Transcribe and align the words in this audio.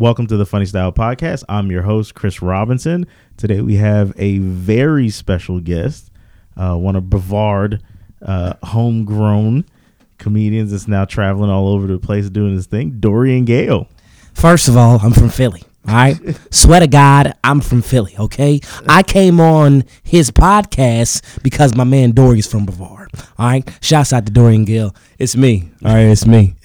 Welcome 0.00 0.28
to 0.28 0.38
the 0.38 0.46
Funny 0.46 0.64
Style 0.64 0.92
Podcast. 0.92 1.44
I'm 1.46 1.70
your 1.70 1.82
host, 1.82 2.14
Chris 2.14 2.40
Robinson. 2.40 3.06
Today 3.36 3.60
we 3.60 3.76
have 3.76 4.14
a 4.16 4.38
very 4.38 5.10
special 5.10 5.60
guest, 5.60 6.10
uh, 6.56 6.74
one 6.74 6.96
of 6.96 7.10
Brevard, 7.10 7.82
uh, 8.22 8.54
homegrown 8.62 9.66
comedians 10.16 10.70
that's 10.70 10.88
now 10.88 11.04
traveling 11.04 11.50
all 11.50 11.68
over 11.68 11.86
the 11.86 11.98
place 11.98 12.30
doing 12.30 12.54
his 12.54 12.64
thing, 12.64 12.92
Dorian 12.98 13.44
Gayle. 13.44 13.88
First 14.32 14.68
of 14.68 14.76
all, 14.78 14.98
I'm 15.02 15.12
from 15.12 15.28
Philly. 15.28 15.62
All 15.86 15.94
right. 15.94 16.18
Swear 16.50 16.80
to 16.80 16.86
God, 16.86 17.34
I'm 17.44 17.60
from 17.60 17.82
Philly. 17.82 18.14
Okay. 18.18 18.62
I 18.88 19.02
came 19.02 19.38
on 19.38 19.84
his 20.02 20.30
podcast 20.30 21.42
because 21.42 21.74
my 21.74 21.84
man 21.84 22.12
Dory's 22.12 22.46
from 22.46 22.64
Brevard. 22.64 23.10
All 23.36 23.48
right. 23.48 23.68
Shouts 23.82 24.14
out 24.14 24.24
to 24.24 24.32
Dorian 24.32 24.64
Gill. 24.64 24.94
It's 25.18 25.36
me. 25.36 25.68
All 25.84 25.92
right. 25.92 26.06
It's 26.06 26.24
me. 26.24 26.54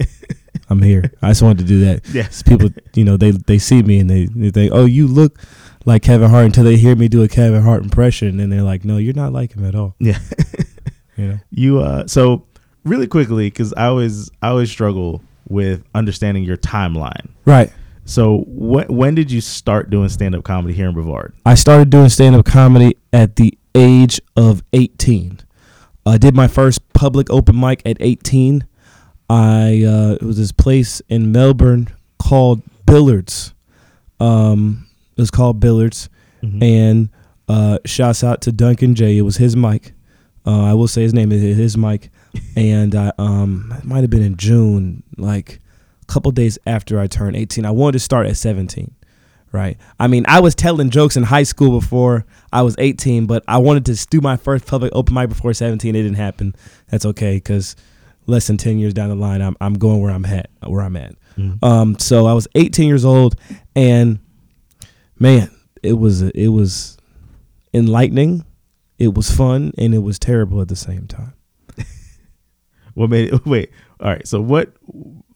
I'm 0.68 0.82
here. 0.82 1.12
I 1.22 1.28
just 1.30 1.42
wanted 1.42 1.58
to 1.58 1.64
do 1.64 1.84
that. 1.84 2.02
Yes. 2.14 2.42
People, 2.42 2.70
you 2.94 3.04
know, 3.04 3.16
they 3.16 3.30
they 3.32 3.58
see 3.58 3.82
me 3.82 3.98
and 4.00 4.08
they, 4.08 4.26
they 4.26 4.50
think, 4.50 4.72
oh, 4.72 4.84
you 4.84 5.06
look 5.06 5.38
like 5.84 6.02
Kevin 6.02 6.30
Hart 6.30 6.46
until 6.46 6.64
they 6.64 6.76
hear 6.76 6.96
me 6.96 7.08
do 7.08 7.22
a 7.22 7.28
Kevin 7.28 7.62
Hart 7.62 7.82
impression. 7.82 8.40
And 8.40 8.50
they're 8.52 8.62
like, 8.62 8.84
no, 8.84 8.96
you're 8.96 9.14
not 9.14 9.32
like 9.32 9.52
him 9.54 9.64
at 9.64 9.74
all. 9.74 9.94
Yeah. 9.98 10.18
You 11.16 11.28
know? 11.28 11.38
You 11.50 11.80
uh 11.80 12.06
so 12.06 12.44
really 12.84 13.06
quickly 13.06 13.50
cuz 13.50 13.72
I 13.74 13.86
always 13.86 14.30
I 14.42 14.48
always 14.48 14.70
struggle 14.70 15.22
with 15.48 15.82
understanding 15.94 16.44
your 16.44 16.58
timeline. 16.58 17.28
Right. 17.46 17.72
So 18.04 18.44
when 18.46 18.86
when 18.88 19.14
did 19.14 19.30
you 19.30 19.40
start 19.40 19.88
doing 19.88 20.08
stand-up 20.10 20.44
comedy 20.44 20.74
here 20.74 20.88
in 20.88 20.94
Brevard? 20.94 21.32
I 21.46 21.54
started 21.54 21.88
doing 21.88 22.10
stand 22.10 22.34
up 22.34 22.44
comedy 22.44 22.96
at 23.14 23.36
the 23.36 23.56
age 23.74 24.20
of 24.36 24.62
18. 24.74 25.40
I 26.04 26.18
did 26.18 26.34
my 26.34 26.48
first 26.48 26.92
public 26.92 27.30
open 27.30 27.58
mic 27.58 27.82
at 27.84 27.96
18. 27.98 28.64
I 29.28 29.82
uh, 29.84 30.12
it 30.20 30.22
was 30.22 30.36
this 30.38 30.52
place 30.52 31.00
in 31.08 31.32
Melbourne 31.32 31.88
called 32.18 32.62
Billards. 32.86 33.52
Um, 34.20 34.86
it 35.16 35.20
was 35.20 35.30
called 35.30 35.60
Billards, 35.60 36.08
Mhm. 36.42 36.62
and 36.62 37.08
uh, 37.48 37.78
shouts 37.84 38.22
out 38.24 38.40
to 38.42 38.52
Duncan 38.52 38.94
J. 38.94 39.18
It 39.18 39.22
was 39.22 39.36
his 39.36 39.56
mic. 39.56 39.92
Uh, 40.46 40.64
I 40.64 40.74
will 40.74 40.88
say 40.88 41.02
his 41.02 41.14
name 41.14 41.32
is 41.32 41.42
his 41.56 41.76
mic, 41.76 42.10
and 42.56 42.94
I 42.94 43.12
um 43.18 43.74
it 43.78 43.84
might 43.84 44.00
have 44.02 44.10
been 44.10 44.22
in 44.22 44.36
June, 44.36 45.02
like 45.16 45.60
a 46.02 46.04
couple 46.12 46.30
days 46.30 46.58
after 46.66 47.00
I 47.00 47.06
turned 47.08 47.36
18. 47.36 47.64
I 47.64 47.70
wanted 47.72 47.92
to 47.94 47.98
start 48.00 48.26
at 48.26 48.36
17 48.36 48.92
right? 49.52 49.78
I 49.98 50.06
mean, 50.06 50.24
I 50.28 50.40
was 50.40 50.54
telling 50.54 50.90
jokes 50.90 51.16
in 51.16 51.22
high 51.22 51.44
school 51.44 51.80
before 51.80 52.26
I 52.52 52.60
was 52.60 52.74
18, 52.78 53.24
but 53.24 53.42
I 53.48 53.56
wanted 53.56 53.86
to 53.86 54.06
do 54.08 54.20
my 54.20 54.36
first 54.36 54.66
public 54.66 54.92
open 54.94 55.14
mic 55.14 55.30
before 55.30 55.54
17. 55.54 55.94
It 55.94 56.02
didn't 56.02 56.16
happen. 56.16 56.54
That's 56.90 57.06
okay 57.06 57.36
because 57.36 57.74
less 58.26 58.46
than 58.48 58.56
10 58.56 58.78
years 58.78 58.92
down 58.94 59.08
the 59.08 59.14
line, 59.14 59.40
I'm 59.40 59.56
I'm 59.60 59.74
going 59.74 60.00
where 60.00 60.12
I'm 60.12 60.24
at. 60.26 60.50
Where 60.66 60.82
I'm 60.82 60.96
at. 60.96 61.14
Mhm. 61.36 61.62
Um, 61.62 61.98
so 61.98 62.26
I 62.26 62.32
was 62.32 62.48
18 62.54 62.88
years 62.88 63.04
old, 63.04 63.36
and 63.74 64.18
man, 65.18 65.50
it 65.82 65.94
was 65.94 66.22
it 66.22 66.48
was 66.48 66.96
enlightening, 67.74 68.44
it 68.98 69.14
was 69.14 69.30
fun, 69.30 69.72
and 69.78 69.94
it 69.94 69.98
was 69.98 70.18
terrible 70.18 70.60
at 70.60 70.68
the 70.68 70.76
same 70.76 71.06
time. 71.06 71.34
What 72.94 73.10
made 73.10 73.32
it 73.32 73.44
wait? 73.46 73.70
All 74.00 74.08
right. 74.08 74.26
So 74.26 74.40
what 74.40 74.72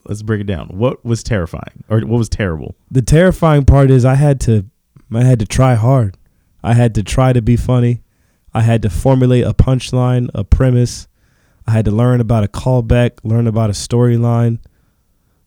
let's 0.07 0.23
break 0.23 0.41
it 0.41 0.47
down. 0.47 0.69
What 0.69 1.05
was 1.05 1.23
terrifying 1.23 1.85
or 1.91 2.01
what 2.01 2.19
was 2.19 2.29
terrible? 2.29 2.75
the 2.91 3.03
terrifying 3.03 3.65
part 3.67 3.91
is 3.91 4.05
I 4.05 4.15
had 4.15 4.41
to 4.43 4.65
I 5.13 5.25
had 5.25 5.39
to 5.41 5.47
try 5.47 5.75
hard. 5.75 6.17
I 6.63 6.73
had 6.75 6.95
to 6.95 7.03
try 7.03 7.33
to 7.35 7.43
be 7.43 7.57
funny. 7.57 8.03
I 8.55 8.63
had 8.63 8.81
to 8.83 8.91
formulate 8.91 9.45
a 9.45 9.53
punchline, 9.55 10.29
a 10.35 10.43
premise. 10.43 11.07
I 11.67 11.73
had 11.73 11.85
to 11.85 11.91
learn 11.91 12.21
about 12.21 12.45
a 12.45 12.49
callback, 12.49 13.19
learn 13.23 13.47
about 13.47 13.71
a 13.71 13.75
storyline. 13.75 14.59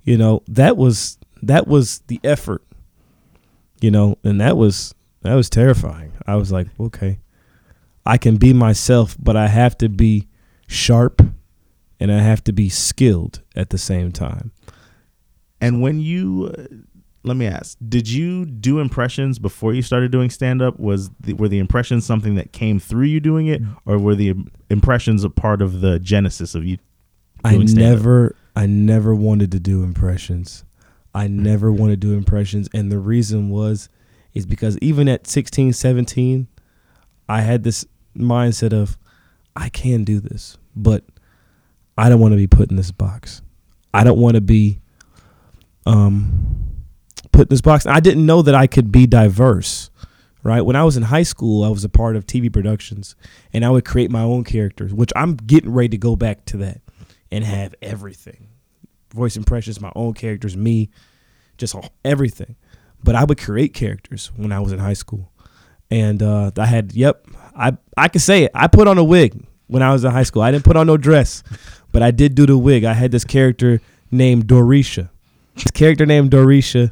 You 0.04 0.18
know, 0.18 0.44
that 0.48 0.78
was 0.78 1.18
that 1.42 1.68
was 1.68 2.00
the 2.08 2.20
effort. 2.24 2.64
You 3.82 3.92
know, 3.92 4.18
and 4.24 4.40
that 4.40 4.56
was 4.58 4.96
that 5.22 5.36
was 5.36 5.50
terrifying. 5.50 6.14
I 6.26 6.36
was 6.36 6.52
like, 6.52 6.68
okay. 6.80 7.20
I 8.06 8.18
can 8.18 8.38
be 8.38 8.54
myself, 8.54 9.16
but 9.20 9.38
I 9.38 9.48
have 9.48 9.78
to 9.78 9.90
be 9.90 10.28
sharp 10.68 11.22
and 12.00 12.12
I 12.12 12.20
have 12.20 12.44
to 12.46 12.54
be 12.54 12.68
skilled 12.68 13.42
at 13.56 13.70
the 13.70 13.78
same 13.78 14.12
time. 14.12 14.52
And 15.62 15.82
when 15.82 16.02
you 16.02 16.86
let 17.24 17.38
me 17.38 17.48
ask, 17.48 17.78
did 17.88 18.10
you 18.10 18.46
do 18.46 18.80
impressions 18.80 19.40
before 19.40 19.74
you 19.74 19.82
started 19.82 20.12
doing 20.12 20.30
stand 20.30 20.62
up? 20.62 20.80
Was 20.80 21.10
the, 21.22 21.34
were 21.34 21.48
the 21.48 21.60
impressions 21.60 22.06
something 22.06 22.36
that 22.36 22.52
came 22.52 22.80
through 22.80 23.06
you 23.06 23.20
doing 23.20 23.48
it 23.48 23.62
or 23.86 23.98
were 23.98 24.16
the 24.16 24.36
impressions 24.70 25.24
a 25.24 25.30
part 25.30 25.62
of 25.62 25.80
the 25.82 26.00
genesis 26.00 26.54
of 26.54 26.66
you 26.66 26.78
I 27.44 27.58
never 27.58 28.36
I 28.56 28.66
never 28.66 29.14
wanted 29.16 29.52
to 29.52 29.60
do 29.60 29.84
impressions. 29.84 30.64
I 31.14 31.28
never 31.28 31.72
wanted 31.72 32.02
to 32.02 32.08
do 32.08 32.14
impressions 32.14 32.70
and 32.74 32.92
the 32.92 33.00
reason 33.00 33.50
was 33.50 33.90
is 34.34 34.46
because 34.46 34.78
even 34.80 35.08
at 35.08 35.28
16, 35.28 35.74
17, 35.74 36.48
I 37.30 37.42
had 37.42 37.64
this 37.64 37.86
mindset 38.18 38.74
of 38.74 38.98
I 39.56 39.70
can 39.70 40.04
do 40.04 40.20
this, 40.20 40.58
but 40.76 41.04
I 41.98 42.10
don't 42.10 42.20
want 42.20 42.32
to 42.32 42.38
be 42.38 42.48
put 42.48 42.72
in 42.72 42.78
this 42.78 42.92
box. 42.92 43.42
I 43.94 44.04
don't 44.04 44.18
want 44.18 44.36
to 44.36 44.42
be 44.42 44.80
um 45.86 46.63
put 47.34 47.44
in 47.44 47.50
this 47.50 47.62
box. 47.62 47.86
I 47.86 48.00
didn't 48.00 48.26
know 48.26 48.42
that 48.42 48.56
I 48.56 48.68
could 48.68 48.92
be 48.92 49.06
diverse. 49.06 49.90
Right? 50.44 50.62
When 50.62 50.76
I 50.76 50.84
was 50.84 50.98
in 50.98 51.04
high 51.04 51.24
school, 51.24 51.64
I 51.64 51.70
was 51.70 51.86
a 51.86 51.90
part 51.90 52.18
of 52.18 52.26
TV 52.28 52.52
productions 52.52 53.16
and 53.54 53.64
I 53.64 53.70
would 53.70 53.86
create 53.86 54.12
my 54.12 54.24
own 54.24 54.44
characters, 54.44 54.94
which 54.94 55.12
I'm 55.16 55.38
getting 55.38 55.72
ready 55.72 55.90
to 55.90 55.98
go 55.98 56.18
back 56.18 56.44
to 56.46 56.58
that 56.58 56.82
and 57.32 57.46
have 57.46 57.74
everything. 57.82 58.50
Voice 59.14 59.38
impressions, 59.38 59.80
my 59.80 59.92
own 59.96 60.14
characters, 60.14 60.58
me, 60.58 60.90
just 61.58 61.76
everything. 62.04 62.58
But 63.02 63.16
I 63.16 63.24
would 63.24 63.40
create 63.40 63.74
characters 63.74 64.32
when 64.36 64.52
I 64.52 64.60
was 64.60 64.74
in 64.74 64.80
high 64.80 64.94
school. 64.94 65.32
And 65.90 66.22
uh, 66.22 66.52
I 66.58 66.66
had, 66.66 66.94
yep, 66.94 67.26
I 67.56 67.78
I 67.96 68.08
can 68.10 68.20
say 68.20 68.44
it. 68.44 68.52
I 68.54 68.68
put 68.68 68.88
on 68.88 68.98
a 68.98 69.04
wig 69.04 69.46
when 69.68 69.82
I 69.82 69.92
was 69.94 70.04
in 70.04 70.12
high 70.12 70.24
school. 70.24 70.42
I 70.42 70.52
didn't 70.52 70.66
put 70.66 70.76
on 70.76 70.88
no 70.88 70.98
dress, 70.98 71.44
but 71.92 72.02
I 72.02 72.12
did 72.12 72.36
do 72.36 72.46
the 72.46 72.58
wig. 72.58 72.84
I 72.84 72.94
had 72.94 73.12
this 73.12 73.24
character 73.24 73.80
named 74.12 74.48
Dorisha. 74.48 75.10
This 75.56 75.72
character 75.72 76.06
named 76.06 76.32
Dorisha, 76.32 76.92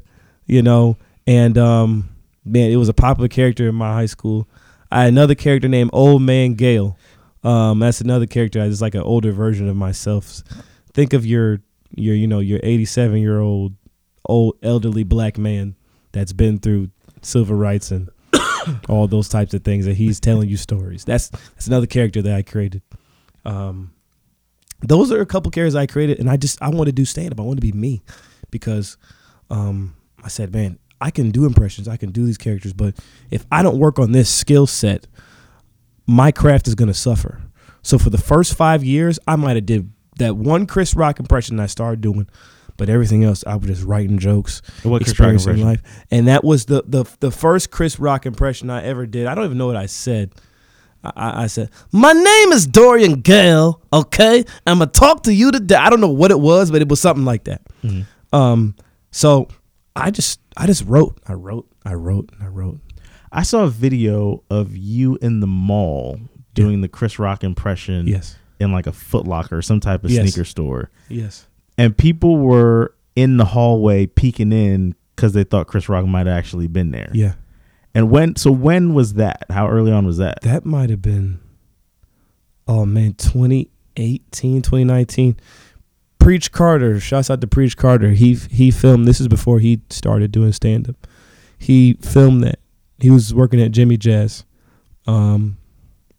you 0.52 0.62
know, 0.62 0.98
and 1.26 1.58
um, 1.58 2.10
man, 2.44 2.72
it 2.72 2.76
was 2.76 2.90
a 2.90 2.94
popular 2.94 3.30
character 3.30 3.70
in 3.70 3.76
my 3.76 3.94
high 3.94 4.06
school. 4.06 4.50
I 4.92 5.04
had 5.04 5.08
another 5.08 5.34
character 5.34 5.70
named 5.70 5.92
Old 5.94 6.22
Man 6.22 6.56
Gayle. 6.56 6.98
Um, 7.42 7.80
that's 7.80 8.02
another 8.02 8.28
character. 8.28 8.62
It's 8.62 8.82
like 8.82 8.94
an 8.94 9.02
older 9.02 9.32
version 9.32 9.70
of 9.70 9.78
myself. 9.78 10.44
Think 10.94 11.14
of 11.14 11.26
your 11.26 11.62
your 11.96 12.16
you 12.16 12.28
know 12.28 12.40
your 12.40 12.60
87 12.64 13.18
year 13.20 13.40
old 13.40 13.76
old 14.26 14.58
elderly 14.62 15.06
black 15.06 15.38
man 15.38 15.76
that's 16.12 16.34
been 16.34 16.60
through 16.60 16.90
civil 17.22 17.56
rights 17.56 17.90
and 17.90 18.10
all 18.90 19.08
those 19.08 19.30
types 19.30 19.54
of 19.54 19.64
things, 19.64 19.88
and 19.88 19.96
he's 19.96 20.20
telling 20.20 20.50
you 20.50 20.58
stories. 20.58 21.06
That's 21.06 21.30
that's 21.30 21.68
another 21.68 21.88
character 21.88 22.22
that 22.24 22.36
I 22.36 22.42
created. 22.42 22.82
Um, 23.46 23.94
those 24.82 25.14
are 25.14 25.22
a 25.22 25.26
couple 25.26 25.50
characters 25.50 25.76
I 25.76 25.86
created, 25.86 26.20
and 26.20 26.30
I 26.30 26.36
just 26.36 26.62
I 26.62 26.68
want 26.68 26.88
to 26.88 26.92
do 26.92 27.06
stand 27.06 27.32
up. 27.32 27.40
I 27.40 27.44
want 27.44 27.56
to 27.56 27.66
be 27.66 27.72
me 27.72 28.02
because 28.50 28.98
um, 29.50 29.96
I 30.24 30.28
said, 30.28 30.54
man, 30.54 30.78
I 31.00 31.10
can 31.12 31.32
do 31.32 31.46
impressions, 31.46 31.88
I 31.88 31.98
can 31.98 32.12
do 32.12 32.26
these 32.26 32.38
characters, 32.38 32.74
but 32.74 32.96
if 33.32 33.46
I 33.52 33.64
don't 33.64 33.80
work 33.80 33.98
on 34.00 34.12
this 34.12 34.30
skill 34.30 34.68
set, 34.68 35.08
my 36.08 36.32
craft 36.32 36.68
is 36.68 36.76
going 36.76 36.88
to 36.90 36.94
suffer. 36.94 37.42
So 37.82 37.98
for 37.98 38.10
the 38.12 38.18
first 38.18 38.56
five 38.56 38.84
years, 38.84 39.18
I 39.28 39.36
might 39.36 39.56
have 39.56 39.66
did 39.66 39.92
that 40.18 40.36
one 40.36 40.68
Chris 40.68 40.94
Rock 40.96 41.20
impression 41.20 41.60
I 41.60 41.66
started 41.66 42.02
doing, 42.02 42.28
but 42.78 42.90
everything 42.90 43.24
else 43.24 43.44
I 43.48 43.56
was 43.56 43.68
just 43.68 43.84
writing 43.84 44.20
jokes, 44.20 44.62
What 44.84 45.02
experiencing 45.02 45.64
life, 45.66 45.82
and 46.12 46.28
that 46.28 46.44
was 46.44 46.66
the 46.66 46.84
the 46.86 47.06
the 47.20 47.32
first 47.32 47.72
Chris 47.72 48.00
Rock 48.00 48.26
impression 48.28 48.70
I 48.70 48.84
ever 48.84 49.08
did. 49.08 49.26
I 49.26 49.34
don't 49.34 49.46
even 49.46 49.58
know 49.58 49.68
what 49.68 49.76
I 49.78 49.88
said. 49.88 50.34
I, 51.04 51.44
I 51.44 51.48
said, 51.48 51.72
"My 51.92 52.14
name 52.14 52.52
is 52.52 52.68
Dorian 52.68 53.22
Gayle. 53.22 53.82
Okay, 53.92 54.46
I'm 54.68 54.78
gonna 54.80 54.92
talk 54.92 55.24
to 55.24 55.34
you 55.34 55.52
today." 55.52 55.76
I 55.76 55.90
don't 55.90 56.02
know 56.02 56.10
what 56.10 56.30
it 56.30 56.40
was, 56.40 56.70
but 56.70 56.82
it 56.84 56.90
was 56.90 57.02
something 57.02 57.26
like 57.26 57.46
that. 57.46 57.62
Mhm. 57.84 58.06
Um, 58.32 58.76
so 59.10 59.48
I 59.96 60.12
just 60.12 60.40
I 60.58 60.66
just 60.68 60.86
wrote, 60.86 61.18
I 61.28 61.34
wrote, 61.34 61.68
I 61.86 61.94
wrote, 61.94 62.30
I 62.42 62.48
wrote. 62.48 62.80
I 63.32 63.44
saw 63.44 63.64
a 63.64 63.70
video 63.70 64.44
of 64.50 64.76
you 64.76 65.18
in 65.22 65.40
the 65.40 65.48
mall 65.48 66.20
doing 66.54 66.82
the 66.82 66.88
Chris 66.90 67.18
Rock 67.20 67.44
impression 67.44 68.08
Yes, 68.08 68.38
in 68.60 68.72
like 68.72 68.88
a 68.88 68.92
Foot 68.92 69.26
Locker 69.28 69.58
or 69.58 69.62
some 69.62 69.80
type 69.80 70.04
of 70.04 70.12
Yes. 70.12 70.24
sneaker 70.34 70.46
store. 70.46 70.90
yes. 71.10 71.48
And 71.78 71.98
people 71.98 72.38
were 72.38 72.94
in 73.16 73.38
the 73.38 73.46
hallway 73.46 74.06
peeking 74.06 74.52
in 74.52 74.94
because 75.16 75.34
they 75.34 75.44
thought 75.44 75.68
Chris 75.68 75.88
Rock 75.90 76.06
might 76.06 76.28
have 76.28 76.38
actually 76.38 76.68
been 76.68 76.92
there. 76.92 77.10
Yeah, 77.14 77.34
And 77.96 78.10
when 78.12 78.36
so 78.36 78.52
when 78.52 78.94
was 78.94 79.14
that? 79.16 79.46
How 79.50 79.68
early 79.70 79.92
on 79.92 80.06
was 80.06 80.18
that? 80.18 80.42
that 80.44 80.66
might 80.66 80.90
have 80.90 81.02
been. 81.02 81.40
Oh 82.68 82.86
man, 82.86 83.14
2018, 83.16 84.62
2019. 84.62 85.38
Preach 86.22 86.52
Carter, 86.52 87.00
shouts 87.00 87.30
out 87.30 87.42
to 87.42 87.48
Preach 87.48 87.76
Carter. 87.78 88.12
He 88.12 88.36
he 88.36 88.72
filmed. 88.72 89.08
This 89.08 89.20
is 89.20 89.28
before 89.28 89.60
he 89.60 89.82
started 89.90 90.32
doing 90.32 90.52
stand 90.54 90.88
up. 90.90 90.96
He 91.58 91.94
filmed 92.02 92.44
that. 92.44 92.60
He 93.00 93.10
was 93.10 93.34
working 93.34 93.60
at 93.62 93.72
Jimmy 93.72 93.98
Jazz, 93.98 94.46
um, 95.08 95.58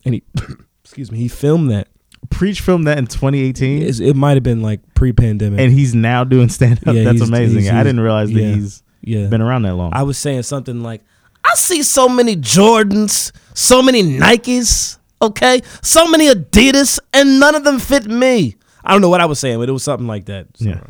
and 0.05 0.15
he 0.15 0.23
excuse 0.85 1.11
me. 1.13 1.19
He 1.19 1.29
filmed 1.29 1.71
that. 1.71 1.89
Preach 2.31 2.61
filmed 2.61 2.87
that 2.87 2.99
in 2.99 3.07
2018 3.07 3.83
It's- 3.83 3.99
It 4.01 4.15
might 4.15 4.35
have 4.35 4.43
been 4.45 4.63
like 4.63 4.81
pre-pandemic. 4.95 5.59
and 5.59 5.73
he's 5.73 5.93
now 5.95 6.23
doing 6.25 6.49
stand 6.49 6.79
up. 6.87 6.95
Yeah, 6.95 7.03
That's 7.05 7.17
he's- 7.19 7.29
amazing. 7.29 7.63
he's- 7.63 7.75
I 7.75 7.83
didn't 7.83 8.01
realize 8.01 8.31
that 8.33 8.41
yeah. 8.41 8.55
he's 8.55 8.83
Yeah. 9.03 9.27
Been 9.27 9.43
around 9.43 9.63
that 9.63 9.75
long. 9.75 9.91
I 9.93 10.05
was 10.05 10.17
saying 10.19 10.45
something 10.45 10.83
like, 10.83 11.03
I 11.45 11.55
see 11.57 11.83
so 11.83 12.09
many 12.09 12.37
Jordans, 12.37 13.33
so 13.55 13.83
many 13.83 14.03
Nikes, 14.05 14.99
okay, 15.21 15.63
so 15.83 16.07
many 16.09 16.29
Adidas, 16.33 17.01
and 17.13 17.41
none 17.41 17.57
of 17.57 17.65
them 17.65 17.81
fit 17.81 18.07
me. 18.07 18.55
I 18.85 18.93
don't 18.93 19.01
know 19.01 19.09
what 19.09 19.21
I 19.21 19.27
was 19.27 19.39
saying, 19.39 19.59
but 19.59 19.69
it 19.69 19.73
was 19.73 19.83
something 19.83 20.07
like 20.07 20.27
that. 20.27 20.47
Yeah. 20.59 20.81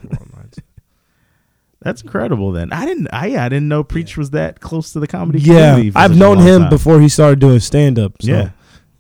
That's 1.81 2.03
incredible. 2.03 2.53
Then 2.53 2.73
I 2.73 2.87
didn't. 2.87 3.09
I 3.13 3.45
I 3.45 3.49
didn't 3.49 3.67
know 3.69 3.83
Preach 3.83 4.17
was 4.17 4.31
that 4.31 4.61
close 4.61 4.93
to 4.93 5.01
the 5.01 5.09
comedy. 5.09 5.41
yeah, 5.41 5.83
I've 5.97 6.17
known 6.17 6.39
him 6.39 6.63
time. 6.63 6.71
before 6.71 7.01
he 7.01 7.09
started 7.09 7.41
doing 7.41 7.59
stand 7.59 7.99
up. 7.99 8.23
So 8.23 8.31
Yeah. 8.31 8.51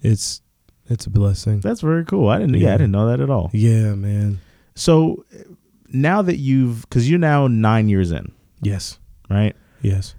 it's 0.00 0.42
it's 0.88 1.06
a 1.06 1.10
blessing. 1.10 1.60
That's 1.60 1.80
very 1.80 2.04
cool. 2.04 2.28
I 2.28 2.38
didn't. 2.38 2.54
Yeah, 2.54 2.68
Yeah. 2.68 2.74
I 2.74 2.76
didn't 2.78 2.90
know 2.92 3.06
that 3.08 3.20
at 3.20 3.30
all. 3.30 3.50
Yeah, 3.52 3.94
man. 3.94 4.40
So 4.74 5.24
now 5.88 6.22
that 6.22 6.38
you've, 6.38 6.80
because 6.82 7.08
you're 7.08 7.18
now 7.20 7.46
nine 7.46 7.88
years 7.88 8.10
in, 8.10 8.32
Yes, 8.62 8.98
right? 9.30 9.54
yes, 9.82 10.14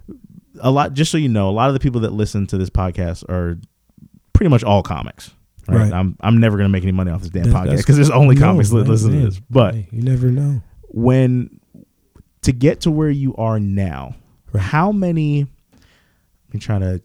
A 0.60 0.70
lot. 0.70 0.94
Just 0.94 1.10
so 1.12 1.18
you 1.18 1.28
know, 1.28 1.50
a 1.50 1.52
lot 1.52 1.68
of 1.68 1.74
the 1.74 1.80
people 1.80 2.00
that 2.02 2.12
listen 2.12 2.46
to 2.46 2.56
this 2.56 2.70
podcast 2.70 3.28
are 3.28 3.58
pretty 4.32 4.48
much 4.48 4.64
all 4.64 4.82
comics. 4.82 5.32
Right. 5.68 5.78
Right. 5.78 5.92
I'm 5.92 6.16
I'm 6.20 6.38
never 6.40 6.56
gonna 6.56 6.68
make 6.68 6.82
any 6.82 6.92
money 6.92 7.10
off 7.10 7.20
this 7.22 7.30
damn 7.30 7.44
That- 7.44 7.54
podcast 7.54 7.76
because 7.78 7.96
there's 7.96 8.10
only 8.10 8.36
comics 8.36 8.70
that 8.70 8.76
man, 8.76 8.86
listen 8.86 9.10
to 9.12 9.24
this. 9.26 9.40
But 9.50 9.74
Hey, 9.74 9.88
you 9.92 10.02
never 10.02 10.26
know. 10.30 10.62
when 10.88 11.60
to 12.42 12.52
get 12.52 12.80
to 12.82 12.90
where 12.90 13.10
you 13.10 13.34
are 13.36 13.58
now, 13.58 14.14
Right. 14.52 14.62
how 14.62 14.92
many? 14.92 15.46
Let 16.48 16.54
me 16.54 16.60
try 16.60 16.78
to 16.78 17.00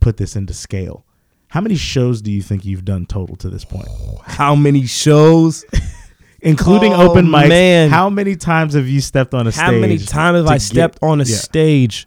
put 0.00 0.16
this 0.16 0.34
into 0.36 0.52
scale. 0.54 1.04
How 1.48 1.60
many 1.60 1.76
shows 1.76 2.20
do 2.22 2.32
you 2.32 2.42
think 2.42 2.64
you've 2.64 2.84
done 2.84 3.06
total 3.06 3.36
to 3.36 3.48
this 3.50 3.64
point, 3.64 3.86
How 4.24 4.54
many 4.56 4.86
shows? 4.86 5.64
including 6.40 6.92
Oh, 6.92 7.10
open 7.10 7.26
mics? 7.26 7.48
man. 7.48 7.90
How 7.90 8.10
many 8.10 8.34
times 8.36 8.74
have 8.74 8.88
you 8.88 9.00
stepped 9.00 9.34
on 9.34 9.46
a 9.46 9.52
stage? 9.52 9.64
How 9.64 9.72
many 9.72 9.98
times 9.98 10.36
have 10.38 10.46
I 10.48 10.54
get- 10.54 10.62
stepped 10.62 10.98
on 11.02 11.20
a 11.20 11.24
yeah. 11.24 11.36
stage? 11.36 12.06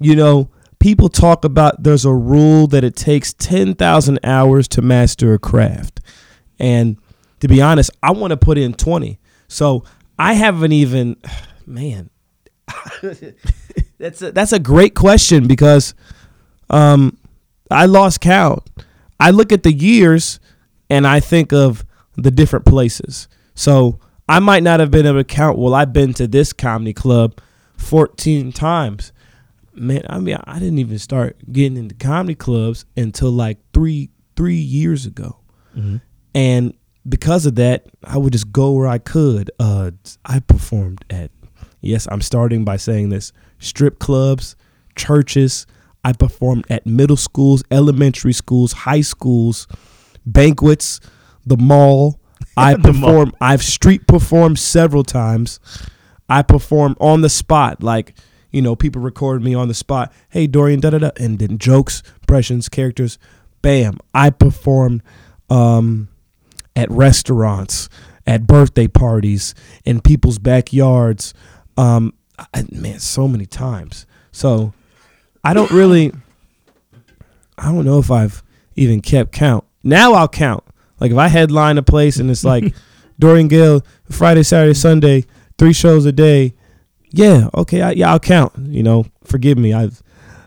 You 0.00 0.16
know, 0.16 0.48
people 0.82 1.08
talk 1.08 1.44
about 1.44 1.84
there's 1.84 2.04
a 2.04 2.12
rule 2.12 2.66
that 2.66 2.82
it 2.82 2.96
takes 2.96 3.32
10,000 3.34 4.18
hours 4.24 4.66
to 4.66 4.82
master 4.82 5.32
a 5.32 5.38
craft. 5.38 6.00
And 6.58 6.96
to 7.38 7.46
be 7.46 7.62
honest, 7.62 7.90
I 8.02 8.10
want 8.10 8.32
to 8.32 8.36
put 8.36 8.58
in 8.58 8.74
20. 8.74 9.20
So 9.46 9.84
I 10.18 10.32
haven't 10.32 10.72
even, 10.72 11.16
man, 11.66 12.10
that's 13.98 14.22
a, 14.22 14.32
that's 14.32 14.52
a 14.52 14.58
great 14.58 14.96
question 14.96 15.46
because 15.46 15.94
um, 16.68 17.16
I 17.70 17.86
lost 17.86 18.20
count. 18.20 18.68
I 19.20 19.30
look 19.30 19.52
at 19.52 19.62
the 19.62 19.72
years 19.72 20.40
and 20.90 21.06
I 21.06 21.20
think 21.20 21.52
of 21.52 21.86
the 22.16 22.32
different 22.32 22.64
places. 22.64 23.28
So 23.54 24.00
I 24.28 24.40
might 24.40 24.64
not 24.64 24.80
have 24.80 24.90
been 24.90 25.06
able 25.06 25.20
to 25.20 25.24
count. 25.24 25.58
Well, 25.58 25.74
I've 25.74 25.92
been 25.92 26.12
to 26.14 26.26
this 26.26 26.52
comedy 26.52 26.92
club 26.92 27.38
14 27.76 28.50
times. 28.50 29.11
Man, 29.74 30.02
I 30.08 30.18
mean, 30.18 30.36
I 30.44 30.58
didn't 30.58 30.78
even 30.78 30.98
start 30.98 31.36
getting 31.50 31.76
into 31.78 31.94
comedy 31.94 32.34
clubs 32.34 32.84
until 32.96 33.30
like 33.30 33.58
three 33.72 34.10
three 34.36 34.56
years 34.56 35.06
ago, 35.06 35.36
Mhm. 35.76 36.00
and 36.34 36.74
because 37.08 37.46
of 37.46 37.54
that, 37.56 37.86
I 38.04 38.16
would 38.18 38.32
just 38.32 38.52
go 38.52 38.72
where 38.72 38.86
I 38.86 38.98
could. 38.98 39.50
Uh, 39.58 39.90
I 40.24 40.40
performed 40.40 41.04
at 41.10 41.30
yes, 41.80 42.06
I'm 42.10 42.20
starting 42.20 42.64
by 42.64 42.76
saying 42.76 43.08
this: 43.08 43.32
strip 43.58 43.98
clubs, 43.98 44.56
churches. 44.94 45.66
I 46.04 46.12
performed 46.12 46.66
at 46.68 46.84
middle 46.86 47.16
schools, 47.16 47.62
elementary 47.70 48.32
schools, 48.32 48.72
high 48.72 49.02
schools, 49.02 49.66
banquets, 50.26 51.00
the 51.46 51.56
mall. 51.56 52.20
I 52.56 52.74
The 52.74 52.92
mall. 52.92 52.92
perform. 52.92 53.32
I've 53.40 53.62
street 53.62 54.06
performed 54.06 54.58
several 54.58 55.04
times. 55.04 55.60
I 56.28 56.42
perform 56.42 56.96
on 57.00 57.20
the 57.20 57.28
spot, 57.28 57.82
like 57.82 58.14
you 58.52 58.62
know, 58.62 58.76
people 58.76 59.02
recorded 59.02 59.42
me 59.42 59.54
on 59.54 59.68
the 59.68 59.74
spot. 59.74 60.12
Hey, 60.28 60.46
Dorian, 60.46 60.80
da 60.80 60.90
da 60.90 60.98
da, 60.98 61.10
and 61.18 61.38
then 61.38 61.58
jokes, 61.58 62.02
impressions, 62.20 62.68
characters. 62.68 63.18
Bam! 63.62 63.98
I 64.14 64.30
performed 64.30 65.02
um, 65.48 66.08
at 66.76 66.90
restaurants, 66.90 67.88
at 68.26 68.46
birthday 68.46 68.88
parties, 68.88 69.54
in 69.84 70.00
people's 70.00 70.38
backyards. 70.38 71.32
Um, 71.76 72.12
I, 72.38 72.64
man, 72.70 73.00
so 73.00 73.26
many 73.26 73.46
times. 73.46 74.06
So 74.30 74.72
I 75.42 75.54
don't 75.54 75.70
really. 75.70 76.12
I 77.58 77.66
don't 77.66 77.84
know 77.84 77.98
if 77.98 78.10
I've 78.10 78.42
even 78.76 79.00
kept 79.00 79.32
count. 79.32 79.64
Now 79.82 80.14
I'll 80.14 80.28
count. 80.28 80.64
Like 81.00 81.10
if 81.10 81.18
I 81.18 81.28
headline 81.28 81.78
a 81.78 81.82
place 81.82 82.18
and 82.18 82.30
it's 82.30 82.44
like 82.44 82.74
Dorian 83.18 83.48
Gayle, 83.48 83.84
Friday, 84.10 84.42
Saturday, 84.42 84.74
Sunday, 84.74 85.24
three 85.58 85.72
shows 85.72 86.06
a 86.06 86.12
day. 86.12 86.54
Yeah, 87.12 87.48
okay, 87.54 87.82
I, 87.82 87.90
yeah, 87.92 88.10
I'll 88.10 88.20
count. 88.20 88.52
You 88.58 88.82
know, 88.82 89.06
forgive 89.24 89.58
me. 89.58 89.72
I've 89.72 90.02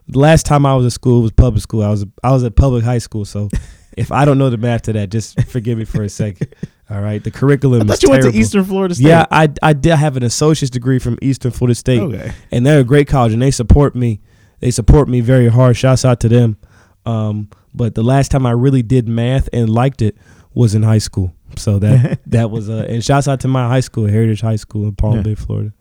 the 0.08 0.20
last 0.20 0.46
time 0.46 0.66
I 0.66 0.76
was 0.76 0.86
at 0.86 0.92
school 0.92 1.22
was 1.22 1.32
public 1.32 1.62
school. 1.62 1.84
I 1.84 1.90
was 1.90 2.06
I 2.24 2.32
was 2.32 2.44
at 2.44 2.56
public 2.56 2.84
high 2.84 2.98
school, 3.00 3.26
so 3.26 3.50
if 3.98 4.12
I 4.12 4.26
don't 4.26 4.38
know 4.38 4.50
the 4.50 4.58
math 4.58 4.84
to 4.84 4.94
that, 4.94 5.10
just 5.10 5.42
forgive 5.44 5.78
me 5.78 5.86
for 5.86 6.04
a 6.04 6.10
second. 6.10 6.54
All 6.90 7.02
right, 7.02 7.24
the 7.24 7.32
curriculum 7.32 7.82
I 7.82 7.84
is 7.84 7.90
thought 7.90 8.04
you 8.04 8.10
terrible. 8.10 8.26
went 8.28 8.36
to 8.36 8.40
Eastern 8.42 8.64
Florida 8.66 8.94
State. 8.96 9.08
Yeah, 9.08 9.26
I 9.32 9.50
I 9.64 9.74
did 9.74 9.96
have 9.96 10.18
an 10.18 10.24
associate's 10.24 10.70
degree 10.72 11.00
from 11.00 11.18
Eastern 11.22 11.52
Florida 11.52 11.74
State 11.76 12.02
Okay. 12.02 12.32
and 12.52 12.66
they're 12.66 12.80
a 12.80 12.84
great 12.84 13.08
college 13.08 13.34
and 13.34 13.42
they 13.42 13.52
support 13.52 13.96
me. 13.96 14.22
They 14.60 14.72
support 14.72 15.08
me 15.08 15.20
very 15.22 15.48
hard. 15.48 15.76
Shouts 15.78 16.06
out 16.06 16.20
to 16.22 16.30
them. 16.30 16.58
Um, 17.06 17.50
but 17.74 17.94
the 17.96 18.04
last 18.04 18.32
time 18.32 18.46
I 18.46 18.52
really 18.52 18.82
did 18.82 19.08
math 19.08 19.50
and 19.54 19.70
liked 19.70 20.02
it 20.02 20.16
was 20.54 20.74
in 20.76 20.82
high 20.84 20.98
school. 21.00 21.34
So 21.58 21.78
that 21.80 22.20
that 22.28 22.52
was 22.52 22.70
uh, 22.70 22.86
and 22.88 23.04
shouts 23.04 23.28
out 23.28 23.40
to 23.42 23.48
my 23.48 23.68
high 23.68 23.80
school, 23.82 24.08
Heritage 24.08 24.42
High 24.42 24.56
School 24.56 24.86
in 24.88 24.96
Palm 24.96 25.16
Yeah. 25.18 25.22
Bay, 25.24 25.36
Florida. 25.36 25.74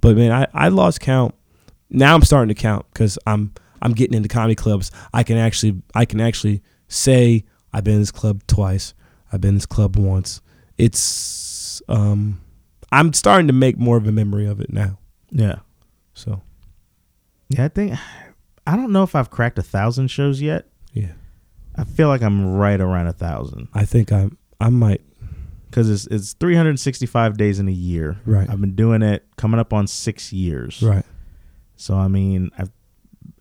But 0.00 0.16
man, 0.16 0.32
I, 0.32 0.46
I 0.52 0.68
lost 0.68 1.00
count. 1.00 1.34
Now 1.90 2.14
I'm 2.14 2.22
starting 2.22 2.48
to 2.54 2.60
count 2.60 2.86
because 2.92 3.18
I'm 3.26 3.52
I'm 3.82 3.92
getting 3.92 4.16
into 4.16 4.28
comedy 4.28 4.54
clubs. 4.54 4.90
I 5.12 5.22
can 5.22 5.36
actually 5.38 5.80
I 5.94 6.04
can 6.04 6.20
actually 6.20 6.62
say 6.88 7.44
I've 7.72 7.84
been 7.84 7.94
in 7.94 8.00
this 8.00 8.10
club 8.10 8.42
twice. 8.46 8.94
I've 9.32 9.40
been 9.40 9.50
in 9.50 9.54
this 9.56 9.66
club 9.66 9.96
once. 9.96 10.40
It's 10.76 11.82
um 11.88 12.40
I'm 12.92 13.12
starting 13.12 13.46
to 13.48 13.52
make 13.52 13.78
more 13.78 13.96
of 13.96 14.06
a 14.06 14.12
memory 14.12 14.46
of 14.46 14.60
it 14.60 14.72
now. 14.72 14.98
Yeah. 15.30 15.56
So 16.14 16.42
Yeah, 17.48 17.64
I 17.64 17.68
think 17.68 17.98
I 18.66 18.76
don't 18.76 18.92
know 18.92 19.02
if 19.02 19.14
I've 19.14 19.30
cracked 19.30 19.58
a 19.58 19.62
thousand 19.62 20.08
shows 20.08 20.40
yet. 20.42 20.66
yeah. 20.92 21.12
I 21.76 21.84
feel 21.84 22.08
like 22.08 22.22
I'm 22.22 22.54
right 22.54 22.80
around 22.80 23.06
a 23.06 23.12
thousand 23.12 23.68
I 23.72 23.84
think 23.84 24.10
I 24.12 24.28
I 24.60 24.68
might 24.68 25.00
because 25.70 25.88
it's 25.90 26.06
it's 26.06 26.32
365 26.34 27.36
days 27.36 27.58
in 27.58 27.68
a 27.68 27.72
year. 27.72 28.16
Right. 28.24 28.48
I've 28.48 28.60
been 28.60 28.74
doing 28.74 29.02
it 29.02 29.26
coming 29.36 29.60
up 29.60 29.72
on 29.72 29.86
six 29.86 30.32
years. 30.32 30.82
right. 30.82 31.04
So 31.76 31.94
I 31.96 32.08
mean, 32.08 32.50
I've, 32.58 32.70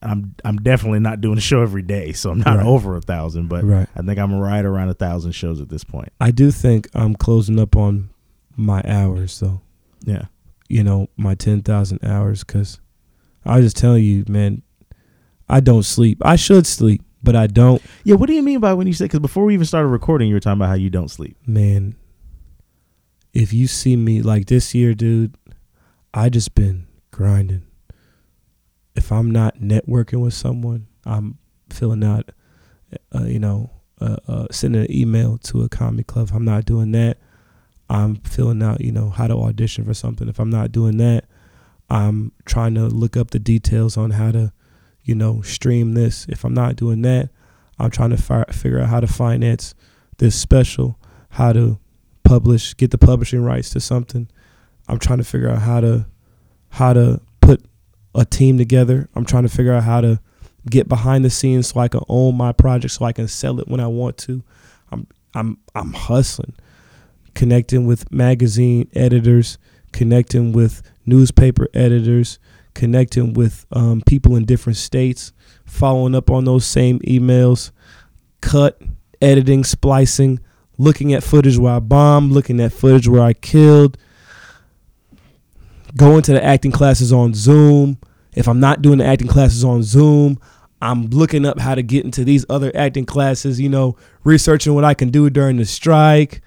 I'm 0.02 0.36
I'm 0.46 0.58
definitely 0.58 1.00
not 1.00 1.22
doing 1.22 1.38
a 1.38 1.42
show 1.42 1.62
every 1.62 1.82
day, 1.82 2.12
so 2.14 2.30
I'm 2.30 2.40
not 2.40 2.58
Right. 2.58 2.66
over 2.66 2.96
a 2.96 3.02
thousand. 3.02 3.48
But 3.48 3.64
Right. 3.64 3.88
I 3.96 4.02
think 4.04 4.20
I'm 4.20 4.34
right 4.36 4.64
around 4.64 4.90
a 4.90 4.94
thousand 4.94 5.32
shows 5.32 5.60
at 5.62 5.70
this 5.70 5.84
point. 5.84 6.10
I 6.22 6.32
do 6.32 6.52
think 6.52 6.88
I'm 6.94 7.16
closing 7.16 7.60
up 7.60 7.76
on 7.76 8.10
my 8.56 8.82
hours 8.86 9.40
though. 9.40 9.62
Yeah. 10.04 10.26
You 10.70 10.84
know, 10.84 11.08
my 11.16 11.34
10,000 11.34 12.00
hours 12.04 12.44
cuz 12.44 12.80
I 13.46 13.56
was 13.58 13.66
just 13.68 13.78
telling 13.78 14.04
you, 14.04 14.26
man, 14.28 14.62
I 15.50 15.60
don't 15.62 15.84
sleep. 15.84 16.18
I 16.24 16.36
should 16.36 16.68
sleep, 16.68 17.02
but 17.24 17.36
I 17.36 17.48
don't. 17.48 17.82
Yeah. 18.04 18.16
What 18.16 18.28
do 18.28 18.34
you 18.34 18.44
mean 18.44 18.60
by 18.60 18.74
when 18.74 18.86
you 18.86 18.94
say? 18.94 19.06
Because 19.06 19.22
before 19.22 19.46
we 19.46 19.54
even 19.54 19.66
started 19.66 19.88
recording, 19.88 20.28
you 20.28 20.34
were 20.36 20.40
talking 20.42 20.60
about 20.60 20.68
how 20.70 20.76
you 20.76 20.90
don't 20.90 21.10
sleep. 21.10 21.38
Man, 21.48 21.96
if 23.38 23.54
you 23.54 23.68
see 23.68 23.96
me 23.96 24.24
like 24.24 24.48
this 24.48 24.74
year, 24.74 24.96
dude, 24.96 25.36
I 26.12 26.30
just 26.30 26.56
been 26.56 26.88
grinding. 27.12 27.68
If 28.96 29.12
I'm 29.12 29.30
not 29.30 29.60
networking 29.60 30.24
with 30.24 30.34
someone, 30.34 30.88
I'm 31.06 31.38
filling 31.70 32.04
out, 32.04 32.32
uh, 33.14 33.26
you 33.26 33.38
know, 33.38 33.70
uh, 34.02 34.18
uh, 34.28 34.48
sending 34.50 34.82
an 34.82 34.92
email 34.92 35.38
to 35.44 35.62
a 35.62 35.70
comedy 35.70 36.04
club. 36.04 36.30
If 36.30 36.34
I'm 36.34 36.46
not 36.46 36.66
doing 36.66 36.92
that, 36.94 37.20
I'm 37.88 38.16
filling 38.16 38.64
out, 38.64 38.82
you 38.82 38.92
know, 38.92 39.12
how 39.12 39.28
to 39.28 39.36
audition 39.36 39.86
for 39.86 39.94
something. 39.94 40.28
If 40.28 40.40
I'm 40.40 40.50
not 40.50 40.72
doing 40.72 40.98
that, 40.98 41.26
I'm 41.92 42.32
trying 42.46 42.74
to 42.74 42.88
look 42.88 43.16
up 43.16 43.30
the 43.30 43.40
details 43.40 43.98
on 43.98 44.12
how 44.12 44.32
to, 44.32 44.52
you 45.04 45.14
know, 45.14 45.44
stream 45.44 45.94
this. 45.94 46.26
If 46.28 46.44
I'm 46.44 46.56
not 46.56 46.76
doing 46.76 47.04
that, 47.04 47.30
I'm 47.78 47.92
trying 47.92 48.10
to 48.10 48.18
fi- 48.18 48.46
figure 48.46 48.80
out 48.80 48.90
how 48.90 49.00
to 49.00 49.08
finance 49.08 49.76
this 50.18 50.36
special, 50.36 50.98
how 51.30 51.54
to 51.54 51.80
publish, 52.28 52.76
get 52.76 52.92
the 52.92 52.98
publishing 52.98 53.44
rights 53.44 53.70
to 53.72 53.80
something. 53.80 54.28
I'm 54.88 55.00
trying 55.00 55.20
to 55.20 55.24
figure 55.24 55.50
out 55.50 55.62
how 55.62 55.82
to 55.82 56.06
how 56.70 56.94
to 56.94 57.22
put 57.42 57.64
a 58.14 58.26
team 58.26 58.58
together. 58.58 59.10
I'm 59.16 59.26
trying 59.26 59.44
to 59.44 59.50
figure 59.50 59.74
out 59.74 59.84
how 59.84 60.02
to 60.02 60.20
get 60.70 60.90
behind 60.90 61.24
the 61.24 61.30
scenes 61.30 61.68
so 61.68 61.80
I 61.80 61.88
can 61.88 62.02
own 62.10 62.36
my 62.36 62.52
project 62.52 62.94
so 62.94 63.06
I 63.06 63.14
can 63.14 63.28
sell 63.28 63.60
it 63.60 63.68
when 63.68 63.80
I 63.80 63.88
want 63.88 64.18
to. 64.20 64.44
I'm 64.92 65.08
I'm 65.34 65.58
I'm 65.74 65.94
hustling. 65.94 66.54
Connecting 67.34 67.86
with 67.86 68.12
magazine 68.12 68.90
editors, 68.94 69.58
connecting 69.94 70.52
with 70.52 70.82
newspaper 71.06 71.68
editors, 71.74 72.40
connecting 72.74 73.34
with 73.34 73.66
um, 73.72 74.02
people 74.06 74.36
in 74.36 74.46
different 74.46 74.78
states, 74.78 75.32
following 75.66 76.16
up 76.16 76.30
on 76.30 76.46
those 76.46 76.66
same 76.66 77.00
emails, 77.00 77.72
cut, 78.42 78.82
editing, 79.22 79.64
splicing, 79.64 80.40
looking 80.78 81.14
at 81.14 81.24
footage 81.24 81.58
where 81.58 81.74
I 81.74 81.80
bombed, 81.80 82.32
looking 82.32 82.60
at 82.60 82.74
footage 82.74 83.08
where 83.08 83.22
I 83.22 83.34
killed, 83.34 83.98
going 85.96 86.22
to 86.24 86.34
the 86.34 86.44
acting 86.44 86.72
classes 86.72 87.12
on 87.12 87.34
Zoom, 87.34 87.98
If 88.34 88.48
I'm 88.48 88.60
not 88.60 88.82
doing 88.82 89.00
the 89.00 89.06
acting 89.06 89.28
classes 89.28 89.64
on 89.64 89.82
Zoom, 89.82 90.40
I'm 90.82 91.08
looking 91.08 91.46
up 91.46 91.60
how 91.60 91.74
to 91.74 91.82
get 91.82 92.06
into 92.06 92.24
these 92.24 92.46
other 92.50 92.72
acting 92.76 93.06
classes, 93.06 93.60
you 93.60 93.70
know, 93.70 93.98
researching 94.24 94.76
what 94.76 94.84
I 94.84 94.94
can 94.94 95.10
do 95.10 95.30
during 95.30 95.58
the 95.58 95.66
strike. 95.66 96.42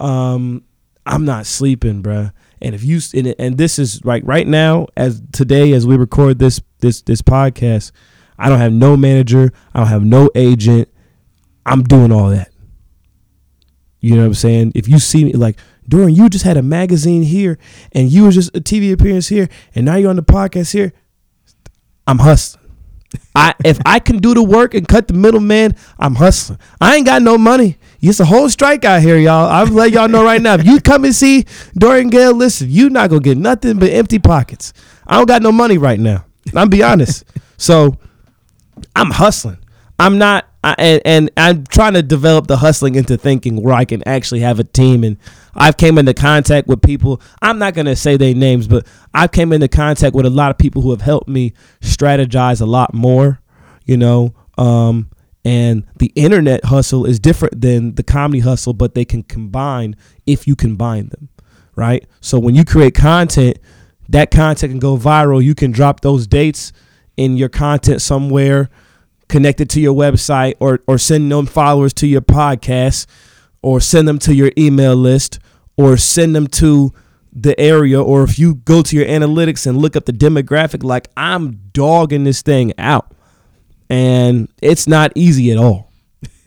Um, 0.00 0.64
I'm 1.04 1.26
not 1.26 1.44
sleeping, 1.44 2.02
bruh. 2.02 2.32
And 2.62 2.74
if 2.74 2.82
you 2.82 2.98
and, 3.12 3.34
and 3.38 3.58
this 3.58 3.78
is 3.78 4.02
like 4.06 4.22
right 4.24 4.46
now, 4.46 4.86
as 4.96 5.20
today 5.32 5.72
as 5.72 5.86
we 5.86 5.98
record 5.98 6.38
this 6.38 6.62
this 6.78 7.02
this 7.02 7.20
podcast, 7.20 7.92
I 8.38 8.48
don't 8.48 8.58
have 8.58 8.72
no 8.72 8.96
manager, 8.96 9.52
I 9.74 9.80
don't 9.80 9.88
have 9.88 10.04
no 10.04 10.30
agent. 10.34 10.88
I'm 11.66 11.82
doing 11.82 12.10
all 12.10 12.30
that. 12.30 12.53
You 14.04 14.16
know 14.16 14.20
what 14.20 14.26
I'm 14.26 14.34
saying? 14.34 14.72
If 14.74 14.86
you 14.86 14.98
see 14.98 15.24
me 15.24 15.32
like 15.32 15.56
Dorian, 15.88 16.14
you 16.14 16.28
just 16.28 16.44
had 16.44 16.58
a 16.58 16.62
magazine 16.62 17.22
here 17.22 17.58
and 17.92 18.10
you 18.10 18.24
was 18.24 18.34
just 18.34 18.54
a 18.54 18.60
TV 18.60 18.92
appearance 18.92 19.28
here 19.28 19.48
and 19.74 19.86
now 19.86 19.96
you're 19.96 20.10
on 20.10 20.16
the 20.16 20.22
podcast 20.22 20.72
here. 20.72 20.92
I'm 22.06 22.18
hustling. 22.18 22.62
I 23.34 23.54
if 23.64 23.78
I 23.86 24.00
can 24.00 24.18
do 24.18 24.34
the 24.34 24.42
work 24.42 24.74
and 24.74 24.86
cut 24.86 25.08
the 25.08 25.14
middleman, 25.14 25.74
I'm 25.98 26.16
hustling. 26.16 26.58
I 26.80 26.96
ain't 26.96 27.06
got 27.06 27.22
no 27.22 27.38
money. 27.38 27.78
It's 28.02 28.20
a 28.20 28.26
whole 28.26 28.50
strike 28.50 28.84
out 28.84 29.00
here, 29.00 29.16
y'all. 29.16 29.50
I'm 29.50 29.74
let 29.74 29.90
y'all 29.92 30.08
know 30.08 30.22
right 30.22 30.42
now. 30.42 30.54
If 30.54 30.66
you 30.66 30.80
come 30.80 31.04
and 31.04 31.14
see 31.14 31.46
Dorian 31.74 32.10
Gayle, 32.10 32.34
listen, 32.34 32.68
you 32.70 32.90
not 32.90 33.08
gonna 33.08 33.22
get 33.22 33.38
nothing 33.38 33.78
but 33.78 33.88
empty 33.88 34.18
pockets. 34.18 34.74
I 35.06 35.16
don't 35.16 35.26
got 35.26 35.40
no 35.40 35.52
money 35.52 35.78
right 35.78 35.98
now. 35.98 36.26
I'm 36.54 36.68
be 36.68 36.82
honest. 36.82 37.24
So 37.56 37.96
I'm 38.94 39.10
hustling. 39.10 39.58
I'm 39.98 40.18
not, 40.18 40.46
And, 40.64 41.02
and 41.04 41.30
I'm 41.36 41.64
trying 41.66 41.92
to 41.92 42.02
develop 42.02 42.46
the 42.46 42.56
hustling 42.56 42.94
into 42.94 43.18
thinking 43.18 43.62
where 43.62 43.74
I 43.74 43.84
can 43.84 44.02
actually 44.06 44.40
have 44.40 44.58
a 44.58 44.64
team. 44.64 45.04
And 45.04 45.18
I've 45.54 45.76
came 45.76 45.98
into 45.98 46.14
contact 46.14 46.66
with 46.68 46.80
people. 46.80 47.20
I'm 47.42 47.58
not 47.58 47.74
gonna 47.74 47.96
say 47.96 48.16
their 48.16 48.34
names, 48.34 48.66
but 48.66 48.86
I've 49.12 49.32
came 49.32 49.52
into 49.52 49.68
contact 49.68 50.14
with 50.14 50.26
a 50.26 50.30
lot 50.30 50.50
of 50.50 50.58
people 50.58 50.82
who 50.82 50.90
have 50.90 51.02
helped 51.02 51.28
me 51.28 51.52
strategize 51.80 52.60
a 52.60 52.66
lot 52.66 52.94
more. 52.94 53.40
You 53.84 53.98
know, 53.98 54.34
um, 54.56 55.10
and 55.44 55.86
the 55.98 56.10
internet 56.14 56.64
hustle 56.64 57.04
is 57.04 57.20
different 57.20 57.60
than 57.60 57.96
the 57.96 58.02
comedy 58.02 58.40
hustle, 58.40 58.72
but 58.72 58.94
they 58.94 59.04
can 59.04 59.22
combine 59.22 59.94
if 60.26 60.46
you 60.46 60.56
combine 60.56 61.10
them, 61.10 61.28
right? 61.76 62.06
So 62.22 62.38
when 62.38 62.54
you 62.54 62.64
create 62.64 62.94
content, 62.94 63.58
that 64.08 64.30
content 64.30 64.72
can 64.72 64.78
go 64.78 64.96
viral. 64.96 65.44
You 65.44 65.54
can 65.54 65.70
drop 65.70 66.00
those 66.00 66.26
dates 66.26 66.72
in 67.18 67.36
your 67.36 67.50
content 67.50 68.00
somewhere 68.00 68.70
connected 69.28 69.70
to 69.70 69.80
your 69.80 69.94
website 69.94 70.54
or 70.60 70.80
or 70.86 70.98
send 70.98 71.30
them 71.30 71.46
followers 71.46 71.92
to 71.94 72.06
your 72.06 72.20
podcast 72.20 73.06
or 73.62 73.80
send 73.80 74.06
them 74.06 74.18
to 74.18 74.34
your 74.34 74.52
email 74.58 74.94
list 74.94 75.38
or 75.76 75.96
send 75.96 76.36
them 76.36 76.46
to 76.46 76.92
the 77.32 77.58
area. 77.58 78.00
Or 78.00 78.22
if 78.22 78.38
you 78.38 78.56
go 78.56 78.82
to 78.82 78.96
your 78.96 79.06
analytics 79.06 79.66
and 79.66 79.78
look 79.78 79.96
up 79.96 80.04
the 80.04 80.12
demographic 80.12 80.84
like 80.84 81.08
I'm 81.16 81.60
dogging 81.72 82.24
this 82.24 82.42
thing 82.42 82.72
out. 82.78 83.10
And 83.90 84.48
it's 84.62 84.86
not 84.86 85.12
easy 85.14 85.50
at 85.50 85.58
all. 85.58 85.90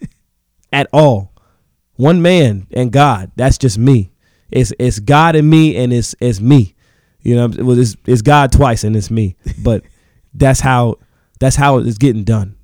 At 0.72 0.88
all. 0.92 1.34
One 1.96 2.22
man 2.22 2.68
and 2.72 2.92
God 2.92 3.32
that's 3.36 3.58
just 3.58 3.78
me. 3.78 4.12
It's 4.52 4.74
it's 4.78 5.00
God 5.00 5.36
and 5.36 5.50
me 5.50 5.76
and 5.78 5.92
it's 5.92 6.14
it's 6.20 6.40
me. 6.40 6.76
You 7.22 7.36
know 7.36 7.48
well, 7.48 7.80
it's, 7.80 7.96
it's 8.06 8.22
God 8.22 8.52
twice 8.52 8.84
and 8.84 8.96
it's 8.96 9.10
me. 9.10 9.36
But 9.64 9.84
that's 10.34 10.60
how 10.60 10.98
that's 11.40 11.56
how 11.56 11.78
it's 11.78 11.98
getting 11.98 12.24
done 12.24 12.57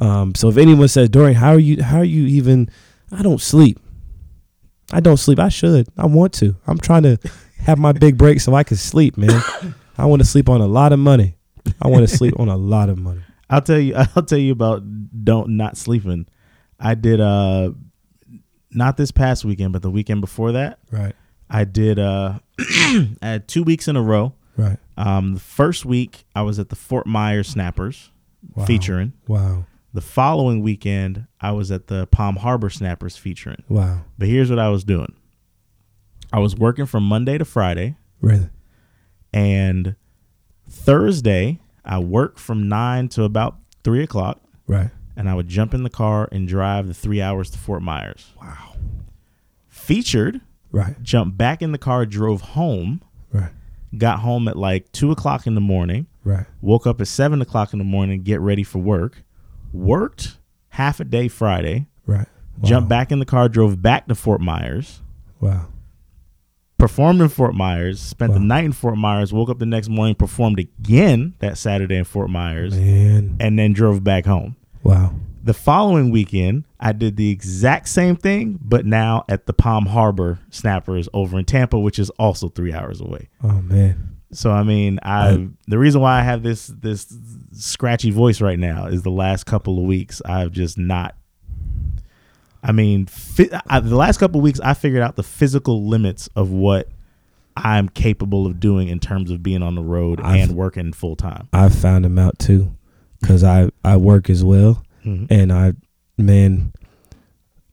um, 0.00 0.34
so 0.34 0.48
if 0.48 0.56
anyone 0.56 0.88
says, 0.88 1.08
Dorian, 1.08 1.36
how 1.36 1.50
are 1.50 1.58
you? 1.58 1.82
How 1.82 1.98
are 1.98 2.04
you 2.04 2.24
even? 2.26 2.68
I 3.12 3.22
don't 3.22 3.40
sleep. 3.40 3.78
I 4.92 5.00
don't 5.00 5.16
sleep. 5.18 5.38
I 5.38 5.48
should. 5.48 5.88
I 5.96 6.06
want 6.06 6.32
to. 6.34 6.56
I'm 6.66 6.78
trying 6.78 7.02
to 7.04 7.18
have 7.58 7.78
my 7.78 7.92
big 7.92 8.16
break 8.18 8.40
so 8.40 8.54
I 8.54 8.64
can 8.64 8.76
sleep, 8.76 9.16
man. 9.16 9.40
I 9.98 10.06
want 10.06 10.20
to 10.22 10.26
sleep 10.26 10.48
on 10.48 10.60
a 10.60 10.66
lot 10.66 10.92
of 10.92 10.98
money. 10.98 11.36
I 11.82 11.88
want 11.88 12.08
to 12.08 12.16
sleep 12.16 12.38
on 12.40 12.48
a 12.48 12.56
lot 12.56 12.88
of 12.88 12.98
money. 12.98 13.22
I'll 13.48 13.60
tell 13.62 13.78
you. 13.78 13.94
I'll 14.16 14.22
tell 14.24 14.38
you 14.38 14.52
about 14.52 14.82
don't 15.24 15.50
not 15.56 15.76
sleeping. 15.76 16.26
I 16.78 16.94
did 16.94 17.20
uh, 17.20 17.72
not 18.70 18.96
this 18.96 19.10
past 19.10 19.44
weekend, 19.44 19.72
but 19.72 19.82
the 19.82 19.90
weekend 19.90 20.20
before 20.22 20.52
that. 20.52 20.78
Right. 20.90 21.14
I 21.48 21.64
did 21.64 21.98
uh, 21.98 22.38
I 22.58 23.08
had 23.22 23.48
two 23.48 23.62
weeks 23.62 23.86
in 23.88 23.96
a 23.96 24.02
row. 24.02 24.34
Right. 24.56 24.78
Um, 24.96 25.34
the 25.34 25.40
first 25.40 25.84
week 25.84 26.24
I 26.34 26.42
was 26.42 26.58
at 26.58 26.68
the 26.68 26.76
Fort 26.76 27.06
Myers 27.06 27.48
Snappers 27.48 28.10
Wow. 28.54 28.64
featuring. 28.64 29.12
Wow. 29.28 29.66
The 29.92 30.00
following 30.00 30.62
weekend 30.62 31.26
I 31.40 31.52
was 31.52 31.70
at 31.72 31.88
the 31.88 32.06
Palm 32.06 32.36
Harbor 32.36 32.70
Snappers 32.70 33.16
featuring. 33.16 33.62
Wow. 33.68 34.02
But 34.18 34.28
here's 34.28 34.48
what 34.50 34.58
I 34.58 34.68
was 34.68 34.84
doing. 34.84 35.12
I 36.32 36.38
was 36.38 36.54
working 36.54 36.86
from 36.86 37.02
Monday 37.04 37.38
to 37.38 37.44
Friday, 37.44 37.96
Really. 38.20 38.48
and 39.32 39.96
Thursday 40.68 41.58
I 41.84 41.98
worked 41.98 42.38
from 42.38 42.68
nine 42.68 43.08
to 43.10 43.24
about 43.24 43.56
three 43.82 44.02
o'clock, 44.04 44.40
Right. 44.68 44.90
and 45.16 45.28
I 45.28 45.34
would 45.34 45.48
jump 45.48 45.74
in 45.74 45.82
the 45.82 45.90
car 45.90 46.28
and 46.30 46.46
drive 46.46 46.86
the 46.86 46.94
three 46.94 47.20
hours 47.20 47.50
to 47.50 47.58
Fort 47.58 47.82
Myers. 47.82 48.32
Wow. 48.40 48.74
Featured, 49.68 50.40
Right. 50.70 51.02
jumped 51.02 51.36
back 51.36 51.62
in 51.62 51.72
the 51.72 51.78
car, 51.78 52.06
drove 52.06 52.42
home, 52.42 53.00
Right. 53.32 53.50
got 53.98 54.20
home 54.20 54.46
at 54.46 54.56
like 54.56 54.92
two 54.92 55.10
o'clock 55.10 55.48
in 55.48 55.56
the 55.56 55.60
morning, 55.60 56.06
Right. 56.22 56.46
woke 56.60 56.86
up 56.86 57.00
at 57.00 57.08
seven 57.08 57.42
o'clock 57.42 57.72
in 57.72 57.80
the 57.80 57.84
morning, 57.84 58.22
get 58.22 58.40
ready 58.40 58.62
for 58.62 58.78
work, 58.78 59.24
worked 59.72 60.38
half 60.70 61.00
a 61.00 61.04
day 61.04 61.28
Friday, 61.28 61.86
Right. 62.06 62.26
Wow. 62.58 62.68
jumped 62.68 62.88
back 62.88 63.12
in 63.12 63.18
the 63.18 63.24
car, 63.26 63.48
drove 63.48 63.80
back 63.82 64.06
to 64.08 64.14
Fort 64.14 64.40
Myers, 64.40 65.00
Wow. 65.40 65.66
performed 66.78 67.20
in 67.20 67.28
Fort 67.28 67.54
Myers, 67.54 68.00
spent 68.00 68.32
the 68.32 68.40
night 68.40 68.64
in 68.64 68.72
Fort 68.72 68.96
Myers, 68.96 69.32
woke 69.32 69.50
up 69.50 69.58
the 69.58 69.66
next 69.66 69.88
morning, 69.88 70.14
performed 70.14 70.58
again 70.58 71.34
that 71.40 71.58
Saturday 71.58 71.96
in 71.96 72.04
Fort 72.04 72.30
Myers, 72.30 72.74
Man. 72.78 73.36
and 73.40 73.58
then 73.58 73.72
drove 73.72 74.02
back 74.02 74.24
home. 74.26 74.56
Wow. 74.82 75.14
The 75.42 75.54
following 75.54 76.10
weekend, 76.10 76.64
I 76.78 76.92
did 76.92 77.16
the 77.16 77.30
exact 77.30 77.88
same 77.88 78.14
thing, 78.16 78.58
but 78.62 78.84
now 78.84 79.24
at 79.28 79.46
the 79.46 79.52
Palm 79.54 79.86
Harbor 79.86 80.38
Snappers 80.50 81.08
over 81.14 81.38
in 81.38 81.44
Tampa, 81.46 81.78
which 81.78 81.98
is 81.98 82.10
also 82.10 82.48
three 82.48 82.72
hours 82.74 83.00
away. 83.00 83.28
Oh 83.42 83.60
man. 83.62 84.16
So 84.32 84.50
I 84.52 84.62
mean, 84.62 84.98
I 85.02 85.48
the 85.66 85.78
reason 85.78 86.00
why 86.00 86.18
I 86.20 86.22
have 86.22 86.42
this 86.42 86.68
this 86.68 87.06
scratchy 87.52 88.10
voice 88.10 88.40
right 88.40 88.58
now 88.58 88.86
is 88.86 89.02
the 89.02 89.10
last 89.10 89.44
couple 89.44 89.78
of 89.78 89.84
weeks 89.84 90.22
I've 90.24 90.52
just 90.52 90.78
not. 90.78 91.16
I 92.62 92.72
mean, 92.72 93.06
fi- 93.06 93.50
I, 93.68 93.80
the 93.80 93.96
last 93.96 94.18
couple 94.18 94.38
of 94.40 94.44
weeks 94.44 94.60
I 94.60 94.74
figured 94.74 95.02
out 95.02 95.16
the 95.16 95.22
physical 95.22 95.86
limits 95.88 96.28
of 96.36 96.50
what 96.50 96.88
I'm 97.56 97.88
capable 97.88 98.46
of 98.46 98.60
doing 98.60 98.88
in 98.88 99.00
terms 99.00 99.30
of 99.30 99.42
being 99.42 99.62
on 99.62 99.74
the 99.74 99.82
road 99.82 100.20
I've- 100.20 100.40
and 100.42 100.52
working 100.52 100.92
full 100.92 101.16
time. 101.16 101.48
I've 101.52 101.74
found 101.74 102.04
them 102.04 102.18
out 102.18 102.38
too, 102.38 102.72
because 103.20 103.42
I 103.42 103.70
I 103.84 103.96
work 103.96 104.28
as 104.30 104.44
well, 104.44 104.84
Mhm. 105.04 105.26
and 105.30 105.52
I 105.52 105.72
man, 106.18 106.72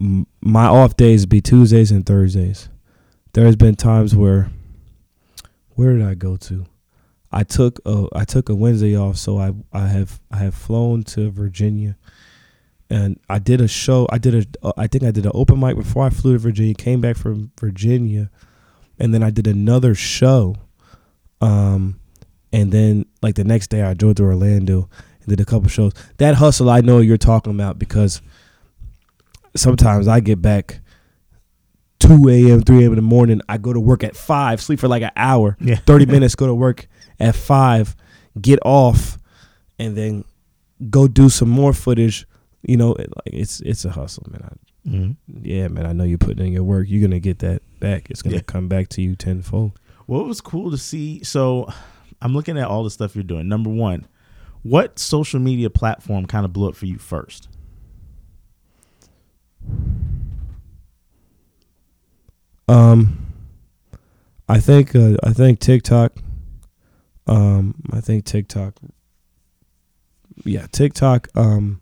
m- 0.02 0.26
my 0.42 0.66
off 0.66 0.96
days 0.98 1.26
be 1.26 1.42
Tuesdays 1.42 1.92
and 1.92 2.06
Thursdays. 2.06 2.70
There 3.34 3.46
has 3.46 3.56
been 3.58 3.76
times 3.76 4.16
where, 4.16 4.50
where 5.78 5.96
did 5.96 6.06
I 6.06 6.16
go 6.16 6.38
to? 6.38 6.66
I 7.32 7.44
took 7.44 7.80
a 7.86 8.08
I 8.14 8.26
took 8.26 8.50
a 8.50 8.56
Wednesday 8.56 8.98
off, 8.98 9.18
so 9.18 9.38
I 9.38 9.54
I 9.72 9.88
have 9.88 10.20
I 10.32 10.38
have 10.38 10.56
flown 10.56 11.04
to 11.04 11.30
Virginia, 11.30 11.96
and 12.90 13.20
I 13.30 13.38
did 13.38 13.62
a 13.62 13.68
show. 13.68 14.08
I 14.12 14.18
did 14.18 14.58
a 14.64 14.74
I 14.76 14.88
think 14.88 15.04
I 15.04 15.12
did 15.12 15.26
an 15.26 15.34
open 15.36 15.60
mic 15.60 15.76
before 15.76 16.04
I 16.04 16.10
flew 16.10 16.34
to 16.34 16.40
Virginia. 16.40 16.74
Came 16.74 17.00
back 17.00 17.16
from 17.16 17.52
Virginia, 17.60 18.32
and 18.98 19.14
then 19.14 19.22
I 19.22 19.30
did 19.30 19.46
another 19.46 19.94
show. 19.94 20.56
Um, 21.42 22.00
and 22.52 22.72
then 22.72 23.06
like 23.22 23.36
the 23.36 23.44
next 23.44 23.68
day 23.68 23.84
I 23.84 23.94
drove 23.94 24.16
to 24.16 24.24
Orlando 24.24 24.90
and 25.20 25.28
did 25.28 25.40
a 25.40 25.46
couple 25.46 25.70
shows. 25.70 25.94
That 26.18 26.36
hustle 26.36 26.72
I 26.72 26.82
know 26.82 27.02
you're 27.02 27.18
talking 27.18 27.54
about 27.54 27.78
because 27.78 28.20
sometimes 29.56 30.08
I 30.08 30.22
get 30.22 30.42
back 30.42 30.80
2 32.08 32.30
a.m., 32.30 32.62
3 32.62 32.84
a.m. 32.84 32.92
in 32.92 32.96
the 32.96 33.02
morning. 33.02 33.42
I 33.50 33.58
go 33.58 33.74
to 33.74 33.80
work 33.80 34.04
at 34.04 34.16
5, 34.16 34.62
sleep 34.62 34.80
for 34.80 34.88
like 34.88 35.04
an 35.04 35.12
hour, 35.16 35.58
Yeah. 35.60 35.76
30 35.86 36.06
minutes, 36.08 36.36
go 36.36 36.48
to 36.48 36.56
work 36.56 36.88
at 37.20 37.36
5, 37.36 37.96
get 38.42 38.60
off, 38.64 39.18
and 39.80 39.96
then 39.98 40.24
go 40.90 41.08
do 41.08 41.30
some 41.30 41.50
more 41.50 41.74
footage. 41.74 42.26
You 42.64 42.78
know, 42.78 42.94
it, 42.94 43.10
like 43.16 43.34
it's 43.34 43.60
it's 43.62 43.86
a 43.86 43.92
hustle, 43.92 44.26
man. 44.30 44.42
I, 44.44 44.90
Mhm. 44.90 45.16
yeah, 45.42 45.68
man. 45.68 45.86
I 45.86 45.92
know 45.92 46.06
you're 46.06 46.18
putting 46.18 46.48
in 46.48 46.54
your 46.54 46.64
work. 46.64 46.88
You're 46.90 47.02
gonna 47.06 47.20
get 47.20 47.40
that 47.40 47.62
back. 47.82 48.10
It's 48.10 48.22
gonna 48.22 48.38
Yeah. 48.38 48.42
come 48.46 48.68
back 48.70 48.88
to 48.90 49.02
you 49.02 49.16
tenfold. 49.18 49.74
Well, 50.08 50.22
it 50.22 50.28
was 50.28 50.40
cool 50.40 50.72
to 50.72 50.78
see. 50.78 51.22
So 51.24 51.68
I'm 52.22 52.34
looking 52.34 52.58
at 52.58 52.68
all 52.68 52.84
the 52.86 52.90
stuff 52.90 53.14
you're 53.16 53.24
doing. 53.24 53.50
Number 53.50 53.70
one, 53.70 54.08
what 54.64 54.98
social 54.98 55.40
media 55.42 55.70
platform 55.70 56.26
kind 56.26 56.46
of 56.46 56.54
blew 56.54 56.70
up 56.70 56.76
for 56.76 56.86
you 56.86 56.98
first? 56.98 57.50
Um, 62.68 63.26
I 64.50 64.60
think 64.60 64.96
uh, 64.96 65.16
I 65.24 65.34
think 65.34 65.60
TikTok. 65.60 66.14
Um, 67.26 67.76
I 67.92 68.02
think 68.02 68.26
TikTok. 68.26 68.76
Yeah, 70.46 70.68
TikTok. 70.72 71.28
Um, 71.36 71.82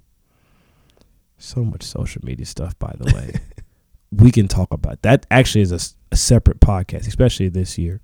so 1.38 1.64
much 1.64 1.84
social 1.84 2.22
media 2.24 2.46
stuff. 2.46 2.78
By 2.80 2.94
the 2.98 3.14
way, 3.14 3.34
we 4.12 4.32
can 4.32 4.48
talk 4.48 4.72
about 4.72 5.02
that. 5.04 5.26
Actually, 5.30 5.62
is 5.62 5.72
a 5.72 6.16
separate 6.16 6.60
podcast, 6.60 7.08
especially 7.08 7.50
this 7.50 7.78
year. 7.78 8.02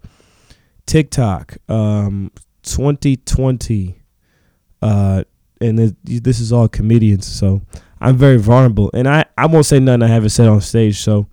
TikTok. 0.86 1.58
Um, 1.70 2.32
2020. 2.64 4.00
uh, 4.82 5.24
and 5.60 5.80
it, 5.80 5.96
this 6.24 6.40
is 6.40 6.52
all 6.52 6.68
comedians, 6.68 7.26
so 7.28 7.62
I'm 8.00 8.18
very 8.18 8.38
vulnerable, 8.38 8.90
and 8.94 9.08
I 9.08 9.26
I 9.38 9.46
won't 9.46 9.66
say 9.66 9.80
nothing 9.80 10.04
I 10.04 10.08
haven't 10.08 10.30
said 10.30 10.48
on 10.48 10.60
stage. 10.62 10.98
So, 11.00 11.28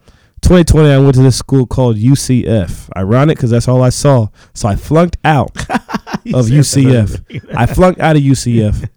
2020, 0.48 0.88
I 0.88 0.96
went 0.96 1.14
to 1.16 1.20
this 1.20 1.36
school 1.36 1.66
called 1.66 1.98
UCF. 1.98 2.88
Ironic 2.96 3.36
because 3.36 3.50
that's 3.50 3.68
all 3.68 3.82
I 3.82 3.90
saw. 3.90 4.28
So 4.54 4.66
I 4.66 4.76
flunked 4.76 5.18
out 5.22 5.54
of 5.70 6.46
UCF. 6.46 7.52
I 7.54 7.66
flunked 7.66 8.00
out 8.00 8.16
of 8.16 8.22
UCF. 8.22 8.88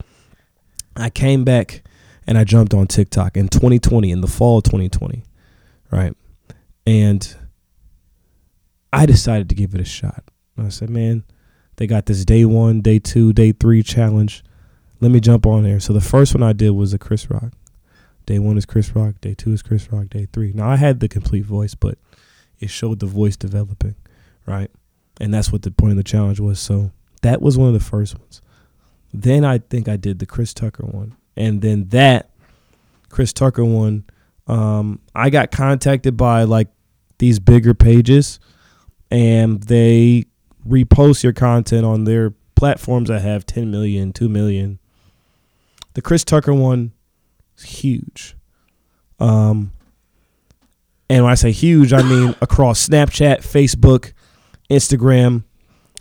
I 0.95 1.09
came 1.09 1.43
back 1.43 1.83
and 2.25 2.37
I 2.37 2.45
jumped 2.45 2.73
on 2.73 2.87
TikTok 2.87 3.35
in 3.35 3.49
2020, 3.49 4.11
in 4.11 4.21
the 4.21 4.27
fall 4.27 4.59
of 4.59 4.63
2020, 4.63 5.25
right? 5.91 6.15
And 6.87 7.35
I 8.93 9.05
decided 9.05 9.49
to 9.49 9.55
give 9.55 9.75
it 9.75 9.81
a 9.81 9.85
shot. 9.85 10.23
I 10.57 10.69
said, 10.69 10.89
man, 10.89 11.25
they 11.75 11.85
got 11.85 12.05
this 12.05 12.23
day 12.23 12.45
one, 12.45 12.79
day 12.79 12.97
two, 12.97 13.33
day 13.33 13.51
three 13.51 13.83
challenge. 13.83 14.41
Let 15.01 15.11
me 15.11 15.19
jump 15.19 15.45
on 15.45 15.63
there. 15.63 15.81
So 15.81 15.91
the 15.91 15.99
first 15.99 16.33
one 16.33 16.43
I 16.43 16.53
did 16.53 16.69
was 16.69 16.93
a 16.93 16.97
Chris 16.97 17.29
Rock. 17.29 17.51
Day 18.31 18.39
one 18.39 18.57
is 18.57 18.65
Chris 18.65 18.95
Rock. 18.95 19.19
Day 19.19 19.33
two 19.33 19.51
is 19.51 19.61
Chris 19.61 19.91
Rock. 19.91 20.07
Day 20.07 20.25
three. 20.31 20.53
Now 20.53 20.69
I 20.69 20.77
had 20.77 21.01
the 21.01 21.09
complete 21.09 21.43
voice, 21.43 21.75
but 21.75 21.97
it 22.61 22.69
showed 22.69 23.01
the 23.01 23.05
voice 23.05 23.35
developing, 23.35 23.95
right? 24.45 24.71
And 25.19 25.33
that's 25.33 25.51
what 25.51 25.63
the 25.63 25.71
point 25.71 25.91
of 25.91 25.97
the 25.97 26.03
challenge 26.03 26.39
was. 26.39 26.57
So 26.57 26.91
that 27.23 27.41
was 27.41 27.57
one 27.57 27.67
of 27.67 27.73
the 27.73 27.81
first 27.81 28.17
ones. 28.17 28.41
Then 29.13 29.43
I 29.43 29.57
think 29.57 29.89
I 29.89 29.97
did 29.97 30.19
the 30.19 30.25
Chris 30.25 30.53
Tucker 30.53 30.85
one, 30.85 31.17
and 31.35 31.61
then 31.61 31.89
that 31.89 32.29
Chris 33.09 33.33
Tucker 33.33 33.65
one. 33.65 34.05
Um, 34.47 35.01
I 35.13 35.29
got 35.29 35.51
contacted 35.51 36.15
by 36.15 36.43
like 36.43 36.69
these 37.17 37.37
bigger 37.37 37.73
pages, 37.73 38.39
and 39.11 39.61
they 39.63 40.23
repost 40.65 41.21
your 41.21 41.33
content 41.33 41.85
on 41.85 42.05
their 42.05 42.33
platforms 42.55 43.09
that 43.09 43.23
have 43.23 43.45
10 43.45 43.69
million, 43.69 44.13
2 44.13 44.29
million. 44.29 44.79
The 45.95 46.01
Chris 46.01 46.23
Tucker 46.23 46.53
one 46.53 46.93
is 47.63 47.69
huge. 47.69 48.35
Um, 49.19 49.71
and 51.09 51.23
when 51.23 51.31
I 51.31 51.35
say 51.35 51.51
huge, 51.51 51.93
I 51.93 52.01
mean 52.01 52.35
across 52.41 52.87
Snapchat, 52.87 53.39
Facebook, 53.39 54.13
Instagram, 54.69 55.43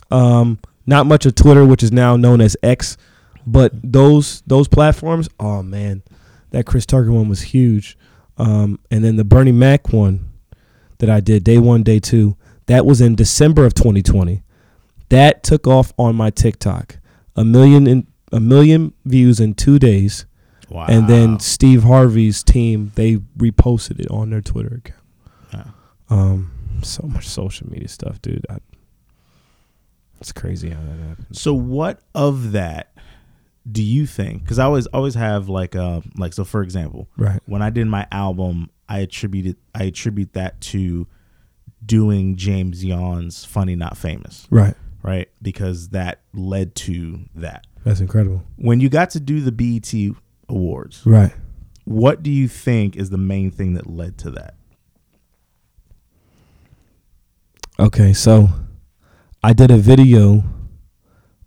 um, 0.09 0.59
not 0.85 1.05
much 1.05 1.25
of 1.25 1.35
Twitter, 1.35 1.65
which 1.65 1.83
is 1.83 1.91
now 1.91 2.15
known 2.15 2.41
as 2.41 2.57
X, 2.63 2.97
but 3.45 3.71
those 3.83 4.41
those 4.47 4.67
platforms. 4.67 5.29
Oh 5.39 5.63
man, 5.63 6.03
that 6.51 6.65
Chris 6.65 6.85
Tucker 6.85 7.11
one 7.11 7.29
was 7.29 7.41
huge. 7.41 7.97
Um, 8.37 8.79
and 8.89 9.03
then 9.03 9.17
the 9.17 9.23
Bernie 9.23 9.51
Mac 9.51 9.93
one 9.93 10.31
that 10.97 11.09
I 11.09 11.19
did 11.19 11.43
day 11.43 11.57
one, 11.57 11.83
day 11.83 11.99
two, 11.99 12.37
that 12.65 12.85
was 12.85 13.01
in 13.01 13.15
December 13.15 13.65
of 13.65 13.73
2020. 13.73 14.43
That 15.09 15.43
took 15.43 15.67
off 15.67 15.93
on 15.97 16.15
my 16.15 16.29
TikTok. 16.29 16.97
A 17.35 17.43
million 17.43 17.87
in 17.87 18.07
a 18.31 18.39
million 18.39 18.93
views 19.05 19.39
in 19.39 19.53
two 19.53 19.77
days. 19.77 20.25
Wow. 20.71 20.85
And 20.87 21.07
then 21.07 21.39
Steve 21.39 21.83
Harvey's 21.83 22.43
team, 22.43 22.91
they 22.95 23.17
reposted 23.37 23.99
it 23.99 24.09
on 24.09 24.29
their 24.29 24.41
Twitter 24.41 24.81
account. 24.83 25.01
Wow. 25.53 25.73
Um, 26.09 26.51
so 26.81 27.05
much 27.07 27.27
social 27.27 27.69
media 27.69 27.87
stuff, 27.87 28.21
dude. 28.21 28.45
I, 28.49 28.57
it's 30.19 30.31
crazy 30.31 30.69
how 30.69 30.81
that 30.81 31.07
happened. 31.07 31.27
So 31.33 31.53
what 31.53 31.99
of 32.15 32.51
that 32.53 32.93
do 33.69 33.83
you 33.83 34.05
think? 34.05 34.43
Because 34.43 34.59
I 34.59 34.65
always 34.65 34.87
always 34.87 35.15
have 35.15 35.49
like 35.49 35.75
uh 35.75 36.01
like 36.17 36.33
so 36.33 36.43
for 36.43 36.61
example, 36.63 37.07
Right. 37.17 37.39
when 37.45 37.61
I 37.61 37.69
did 37.69 37.87
my 37.87 38.07
album, 38.11 38.69
I 38.87 38.99
attributed 38.99 39.57
I 39.75 39.83
attribute 39.85 40.33
that 40.33 40.61
to 40.61 41.07
doing 41.85 42.35
James 42.35 42.83
Yawn's 42.85 43.43
"Funny 43.45 43.75
Not 43.75 43.97
Famous," 43.97 44.47
Right. 44.51 44.75
right? 45.03 45.29
Because 45.41 45.89
that 45.89 46.21
led 46.33 46.75
to 46.75 47.21
that. 47.35 47.65
That's 47.83 47.99
incredible. 47.99 48.43
When 48.57 48.79
you 48.79 48.89
got 48.89 49.09
to 49.11 49.19
do 49.19 49.41
the 49.41 49.51
BET 49.51 49.91
Awards, 50.51 51.01
Right. 51.05 51.33
what 51.85 52.21
do 52.21 52.29
you 52.29 52.47
think 52.47 52.95
is 52.95 53.09
the 53.09 53.17
main 53.17 53.49
thing 53.51 53.73
that 53.75 53.87
led 53.89 54.17
to 54.19 54.31
that? 54.31 54.53
Okay, 57.79 58.13
so 58.13 58.49
I 59.43 59.53
did 59.53 59.71
a 59.71 59.77
video 59.77 60.43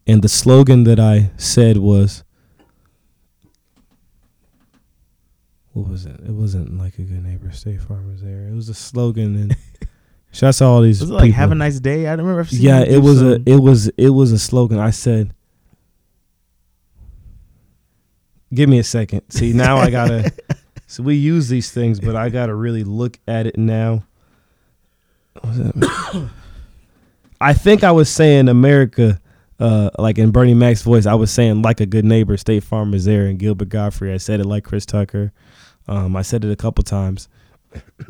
and 0.06 0.22
the 0.22 0.28
slogan 0.28 0.84
that 0.84 0.98
I 0.98 1.30
said 1.36 1.76
was 1.76 2.24
what 5.72 5.88
was 5.88 6.06
it? 6.06 6.20
It 6.20 6.30
wasn't 6.32 6.78
like 6.78 6.98
a 6.98 7.02
good 7.02 7.22
neighbor, 7.24 7.50
stay 7.52 7.76
farmers 7.76 8.20
there. 8.22 8.48
It 8.48 8.54
was 8.54 8.68
a 8.68 8.74
slogan 8.74 9.36
and 9.36 9.56
shouts 10.32 10.58
to 10.58 10.64
all 10.64 10.82
these 10.82 11.00
Was 11.00 11.10
it 11.10 11.14
like 11.14 11.24
people. 11.24 11.36
"Have 11.36 11.52
a 11.52 11.56
nice 11.56 11.80
day"? 11.80 12.06
I 12.06 12.16
don't 12.16 12.26
remember. 12.26 12.48
yeah, 12.52 12.80
it 12.80 12.98
was 13.02 13.22
a 13.22 13.42
it 13.46 13.56
was 13.60 13.88
it 13.96 14.10
was 14.10 14.32
a 14.32 14.38
slogan. 14.38 14.78
I 14.78 14.90
said 14.90 15.34
Give 18.54 18.68
me 18.68 18.78
a 18.78 18.84
second. 18.84 19.22
See, 19.30 19.52
now 19.52 19.76
I 19.76 19.90
got 19.90 20.08
to 20.08 20.32
So 20.86 21.02
we 21.02 21.16
use 21.16 21.48
these 21.48 21.72
things, 21.72 21.98
but 21.98 22.14
I 22.14 22.28
got 22.28 22.46
to 22.46 22.54
really 22.54 22.84
look 22.84 23.18
at 23.26 23.46
it 23.46 23.58
now. 23.58 24.04
I 27.40 27.52
think 27.52 27.82
I 27.82 27.90
was 27.90 28.08
saying 28.08 28.48
America 28.48 29.20
uh, 29.58 29.90
like 29.98 30.18
in 30.18 30.30
Bernie 30.30 30.54
Mac's 30.54 30.82
voice, 30.82 31.06
I 31.06 31.14
was 31.14 31.30
saying 31.30 31.62
like 31.62 31.80
a 31.80 31.86
good 31.86 32.04
neighbor, 32.04 32.36
State 32.36 32.64
Farm 32.64 32.92
is 32.94 33.04
there, 33.04 33.26
and 33.26 33.38
Gilbert 33.38 33.68
Gottfried. 33.68 34.12
I 34.12 34.18
said 34.18 34.40
it 34.40 34.46
like 34.46 34.64
Chris 34.64 34.84
Tucker. 34.84 35.32
Um, 35.86 36.16
I 36.16 36.22
said 36.22 36.44
it 36.44 36.50
a 36.50 36.56
couple 36.56 36.82
times. 36.82 37.28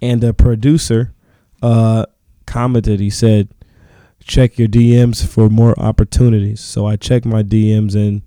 and 0.00 0.20
the 0.20 0.34
producer 0.34 1.12
uh, 1.62 2.06
commented. 2.46 3.00
He 3.00 3.10
said, 3.10 3.48
"Check 4.20 4.58
your 4.58 4.68
DMs 4.68 5.26
for 5.26 5.48
more 5.48 5.78
opportunities." 5.78 6.60
So 6.60 6.86
I 6.86 6.96
checked 6.96 7.26
my 7.26 7.42
DMs, 7.42 7.94
and 7.94 8.22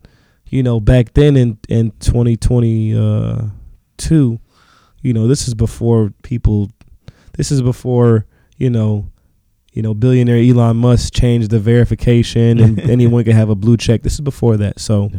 you 0.50 0.64
know, 0.64 0.80
back 0.80 1.14
then 1.14 1.36
in 1.36 1.60
in 1.70 1.92
2022, 2.00 4.40
you 5.02 5.14
know, 5.14 5.28
this 5.28 5.48
is 5.48 5.54
before 5.54 6.12
people. 6.24 6.72
This 7.34 7.52
is 7.52 7.62
before 7.62 8.26
you 8.58 8.70
know 8.70 9.12
you 9.78 9.84
know, 9.84 9.94
billionaire 9.94 10.38
Elon 10.38 10.78
Musk 10.78 11.14
changed 11.14 11.52
the 11.52 11.60
verification 11.60 12.60
and 12.60 12.80
anyone 12.90 13.24
can 13.24 13.34
have 13.34 13.50
a 13.50 13.54
blue 13.54 13.78
check. 13.78 14.02
This 14.02 14.14
is 14.14 14.22
before 14.22 14.58
that. 14.58 14.80
So 14.80 15.12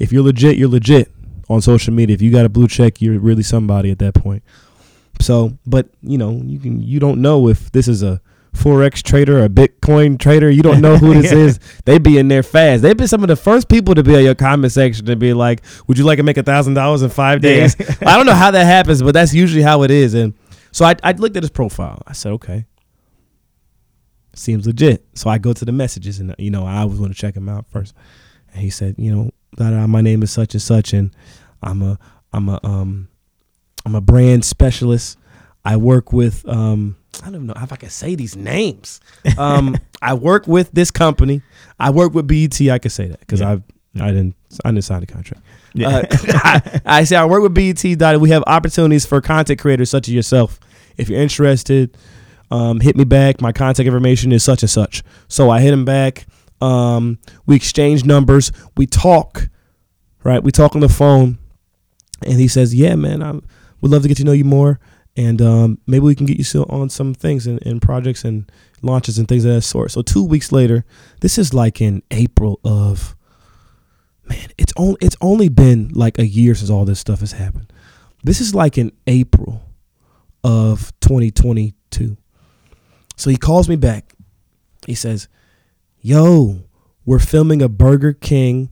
if 0.00 0.12
you're 0.12 0.24
legit, 0.24 0.56
you're 0.56 0.68
legit 0.68 1.12
on 1.48 1.62
social 1.62 1.94
media. 1.94 2.12
If 2.12 2.20
you 2.20 2.32
got 2.32 2.44
a 2.44 2.48
blue 2.48 2.66
check, 2.66 3.00
you're 3.00 3.20
really 3.20 3.44
somebody 3.44 3.92
at 3.92 4.00
that 4.00 4.14
point. 4.14 4.42
So, 5.20 5.56
but 5.64 5.90
you 6.02 6.18
know, 6.18 6.42
you 6.44 6.58
can 6.58 6.82
you 6.82 6.98
don't 6.98 7.22
know 7.22 7.48
if 7.48 7.70
this 7.70 7.86
is 7.86 8.02
a 8.02 8.20
forex 8.54 9.02
trader 9.02 9.40
or 9.40 9.44
a 9.44 9.48
Bitcoin 9.48 10.18
trader. 10.18 10.48
You 10.50 10.62
don't 10.62 10.80
know 10.80 10.96
who 10.96 11.12
this 11.20 11.32
Yeah. 11.32 11.38
is. 11.46 11.60
They 11.84 11.98
be 11.98 12.16
in 12.18 12.28
there 12.28 12.42
fast. 12.42 12.82
They've 12.82 12.96
been 12.96 13.08
some 13.08 13.22
of 13.22 13.28
the 13.28 13.36
first 13.36 13.68
people 13.68 13.94
to 13.94 14.02
be 14.02 14.14
in 14.14 14.24
your 14.24 14.34
comment 14.34 14.72
section 14.72 15.04
to 15.06 15.16
be 15.16 15.34
like, 15.34 15.62
"Would 15.86 15.98
you 15.98 16.04
like 16.04 16.16
to 16.18 16.22
make 16.22 16.38
a 16.38 16.42
thousand 16.42 16.74
dollars 16.74 17.02
in 17.02 17.10
five 17.10 17.40
days?" 17.42 17.76
I 18.00 18.16
don't 18.16 18.26
know 18.26 18.32
how 18.34 18.50
that 18.52 18.64
happens, 18.64 19.02
but 19.02 19.12
that's 19.12 19.34
usually 19.34 19.62
how 19.62 19.82
it 19.82 19.90
is. 19.90 20.14
And 20.14 20.34
so 20.72 20.84
I, 20.86 20.94
I 21.02 21.12
looked 21.12 21.36
at 21.36 21.42
his 21.42 21.50
profile. 21.50 22.02
I 22.06 22.12
said, 22.14 22.32
okay, 22.32 22.64
seems 24.34 24.66
legit. 24.66 25.04
So 25.14 25.30
I 25.30 25.38
go 25.38 25.52
to 25.52 25.64
the 25.64 25.72
messages, 25.72 26.18
and 26.20 26.34
you 26.38 26.50
know, 26.50 26.64
I 26.66 26.84
was 26.84 26.98
going 26.98 27.10
to 27.12 27.16
check 27.18 27.36
him 27.36 27.48
out 27.48 27.66
first. 27.68 27.94
And 28.52 28.60
he 28.62 28.70
said, 28.70 28.94
you 28.98 29.14
know, 29.14 29.30
da, 29.56 29.86
my 29.86 30.00
name 30.00 30.22
is 30.22 30.30
such 30.30 30.54
and 30.54 30.62
such, 30.62 30.92
and 30.92 31.10
I'm 31.62 31.82
a 31.82 31.98
I'm 32.32 32.48
a 32.48 32.60
um 32.62 33.08
I'm 33.86 33.94
a 33.94 34.00
brand 34.00 34.44
specialist. 34.44 35.18
I 35.64 35.76
work 35.76 36.12
with 36.12 36.46
um 36.48 36.96
I 37.22 37.26
don't 37.26 37.34
even 37.36 37.46
know 37.46 37.54
if 37.56 37.72
I 37.72 37.76
can 37.76 37.90
say 37.90 38.14
these 38.14 38.36
names. 38.36 39.00
Um, 39.38 39.76
I 40.02 40.14
work 40.14 40.46
with 40.46 40.70
this 40.72 40.90
company. 40.90 41.42
I 41.78 41.90
work 41.90 42.14
with 42.14 42.26
BET. 42.26 42.60
I 42.60 42.78
can 42.78 42.90
say 42.90 43.08
that 43.08 43.20
because 43.20 43.40
Yeah. 43.40 43.50
I 43.52 43.62
I 44.02 44.08
didn't 44.08 44.34
I 44.64 44.70
didn't 44.72 44.84
sign 44.84 45.00
the 45.00 45.06
contract. 45.06 45.42
Yeah. 45.72 45.88
Uh, 45.88 46.02
I, 46.12 46.80
I 46.84 47.04
say 47.04 47.16
I 47.16 47.24
work 47.26 47.42
with 47.42 47.54
BET. 47.54 47.98
Dot. 47.98 48.20
We 48.20 48.30
have 48.30 48.42
opportunities 48.46 49.06
for 49.06 49.20
content 49.20 49.60
creators 49.60 49.88
such 49.90 50.08
as 50.08 50.14
yourself. 50.14 50.58
If 50.96 51.08
you're 51.08 51.20
interested, 51.20 51.96
um, 52.50 52.80
hit 52.80 52.96
me 52.96 53.04
back. 53.04 53.40
My 53.40 53.52
contact 53.52 53.86
information 53.86 54.32
is 54.32 54.42
such 54.42 54.62
and 54.62 54.70
such. 54.70 55.02
So 55.28 55.50
I 55.50 55.60
hit 55.60 55.72
him 55.72 55.84
back. 55.84 56.26
Um, 56.60 57.18
we 57.46 57.54
exchange 57.56 58.04
numbers. 58.04 58.50
We 58.76 58.86
talk. 58.86 59.48
Right. 60.24 60.42
We 60.42 60.50
talk 60.50 60.74
on 60.74 60.80
the 60.80 60.88
phone, 60.88 61.38
and 62.24 62.40
he 62.40 62.48
says, 62.48 62.74
"Yeah, 62.74 62.94
man, 62.96 63.22
I 63.22 63.32
would 63.32 63.90
love 63.90 64.02
to 64.02 64.08
get 64.08 64.16
to 64.18 64.24
know 64.24 64.32
you 64.32 64.44
more, 64.44 64.80
and 65.16 65.40
um, 65.40 65.78
maybe 65.86 66.04
we 66.04 66.14
can 66.14 66.26
get 66.26 66.38
you 66.38 66.44
still 66.44 66.66
on 66.68 66.88
some 66.90 67.14
things 67.14 67.46
and, 67.46 67.64
and 67.66 67.80
projects 67.80 68.24
and 68.24 68.50
launches 68.82 69.18
and 69.18 69.28
things 69.28 69.44
of 69.44 69.54
that 69.54 69.62
sort." 69.62 69.90
So 69.90 70.02
two 70.02 70.24
weeks 70.24 70.52
later, 70.52 70.84
this 71.20 71.38
is 71.38 71.54
like 71.54 71.80
in 71.80 72.02
April 72.10 72.60
of 72.64 73.16
man, 74.28 74.48
it's 74.58 74.72
only 74.76 74.96
it's 75.00 75.16
only 75.20 75.48
been 75.48 75.90
like 75.94 76.18
a 76.18 76.26
year 76.26 76.54
since 76.54 76.70
all 76.70 76.84
this 76.84 77.00
stuff 77.00 77.20
has 77.20 77.32
happened. 77.32 77.72
This 78.22 78.40
is 78.40 78.54
like 78.54 78.78
in 78.78 78.92
April 79.06 79.62
of 80.42 80.92
2022. 81.00 82.16
So 83.16 83.30
he 83.30 83.36
calls 83.36 83.68
me 83.68 83.76
back. 83.76 84.14
He 84.86 84.94
says, 84.94 85.28
"Yo, 86.00 86.64
we're 87.04 87.18
filming 87.18 87.62
a 87.62 87.68
Burger 87.68 88.12
King 88.12 88.70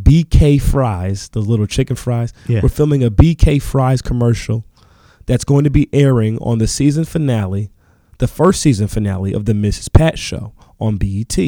BK 0.00 0.60
fries, 0.60 1.28
the 1.30 1.40
little 1.40 1.66
chicken 1.66 1.96
fries. 1.96 2.32
Yeah. 2.46 2.60
We're 2.62 2.68
filming 2.68 3.02
a 3.02 3.10
BK 3.10 3.60
fries 3.60 4.00
commercial 4.00 4.64
that's 5.28 5.44
going 5.44 5.62
to 5.62 5.70
be 5.70 5.90
airing 5.92 6.38
on 6.38 6.56
the 6.56 6.66
season 6.66 7.04
finale, 7.04 7.70
the 8.16 8.26
first 8.26 8.62
season 8.62 8.88
finale 8.88 9.34
of 9.34 9.44
the 9.44 9.52
Mrs. 9.52 9.92
Pat 9.92 10.18
show 10.18 10.54
on 10.80 10.96
BET. 10.96 11.38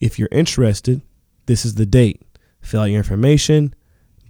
If 0.00 0.18
you're 0.18 0.28
interested, 0.30 1.00
this 1.46 1.64
is 1.64 1.76
the 1.76 1.86
date. 1.86 2.20
Fill 2.60 2.82
out 2.82 2.84
your 2.84 2.98
information. 2.98 3.74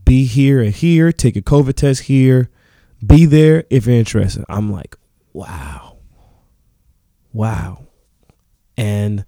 Be 0.04 0.24
here 0.24 0.60
or 0.60 0.66
here. 0.66 1.10
Take 1.10 1.34
a 1.34 1.42
COVID 1.42 1.74
test 1.74 2.02
here. 2.02 2.48
Be 3.04 3.26
there 3.26 3.64
if 3.70 3.86
you're 3.86 3.96
interested. 3.96 4.44
I'm 4.48 4.70
like, 4.70 4.96
wow. 5.32 5.98
Wow. 7.32 7.88
And 8.76 9.24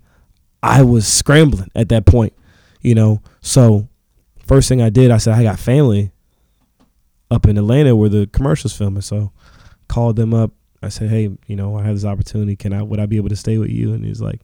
I 0.63 0.85
was 0.85 1.09
scrambling 1.09 1.73
at 1.75 1.89
that 1.89 2.07
point, 2.07 2.33
you 2.81 2.95
know. 2.95 3.23
So, 3.41 3.89
first 4.47 4.69
thing 4.69 4.81
I 4.81 4.89
did, 4.91 5.11
I 5.11 5.17
said, 5.17 5.35
I 5.35 5.43
got 5.43 5.59
family 5.59 6.13
up 7.31 7.47
in 7.47 7.59
Atlanta 7.59 7.95
where 7.97 8.09
the 8.09 8.27
commercials 8.33 8.77
filming. 8.77 9.03
So, 9.03 9.33
called 9.89 10.17
them 10.17 10.33
up. 10.35 10.53
I 10.83 10.89
said, 10.89 11.11
hey, 11.11 11.31
you 11.47 11.57
know, 11.57 11.77
I 11.77 11.83
have 11.85 11.95
this 11.95 12.05
opportunity. 12.05 12.55
Can 12.57 12.73
I, 12.73 12.83
would 12.83 13.01
I 13.01 13.07
be 13.07 13.17
able 13.17 13.31
to 13.31 13.37
stay 13.37 13.59
with 13.59 13.71
you? 13.71 13.93
And 13.95 14.05
he's 14.05 14.21
like, 14.21 14.41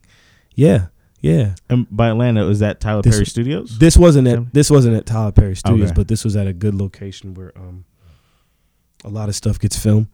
yeah, 0.54 0.86
yeah. 1.20 1.54
And 1.68 1.86
by 1.90 2.08
Atlanta, 2.08 2.44
was 2.44 2.58
that 2.60 2.80
Tyler 2.80 3.02
This- 3.02 3.14
Perry 3.14 3.26
Studios? 3.26 3.78
This 3.78 3.96
wasn't 3.96 4.26
at 4.28 4.52
this 4.52 4.70
wasn't 4.70 4.96
at 4.96 5.06
Tyler 5.06 5.30
Perry 5.32 5.54
Studios, 5.54 5.90
Okay. 5.90 5.94
but 5.94 6.08
this 6.08 6.24
was 6.24 6.34
at 6.36 6.46
a 6.46 6.52
good 6.52 6.74
location 6.74 7.34
where 7.34 7.52
um 7.56 7.84
a 9.04 9.08
lot 9.08 9.28
of 9.28 9.34
stuff 9.36 9.58
gets 9.60 9.76
filmed, 9.78 10.08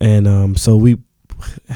and 0.00 0.26
um 0.26 0.56
so 0.56 0.76
we 0.76 0.96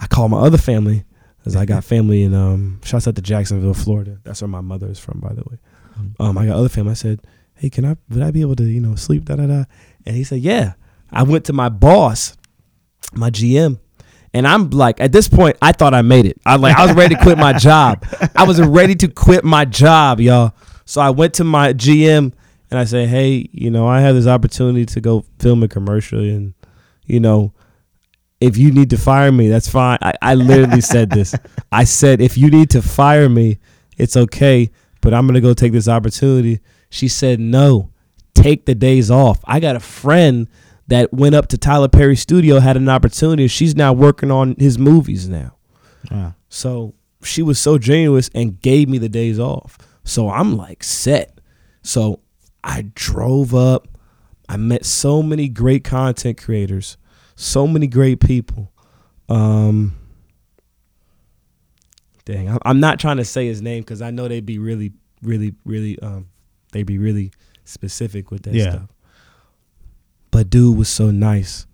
I 0.00 0.06
called 0.08 0.30
my 0.30 0.38
other 0.40 0.58
family 0.58 1.04
because 1.38 1.56
I 1.56 1.64
got 1.66 1.84
family 1.94 2.22
in 2.22 2.34
um 2.34 2.80
shouts 2.84 3.06
out 3.08 3.16
to 3.16 3.22
Jacksonville, 3.22 3.74
Florida. 3.74 4.18
That's 4.24 4.40
where 4.42 4.48
my 4.48 4.60
mother 4.60 4.88
is 4.88 4.98
from, 4.98 5.20
by 5.20 5.32
the 5.34 5.42
way. 5.42 5.58
Um, 6.18 6.36
I 6.38 6.46
got 6.46 6.56
other 6.56 6.68
family. 6.68 6.90
I 6.90 6.94
said, 6.94 7.20
hey, 7.56 7.70
can 7.70 7.84
I 7.84 7.96
would 8.10 8.22
I 8.22 8.30
be 8.30 8.40
able 8.40 8.56
to 8.56 8.64
you 8.64 8.80
know 8.80 8.94
sleep 8.94 9.24
da 9.24 9.36
da 9.36 9.46
da? 9.46 9.64
And 10.06 10.16
he 10.16 10.24
said, 10.24 10.40
yeah. 10.40 10.74
I 11.10 11.22
went 11.22 11.44
to 11.46 11.52
my 11.52 11.68
boss, 11.68 12.36
my 13.12 13.30
GM. 13.30 13.78
And 14.32 14.48
I'm 14.48 14.70
like, 14.70 15.00
at 15.00 15.12
this 15.12 15.28
point, 15.28 15.56
I 15.62 15.70
thought 15.70 15.94
I 15.94 16.02
made 16.02 16.26
it. 16.26 16.40
I 16.44 16.56
like, 16.56 16.76
I 16.76 16.84
was 16.86 16.96
ready 16.96 17.14
to 17.14 17.22
quit 17.22 17.38
my 17.38 17.52
job. 17.52 18.04
I 18.34 18.42
was 18.44 18.60
ready 18.60 18.96
to 18.96 19.08
quit 19.08 19.44
my 19.44 19.64
job, 19.64 20.20
y'all. 20.20 20.54
So 20.84 21.00
I 21.00 21.10
went 21.10 21.34
to 21.34 21.44
my 21.44 21.72
GM 21.72 22.32
and 22.70 22.80
I 22.80 22.84
said, 22.84 23.08
hey, 23.08 23.48
you 23.52 23.70
know, 23.70 23.86
I 23.86 24.00
have 24.00 24.16
this 24.16 24.26
opportunity 24.26 24.84
to 24.86 25.00
go 25.00 25.24
film 25.38 25.62
a 25.62 25.68
commercial, 25.68 26.18
and 26.18 26.54
you 27.06 27.20
know, 27.20 27.52
if 28.40 28.56
you 28.56 28.72
need 28.72 28.90
to 28.90 28.96
fire 28.96 29.30
me, 29.30 29.48
that's 29.48 29.68
fine. 29.68 29.98
I, 30.02 30.14
I 30.20 30.34
literally 30.34 30.80
said 30.80 31.10
this. 31.10 31.36
I 31.70 31.84
said, 31.84 32.20
if 32.20 32.36
you 32.36 32.50
need 32.50 32.70
to 32.70 32.82
fire 32.82 33.28
me, 33.28 33.58
it's 33.96 34.16
okay, 34.16 34.72
but 35.00 35.14
I'm 35.14 35.28
gonna 35.28 35.40
go 35.40 35.54
take 35.54 35.72
this 35.72 35.86
opportunity. 35.86 36.60
She 36.94 37.08
said, 37.08 37.40
no, 37.40 37.90
take 38.34 38.66
the 38.66 38.74
days 38.76 39.10
off. 39.10 39.40
I 39.46 39.58
got 39.58 39.74
a 39.74 39.80
friend 39.80 40.46
that 40.86 41.12
went 41.12 41.34
up 41.34 41.48
to 41.48 41.58
Tyler 41.58 41.88
Perry 41.88 42.14
studio, 42.14 42.60
had 42.60 42.76
an 42.76 42.88
opportunity. 42.88 43.48
She's 43.48 43.74
now 43.74 43.92
working 43.92 44.30
on 44.30 44.54
his 44.60 44.78
movies 44.78 45.28
now. 45.28 45.56
Wow. 46.08 46.34
So 46.48 46.94
she 47.20 47.42
was 47.42 47.58
so 47.58 47.78
generous 47.78 48.30
and 48.32 48.60
gave 48.60 48.88
me 48.88 48.98
the 48.98 49.08
days 49.08 49.40
off. 49.40 49.76
So 50.04 50.30
I'm 50.30 50.56
like 50.56 50.84
set. 50.84 51.40
So 51.82 52.20
I 52.62 52.82
drove 52.94 53.56
up. 53.56 53.88
I 54.48 54.56
met 54.56 54.84
so 54.84 55.20
many 55.20 55.48
great 55.48 55.82
content 55.82 56.40
creators, 56.40 56.96
so 57.34 57.66
many 57.66 57.88
great 57.88 58.20
people. 58.20 58.70
Um, 59.28 59.96
dang, 62.24 62.48
I'm- 62.50 62.58
I'm 62.64 62.78
not 62.78 63.00
trying 63.00 63.16
to 63.16 63.24
say 63.24 63.46
his 63.48 63.60
name 63.62 63.82
because 63.82 64.00
I 64.00 64.12
know 64.12 64.28
they'd 64.28 64.46
be 64.46 64.58
really, 64.58 64.92
really, 65.22 65.54
really, 65.64 65.98
um, 65.98 66.26
they'd 66.74 66.82
be 66.82 66.98
really 66.98 67.32
specific 67.64 68.30
with 68.30 68.42
that 68.42 68.52
Yeah. 68.54 68.70
stuff. 68.70 68.90
But 70.30 70.50
dude 70.50 70.76
was 70.76 70.88
so 70.88 71.10
nice, 71.10 71.66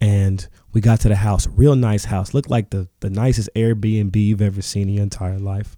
and 0.00 0.46
we 0.72 0.80
got 0.80 1.00
to 1.00 1.08
the 1.08 1.16
house, 1.16 1.46
real 1.48 1.74
nice 1.76 2.04
house, 2.06 2.32
looked 2.32 2.48
like 2.50 2.70
the 2.70 2.88
the 3.00 3.10
nicest 3.10 3.50
Airbnb 3.56 4.14
you've 4.16 4.40
ever 4.42 4.62
seen 4.62 4.88
in 4.88 4.94
your 4.94 5.02
entire 5.02 5.38
life. 5.38 5.76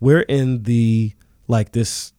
We're 0.00 0.20
in 0.22 0.62
the 0.62 1.12
like 1.48 1.72
this 1.72 2.12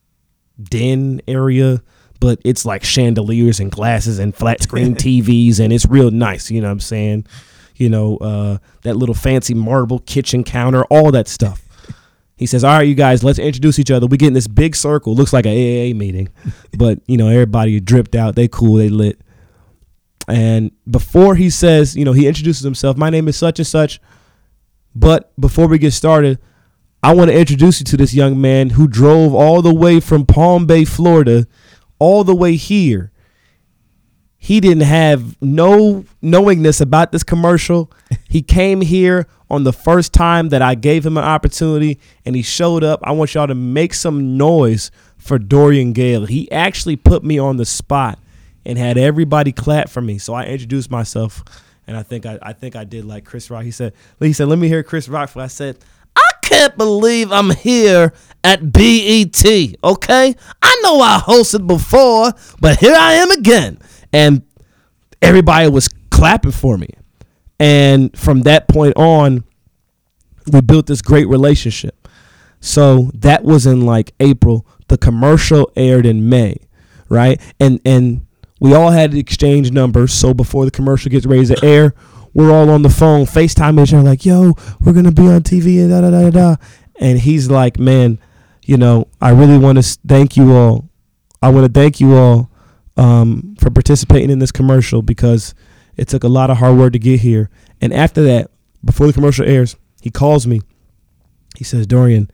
den 0.61 1.21
area, 1.27 1.81
but 2.19 2.39
it's 2.43 2.65
like 2.65 2.83
chandeliers 2.83 3.61
and 3.61 3.71
glasses 3.71 4.19
and 4.19 4.35
flat 4.35 4.61
screen 4.61 4.93
TVs, 5.03 5.59
and 5.61 5.71
it's 5.71 5.85
real 5.85 6.11
nice. 6.11 6.51
You 6.51 6.59
know 6.61 6.67
what 6.67 6.73
I'm 6.73 6.79
saying? 6.81 7.25
You 7.77 7.87
know 7.87 8.17
uh, 8.17 8.57
that 8.81 8.97
little 8.97 9.15
fancy 9.15 9.53
marble 9.53 9.99
kitchen 9.99 10.43
counter, 10.43 10.83
all 10.85 11.11
that 11.11 11.29
stuff. 11.29 11.63
He 12.39 12.45
says, 12.45 12.63
"All 12.63 12.77
right, 12.77 12.87
you 12.87 12.95
guys, 12.95 13.21
let's 13.21 13.37
introduce 13.37 13.79
each 13.79 13.91
other. 13.91 14.07
We 14.07 14.15
get 14.15 14.27
in 14.27 14.33
this 14.33 14.47
big 14.47 14.73
circle. 14.73 15.13
Looks 15.13 15.33
like 15.33 15.45
a 15.45 15.49
AAA 15.49 15.93
meeting, 15.93 16.29
but 16.77 16.99
you 17.05 17.17
know 17.17 17.27
everybody 17.27 17.77
dripped 17.81 18.15
out. 18.15 18.35
They 18.35 18.47
cool. 18.47 18.75
They 18.75 18.87
lit." 18.87 19.19
And 20.29 20.71
before 20.89 21.35
he 21.35 21.49
says, 21.49 21.97
you 21.97 22.05
know, 22.05 22.13
he 22.13 22.27
introduces 22.27 22.63
himself. 22.63 22.95
My 22.95 23.09
name 23.09 23.27
is 23.27 23.35
such 23.35 23.59
and 23.59 23.67
such. 23.67 23.99
But 24.95 25.33
before 25.37 25.67
we 25.67 25.79
get 25.79 25.91
started, 25.91 26.39
I 27.03 27.13
want 27.13 27.29
to 27.29 27.37
introduce 27.37 27.81
you 27.81 27.85
to 27.87 27.97
this 27.97 28.13
young 28.13 28.39
man 28.39 28.69
who 28.69 28.87
drove 28.87 29.33
all 29.33 29.61
the 29.61 29.73
way 29.73 29.99
from 29.99 30.25
Palm 30.25 30.65
Bay, 30.65 30.85
Florida, 30.85 31.45
all 31.97 32.23
the 32.23 32.35
way 32.35 32.55
here. 32.55 33.11
He 34.37 34.61
didn't 34.61 34.83
have 34.83 35.35
no 35.41 36.05
knowingness 36.21 36.79
about 36.79 37.11
this 37.11 37.23
commercial. 37.23 37.91
he 38.29 38.41
came 38.41 38.79
here 38.79 39.27
on 39.49 39.63
the 39.63 39.73
first 39.73 40.13
time 40.13 40.49
that 40.49 40.61
I 40.61 40.75
gave 40.75 41.05
him 41.05 41.17
an 41.17 41.23
opportunity 41.23 41.99
and 42.25 42.35
he 42.35 42.41
showed 42.41 42.83
up. 42.83 42.99
I 43.03 43.11
want 43.11 43.33
y'all 43.33 43.47
to 43.47 43.55
make 43.55 43.93
some 43.93 44.37
noise 44.37 44.91
for 45.17 45.39
Dorian 45.39 45.93
Gayle. 45.93 46.25
He 46.25 46.51
actually 46.51 46.95
put 46.95 47.23
me 47.23 47.39
on 47.39 47.57
the 47.57 47.65
spot 47.65 48.19
and 48.65 48.77
had 48.77 48.97
everybody 48.97 49.51
clap 49.51 49.89
for 49.89 50.01
me. 50.01 50.17
So 50.17 50.33
I 50.33 50.45
introduced 50.45 50.91
myself 50.91 51.43
and 51.87 51.97
I 51.97 52.03
think 52.03 52.25
I, 52.25 52.37
I 52.41 52.53
think 52.53 52.75
I 52.75 52.83
did 52.83 53.05
like 53.05 53.25
Chris 53.25 53.49
Rock. 53.49 53.63
He 53.63 53.71
said 53.71 53.93
he 54.19 54.33
said, 54.33 54.47
Let 54.47 54.59
me 54.59 54.67
hear 54.67 54.83
Chris 54.83 55.09
Rock. 55.09 55.35
I 55.35 55.47
said, 55.47 55.77
I 56.15 56.29
can't 56.43 56.77
believe 56.77 57.31
I'm 57.31 57.49
here 57.49 58.13
at 58.43 58.71
BET. 58.71 59.45
Okay? 59.83 60.35
I 60.61 60.79
know 60.83 60.99
I 61.01 61.19
hosted 61.19 61.65
before, 61.65 62.31
but 62.59 62.77
here 62.77 62.95
I 62.95 63.13
am 63.13 63.31
again. 63.31 63.79
And 64.13 64.43
everybody 65.21 65.69
was 65.69 65.87
clapping 66.11 66.51
for 66.51 66.77
me. 66.77 66.89
And 67.59 68.17
from 68.17 68.41
that 68.41 68.67
point 68.67 68.95
on, 68.95 69.43
we 70.51 70.61
built 70.61 70.87
this 70.87 71.01
great 71.01 71.27
relationship. 71.27 72.07
So 72.61 73.11
that 73.13 73.43
was 73.43 73.65
in 73.65 73.85
like 73.85 74.13
April. 74.19 74.65
The 74.87 74.97
commercial 74.97 75.71
aired 75.75 76.05
in 76.05 76.29
May, 76.29 76.57
right? 77.09 77.39
And 77.59 77.79
and 77.85 78.25
we 78.59 78.73
all 78.73 78.89
had 78.89 79.11
to 79.11 79.19
exchange 79.19 79.71
numbers. 79.71 80.13
So 80.13 80.33
before 80.33 80.65
the 80.65 80.71
commercial 80.71 81.11
gets 81.11 81.25
ready 81.25 81.45
to 81.45 81.65
air, 81.65 81.93
we're 82.33 82.51
all 82.51 82.69
on 82.69 82.81
the 82.81 82.89
phone, 82.89 83.25
FaceTime 83.25 83.81
each 83.81 83.93
other, 83.93 84.03
like, 84.03 84.25
yo, 84.25 84.53
we're 84.81 84.93
gonna 84.93 85.11
be 85.11 85.27
on 85.27 85.41
TV 85.41 85.79
and 85.81 85.89
da 85.89 86.01
da 86.01 86.11
da 86.11 86.29
da. 86.29 86.29
da. 86.29 86.55
And 86.99 87.19
he's 87.19 87.49
like, 87.49 87.79
man, 87.79 88.19
you 88.65 88.77
know, 88.77 89.07
I 89.21 89.31
really 89.31 89.57
want 89.57 89.81
to 89.81 89.99
thank 90.07 90.35
you 90.35 90.53
all. 90.53 90.89
I 91.41 91.49
want 91.49 91.65
to 91.65 91.71
thank 91.71 92.01
you 92.01 92.15
all 92.15 92.51
um, 92.97 93.55
for 93.57 93.69
participating 93.69 94.29
in 94.29 94.39
this 94.39 94.51
commercial 94.51 95.01
because 95.01 95.55
it 95.99 96.07
took 96.07 96.23
a 96.23 96.27
lot 96.27 96.49
of 96.49 96.57
hard 96.57 96.77
work 96.77 96.93
to 96.93 96.99
get 96.99 97.19
here. 97.19 97.49
And 97.81 97.93
after 97.93 98.21
that, 98.23 98.51
before 98.83 99.07
the 99.07 99.13
commercial 99.13 99.45
airs, 99.45 99.75
he 100.01 100.09
calls 100.09 100.47
me. 100.47 100.61
He 101.57 101.63
says, 101.63 101.85
Dorian, 101.87 102.29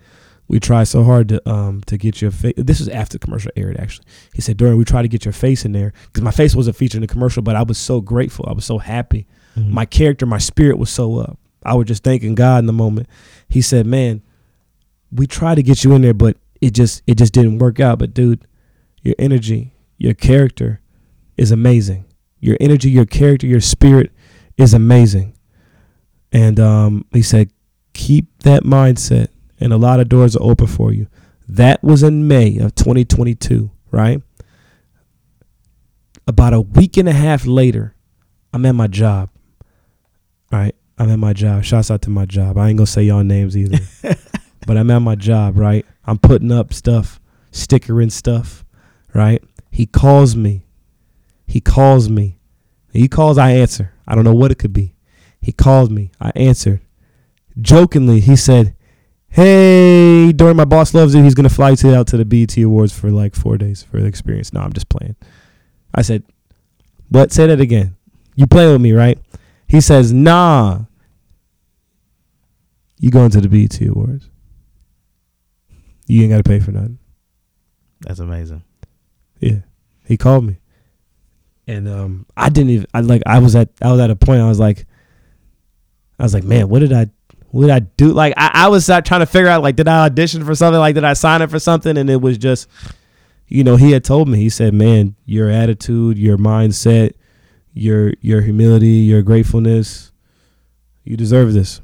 we 0.48 0.60
tried 0.60 0.84
so 0.86 1.04
hard 1.04 1.30
to 1.30 1.50
um 1.50 1.82
to 1.88 1.98
get 1.98 2.22
your 2.22 2.32
face. 2.32 2.54
This 2.58 2.80
is 2.80 2.88
after 2.90 3.18
the 3.18 3.26
commercial 3.26 3.52
aired, 3.56 3.78
actually. 3.78 4.06
He 4.34 4.42
said, 4.42 4.58
Dorian, 4.58 4.78
we 4.78 4.86
tried 4.86 5.02
to 5.04 5.08
get 5.08 5.26
your 5.26 5.32
face 5.34 5.66
in 5.66 5.72
there 5.72 5.94
because 6.08 6.22
my 6.22 6.32
face 6.32 6.54
wasn't 6.56 6.76
featured 6.76 6.98
in 6.98 7.02
the 7.08 7.08
commercial, 7.14 7.42
but 7.42 7.56
I 7.56 7.64
was 7.64 7.78
so 7.78 8.02
grateful. 8.02 8.46
I 8.48 8.54
was 8.54 8.66
so 8.66 8.78
happy. 8.78 9.26
Mhm. 9.58 9.70
My 9.72 9.86
character, 9.86 10.26
my 10.26 10.38
spirit 10.38 10.78
was 10.78 10.90
so 10.90 11.18
up. 11.18 11.40
I 11.64 11.74
was 11.74 11.88
just 11.88 12.04
thanking 12.04 12.36
God 12.36 12.60
in 12.60 12.68
the 12.68 12.74
moment. 12.74 13.08
He 13.50 13.62
said, 13.62 13.88
man, 13.88 14.22
we 15.12 15.26
tried 15.26 15.56
to 15.56 15.64
get 15.64 15.84
you 15.84 15.94
in 15.94 16.04
there, 16.04 16.14
but 16.14 16.38
it 16.62 16.72
just 16.76 17.02
it 17.08 17.16
just 17.18 17.34
didn't 17.34 17.58
work 17.58 17.80
out. 17.80 17.98
But 17.98 18.14
dude, 18.14 18.46
your 19.02 19.16
energy, 19.18 19.74
your 19.98 20.14
character 20.14 20.80
is 21.38 21.50
amazing. 21.52 22.06
Your 22.46 22.58
energy, 22.60 22.92
your 22.92 23.06
character, 23.06 23.48
your 23.48 23.60
spirit 23.60 24.12
is 24.56 24.74
amazing. 24.74 25.34
And 26.32 26.60
um, 26.60 27.06
he 27.12 27.24
said, 27.24 27.52
keep 27.94 28.26
that 28.44 28.64
mindset, 28.64 29.30
and 29.60 29.74
a 29.74 29.78
lot 29.78 30.00
of 30.00 30.10
doors 30.10 30.36
are 30.36 30.44
open 30.44 30.68
for 30.68 30.94
you. 30.94 31.08
That 31.48 31.84
was 31.84 32.04
in 32.04 32.28
May 32.28 32.58
of 32.58 32.76
2022, 32.76 33.72
right? 33.90 34.22
About 36.28 36.54
a 36.54 36.62
week 36.62 36.98
and 36.98 37.10
a 37.10 37.14
half 37.14 37.48
later, 37.48 37.96
I'm 38.54 38.66
at 38.66 38.76
my 38.76 38.88
job. 38.88 39.30
All 40.52 40.60
right, 40.60 40.76
I'm 41.00 41.10
at 41.10 41.20
my 41.20 41.34
job. 41.34 41.64
Shouts 41.64 41.90
out 41.90 42.04
to 42.04 42.10
my 42.10 42.26
job. 42.26 42.58
I 42.58 42.70
ain't 42.70 42.78
gonna 42.78 42.88
say 42.88 43.04
y'all 43.04 43.24
names 43.24 43.58
either, 43.58 43.80
but 44.68 44.78
I'm 44.78 44.92
at 44.92 45.00
my 45.00 45.16
job. 45.16 45.58
Right, 45.58 45.86
I'm 46.06 46.18
putting 46.20 46.52
up 46.52 46.74
stuff, 46.74 47.20
stickering 47.52 48.12
stuff. 48.12 48.64
Right, 49.14 49.44
he 49.72 49.86
calls 49.86 50.36
me. 50.36 50.66
He 51.48 51.62
calls 51.62 52.10
me. 52.10 52.35
He 52.96 53.08
calls. 53.08 53.38
I 53.38 53.52
answer. 53.52 53.92
I 54.08 54.16
don't 54.16 54.24
know 54.24 54.34
what 54.34 54.52
it 54.52 54.60
could 54.60 54.74
be. 54.74 54.94
He 55.42 55.52
called 55.52 55.92
me. 55.92 56.12
I 56.20 56.32
answered. 56.36 56.82
Jokingly, 57.60 58.20
he 58.20 58.36
said, 58.36 58.76
"Hey, 59.28 60.32
Dorian, 60.34 60.58
my 60.58 60.66
boss 60.66 60.94
loves 60.94 61.14
you. 61.14 61.24
He's 61.24 61.36
gonna 61.36 61.50
fly 61.50 61.76
you 61.78 61.94
out 61.94 62.08
to 62.08 62.18
the 62.18 62.26
BET 62.26 62.58
Awards 62.58 62.94
for 62.98 63.12
like 63.12 63.36
four 63.36 63.58
days 63.58 63.84
for 63.84 64.00
the 64.00 64.08
experience." 64.08 64.54
No, 64.54 64.62
I'm 64.62 64.74
just 64.74 64.90
playing. 64.90 65.16
I 65.94 66.02
said, 66.02 66.24
"What? 67.10 67.32
Say 67.32 67.48
that 67.48 67.62
again. 67.62 67.96
You 68.36 68.48
playing 68.48 68.72
with 68.72 68.82
me, 68.82 68.92
right?" 68.92 69.20
He 69.68 69.82
says, 69.82 70.12
"Nah. 70.12 70.86
You 73.00 73.12
going 73.12 73.30
to 73.32 73.42
the 73.42 73.50
BET 73.50 73.80
Awards?" 73.82 74.30
You 76.08 76.22
ain't 76.22 76.32
got 76.32 76.38
to 76.38 76.44
pay 76.44 76.60
for 76.60 76.72
nothing. 76.72 77.00
That's 78.02 78.20
amazing. 78.20 78.64
Yeah, 79.40 79.60
he 80.06 80.18
called 80.18 80.46
me, 80.46 80.60
and 81.68 81.88
um, 81.88 82.26
I 82.36 82.50
didn't 82.50 82.70
even. 82.72 82.88
I 82.94 83.02
like. 83.02 83.24
I 83.26 83.40
was 83.40 83.56
at. 83.56 83.70
I 83.82 83.92
was 83.92 84.00
at 84.00 84.10
a 84.10 84.16
point. 84.16 84.42
I 84.42 84.48
was 84.48 84.60
like, 84.60 84.86
I 86.20 86.24
was 86.24 86.34
like, 86.34 86.44
man, 86.44 86.70
what 86.70 86.80
did 86.80 86.94
I? 86.94 87.08
What 87.50 87.62
did 87.62 87.72
I 87.72 87.80
do? 87.80 88.12
Like, 88.12 88.34
I, 88.38 88.52
I 88.54 88.68
was 88.68 88.86
trying 88.86 89.02
to 89.02 89.26
figure 89.26 89.48
out. 89.48 89.64
Like, 89.64 89.76
did 89.76 89.88
I 89.88 90.06
audition 90.06 90.46
for 90.46 90.56
something? 90.56 90.80
Like, 90.80 90.96
did 90.96 91.04
I 91.04 91.14
sign 91.14 91.42
up 91.42 91.50
for 91.50 91.60
something? 91.60 91.98
And 91.98 92.10
it 92.10 92.22
was 92.22 92.38
just, 92.38 92.68
you 93.48 93.64
know, 93.64 93.78
he 93.78 93.92
had 93.92 94.04
told 94.04 94.28
me. 94.28 94.38
He 94.40 94.50
said, 94.50 94.74
man, 94.74 95.16
your 95.26 95.50
attitude, 95.50 96.18
your 96.18 96.38
mindset, 96.38 97.14
your 97.74 98.14
your 98.22 98.42
humility, 98.42 98.88
your 98.88 99.22
gratefulness, 99.22 100.12
you 101.04 101.18
deserve 101.18 101.54
this. 101.54 101.82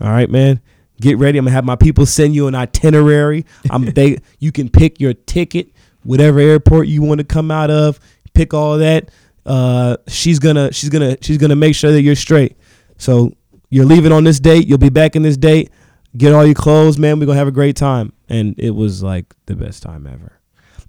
All 0.00 0.10
right, 0.10 0.30
man. 0.30 0.60
Get 1.00 1.16
ready. 1.16 1.38
I'm 1.38 1.46
gonna 1.46 1.54
have 1.54 1.64
my 1.64 1.76
people 1.76 2.04
send 2.04 2.34
you 2.34 2.46
an 2.46 2.54
itinerary. 2.54 3.46
I'm 3.70 3.86
they 3.86 4.18
you 4.38 4.52
can 4.52 4.68
pick 4.68 5.00
your 5.00 5.14
ticket, 5.14 5.72
whatever 6.02 6.38
airport 6.40 6.88
you 6.88 7.02
want 7.02 7.18
to 7.18 7.24
come 7.24 7.50
out 7.50 7.70
of. 7.70 7.98
Pick 8.34 8.54
all 8.54 8.78
that. 8.78 9.10
Uh, 9.46 9.96
she's 10.08 10.38
gonna 10.38 10.72
she's 10.72 10.90
gonna 10.90 11.16
she's 11.22 11.38
gonna 11.38 11.56
make 11.56 11.74
sure 11.74 11.92
that 11.92 12.02
you're 12.02 12.14
straight. 12.14 12.56
So 12.98 13.32
you're 13.70 13.86
leaving 13.86 14.12
on 14.12 14.24
this 14.24 14.38
date. 14.40 14.66
You'll 14.66 14.78
be 14.78 14.90
back 14.90 15.16
in 15.16 15.22
this 15.22 15.36
date. 15.36 15.70
Get 16.16 16.32
all 16.32 16.44
your 16.44 16.54
clothes, 16.54 16.98
man. 16.98 17.18
We're 17.18 17.26
gonna 17.26 17.38
have 17.38 17.48
a 17.48 17.52
great 17.52 17.76
time. 17.76 18.12
And 18.28 18.54
it 18.58 18.70
was 18.70 19.02
like 19.02 19.34
the 19.46 19.56
best 19.56 19.82
time 19.82 20.06
ever. 20.06 20.40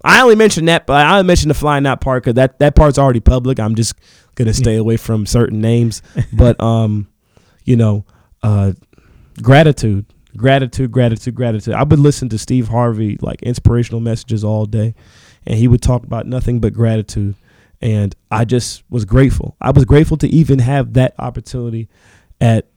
I 0.04 0.20
only 0.20 0.34
mentioned 0.34 0.68
that, 0.68 0.86
but 0.86 1.06
I 1.06 1.12
only 1.12 1.26
mentioned 1.26 1.50
the 1.50 1.54
flying 1.54 1.86
out 1.86 2.00
part 2.00 2.24
because 2.24 2.34
that 2.34 2.58
that 2.58 2.74
part's 2.74 2.98
already 2.98 3.20
public. 3.20 3.60
I'm 3.60 3.74
just 3.74 3.94
gonna 4.34 4.52
stay 4.52 4.76
away 4.76 4.96
from 4.96 5.26
certain 5.26 5.60
names. 5.60 6.02
But 6.32 6.60
um, 6.60 7.08
you 7.64 7.76
know, 7.76 8.04
uh, 8.42 8.72
gratitude, 9.40 10.06
gratitude, 10.36 10.90
gratitude, 10.90 11.34
gratitude. 11.34 11.74
I've 11.74 11.88
been 11.88 12.02
listening 12.02 12.30
to 12.30 12.38
Steve 12.38 12.68
Harvey 12.68 13.16
like 13.20 13.42
inspirational 13.42 14.00
messages 14.00 14.42
all 14.44 14.66
day, 14.66 14.94
and 15.46 15.58
he 15.58 15.68
would 15.68 15.82
talk 15.82 16.04
about 16.04 16.26
nothing 16.26 16.60
but 16.60 16.72
gratitude. 16.72 17.34
And 17.80 18.14
I 18.30 18.44
just 18.44 18.84
was 18.90 19.04
grateful. 19.04 19.56
I 19.60 19.70
was 19.70 19.84
grateful 19.84 20.16
to 20.18 20.28
even 20.28 20.60
have 20.60 20.92
that 20.94 21.14
opportunity 21.18 21.88
at 22.40 22.68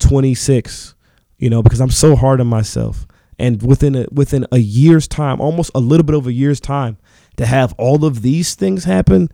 26, 0.00 0.94
you 1.38 1.50
know, 1.50 1.62
because 1.62 1.80
I'm 1.80 1.90
so 1.90 2.16
hard 2.16 2.40
on 2.40 2.48
myself. 2.48 3.06
And 3.38 3.62
within 3.62 3.94
a, 3.94 4.06
within 4.10 4.46
a 4.52 4.58
year's 4.58 5.08
time, 5.08 5.40
almost 5.40 5.70
a 5.74 5.80
little 5.80 6.04
bit 6.04 6.14
over 6.14 6.28
a 6.28 6.32
year's 6.32 6.60
time, 6.60 6.98
to 7.36 7.46
have 7.46 7.72
all 7.78 8.04
of 8.04 8.22
these 8.22 8.54
things 8.54 8.84
happen 8.84 9.28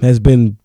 has 0.00 0.20
been 0.20 0.58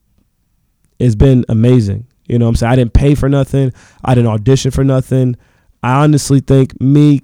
has 1.00 1.16
been 1.16 1.44
amazing. 1.50 2.06
You 2.28 2.40
know 2.40 2.48
I'm 2.48 2.56
saying? 2.56 2.72
I 2.72 2.76
didn't 2.76 2.94
pay 2.94 3.16
for 3.16 3.28
nothing. 3.28 3.74
I 4.06 4.14
didn't 4.14 4.30
audition 4.30 4.72
for 4.72 4.84
nothing. 4.84 5.36
I 5.82 6.04
honestly 6.04 6.40
think 6.40 6.80
me 6.80 7.22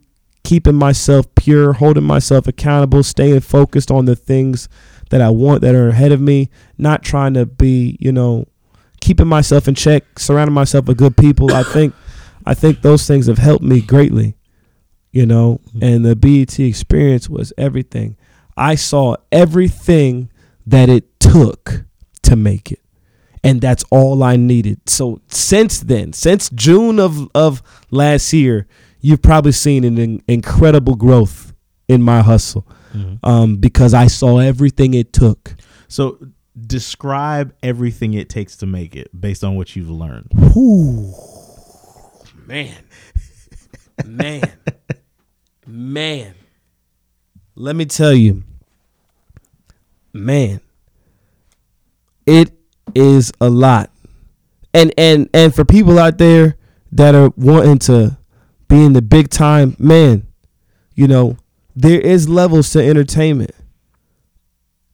keeping 0.49 0.73
myself 0.73 1.27
pure, 1.35 1.73
holding 1.73 2.03
myself 2.03 2.47
accountable, 2.47 3.03
staying 3.03 3.39
focused 3.39 3.91
on 3.91 4.05
the 4.05 4.15
things 4.15 4.67
that 5.11 5.21
I 5.21 5.29
want 5.29 5.61
that 5.61 5.75
are 5.75 5.89
ahead 5.89 6.11
of 6.11 6.19
me, 6.19 6.49
not 6.75 7.03
trying 7.03 7.35
to 7.35 7.45
be, 7.45 7.97
you 7.99 8.11
know, 8.11 8.47
keeping 8.99 9.27
myself 9.27 9.67
in 9.67 9.75
check, 9.75 10.17
surrounding 10.17 10.55
myself 10.55 10.87
with 10.87 10.97
good 10.97 11.15
people. 11.15 11.53
I 11.53 11.61
think 11.61 11.93
I 12.47 12.55
think 12.55 12.81
those 12.81 13.05
things 13.05 13.27
have 13.27 13.37
helped 13.37 13.63
me 13.63 13.79
greatly. 13.79 14.37
You 15.11 15.27
know, 15.27 15.61
mm-hmm. 15.67 15.83
and 15.83 16.03
the 16.03 16.15
BET 16.15 16.59
experience 16.59 17.29
was 17.29 17.53
everything. 17.55 18.17
I 18.57 18.73
saw 18.73 19.17
everything 19.31 20.31
that 20.65 20.89
it 20.89 21.19
took 21.19 21.83
to 22.23 22.35
make 22.35 22.71
it 22.71 22.79
and 23.43 23.61
that's 23.61 23.83
all 23.91 24.23
I 24.23 24.35
needed. 24.35 24.81
So 24.89 25.21
since 25.29 25.79
then, 25.79 26.13
since 26.13 26.49
June 26.49 26.99
of 26.99 27.29
of 27.35 27.61
last 27.91 28.33
year, 28.33 28.67
you've 29.01 29.21
probably 29.21 29.51
seen 29.51 29.83
an 29.83 29.97
in, 29.97 30.23
incredible 30.27 30.95
growth 30.95 31.53
in 31.87 32.01
my 32.01 32.21
hustle 32.21 32.67
mm-hmm. 32.93 33.15
um, 33.23 33.57
because 33.57 33.93
I 33.93 34.07
saw 34.07 34.39
everything 34.39 34.93
it 34.93 35.13
took. 35.13 35.55
So 35.87 36.17
describe 36.67 37.53
everything 37.63 38.13
it 38.13 38.29
takes 38.29 38.57
to 38.57 38.65
make 38.65 38.95
it 38.95 39.09
based 39.19 39.43
on 39.43 39.55
what 39.55 39.75
you've 39.75 39.89
learned. 39.89 40.31
Ooh, 40.55 41.13
man, 42.45 42.83
man, 44.05 44.43
man. 45.65 46.35
Let 47.55 47.75
me 47.75 47.85
tell 47.85 48.13
you, 48.13 48.43
man. 50.13 50.61
It 52.25 52.51
is 52.93 53.33
a 53.41 53.49
lot. 53.49 53.89
And 54.71 54.93
and 54.99 55.27
and 55.33 55.53
for 55.53 55.65
people 55.65 55.97
out 55.97 56.19
there 56.19 56.57
that 56.91 57.15
are 57.15 57.31
wanting 57.35 57.79
to 57.79 58.18
be 58.69 58.83
in 58.83 58.93
the 58.93 59.01
big 59.01 59.29
time, 59.29 59.75
man, 59.77 60.25
you 60.95 61.07
know, 61.07 61.37
there 61.75 61.99
is 61.99 62.29
levels 62.29 62.69
to 62.71 62.85
entertainment. 62.85 63.51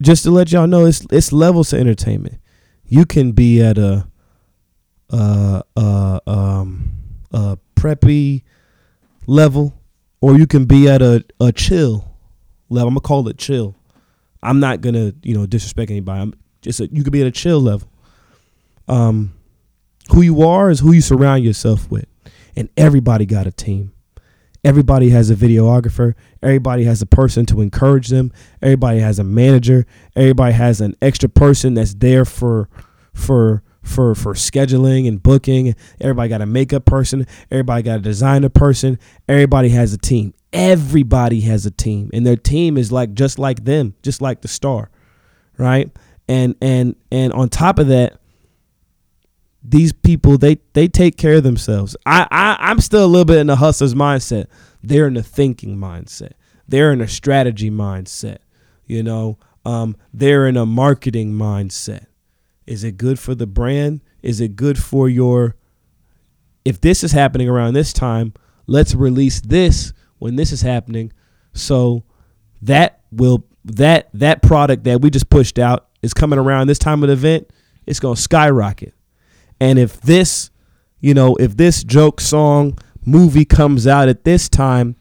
Just 0.02 0.24
to 0.24 0.32
let 0.32 0.52
y'all 0.52 0.68
know, 0.68 0.86
it's 0.86 1.06
it's 1.12 1.32
levels 1.32 1.70
to 1.70 1.80
entertainment. 1.80 2.40
You 2.86 3.06
can 3.06 3.32
be 3.32 3.62
at 3.62 3.78
a 3.78 4.08
uh 5.12 5.62
uh 5.78 6.20
um 6.28 6.92
a 7.32 7.58
preppy 7.76 8.44
level, 9.28 9.74
or 10.22 10.38
you 10.38 10.48
can 10.48 10.66
be 10.66 10.90
at 10.90 11.02
a, 11.02 11.24
a 11.40 11.52
chill 11.52 12.18
level. 12.70 12.88
I'm 12.90 12.94
gonna 12.96 13.02
call 13.02 13.28
it 13.28 13.38
chill. 13.38 13.76
I'm 14.44 14.60
not 14.60 14.82
gonna, 14.82 15.14
you 15.24 15.36
know, 15.36 15.46
disrespect 15.46 15.92
anybody. 15.92 16.22
I'm 16.22 16.34
just 16.62 16.80
a, 16.80 16.88
you 16.88 17.04
could 17.04 17.14
be 17.14 17.22
at 17.22 17.28
a 17.28 17.32
chill 17.32 17.60
level. 17.60 17.90
Um, 18.88 19.34
who 20.12 20.22
you 20.22 20.44
are 20.44 20.70
is 20.70 20.80
who 20.80 20.92
you 20.92 21.02
surround 21.02 21.44
yourself 21.44 21.90
with, 21.90 22.06
and 22.56 22.70
everybody 22.78 23.26
got 23.26 23.48
a 23.48 23.52
team. 23.52 23.92
Everybody 24.64 25.10
has 25.10 25.30
a 25.30 25.36
videographer. 25.36 26.16
Everybody 26.42 26.86
has 26.86 27.02
a 27.02 27.06
person 27.06 27.46
to 27.48 27.62
encourage 27.62 28.08
them. 28.08 28.32
Everybody 28.62 29.00
has 29.00 29.20
a 29.20 29.24
manager. 29.24 29.86
Everybody 30.16 30.54
has 30.54 30.82
an 30.82 30.96
extra 31.02 31.30
person 31.30 31.76
that's 31.76 31.94
there 31.94 32.26
for 32.26 32.68
for 33.14 33.62
for 33.84 34.16
for 34.16 34.34
scheduling 34.34 35.08
and 35.08 35.22
booking. 35.22 35.76
Everybody 36.02 36.30
got 36.30 36.42
a 36.42 36.48
makeup 36.48 36.86
person. 36.86 37.28
Everybody 37.52 37.84
got 37.84 38.00
a 38.00 38.02
designer 38.02 38.50
person. 38.50 38.98
Everybody 39.30 39.70
has 39.70 39.94
a 39.94 40.00
team. 40.00 40.34
Everybody 40.52 41.42
has 41.42 41.66
a 41.66 41.72
team, 41.72 42.10
and 42.14 42.26
their 42.26 42.38
team 42.38 42.78
is 42.78 42.92
like 42.92 43.14
just 43.14 43.38
like 43.38 43.66
them, 43.66 43.94
just 44.02 44.22
like 44.22 44.42
the 44.42 44.48
star, 44.48 44.90
right? 45.58 45.92
and 46.28 46.56
and 46.62 46.96
and 47.12 47.34
on 47.34 47.50
top 47.50 47.80
of 47.80 47.88
that 47.88 48.20
these 49.68 49.92
people 49.92 50.38
they 50.38 50.60
they 50.74 50.88
take 50.88 51.18
care 51.18 51.36
of 51.36 51.44
themselves. 51.44 51.98
I, 52.06 52.28
I 52.32 52.58
i'm 52.60 52.80
still 52.80 53.04
a 53.04 53.08
little 53.08 53.26
bit 53.26 53.38
in 53.38 53.48
the 53.48 53.56
hustler's 53.56 53.96
mindset. 53.96 54.48
They're 54.84 55.08
in 55.08 55.16
the 55.16 55.24
thinking 55.24 55.78
mindset. 55.78 56.34
They're 56.68 56.92
in 56.92 57.02
a 57.02 57.08
strategy 57.08 57.72
mindset 57.72 58.38
you 58.88 59.04
know? 59.04 59.38
Um, 59.66 59.96
they're 60.14 60.48
in 60.48 60.58
a 60.58 60.66
marketing 60.66 61.34
mindset. 61.34 62.06
Is 62.68 62.84
it 62.84 62.98
good 62.98 63.20
for 63.20 63.36
the 63.36 63.48
brand? 63.48 64.02
Is 64.22 64.42
it 64.42 64.56
good 64.56 64.78
for 64.78 65.10
your 65.10 65.56
if 66.64 66.82
this 66.82 67.04
is 67.04 67.12
happening 67.12 67.48
around 67.48 67.76
this 67.76 67.94
time 67.94 68.34
let's 68.66 68.96
release 68.96 69.40
this 69.42 69.94
when 70.18 70.36
this 70.36 70.52
is 70.52 70.64
happening. 70.64 71.14
So 71.54 72.04
that 72.64 73.02
will 73.12 73.46
that 73.66 74.10
that 74.16 74.42
product 74.42 74.84
that 74.86 75.02
we 75.02 75.12
just 75.12 75.30
pushed 75.30 75.60
out 75.60 75.88
is 76.02 76.14
coming 76.14 76.40
around 76.40 76.66
this 76.66 76.80
time 76.80 77.04
of 77.04 77.08
the 77.08 77.14
event, 77.14 77.52
it's 77.86 78.00
going 78.00 78.16
to 78.16 78.22
skyrocket. 78.22 78.95
And 79.66 79.80
if 79.80 80.00
this, 80.00 80.52
you 81.00 81.16
know, 81.16 81.36
if 81.38 81.58
this 81.58 81.84
joke 81.84 82.22
song 82.22 82.78
movie 83.04 83.46
comes 83.46 83.88
out 83.88 84.08
at 84.08 84.24
this 84.24 84.48
time, 84.48 84.96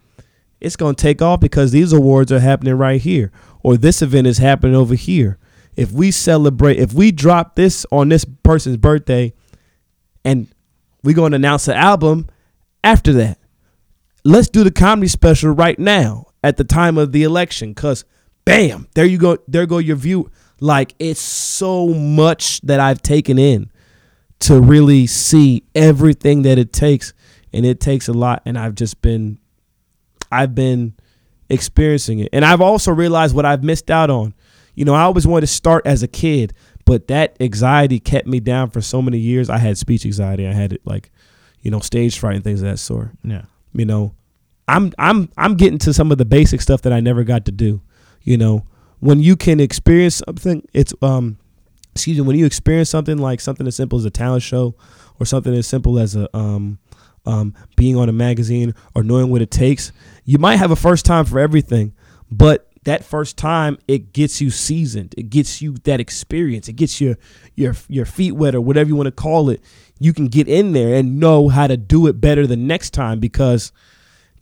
it's 0.59 0.75
going 0.75 0.95
to 0.95 1.03
take 1.03 1.21
off 1.21 1.41
because 1.41 1.71
these 1.71 1.93
awards 1.93 2.33
are 2.33 2.41
happening 2.41 2.73
right 2.73 2.99
here 2.99 3.31
or 3.63 3.77
this 3.77 4.01
event 4.01 4.27
is 4.27 4.39
happening 4.39 4.75
over 4.75 4.95
here. 4.95 5.37
If 5.77 5.93
we 5.93 6.11
celebrate, 6.11 6.79
if 6.79 6.95
we 6.95 7.13
drop 7.13 7.57
this 7.57 7.85
on 7.93 8.09
this 8.09 8.25
person's 8.25 8.79
birthday 8.79 9.35
and 10.25 10.49
we're 11.03 11.15
going 11.15 11.33
to 11.33 11.37
announce 11.37 11.67
the 11.67 11.77
album 11.77 12.27
after 12.83 13.13
that, 13.13 13.39
let's 14.25 14.49
do 14.49 14.65
the 14.65 14.71
comedy 14.71 15.09
special 15.09 15.51
right 15.51 15.79
now 15.79 16.29
at 16.43 16.57
the 16.57 16.65
time 16.65 16.97
of 16.97 17.13
the 17.13 17.23
election 17.23 17.75
because 17.75 18.07
bam, 18.47 18.89
there 18.95 19.05
you 19.05 19.19
go. 19.19 19.37
There 19.47 19.67
go 19.67 19.77
your 19.77 19.97
view. 19.97 20.31
Like 20.59 20.95
it's 20.99 21.21
so 21.21 21.89
much 21.89 22.63
that 22.63 22.81
I've 22.81 23.03
taken 23.03 23.39
in 23.39 23.71
to 24.41 24.61
really 24.61 25.07
see 25.07 25.65
everything 25.75 26.43
that 26.43 26.59
it 26.59 26.73
takes. 26.73 27.13
And 27.53 27.65
it 27.65 27.81
takes 27.81 28.09
a 28.09 28.13
lot. 28.13 28.43
And 28.45 28.59
I've 28.59 28.75
just 28.75 29.01
been, 29.01 29.39
I've 30.31 30.55
been 30.55 30.95
experiencing 31.49 32.19
it. 32.19 32.29
And 32.33 32.45
I've 32.45 32.61
also 32.61 32.93
realized 32.93 33.35
what 33.35 33.47
I've 33.47 33.63
missed 33.63 33.91
out 33.91 34.11
on. 34.11 34.35
You 34.75 34.85
know, 34.85 34.95
I 34.95 35.03
always 35.03 35.27
wanted 35.27 35.43
to 35.43 35.53
start 35.53 35.87
as 35.87 36.03
a 36.03 36.09
kid, 36.09 36.53
but 36.85 37.07
that 37.09 37.37
anxiety 37.41 38.01
kept 38.01 38.27
me 38.27 38.41
down 38.41 38.71
for 38.71 38.81
so 38.81 39.01
many 39.01 39.19
years. 39.19 39.49
I 39.49 39.59
had 39.59 39.79
speech 39.79 40.05
anxiety. 40.05 40.47
I 40.49 40.53
had 40.53 40.73
it 40.73 40.81
like, 40.85 41.13
you 41.63 41.71
know, 41.71 41.79
stage 41.79 42.19
fright 42.19 42.35
and 42.35 42.45
things 42.45 42.61
of 42.61 42.69
that 42.69 42.79
sort. 42.79 43.11
Yeah. 43.23 43.43
You 43.73 43.85
know, 43.85 44.15
I'm 44.67 44.93
I'm 44.99 45.31
I'm 45.37 45.57
getting 45.57 45.79
to 45.79 45.93
some 45.93 46.11
of 46.11 46.19
the 46.19 46.25
basic 46.25 46.61
stuff 46.61 46.83
that 46.83 46.93
I 46.93 47.01
never 47.01 47.25
got 47.25 47.45
to 47.47 47.53
do. 47.53 47.83
You 48.23 48.37
know, 48.37 48.67
when 49.01 49.21
you 49.21 49.37
can 49.37 49.61
experience 49.61 50.23
something, 50.27 50.67
it's 50.73 50.95
um, 51.03 51.37
excuse 51.95 52.19
me, 52.19 52.23
when 52.23 52.37
you 52.37 52.47
experience 52.47 52.91
something 52.91 53.19
like 53.19 53.41
something 53.41 53.67
as 53.67 53.77
simple 53.77 53.99
as 53.99 54.05
a 54.05 54.11
talent 54.11 54.43
show, 54.43 54.75
or 55.21 55.27
something 55.27 55.55
as 55.55 55.67
simple 55.67 55.99
as 55.99 56.17
a 56.17 56.35
um, 56.37 56.79
um, 57.27 57.55
being 57.77 57.97
on 57.97 58.09
a 58.09 58.13
magazine 58.13 58.75
or 58.95 59.03
knowing 59.03 59.31
what 59.31 59.43
it 59.43 59.51
takes. 59.51 59.93
You 60.25 60.39
might 60.39 60.57
have 60.57 60.71
a 60.71 60.77
first 60.77 61.05
time 61.05 61.25
for 61.25 61.39
everything, 61.39 61.95
but 62.31 62.69
that 62.85 63.05
first 63.05 63.39
time 63.39 63.79
it 63.89 64.13
gets 64.13 64.41
you 64.41 64.51
seasoned. 64.51 65.15
It 65.17 65.31
gets 65.31 65.63
you 65.63 65.75
that 65.85 66.01
experience. 66.01 66.69
It 66.69 66.75
gets 66.75 67.01
your 67.01 67.17
your 67.55 67.75
your 67.89 68.05
feet 68.05 68.33
wet 68.33 68.55
or 68.55 68.61
whatever 68.61 68.89
you 68.89 68.97
want 68.97 69.07
to 69.07 69.13
call 69.13 69.49
it. 69.49 69.63
You 69.99 70.13
can 70.13 70.27
get 70.27 70.49
in 70.49 70.73
there 70.73 70.95
and 70.95 71.19
know 71.19 71.49
how 71.49 71.67
to 71.67 71.77
do 71.77 72.07
it 72.07 72.21
better 72.21 72.47
the 72.47 72.57
next 72.57 72.91
time 72.91 73.21
because 73.21 73.73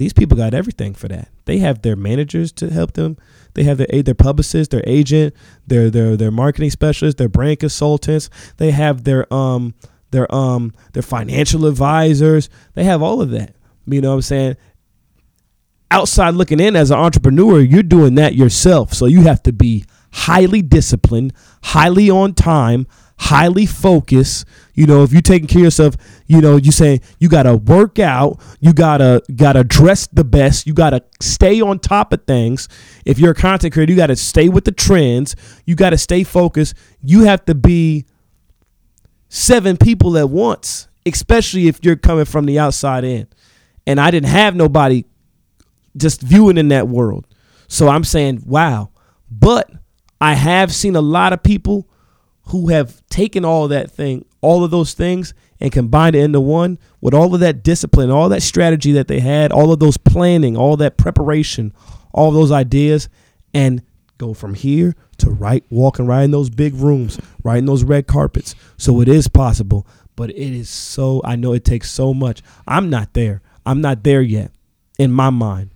these 0.03 0.13
people 0.13 0.37
got 0.37 0.53
everything 0.53 0.95
for 0.95 1.07
that. 1.07 1.29
They 1.45 1.59
have 1.59 1.83
their 1.83 1.95
managers 1.95 2.51
to 2.55 2.71
help 2.71 2.95
them. 2.95 3.17
They 3.55 3.63
have 3.63 3.79
their 3.79 4.03
their 4.03 4.17
publicist, 4.17 4.73
their 4.73 4.83
agent, 4.85 5.33
their 5.69 5.91
their 5.91 6.17
their 6.17 6.33
marketing 6.33 6.71
specialist, 6.71 7.19
their 7.19 7.29
brand 7.29 7.61
consultants. 7.61 8.29
They 8.57 8.73
have 8.73 9.05
their 9.05 9.33
um 9.33 9.75
their 10.11 10.33
um 10.35 10.73
their 10.93 11.05
financial 11.05 11.67
advisors. 11.67 12.51
They 12.75 12.83
have 12.83 13.01
all 13.01 13.21
of 13.21 13.31
that. 13.31 13.55
You 13.87 14.01
know 14.01 14.09
what 14.09 14.17
I'm 14.17 14.23
saying? 14.23 14.57
Outside 15.93 16.35
looking 16.35 16.59
in 16.59 16.75
as 16.75 16.91
an 16.91 16.99
entrepreneur, 16.99 17.61
you're 17.61 17.85
doing 17.85 18.17
that 18.17 18.35
yourself. 18.35 18.95
So 18.95 19.07
you 19.07 19.21
have 19.23 19.41
to 19.45 19.53
be 19.53 19.85
highly 20.11 20.63
disciplined, 20.63 21.33
highly 21.63 22.11
on 22.11 22.35
time, 22.35 22.89
highly 23.23 23.67
focused. 23.67 24.45
You 24.75 24.87
know, 24.87 25.05
if 25.05 25.13
you're 25.13 25.23
taking 25.23 25.47
care 25.47 25.61
of 25.61 25.65
yourself, 25.65 25.97
you 26.27 26.41
know, 26.41 26.57
you 26.57 26.73
saying 26.73 27.03
you 27.21 27.29
gotta 27.29 27.57
work 27.57 28.01
out, 28.01 28.41
you 28.61 28.73
gotta 28.73 29.23
gotta 29.37 29.63
dress 29.63 30.09
the 30.09 30.25
best, 30.25 30.67
you 30.67 30.75
gotta 30.75 31.05
stay 31.21 31.61
on 31.61 31.79
top 31.79 32.13
of 32.13 32.25
things. 32.27 32.69
If 33.05 33.21
you're 33.21 33.31
a 33.31 33.35
content 33.35 33.73
creator, 33.73 33.93
you 33.93 33.97
gotta 33.97 34.17
stay 34.17 34.49
with 34.49 34.65
the 34.65 34.73
trends, 34.73 35.37
you 35.67 35.77
gotta 35.77 35.99
stay 35.99 36.25
focused. 36.25 36.75
You 37.01 37.23
have 37.23 37.45
to 37.45 37.55
be 37.55 38.07
seven 39.29 39.77
people 39.77 40.19
at 40.19 40.29
once, 40.29 40.89
especially 41.07 41.69
if 41.69 41.79
you're 41.85 41.97
coming 41.97 42.25
from 42.25 42.45
the 42.47 42.59
outside 42.59 43.05
in. 43.05 43.29
And 43.87 44.01
I 44.01 44.11
didn't 44.11 44.31
have 44.31 44.57
nobody 44.57 45.05
just 45.97 46.21
viewing 46.23 46.59
in 46.59 46.69
that 46.69 46.89
world. 46.89 47.29
So 47.69 47.89
I'm 47.89 48.05
saying, 48.05 48.43
wow. 48.47 48.91
But 49.31 49.71
I 50.21 50.35
have 50.35 50.75
seen 50.75 50.97
a 50.97 51.01
lot 51.01 51.33
of 51.33 51.43
people 51.43 51.89
who 52.47 52.69
have 52.69 53.07
taken 53.09 53.45
all 53.45 53.69
that 53.69 53.91
thing, 53.91 54.25
all 54.41 54.65
of 54.65 54.71
those 54.71 54.95
things, 54.95 55.35
and 55.61 55.71
combined 55.71 56.17
it 56.17 56.25
into 56.25 56.41
one 56.41 56.79
with 57.01 57.15
all 57.15 57.35
of 57.35 57.41
that 57.41 57.63
discipline, 57.63 58.11
all 58.11 58.29
that 58.29 58.43
strategy 58.43 58.93
that 58.93 59.09
they 59.09 59.21
had, 59.21 59.53
all 59.53 59.73
of 59.73 59.79
those 59.79 59.97
planning, 59.97 60.57
all 60.57 60.77
that 60.77 60.97
preparation, 60.97 61.73
all 62.13 62.33
those 62.33 62.51
ideas, 62.51 63.09
and 63.55 63.83
go 64.19 64.35
from 64.35 64.55
here 64.55 64.95
to 65.19 65.31
right, 65.31 65.65
walking 65.71 66.07
right 66.07 66.25
in 66.25 66.33
those 66.33 66.51
big 66.51 66.75
rooms, 66.75 67.21
right 67.45 67.59
in 67.59 67.67
those 67.67 67.85
red 67.85 68.07
carpets. 68.07 68.55
So 68.77 69.01
it 69.01 69.09
is 69.09 69.29
possible, 69.29 69.87
but 70.17 70.31
it 70.31 70.37
is 70.37 70.69
so, 70.69 71.21
I 71.25 71.37
know 71.37 71.53
it 71.53 71.65
takes 71.65 71.91
so 71.91 72.13
much. 72.13 72.43
I'm 72.67 72.91
not 72.91 73.15
there. 73.15 73.41
I'm 73.65 73.81
not 73.81 74.03
there 74.03 74.23
yet 74.23 74.51
in 74.99 75.13
my 75.13 75.31
mind. 75.31 75.71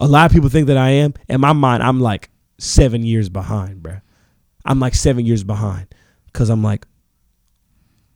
A 0.00 0.08
lot 0.08 0.26
of 0.26 0.32
people 0.32 0.48
think 0.48 0.66
that 0.66 0.76
I 0.76 0.90
am. 0.90 1.14
In 1.28 1.40
my 1.40 1.52
mind, 1.52 1.82
I'm 1.82 2.00
like 2.00 2.30
seven 2.58 3.04
years 3.04 3.28
behind, 3.28 3.82
bruh. 3.82 4.02
I'm 4.64 4.80
like 4.80 4.94
seven 4.94 5.24
years 5.24 5.44
behind 5.44 5.86
because 6.32 6.50
I'm 6.50 6.62
like, 6.62 6.86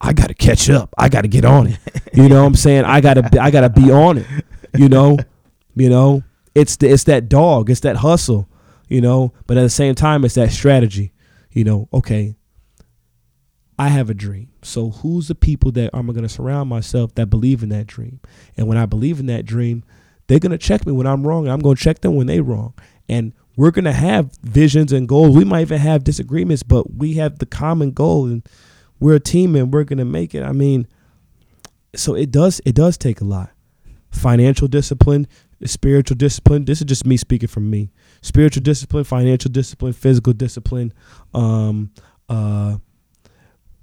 I 0.00 0.12
got 0.12 0.28
to 0.28 0.34
catch 0.34 0.68
up. 0.68 0.94
I 0.98 1.08
got 1.08 1.22
to 1.22 1.28
get 1.28 1.44
on 1.44 1.68
it. 1.68 1.78
You 2.12 2.28
know 2.28 2.42
what 2.42 2.48
I'm 2.48 2.54
saying? 2.54 2.84
I 2.84 3.00
got 3.00 3.14
to 3.14 3.42
I 3.42 3.50
got 3.50 3.62
to 3.62 3.70
be 3.70 3.90
on 3.90 4.18
it. 4.18 4.26
You 4.76 4.88
know? 4.88 5.18
You 5.74 5.88
know? 5.88 6.22
It's 6.54 6.76
the, 6.76 6.88
it's 6.88 7.04
that 7.04 7.28
dog, 7.28 7.68
it's 7.68 7.80
that 7.80 7.96
hustle, 7.96 8.48
you 8.88 9.00
know, 9.00 9.32
but 9.46 9.56
at 9.56 9.62
the 9.62 9.70
same 9.70 9.94
time 9.96 10.24
it's 10.24 10.34
that 10.34 10.52
strategy. 10.52 11.12
You 11.50 11.64
know, 11.64 11.88
okay. 11.92 12.36
I 13.76 13.88
have 13.88 14.08
a 14.08 14.14
dream. 14.14 14.50
So 14.62 14.90
who's 14.90 15.28
the 15.28 15.34
people 15.34 15.72
that 15.72 15.90
I'm 15.92 16.06
going 16.06 16.22
to 16.22 16.28
surround 16.28 16.68
myself 16.68 17.14
that 17.16 17.26
believe 17.26 17.62
in 17.62 17.70
that 17.70 17.88
dream? 17.88 18.20
And 18.56 18.68
when 18.68 18.78
I 18.78 18.86
believe 18.86 19.18
in 19.18 19.26
that 19.26 19.44
dream, 19.44 19.82
they're 20.26 20.38
going 20.38 20.52
to 20.52 20.58
check 20.58 20.86
me 20.86 20.92
when 20.92 21.06
I'm 21.06 21.26
wrong. 21.26 21.44
And 21.44 21.52
I'm 21.52 21.60
going 21.60 21.76
to 21.76 21.82
check 21.82 22.00
them 22.00 22.14
when 22.14 22.28
they're 22.28 22.42
wrong. 22.42 22.74
And 23.08 23.32
we're 23.56 23.70
going 23.70 23.84
to 23.84 23.92
have 23.92 24.32
visions 24.42 24.92
and 24.92 25.08
goals. 25.08 25.36
We 25.36 25.44
might 25.44 25.62
even 25.62 25.78
have 25.78 26.04
disagreements, 26.04 26.62
but 26.62 26.94
we 26.94 27.14
have 27.14 27.38
the 27.38 27.46
common 27.46 27.92
goal 27.92 28.26
and 28.26 28.46
we're 29.00 29.14
a 29.14 29.20
team 29.20 29.54
and 29.54 29.72
we're 29.72 29.84
going 29.84 29.98
to 29.98 30.04
make 30.04 30.34
it. 30.34 30.42
I 30.42 30.52
mean, 30.52 30.86
so 31.94 32.14
it 32.14 32.30
does 32.30 32.60
it 32.64 32.74
does 32.74 32.98
take 32.98 33.20
a 33.20 33.24
lot. 33.24 33.50
Financial 34.10 34.68
discipline, 34.68 35.26
spiritual 35.64 36.16
discipline. 36.16 36.64
This 36.64 36.80
is 36.80 36.86
just 36.86 37.06
me 37.06 37.16
speaking 37.16 37.48
from 37.48 37.70
me. 37.70 37.90
Spiritual 38.22 38.62
discipline, 38.62 39.04
financial 39.04 39.50
discipline, 39.50 39.92
physical 39.92 40.32
discipline. 40.32 40.92
Um 41.32 41.92
uh 42.28 42.78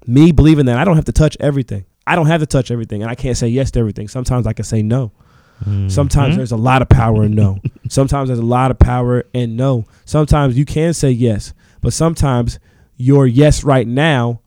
me 0.06 0.32
believing 0.32 0.66
that 0.66 0.78
I 0.78 0.84
don't 0.84 0.96
have 0.96 1.04
to 1.06 1.12
touch 1.12 1.36
everything. 1.40 1.86
I 2.06 2.16
don't 2.16 2.26
have 2.26 2.40
to 2.40 2.46
touch 2.46 2.70
everything 2.70 3.02
and 3.02 3.10
I 3.10 3.14
can't 3.14 3.36
say 3.36 3.48
yes 3.48 3.70
to 3.72 3.80
everything. 3.80 4.08
Sometimes 4.08 4.46
I 4.46 4.52
can 4.52 4.64
say 4.64 4.82
no. 4.82 5.12
Mm-hmm. 5.60 5.88
Sometimes 5.88 6.36
there's 6.36 6.52
a 6.52 6.56
lot 6.56 6.82
of 6.82 6.88
power 6.88 7.24
in 7.24 7.34
no. 7.34 7.58
sometimes 7.88 8.28
there's 8.28 8.38
a 8.38 8.44
lot 8.44 8.70
of 8.70 8.78
power 8.78 9.24
in 9.32 9.56
no. 9.56 9.84
Sometimes 10.04 10.56
you 10.56 10.64
can 10.64 10.92
say 10.92 11.10
yes, 11.10 11.52
but 11.80 11.92
sometimes 11.92 12.58
your 12.96 13.26
yes 13.26 13.64
right 13.64 13.86
now, 13.86 14.40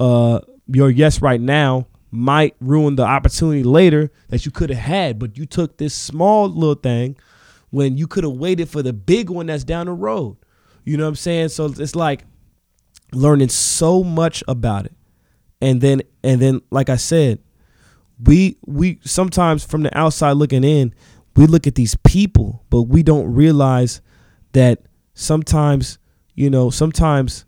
uh, 0.00 0.40
your 0.66 0.90
yes 0.90 1.20
right 1.20 1.40
now 1.40 1.86
might 2.10 2.56
ruin 2.60 2.96
the 2.96 3.02
opportunity 3.02 3.62
later 3.62 4.10
that 4.28 4.46
you 4.46 4.52
could 4.52 4.70
have 4.70 4.78
had. 4.78 5.18
But 5.18 5.36
you 5.36 5.46
took 5.46 5.76
this 5.76 5.94
small 5.94 6.48
little 6.48 6.74
thing 6.74 7.16
when 7.70 7.96
you 7.98 8.06
could 8.06 8.24
have 8.24 8.32
waited 8.32 8.68
for 8.68 8.82
the 8.82 8.92
big 8.92 9.28
one 9.30 9.46
that's 9.46 9.64
down 9.64 9.86
the 9.86 9.92
road. 9.92 10.36
You 10.84 10.96
know 10.96 11.04
what 11.04 11.10
I'm 11.10 11.16
saying? 11.16 11.48
So 11.50 11.66
it's 11.66 11.96
like 11.96 12.24
learning 13.12 13.48
so 13.48 14.02
much 14.02 14.42
about 14.48 14.86
it, 14.86 14.94
and 15.60 15.80
then 15.80 16.02
and 16.22 16.40
then 16.40 16.62
like 16.70 16.88
I 16.88 16.96
said, 16.96 17.40
we 18.22 18.58
we 18.66 19.00
sometimes 19.04 19.64
from 19.64 19.82
the 19.82 19.96
outside 19.96 20.32
looking 20.32 20.64
in, 20.64 20.94
we 21.34 21.46
look 21.46 21.66
at 21.66 21.74
these 21.74 21.96
people, 21.96 22.64
but 22.70 22.82
we 22.82 23.02
don't 23.02 23.32
realize 23.32 24.00
that 24.52 24.82
sometimes, 25.14 25.98
you 26.34 26.48
know, 26.48 26.70
sometimes 26.70 27.44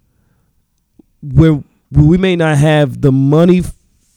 where 1.23 1.63
we 1.91 2.19
may 2.19 2.37
not 2.37 2.59
have 2.59 3.01
the 3.01 3.13
money 3.13 3.63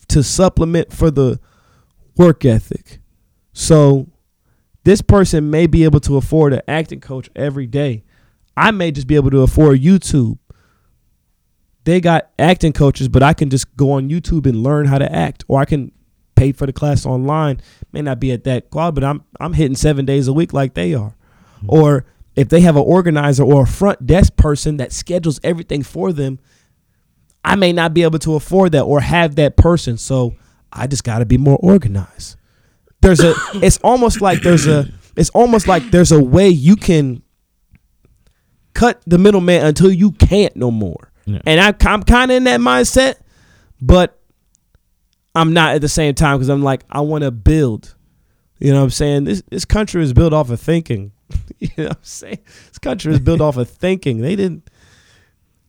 to 0.10 0.24
supplement 0.24 0.92
for 0.92 1.10
the 1.10 1.40
work 2.18 2.44
ethic. 2.44 3.00
So 3.54 4.08
this 4.84 5.02
person 5.02 5.50
may 5.50 5.68
be 5.68 5.84
able 5.84 6.02
to 6.02 6.18
afford 6.18 6.54
an 6.54 6.62
acting 6.68 7.00
coach 7.00 7.30
every 7.36 7.68
day. 7.68 8.04
I 8.58 8.72
may 8.72 8.92
just 8.92 9.08
be 9.08 9.16
able 9.16 9.32
to 9.32 9.42
afford 9.42 9.80
YouTube. 9.80 10.38
They 11.86 12.02
got 12.02 12.30
acting 12.38 12.74
coaches, 12.74 13.08
but 13.08 13.24
I 13.24 13.34
can 13.34 13.50
just 13.50 13.76
go 13.78 13.92
on 13.92 14.10
YouTube 14.10 14.46
and 14.46 14.62
learn 14.62 14.86
how 14.86 14.98
to 14.98 15.12
act, 15.12 15.46
or 15.48 15.60
I 15.60 15.66
can 15.66 15.92
pay 16.42 16.52
for 16.52 16.66
the 16.66 16.74
class 16.74 17.06
online. 17.06 17.62
May 17.92 18.02
not 18.02 18.20
be 18.20 18.32
at 18.32 18.44
that 18.46 18.72
quality, 18.72 18.96
but 18.96 19.04
I'm 19.04 19.24
I'm 19.40 19.54
hitting 19.54 19.76
seven 19.76 20.06
days 20.06 20.28
a 20.28 20.34
week 20.34 20.54
like 20.54 20.74
they 20.74 20.94
are. 20.94 21.16
Mm-hmm. 21.58 21.66
Or 21.70 22.06
if 22.36 22.50
they 22.50 22.62
have 22.62 22.76
an 22.76 22.84
organizer 22.84 23.44
or 23.44 23.64
a 23.64 23.68
front 23.68 24.08
desk 24.08 24.36
person 24.38 24.78
that 24.78 24.92
schedules 24.92 25.40
everything 25.44 25.84
for 25.84 26.12
them, 26.12 26.40
I 27.44 27.56
may 27.56 27.74
not 27.74 27.94
be 27.94 28.04
able 28.04 28.20
to 28.20 28.36
afford 28.36 28.72
that 28.72 28.84
or 28.84 29.02
have 29.02 29.36
that 29.36 29.56
person. 29.56 29.98
So 29.98 30.36
I 30.74 30.88
just 30.88 31.04
got 31.04 31.20
to 31.20 31.26
be 31.26 31.38
more 31.38 31.58
organized. 31.62 32.38
There's 33.02 33.20
a 33.20 33.36
it's 33.56 33.78
almost 33.84 34.22
like 34.22 34.42
there's 34.42 34.68
a 34.68 34.92
it's 35.16 35.30
almost 35.32 35.68
like 35.68 35.92
there's 35.92 36.12
a 36.12 36.24
way 36.24 36.50
you 36.50 36.76
can 36.76 37.22
cut 38.74 39.02
the 39.06 39.20
middleman 39.20 39.66
until 39.66 39.92
you 39.92 40.12
can't 40.14 40.56
no 40.56 40.72
more. 40.72 41.12
Yeah. 41.26 41.42
And 41.46 41.60
I, 41.60 41.76
I'm 41.92 42.02
kind 42.02 42.32
of 42.32 42.38
in 42.38 42.46
that 42.46 42.62
mindset, 42.62 43.16
but 43.80 44.21
I'm 45.36 45.54
not 45.54 45.76
at 45.76 45.82
the 45.82 45.90
same 45.90 46.14
time 46.14 46.38
because 46.38 46.50
I'm 46.50 46.64
like 46.64 46.84
I 46.90 47.02
want 47.02 47.24
to 47.24 47.32
build. 47.32 47.96
You 48.60 48.72
know 48.72 48.80
what 48.80 48.86
I'm 48.86 48.90
saying? 48.92 49.24
This 49.24 49.42
this 49.50 49.66
country 49.66 50.04
is 50.04 50.14
built 50.14 50.34
off 50.34 50.50
of 50.50 50.60
thinking. 50.60 51.12
you 51.60 51.70
know 51.78 51.86
what 51.86 51.98
I'm 51.98 52.04
saying? 52.04 52.40
This 52.68 52.78
country 52.80 53.14
is 53.14 53.20
built 53.20 53.42
off 53.42 53.58
of 53.58 53.70
thinking. 53.70 54.22
They 54.22 54.36
didn't 54.36 54.70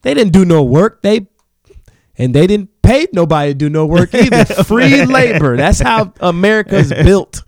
they 0.02 0.14
didn't 0.14 0.32
do 0.32 0.44
no 0.44 0.62
work. 0.62 1.02
They 1.02 1.26
and 2.18 2.34
they 2.34 2.46
didn't 2.46 2.82
pay 2.82 3.06
nobody 3.12 3.52
to 3.52 3.54
do 3.54 3.70
no 3.70 3.86
work 3.86 4.14
either. 4.14 4.44
Free 4.44 5.04
labor. 5.04 5.56
That's 5.56 5.80
how 5.80 6.12
America's 6.20 6.90
built. 7.04 7.42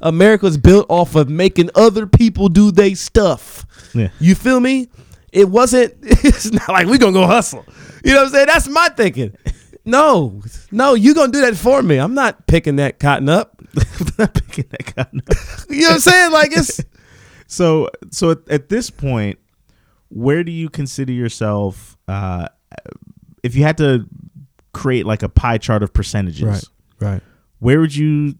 America's 0.00 0.58
built 0.58 0.86
off 0.88 1.14
of 1.14 1.28
making 1.28 1.70
other 1.74 2.06
people 2.06 2.48
do 2.48 2.70
their 2.70 2.94
stuff. 2.94 3.64
Yeah. 3.94 4.08
You 4.18 4.34
feel 4.34 4.60
me? 4.60 4.88
It 5.32 5.48
wasn't 5.48 5.94
it's 6.02 6.52
not 6.52 6.68
like 6.68 6.88
we 6.88 6.98
gonna 6.98 7.12
go 7.12 7.26
hustle. 7.26 7.64
You 8.04 8.12
know 8.12 8.18
what 8.18 8.26
I'm 8.26 8.32
saying? 8.32 8.46
That's 8.46 8.68
my 8.68 8.88
thinking. 8.96 9.36
No, 9.84 10.42
no, 10.70 10.94
you 10.94 11.14
gonna 11.14 11.32
do 11.32 11.40
that 11.40 11.56
for 11.56 11.82
me. 11.82 11.98
I'm 11.98 12.14
not 12.14 12.46
picking 12.46 12.76
that 12.76 12.98
cotton 12.98 13.28
up. 13.28 13.62
I'm 13.76 14.06
not 14.18 14.34
picking 14.34 14.66
that 14.70 14.94
cotton 14.94 15.22
up. 15.28 15.36
you 15.70 15.82
know 15.82 15.88
what 15.88 15.94
I'm 15.94 16.00
saying? 16.00 16.32
Like 16.32 16.56
it's 16.56 16.80
so 17.46 17.88
so 18.10 18.32
at, 18.32 18.48
at 18.48 18.68
this 18.68 18.90
point, 18.90 19.38
where 20.08 20.44
do 20.44 20.52
you 20.52 20.68
consider 20.68 21.12
yourself 21.12 21.96
uh 22.08 22.48
if 23.42 23.54
you 23.54 23.62
had 23.62 23.78
to 23.78 24.06
create 24.72 25.06
like 25.06 25.22
a 25.22 25.28
pie 25.28 25.58
chart 25.58 25.82
of 25.82 25.92
percentages, 25.92 26.70
right, 27.00 27.08
right, 27.12 27.22
where 27.58 27.80
would 27.80 27.94
you 27.94 28.34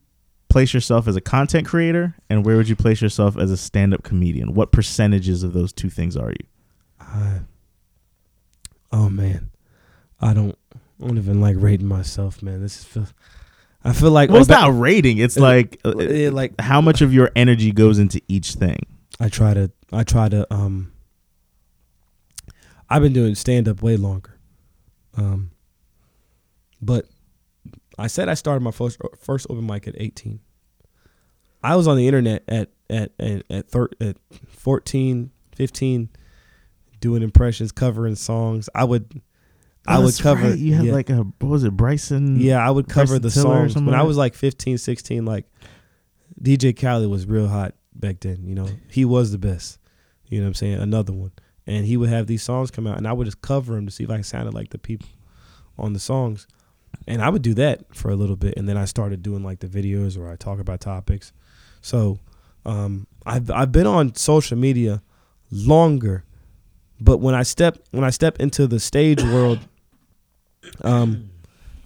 place 0.51 0.74
yourself 0.74 1.09
as 1.09 1.16
a 1.16 1.20
content 1.20 1.66
creator, 1.66 2.14
and 2.28 2.45
where 2.45 2.57
would 2.57 2.68
you 2.68 2.76
place 2.76 3.01
yourself 3.01 3.38
as 3.38 3.51
a 3.51 3.57
stand-up 3.57 4.03
comedian? 4.03 4.53
What 4.53 4.72
percentages 4.72 5.43
of 5.43 5.53
those 5.53 5.72
two 5.72 5.88
things 5.88 6.16
are 6.16 6.30
you? 6.30 6.47
I, 7.01 7.41
oh 8.93 9.09
man, 9.09 9.51
I 10.20 10.34
don't, 10.34 10.59
I 11.03 11.07
don't 11.07 11.19
even 11.19 11.41
like 11.41 11.57
rating 11.59 11.87
myself, 11.87 12.43
man. 12.43 12.61
This 12.61 12.97
is, 12.97 13.13
I 13.85 13.93
feel 13.93 14.11
like 14.11 14.31
Well, 14.31 14.41
it's 14.41 14.49
not 14.51 14.79
rating. 14.79 15.19
It's 15.19 15.39
like 15.39 15.81
uh, 15.85 15.97
Yeah, 15.99 16.31
like 16.31 16.61
how 16.61 16.81
much 16.81 17.01
of 17.01 17.15
your 17.15 17.31
energy 17.35 17.73
goes 17.73 17.99
into 17.99 18.21
each 18.29 18.55
thing. 18.55 18.81
I 19.19 19.29
try 19.29 19.55
to 19.55 19.71
I 19.93 20.05
try 20.05 20.29
to 20.29 20.47
um 20.53 20.93
I've 22.89 23.03
been 23.03 23.13
doing 23.13 23.35
stand 23.35 23.69
up 23.69 23.83
way 23.83 23.97
longer. 23.97 24.39
Um 25.17 25.51
but 26.83 27.07
I 27.99 28.07
said 28.07 28.29
I 28.29 28.35
started 28.35 28.61
my 28.63 28.71
first 28.71 28.99
first 29.19 29.47
open 29.51 29.67
mic 29.67 29.87
at 29.89 29.95
18. 29.97 30.41
I 31.63 31.77
was 31.77 31.87
on 31.87 31.97
the 31.97 32.07
internet 32.07 32.45
at 32.49 32.71
at 32.89 33.13
at 33.19 33.45
at, 33.51 33.71
thir- 33.71 33.91
at 34.01 34.17
14, 34.49 35.31
15 35.55 36.09
doing 37.01 37.23
impressions, 37.23 37.73
covering 37.73 38.15
songs. 38.15 38.69
I 38.75 38.85
would 38.85 39.21
I 39.87 39.99
would 39.99 40.18
cover 40.18 40.51
right. 40.51 40.59
You 40.59 40.74
had 40.74 40.87
yeah. 40.87 40.93
like 40.93 41.11
a 41.11 41.16
what 41.16 41.49
was 41.49 41.64
it, 41.64 41.76
Bryson? 41.76 42.41
Yeah, 42.41 42.66
I 42.66 42.70
would 42.70 42.89
cover 42.89 43.18
Bryson 43.18 43.22
the 43.22 43.31
Tiller 43.31 43.68
songs. 43.68 43.85
When 43.85 43.95
I 43.95 44.03
was 44.03 44.16
like 44.16 44.35
15, 44.35 44.78
16, 44.78 45.24
like 45.24 45.47
DJ 46.41 46.78
Khaled 46.78 47.09
was 47.09 47.26
real 47.26 47.49
hot 47.49 47.74
back 47.95 48.20
then. 48.20 48.45
You 48.45 48.55
know, 48.55 48.68
he 48.89 49.05
was 49.05 49.33
the 49.33 49.39
best. 49.39 49.78
You 50.26 50.39
know 50.39 50.45
what 50.45 50.49
I'm 50.49 50.55
saying? 50.55 50.81
Another 50.81 51.12
one. 51.12 51.33
And 51.66 51.87
he 51.87 51.97
would 51.97 52.09
have 52.09 52.26
these 52.26 52.43
songs 52.43 52.70
come 52.70 52.87
out, 52.87 52.97
and 52.97 53.07
I 53.07 53.12
would 53.12 53.26
just 53.26 53.43
cover 53.43 53.74
them 53.74 53.87
to 53.87 53.93
see 53.93 54.05
if 54.05 54.11
I 54.11 54.20
sounded 54.22 54.55
like 54.55 54.70
the 54.70 54.78
people 54.78 55.09
on 55.78 55.93
the 55.93 56.01
songs. 56.01 56.47
And 57.07 57.22
I 57.22 57.28
would 57.28 57.43
do 57.43 57.55
that 57.55 57.95
for 57.95 58.11
a 58.11 58.16
little 58.16 58.37
bit, 58.37 58.55
and 58.57 58.68
then 58.68 58.76
I 58.76 58.85
started 58.85 59.22
doing 59.22 59.43
like 59.43 59.61
the 59.61 59.66
videos 59.66 60.16
where 60.16 60.31
I 60.31 60.37
talk 60.37 60.59
about 60.59 60.81
topics. 60.81 61.33
So 61.81 62.18
um, 62.64 63.07
I've 63.24 63.51
I've 63.51 63.72
been 63.72 63.87
on 63.87 64.14
social 64.14 64.59
media 64.59 65.03
longer, 65.51 66.24
but 67.01 67.19
when 67.19 67.35
I 67.35 67.43
step 67.43 67.79
when 67.91 68.05
I 68.05 68.11
step 68.11 68.41
into 68.41 68.67
the 68.67 68.79
stage 68.79 69.23
world, 69.23 69.59
um, 70.83 71.31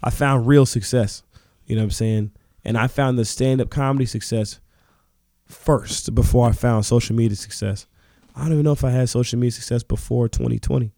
I 0.03 0.09
found 0.09 0.47
real 0.47 0.65
success. 0.65 1.23
You 1.65 1.75
know 1.75 1.81
what 1.81 1.85
I'm 1.85 1.91
saying? 1.91 2.31
And 2.63 2.77
I 2.77 2.87
found 2.87 3.17
the 3.17 3.25
stand 3.25 3.61
up 3.61 3.69
comedy 3.69 4.05
success 4.05 4.59
first 5.45 6.13
before 6.13 6.47
I 6.49 6.51
found 6.51 6.85
social 6.85 7.15
media 7.15 7.35
success. 7.35 7.87
I 8.35 8.41
don't 8.41 8.53
even 8.53 8.63
know 8.65 8.73
if 8.73 8.83
I 8.83 8.89
had 8.89 9.09
social 9.09 9.39
media 9.39 9.51
success 9.51 9.83
before 9.83 10.27
2020, 10.27 10.91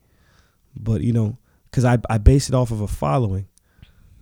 but 0.76 1.02
you 1.02 1.14
know, 1.14 1.38
because 1.70 1.86
I 1.86 2.00
I 2.10 2.18
base 2.18 2.50
it 2.50 2.56
off 2.56 2.72
of 2.72 2.82
a 2.82 2.88
following. 2.88 3.48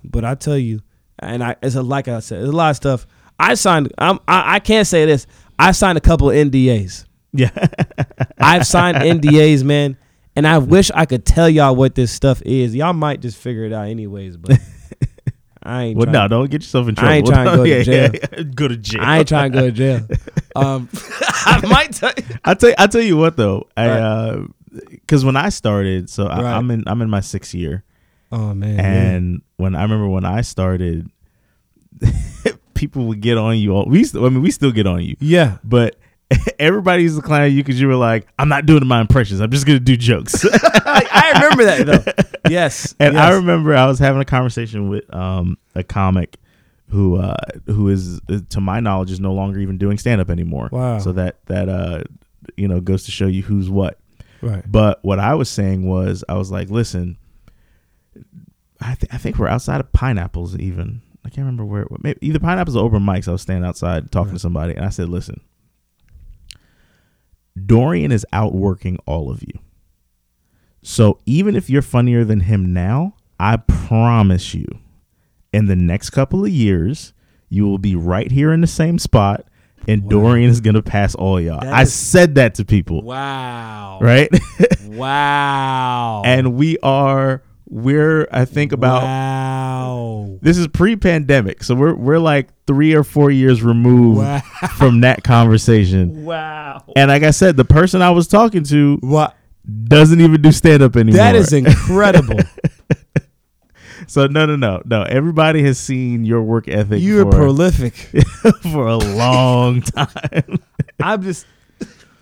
But 0.03 0.25
I 0.25 0.35
tell 0.35 0.57
you, 0.57 0.81
and 1.19 1.43
I 1.43 1.55
it's 1.63 1.75
a 1.75 1.81
like 1.81 2.07
I 2.07 2.19
said, 2.19 2.39
there's 2.39 2.49
a 2.49 2.55
lot 2.55 2.71
of 2.71 2.75
stuff. 2.75 3.07
I 3.39 3.53
signed. 3.53 3.93
I'm, 3.97 4.19
I 4.27 4.55
I 4.55 4.59
can't 4.59 4.87
say 4.87 5.05
this. 5.05 5.25
I 5.57 5.71
signed 5.71 5.97
a 5.97 6.01
couple 6.01 6.27
NDAs. 6.27 7.05
Yeah. 7.37 7.67
I've 8.39 8.65
signed 8.67 8.97
NDAs, 8.97 9.63
man, 9.63 9.97
and 10.35 10.45
I 10.47 10.57
wish 10.59 10.91
I 10.91 11.05
could 11.05 11.25
tell 11.25 11.49
y'all 11.49 11.75
what 11.75 11.95
this 11.95 12.11
stuff 12.11 12.41
is. 12.43 12.75
Y'all 12.75 12.93
might 12.93 13.21
just 13.21 13.37
figure 13.37 13.63
it 13.65 13.73
out 13.73 13.87
anyways, 13.87 14.37
but 14.37 14.59
I 15.63 15.83
ain't. 15.85 15.97
well, 15.97 16.07
no, 16.07 16.27
don't 16.27 16.49
get 16.51 16.61
yourself 16.61 16.87
in 16.87 16.95
trouble. 16.95 17.09
I 17.11 17.15
ain't 17.15 17.25
trying 17.27 17.45
to 17.49 17.55
go 17.57 17.63
to 17.65 17.83
jail. 17.83 18.11
yeah, 18.13 18.19
yeah. 18.37 18.43
Go 18.43 18.67
to 18.67 18.77
jail. 18.77 19.01
I 19.03 19.19
ain't 19.19 19.27
trying 19.27 19.51
to 19.51 19.57
go 19.57 19.65
to 19.65 19.71
jail. 19.71 20.07
Um, 20.55 20.89
I 21.45 21.61
might 21.67 21.91
tell 21.93 22.13
you. 22.17 22.23
I 22.45 22.53
tell 22.53 22.73
I 22.77 22.87
tell 22.87 23.01
you 23.01 23.17
what 23.17 23.35
though, 23.37 23.67
I 23.75 23.87
Right. 23.87 23.99
uh, 23.99 24.41
because 24.89 25.23
when 25.25 25.35
I 25.35 25.49
started, 25.49 26.09
so 26.09 26.27
I, 26.27 26.41
Right. 26.41 26.53
I'm 26.57 26.69
in 26.71 26.83
I'm 26.87 27.01
in 27.01 27.09
my 27.09 27.21
sixth 27.21 27.53
year, 27.55 27.83
Oh 28.31 28.53
man, 28.53 28.79
and 28.79 29.41
when 29.57 29.73
I 29.75 29.81
remember 29.83 30.07
when 30.09 30.25
I 30.25 30.41
started, 30.41 31.09
people 32.73 33.05
would 33.05 33.21
get 33.21 33.37
on 33.37 33.57
you. 33.57 33.71
All 33.71 33.85
we, 33.85 34.03
st- 34.03 34.23
I 34.23 34.29
mean, 34.29 34.41
we 34.41 34.51
still 34.51 34.71
get 34.71 34.85
on 34.87 35.03
you, 35.03 35.15
yeah, 35.19 35.57
but 35.63 35.95
everybody 36.59 37.03
used 37.03 37.15
to 37.17 37.21
clown 37.21 37.51
you 37.51 37.63
because 37.63 37.79
you 37.79 37.87
were 37.87 37.95
like, 37.95 38.27
I'm 38.39 38.49
not 38.49 38.65
doing 38.65 38.85
my 38.87 38.99
impressions. 39.01 39.39
I'm 39.41 39.51
just 39.51 39.65
gonna 39.65 39.79
do 39.79 39.95
jokes. 39.97 40.45
I, 40.45 41.07
I 41.35 41.43
remember 41.43 41.65
that 41.65 41.85
though. 42.05 42.23
Yes, 42.51 42.93
And 42.99 43.15
yes. 43.15 43.23
I 43.23 43.33
remember 43.35 43.75
I 43.75 43.87
was 43.87 43.97
having 43.97 44.21
a 44.21 44.25
conversation 44.25 44.87
with 44.87 45.11
um, 45.13 45.57
a 45.73 45.83
comic 45.83 46.35
who 46.89 47.15
uh, 47.17 47.35
who 47.65 47.89
is 47.89 48.21
to 48.49 48.61
my 48.61 48.79
knowledge 48.79 49.09
is 49.11 49.19
no 49.19 49.33
longer 49.33 49.59
even 49.59 49.79
doing 49.79 49.97
stand 49.97 50.21
up 50.21 50.29
anymore. 50.29 50.69
Wow. 50.71 50.99
So 50.99 51.11
that 51.13 51.43
that 51.47 51.69
uh, 51.69 52.03
you 52.55 52.67
know 52.67 52.79
goes 52.81 53.03
to 53.05 53.11
show 53.11 53.25
you 53.25 53.41
who's 53.41 53.67
what. 53.69 53.97
right. 54.41 54.63
But 54.71 55.03
what 55.03 55.17
I 55.19 55.33
was 55.33 55.49
saying 55.49 55.87
was 55.87 56.23
I 56.29 56.35
was 56.35 56.51
like, 56.51 56.69
listen, 56.69 57.17
I 58.81 58.93
th- 58.95 59.11
I 59.11 59.17
think 59.17 59.37
we're 59.37 59.47
outside 59.47 59.79
of 59.79 59.91
pineapples 59.91 60.55
even. 60.57 61.01
I 61.25 61.29
can't 61.29 61.39
remember 61.39 61.65
where 61.65 61.87
maybe 62.01 62.19
either 62.21 62.39
pineapples 62.39 62.75
or 62.75 62.85
open 62.85 63.01
mics. 63.01 63.27
I 63.27 63.31
was 63.31 63.41
standing 63.41 63.67
outside 63.67 64.11
talking 64.11 64.33
to 64.33 64.39
somebody 64.39 64.75
and 64.75 64.85
I 64.85 64.89
said, 64.89 65.09
listen, 65.09 65.41
Dorian 67.63 68.11
is 68.11 68.25
outworking 68.33 68.97
all 69.05 69.29
of 69.31 69.41
you. 69.43 69.59
So 70.81 71.19
even 71.25 71.55
if 71.55 71.69
you're 71.69 71.81
funnier 71.81 72.23
than 72.23 72.41
him 72.41 72.73
now, 72.73 73.15
I 73.39 73.57
promise 73.57 74.53
you, 74.53 74.67
in 75.51 75.65
the 75.67 75.75
next 75.75 76.09
couple 76.11 76.43
of 76.45 76.51
years, 76.51 77.13
you 77.49 77.65
will 77.67 77.77
be 77.77 77.95
right 77.95 78.31
here 78.31 78.51
in 78.51 78.61
the 78.61 78.67
same 78.67 78.99
spot, 78.99 79.45
and 79.87 80.03
Wow. 80.03 80.09
Dorian 80.09 80.49
is 80.49 80.61
gonna 80.61 80.81
pass 80.81 81.15
all 81.15 81.39
y'all. 81.39 81.59
That 81.61 81.73
I 81.73 81.83
is- 81.83 81.93
said 81.93 82.35
that 82.35 82.55
to 82.55 82.65
people, 82.65 83.01
Wow. 83.03 83.99
right? 84.01 84.29
Wow. 84.87 86.21
and 86.25 86.55
we 86.55 86.77
are 86.79 87.41
we're 87.75 88.25
I 88.31 88.45
think 88.45 88.71
about 88.71 89.03
wow. 89.03 90.37
this 90.41 90.57
is 90.57 90.65
pre-pandemic, 90.69 91.61
so 91.61 91.75
we're 91.75 91.93
we're 91.93 92.19
like 92.19 92.47
three 92.65 92.93
or 92.95 93.03
four 93.03 93.29
years 93.31 93.61
removed 93.61 94.19
Wow. 94.19 94.39
from 94.77 95.01
that 95.01 95.23
conversation. 95.25 96.23
Wow. 96.23 96.83
And 96.95 97.09
like 97.09 97.23
I 97.23 97.31
said, 97.31 97.57
the 97.57 97.65
person 97.65 98.01
I 98.01 98.11
was 98.11 98.27
talking 98.29 98.63
to 98.65 98.97
What? 99.01 99.35
doesn't 99.85 100.21
even 100.21 100.41
do 100.41 100.53
stand 100.53 100.83
up 100.83 100.95
anymore. 100.95 101.17
That 101.17 101.35
is 101.35 101.51
incredible. 101.61 102.39
so 104.07 104.27
no, 104.27 104.45
no, 104.45 104.55
no, 104.55 104.81
no. 104.85 105.03
Everybody 105.03 105.61
has 105.63 105.77
seen 105.77 106.23
your 106.23 106.43
work 106.43 106.69
ethic. 106.69 107.01
You're 107.01 107.25
for, 107.25 107.31
prolific. 107.37 107.93
for 108.61 108.87
a 108.87 108.97
long 108.97 109.81
time. 109.81 110.59
I'm 111.03 111.21
just, 111.23 111.45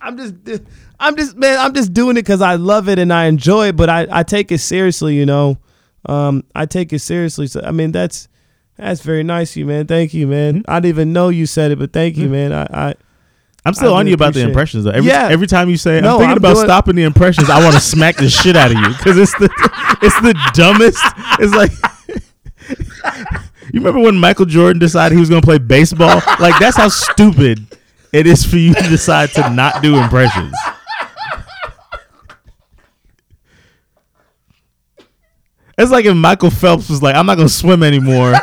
I'm 0.03 0.17
just, 0.17 0.63
I'm 0.99 1.15
just, 1.15 1.37
man, 1.37 1.57
I'm 1.59 1.73
just 1.73 1.93
doing 1.93 2.17
it 2.17 2.21
because 2.23 2.41
I 2.41 2.55
love 2.55 2.89
it 2.89 2.99
and 2.99 3.11
I 3.13 3.25
enjoy 3.25 3.67
it. 3.69 3.75
But 3.77 3.89
I, 3.89 4.07
I 4.11 4.23
take 4.23 4.51
it 4.51 4.57
seriously, 4.59 5.15
you 5.15 5.25
know. 5.25 5.57
Um, 6.05 6.43
I 6.53 6.65
take 6.65 6.91
it 6.91 6.99
seriously. 6.99 7.47
So 7.47 7.61
I 7.63 7.71
mean, 7.71 7.91
that's 7.93 8.27
that's 8.77 9.01
very 9.01 9.23
nice, 9.23 9.51
of 9.51 9.57
you 9.57 9.65
man. 9.65 9.87
Thank 9.87 10.13
you, 10.13 10.27
man. 10.27 10.63
I 10.67 10.79
didn't 10.81 10.89
even 10.89 11.13
know 11.13 11.29
you 11.29 11.45
said 11.45 11.71
it, 11.71 11.79
but 11.79 11.93
thank 11.93 12.17
you, 12.17 12.27
man. 12.27 12.51
I, 12.51 12.63
I 12.89 12.93
I'm 13.65 13.73
still 13.73 13.93
I 13.95 13.99
on 13.99 14.07
you 14.07 14.13
about 14.13 14.33
the 14.33 14.41
impressions 14.41 14.83
though. 14.83 14.89
Every, 14.91 15.09
Yeah. 15.09 15.29
every 15.31 15.47
time 15.47 15.69
you 15.69 15.77
say, 15.77 16.01
No, 16.01 16.15
I'm 16.15 16.17
thinking 16.17 16.31
I'm 16.31 16.37
about 16.37 16.53
doing- 16.55 16.65
stopping 16.65 16.95
the 16.97 17.03
impressions, 17.03 17.49
I 17.49 17.63
want 17.63 17.75
to 17.75 17.79
smack 17.81 18.17
the 18.17 18.29
shit 18.29 18.57
out 18.57 18.71
of 18.71 18.77
you 18.77 18.87
because 18.89 19.17
it's 19.17 19.33
the 19.39 19.49
it's 20.01 20.19
the 20.19 20.33
dumbest. 20.53 20.99
It's 21.39 21.53
like 21.55 21.71
you 23.71 23.79
remember 23.79 23.99
when 24.01 24.17
Michael 24.17 24.45
Jordan 24.45 24.79
decided 24.79 25.15
he 25.15 25.19
was 25.19 25.29
going 25.29 25.41
to 25.41 25.45
play 25.45 25.57
baseball? 25.59 26.21
Like 26.39 26.59
that's 26.59 26.75
how 26.75 26.89
stupid 26.89 27.65
it 28.13 28.27
is 28.27 28.45
for 28.45 28.57
you 28.57 28.73
to 28.75 28.83
decide 28.83 29.31
to 29.31 29.49
not 29.49 29.81
do 29.81 29.97
impressions. 29.97 30.55
It's 35.75 35.91
like 35.91 36.05
if 36.05 36.15
Michael 36.15 36.51
Phelps 36.51 36.87
was 36.87 37.01
like, 37.01 37.15
"I'm 37.15 37.25
not 37.25 37.35
to 37.39 37.49
swim 37.49 37.81
anymore." 37.81 38.35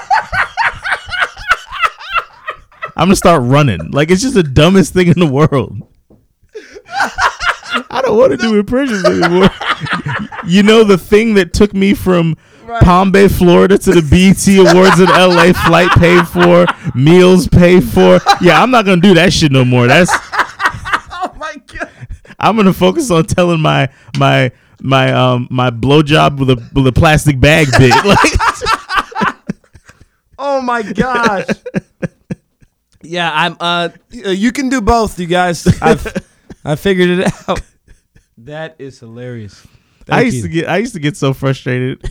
I'm 2.96 3.06
gonna 3.06 3.16
start 3.16 3.42
running. 3.44 3.92
Like 3.92 4.10
it's 4.10 4.20
just 4.20 4.34
the 4.34 4.42
dumbest 4.42 4.92
thing 4.92 5.06
in 5.06 5.18
the 5.18 5.26
world. 5.26 5.76
I 7.90 8.02
don't 8.02 8.18
want 8.18 8.32
to 8.32 8.36
do 8.36 8.58
impressions 8.58 9.04
anymore. 9.04 9.48
you 10.46 10.62
know 10.62 10.84
the 10.84 10.98
thing 10.98 11.34
that 11.34 11.52
took 11.52 11.72
me 11.72 11.94
from 11.94 12.36
Palm 12.80 13.10
Bay, 13.12 13.28
Florida 13.28 13.78
to 13.78 13.92
the 13.92 14.02
BET 14.02 14.46
Awards 14.72 15.00
in 15.00 15.06
LA, 15.06 15.52
flight 15.66 15.90
paid 15.92 16.26
for, 16.28 16.66
meals 16.94 17.48
paid 17.48 17.84
for. 17.84 18.20
Yeah, 18.40 18.62
I'm 18.62 18.70
not 18.70 18.84
gonna 18.84 19.00
do 19.00 19.14
that 19.14 19.32
shit 19.32 19.52
no 19.52 19.64
more. 19.64 19.86
That's 19.86 20.10
oh 21.12 21.34
my 21.38 21.56
god. 21.66 21.90
I'm 22.38 22.56
gonna 22.56 22.72
focus 22.72 23.10
on 23.10 23.24
telling 23.24 23.60
my 23.60 23.88
my 24.18 24.52
my 24.80 25.12
um 25.12 25.48
my 25.50 25.70
blowjob 25.70 26.38
with 26.38 26.50
a 26.50 26.70
with 26.74 26.86
a 26.86 26.92
plastic 26.92 27.40
bag 27.40 27.68
bit. 27.78 27.94
Like 28.04 29.36
Oh 30.42 30.62
my 30.62 30.82
gosh. 30.82 31.48
yeah, 33.02 33.30
I'm. 33.30 33.56
Uh, 33.60 33.90
you 34.10 34.52
can 34.52 34.70
do 34.70 34.80
both, 34.80 35.18
you 35.18 35.26
guys. 35.26 35.66
I've 35.82 36.06
I 36.64 36.76
figured 36.76 37.10
it 37.10 37.32
out. 37.46 37.60
That 38.38 38.76
is 38.78 38.98
hilarious. 39.00 39.66
I 40.08 40.22
used 40.22 40.36
you. 40.38 40.42
to 40.44 40.48
get 40.48 40.68
I 40.68 40.78
used 40.78 40.94
to 40.94 40.98
get 40.98 41.18
so 41.18 41.34
frustrated 41.34 42.10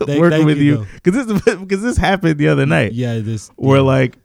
Thank- 0.06 0.20
working 0.20 0.38
thank 0.38 0.46
with 0.46 0.58
you, 0.58 0.86
because 1.02 1.26
this 1.26 1.56
because 1.56 1.82
this 1.82 1.96
happened 1.96 2.38
the 2.38 2.48
other 2.48 2.66
night. 2.66 2.92
Yeah, 2.92 3.18
this. 3.18 3.50
where 3.56 3.78
yeah. 3.78 3.82
like 3.84 4.16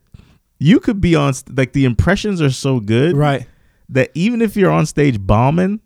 you 0.60 0.80
could 0.80 1.02
be 1.02 1.16
on 1.16 1.34
like 1.56 1.74
the 1.74 1.86
impressions 1.86 2.42
are 2.42 2.50
so 2.52 2.80
good 2.80 3.16
right. 3.18 3.48
that 3.90 4.12
even 4.14 4.42
if 4.42 4.56
you're 4.56 4.72
on 4.72 4.86
stage 4.86 5.18
bombing 5.26 5.80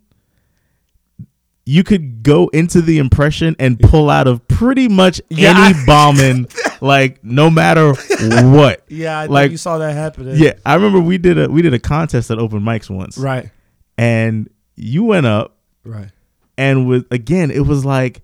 you 1.64 1.84
could 1.84 2.22
go 2.22 2.48
into 2.48 2.80
the 2.80 2.96
impression 2.98 3.54
and 3.58 3.78
pull 3.78 4.08
out 4.08 4.26
of 4.26 4.46
pretty 4.48 4.88
much 4.88 5.20
Yeah, 5.28 5.50
any 5.50 5.74
I- 5.78 5.84
bombing 5.86 6.46
like 6.80 7.22
no 7.24 7.50
matter 7.50 7.92
what 7.92 8.84
Yeah, 8.88 9.18
I 9.18 9.26
like 9.26 9.50
you 9.50 9.56
saw 9.56 9.78
that 9.78 9.92
happen. 9.94 10.30
yeah 10.36 10.52
i 10.64 10.74
remember 10.74 11.00
we 11.00 11.18
did 11.18 11.38
a 11.38 11.48
we 11.50 11.60
did 11.62 11.74
a 11.74 11.78
contest 11.78 12.30
at 12.30 12.38
open 12.38 12.60
mics 12.60 12.88
once 12.88 13.18
Right. 13.18 13.50
and 13.98 14.48
you 14.76 15.04
went 15.04 15.26
up 15.26 15.56
Right. 15.84 16.10
and 16.56 16.86
with 16.88 17.06
again 17.10 17.50
it 17.50 17.66
was 17.66 17.84
like 17.84 18.22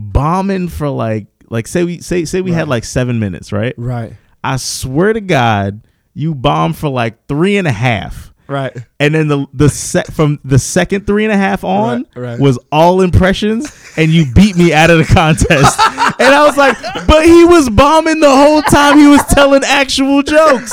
bombing 0.00 0.68
for 0.68 0.88
like 0.88 1.26
like 1.48 1.66
say 1.66 1.84
we 1.84 2.00
say 2.00 2.24
say 2.24 2.40
we 2.40 2.52
had 2.52 2.68
like 2.68 2.84
seven 2.84 3.18
minutes, 3.18 3.52
right? 3.52 3.74
Right. 3.76 4.14
I 4.42 4.56
swear 4.56 5.12
to 5.12 5.20
God, 5.20 5.82
you 6.14 6.34
bombed 6.34 6.76
for 6.76 6.88
like 6.88 7.26
three 7.26 7.56
and 7.56 7.66
a 7.68 7.72
half. 7.72 8.28
Right. 8.48 8.76
And 8.98 9.14
then 9.14 9.28
the 9.28 9.46
the 9.52 9.68
set 9.68 10.12
from 10.12 10.40
the 10.44 10.58
second 10.58 11.06
three 11.06 11.24
and 11.24 11.32
a 11.32 11.36
half 11.36 11.62
on 11.62 12.04
Right, 12.16 12.30
right. 12.30 12.40
was 12.40 12.58
all 12.72 13.00
impressions, 13.00 13.72
and 13.96 14.10
you 14.10 14.26
beat 14.32 14.56
me 14.56 14.72
out 14.72 14.90
of 14.90 14.98
the 14.98 15.04
contest. 15.04 15.78
and 16.18 16.34
I 16.34 16.44
was 16.44 16.56
like, 16.56 16.76
but 17.06 17.24
he 17.24 17.44
was 17.44 17.70
bombing 17.70 18.18
the 18.18 18.28
whole 18.34 18.60
time. 18.62 18.98
He 18.98 19.06
was 19.06 19.22
telling 19.26 19.62
actual 19.64 20.24
jokes. 20.24 20.72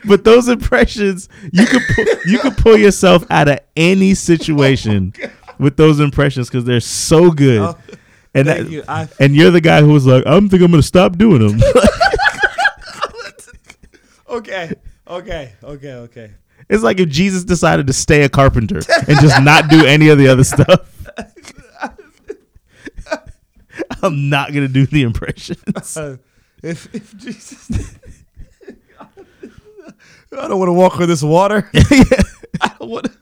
but 0.06 0.24
those 0.24 0.48
impressions, 0.48 1.28
you 1.52 1.66
could 1.66 1.82
pu- 1.94 2.16
you 2.30 2.38
could 2.38 2.56
pull 2.56 2.78
yourself 2.78 3.26
out 3.30 3.48
of 3.48 3.58
any 3.76 4.14
situation 4.14 5.12
oh 5.22 5.28
with 5.58 5.76
those 5.76 6.00
impressions 6.00 6.48
because 6.48 6.64
they're 6.64 6.80
so 6.80 7.30
good. 7.30 7.60
Oh, 7.60 7.76
and 8.34 8.46
thank 8.46 8.64
that, 8.64 8.70
you. 8.70 8.84
I- 8.88 9.08
and 9.18 9.34
you're 9.34 9.50
the 9.50 9.60
guy 9.60 9.80
who 9.80 9.92
was 9.92 10.06
like, 10.06 10.24
I'm 10.26 10.48
think 10.48 10.62
I'm 10.62 10.70
gonna 10.70 10.82
stop 10.82 11.16
doing 11.16 11.46
them. 11.46 11.60
Okay. 14.30 14.72
Okay. 15.08 15.52
Okay. 15.62 15.92
Okay. 15.92 16.30
It's 16.68 16.84
like 16.84 17.00
if 17.00 17.08
Jesus 17.08 17.42
decided 17.42 17.88
to 17.88 17.92
stay 17.92 18.22
a 18.22 18.28
carpenter 18.28 18.80
and 19.08 19.18
just 19.20 19.42
not 19.42 19.68
do 19.68 19.84
any 19.84 20.08
of 20.08 20.18
the 20.18 20.28
other 20.28 20.44
stuff. 20.44 20.88
I'm 24.02 24.30
not 24.30 24.52
gonna 24.52 24.68
do 24.68 24.86
the 24.86 25.02
impressions. 25.02 25.96
Uh, 25.96 26.18
if, 26.62 26.94
if 26.94 27.16
Jesus, 27.16 27.70
I 30.32 30.48
don't 30.48 30.58
want 30.58 30.68
to 30.68 30.72
walk 30.72 31.00
on 31.00 31.08
this 31.08 31.22
water. 31.22 31.68
I 31.74 32.72
don't 32.78 32.88
want. 32.88 33.06
To, 33.06 33.12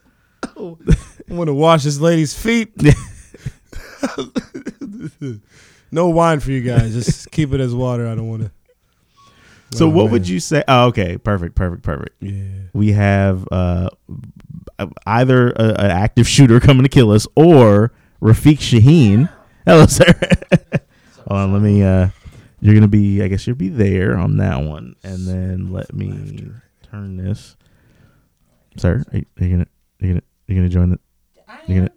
I 1.29 1.33
want 1.33 1.47
to 1.47 1.53
wash 1.53 1.83
this 1.83 1.99
lady's 1.99 2.33
feet. 2.37 2.71
no 5.91 6.09
wine 6.09 6.39
for 6.39 6.51
you 6.51 6.61
guys. 6.61 6.93
Just 6.93 7.31
keep 7.31 7.53
it 7.53 7.59
as 7.59 7.73
water. 7.73 8.07
I 8.07 8.15
don't 8.15 8.27
want 8.27 8.43
to. 8.43 8.51
So 9.71 9.87
what 9.87 10.09
would 10.11 10.27
you 10.27 10.39
say? 10.39 10.63
Oh, 10.67 10.87
okay, 10.87 11.17
perfect, 11.17 11.55
perfect, 11.55 11.83
perfect. 11.83 12.15
Yeah. 12.21 12.43
We 12.73 12.91
have 12.93 13.47
uh, 13.51 13.89
either 15.05 15.49
a, 15.51 15.63
an 15.63 15.91
active 15.91 16.27
shooter 16.27 16.59
coming 16.59 16.83
to 16.83 16.89
kill 16.89 17.11
us 17.11 17.27
or 17.35 17.91
Rafiq 18.21 18.57
Shaheen. 18.57 19.29
Hello, 19.65 19.85
sir. 19.85 20.05
Hold 21.27 21.39
on, 21.39 21.53
let 21.53 21.61
me. 21.61 21.83
Uh, 21.83 22.09
you're 22.61 22.73
gonna 22.73 22.87
be. 22.87 23.21
I 23.21 23.27
guess 23.27 23.45
you'll 23.45 23.55
be 23.55 23.69
there 23.69 24.17
on 24.17 24.37
that 24.37 24.63
one, 24.63 24.95
and 25.03 25.27
then 25.27 25.71
let 25.71 25.93
me 25.93 26.51
turn 26.89 27.17
this. 27.17 27.55
Sir, 28.77 29.03
are 29.11 29.17
you, 29.17 29.25
are 29.39 29.43
you 29.45 29.49
gonna? 29.51 29.67
Are 30.01 30.05
you 30.05 30.13
gonna? 30.13 30.21
Are 30.21 30.53
you 30.53 30.55
gonna 30.55 30.69
join 30.69 30.89
the? 30.89 30.99
You're 31.67 31.77
gonna. 31.81 31.91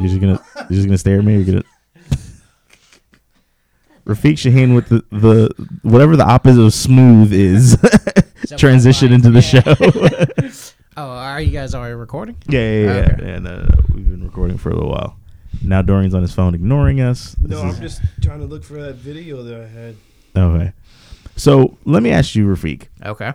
You're 0.00 0.08
just 0.08 0.20
gonna. 0.20 0.42
You're 0.56 0.76
just 0.76 0.86
gonna 0.86 0.98
stare 0.98 1.18
at 1.18 1.24
me. 1.24 1.36
You're 1.36 1.44
gonna. 1.44 1.62
Rafiq 4.06 4.34
Shaheen 4.34 4.74
with 4.74 4.88
the, 4.88 5.04
the 5.10 5.50
whatever 5.82 6.16
the 6.16 6.24
opposite 6.24 6.60
of 6.62 6.72
smooth 6.74 7.32
is 7.32 7.76
transition 8.56 9.12
into 9.12 9.30
the 9.30 9.42
show. 9.42 9.62
Oh, 10.98 11.10
are 11.10 11.42
you 11.42 11.50
guys 11.50 11.74
already 11.74 11.92
recording? 11.94 12.36
Yeah, 12.48 12.58
yeah, 12.60 12.84
yeah. 12.84 12.90
Okay. 13.12 13.16
yeah 13.26 13.38
no, 13.40 13.56
no, 13.56 13.62
no. 13.64 13.78
We've 13.94 14.08
been 14.08 14.24
recording 14.24 14.56
for 14.56 14.70
a 14.70 14.74
little 14.74 14.88
while. 14.88 15.18
Now 15.62 15.82
Dorian's 15.82 16.14
on 16.14 16.22
his 16.22 16.32
phone 16.32 16.54
ignoring 16.54 17.02
us. 17.02 17.32
This 17.38 17.50
No, 17.50 17.60
I'm 17.68 17.78
just 17.82 18.00
trying 18.22 18.38
to 18.40 18.46
look 18.46 18.64
for 18.64 18.80
that 18.80 18.94
video 18.94 19.42
that 19.42 19.60
I 19.60 19.66
had. 19.66 19.96
okay. 20.34 20.72
So 21.36 21.76
let 21.84 22.02
me 22.02 22.12
ask 22.12 22.34
you, 22.34 22.46
Rafiq, 22.46 22.84
Okay. 23.04 23.34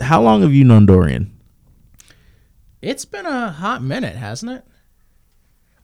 how 0.00 0.22
long 0.22 0.40
have 0.40 0.54
you 0.54 0.64
known 0.64 0.86
Dorian? 0.86 1.35
It's 2.86 3.04
been 3.04 3.26
a 3.26 3.50
hot 3.50 3.82
minute, 3.82 4.14
hasn't 4.14 4.52
it? 4.52 4.64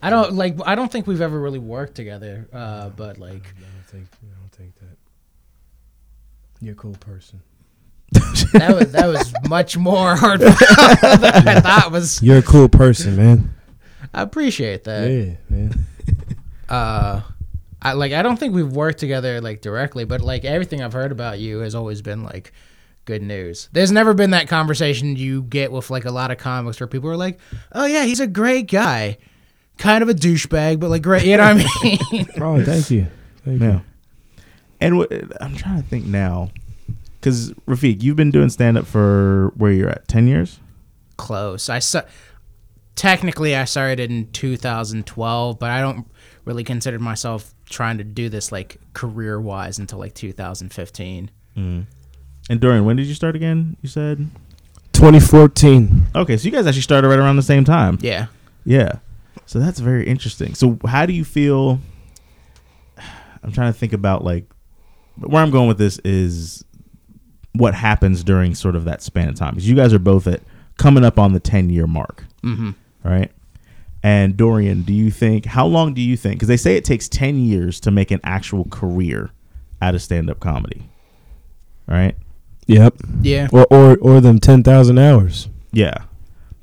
I 0.00 0.08
don't 0.08 0.34
like. 0.34 0.56
I 0.64 0.76
don't 0.76 0.90
think 0.90 1.08
we've 1.08 1.20
ever 1.20 1.38
really 1.38 1.58
worked 1.58 1.96
together. 1.96 2.48
Uh, 2.52 2.90
but 2.90 3.18
like, 3.18 3.32
I 3.56 3.60
don't 3.60 3.86
think. 3.86 4.06
I 4.22 4.40
don't 4.40 4.52
think 4.52 4.76
that. 4.76 4.96
You're 6.60 6.74
a 6.74 6.76
cool 6.76 6.94
person. 7.00 7.42
that 8.12 8.76
was 8.78 8.92
that 8.92 9.06
was 9.08 9.34
much 9.48 9.76
more 9.76 10.14
hard 10.14 10.40
than 10.42 10.52
I 10.52 11.60
thought 11.60 11.90
was. 11.90 12.22
You're 12.22 12.38
a 12.38 12.42
cool 12.42 12.68
person, 12.68 13.16
man. 13.16 13.52
I 14.14 14.22
appreciate 14.22 14.84
that. 14.84 15.10
Yeah, 15.10 15.34
man. 15.48 15.86
Uh, 16.68 17.22
I 17.80 17.94
like. 17.94 18.12
I 18.12 18.22
don't 18.22 18.38
think 18.38 18.54
we've 18.54 18.72
worked 18.72 18.98
together 18.98 19.40
like 19.40 19.60
directly, 19.60 20.04
but 20.04 20.20
like 20.20 20.44
everything 20.44 20.80
I've 20.82 20.92
heard 20.92 21.10
about 21.10 21.40
you 21.40 21.58
has 21.60 21.74
always 21.74 22.00
been 22.00 22.22
like 22.22 22.52
good 23.04 23.22
news. 23.22 23.68
There's 23.72 23.90
never 23.92 24.14
been 24.14 24.30
that 24.30 24.48
conversation 24.48 25.16
you 25.16 25.42
get 25.42 25.72
with 25.72 25.90
like 25.90 26.04
a 26.04 26.10
lot 26.10 26.30
of 26.30 26.38
comics 26.38 26.78
where 26.80 26.86
people 26.86 27.10
are 27.10 27.16
like, 27.16 27.38
"Oh 27.72 27.84
yeah, 27.86 28.04
he's 28.04 28.20
a 28.20 28.26
great 28.26 28.68
guy." 28.70 29.18
Kind 29.78 30.02
of 30.02 30.08
a 30.08 30.14
douchebag, 30.14 30.78
but 30.80 30.90
like 30.90 31.02
great, 31.02 31.24
you 31.24 31.36
know 31.36 31.54
what 31.54 31.66
I 31.66 31.98
mean? 32.12 32.28
Oh, 32.40 32.62
thank 32.62 32.90
you. 32.90 33.06
Thank 33.44 33.60
Yeah. 33.60 33.72
you. 33.72 33.80
And 34.80 34.98
what, 34.98 35.12
I'm 35.40 35.56
trying 35.56 35.82
to 35.82 35.88
think 35.88 36.04
now, 36.04 36.50
because 37.20 37.52
Rafiq, 37.68 38.02
you've 38.02 38.16
been 38.16 38.30
doing 38.30 38.50
stand 38.50 38.76
up 38.76 38.86
for 38.86 39.52
where 39.56 39.72
you're 39.72 39.88
at, 39.88 40.06
ten 40.08 40.26
years. 40.26 40.60
close. 41.16 41.68
I 41.68 41.78
sa- 41.78 42.02
technically 42.94 43.56
I 43.56 43.64
started 43.64 43.98
in 44.10 44.30
2012, 44.32 45.58
but 45.58 45.70
I 45.70 45.80
don't 45.80 46.06
really 46.44 46.64
consider 46.64 46.98
myself 46.98 47.54
trying 47.70 47.98
to 47.98 48.04
do 48.04 48.28
this 48.28 48.52
like 48.52 48.76
career 48.92 49.40
wise 49.40 49.78
until 49.78 49.98
like 49.98 50.14
2015. 50.14 51.30
Mm. 51.56 51.86
And 52.52 52.60
Dorian, 52.60 52.84
when 52.84 52.96
did 52.96 53.06
you 53.06 53.14
start 53.14 53.34
again? 53.34 53.78
You 53.80 53.88
said 53.88 54.28
2014. 54.92 56.08
okay, 56.14 56.36
so 56.36 56.44
you 56.44 56.50
guys 56.50 56.66
actually 56.66 56.82
started 56.82 57.08
right 57.08 57.18
around 57.18 57.36
the 57.36 57.42
same 57.42 57.64
time. 57.64 57.96
Yeah. 58.02 58.26
Yeah. 58.64 58.92
So 59.46 59.58
that's 59.58 59.78
very 59.80 60.06
interesting. 60.06 60.54
So 60.54 60.78
how 60.86 61.06
do 61.06 61.14
you 61.14 61.24
feel? 61.24 61.80
I'm 63.42 63.52
trying 63.52 63.72
to 63.72 63.78
think 63.78 63.92
about 63.94 64.22
like 64.22 64.44
where 65.16 65.42
I'm 65.42 65.50
going 65.50 65.66
with 65.66 65.78
this 65.78 65.98
is 66.04 66.62
what 67.54 67.74
happens 67.74 68.22
during 68.22 68.54
sort 68.54 68.76
of 68.76 68.84
that 68.84 69.02
span 69.02 69.28
of 69.30 69.34
time 69.34 69.54
because 69.54 69.68
you 69.68 69.74
guys 69.76 69.92
are 69.94 69.98
both 69.98 70.26
at 70.26 70.42
coming 70.78 71.04
up 71.04 71.18
on 71.18 71.32
the 71.32 71.40
10 71.40 71.70
year 71.70 71.86
mark, 71.86 72.24
Mm-hmm. 72.42 72.70
right? 73.02 73.30
And 74.02 74.36
Dorian, 74.36 74.82
do 74.82 74.92
you 74.92 75.10
think 75.10 75.46
how 75.46 75.64
long 75.66 75.94
do 75.94 76.02
you 76.02 76.16
think? 76.18 76.34
Because 76.36 76.48
they 76.48 76.56
say 76.58 76.76
it 76.76 76.84
takes 76.84 77.08
10 77.08 77.38
years 77.38 77.80
to 77.80 77.90
make 77.90 78.10
an 78.10 78.20
actual 78.24 78.64
career 78.66 79.30
out 79.80 79.94
of 79.94 80.02
stand 80.02 80.28
up 80.28 80.38
comedy, 80.40 80.88
right? 81.86 82.14
Yep. 82.66 82.94
Yeah. 83.22 83.48
Or 83.52 83.66
or 83.70 83.96
or 83.98 84.20
them 84.20 84.38
10,000 84.38 84.98
hours. 84.98 85.48
Yeah. 85.72 85.94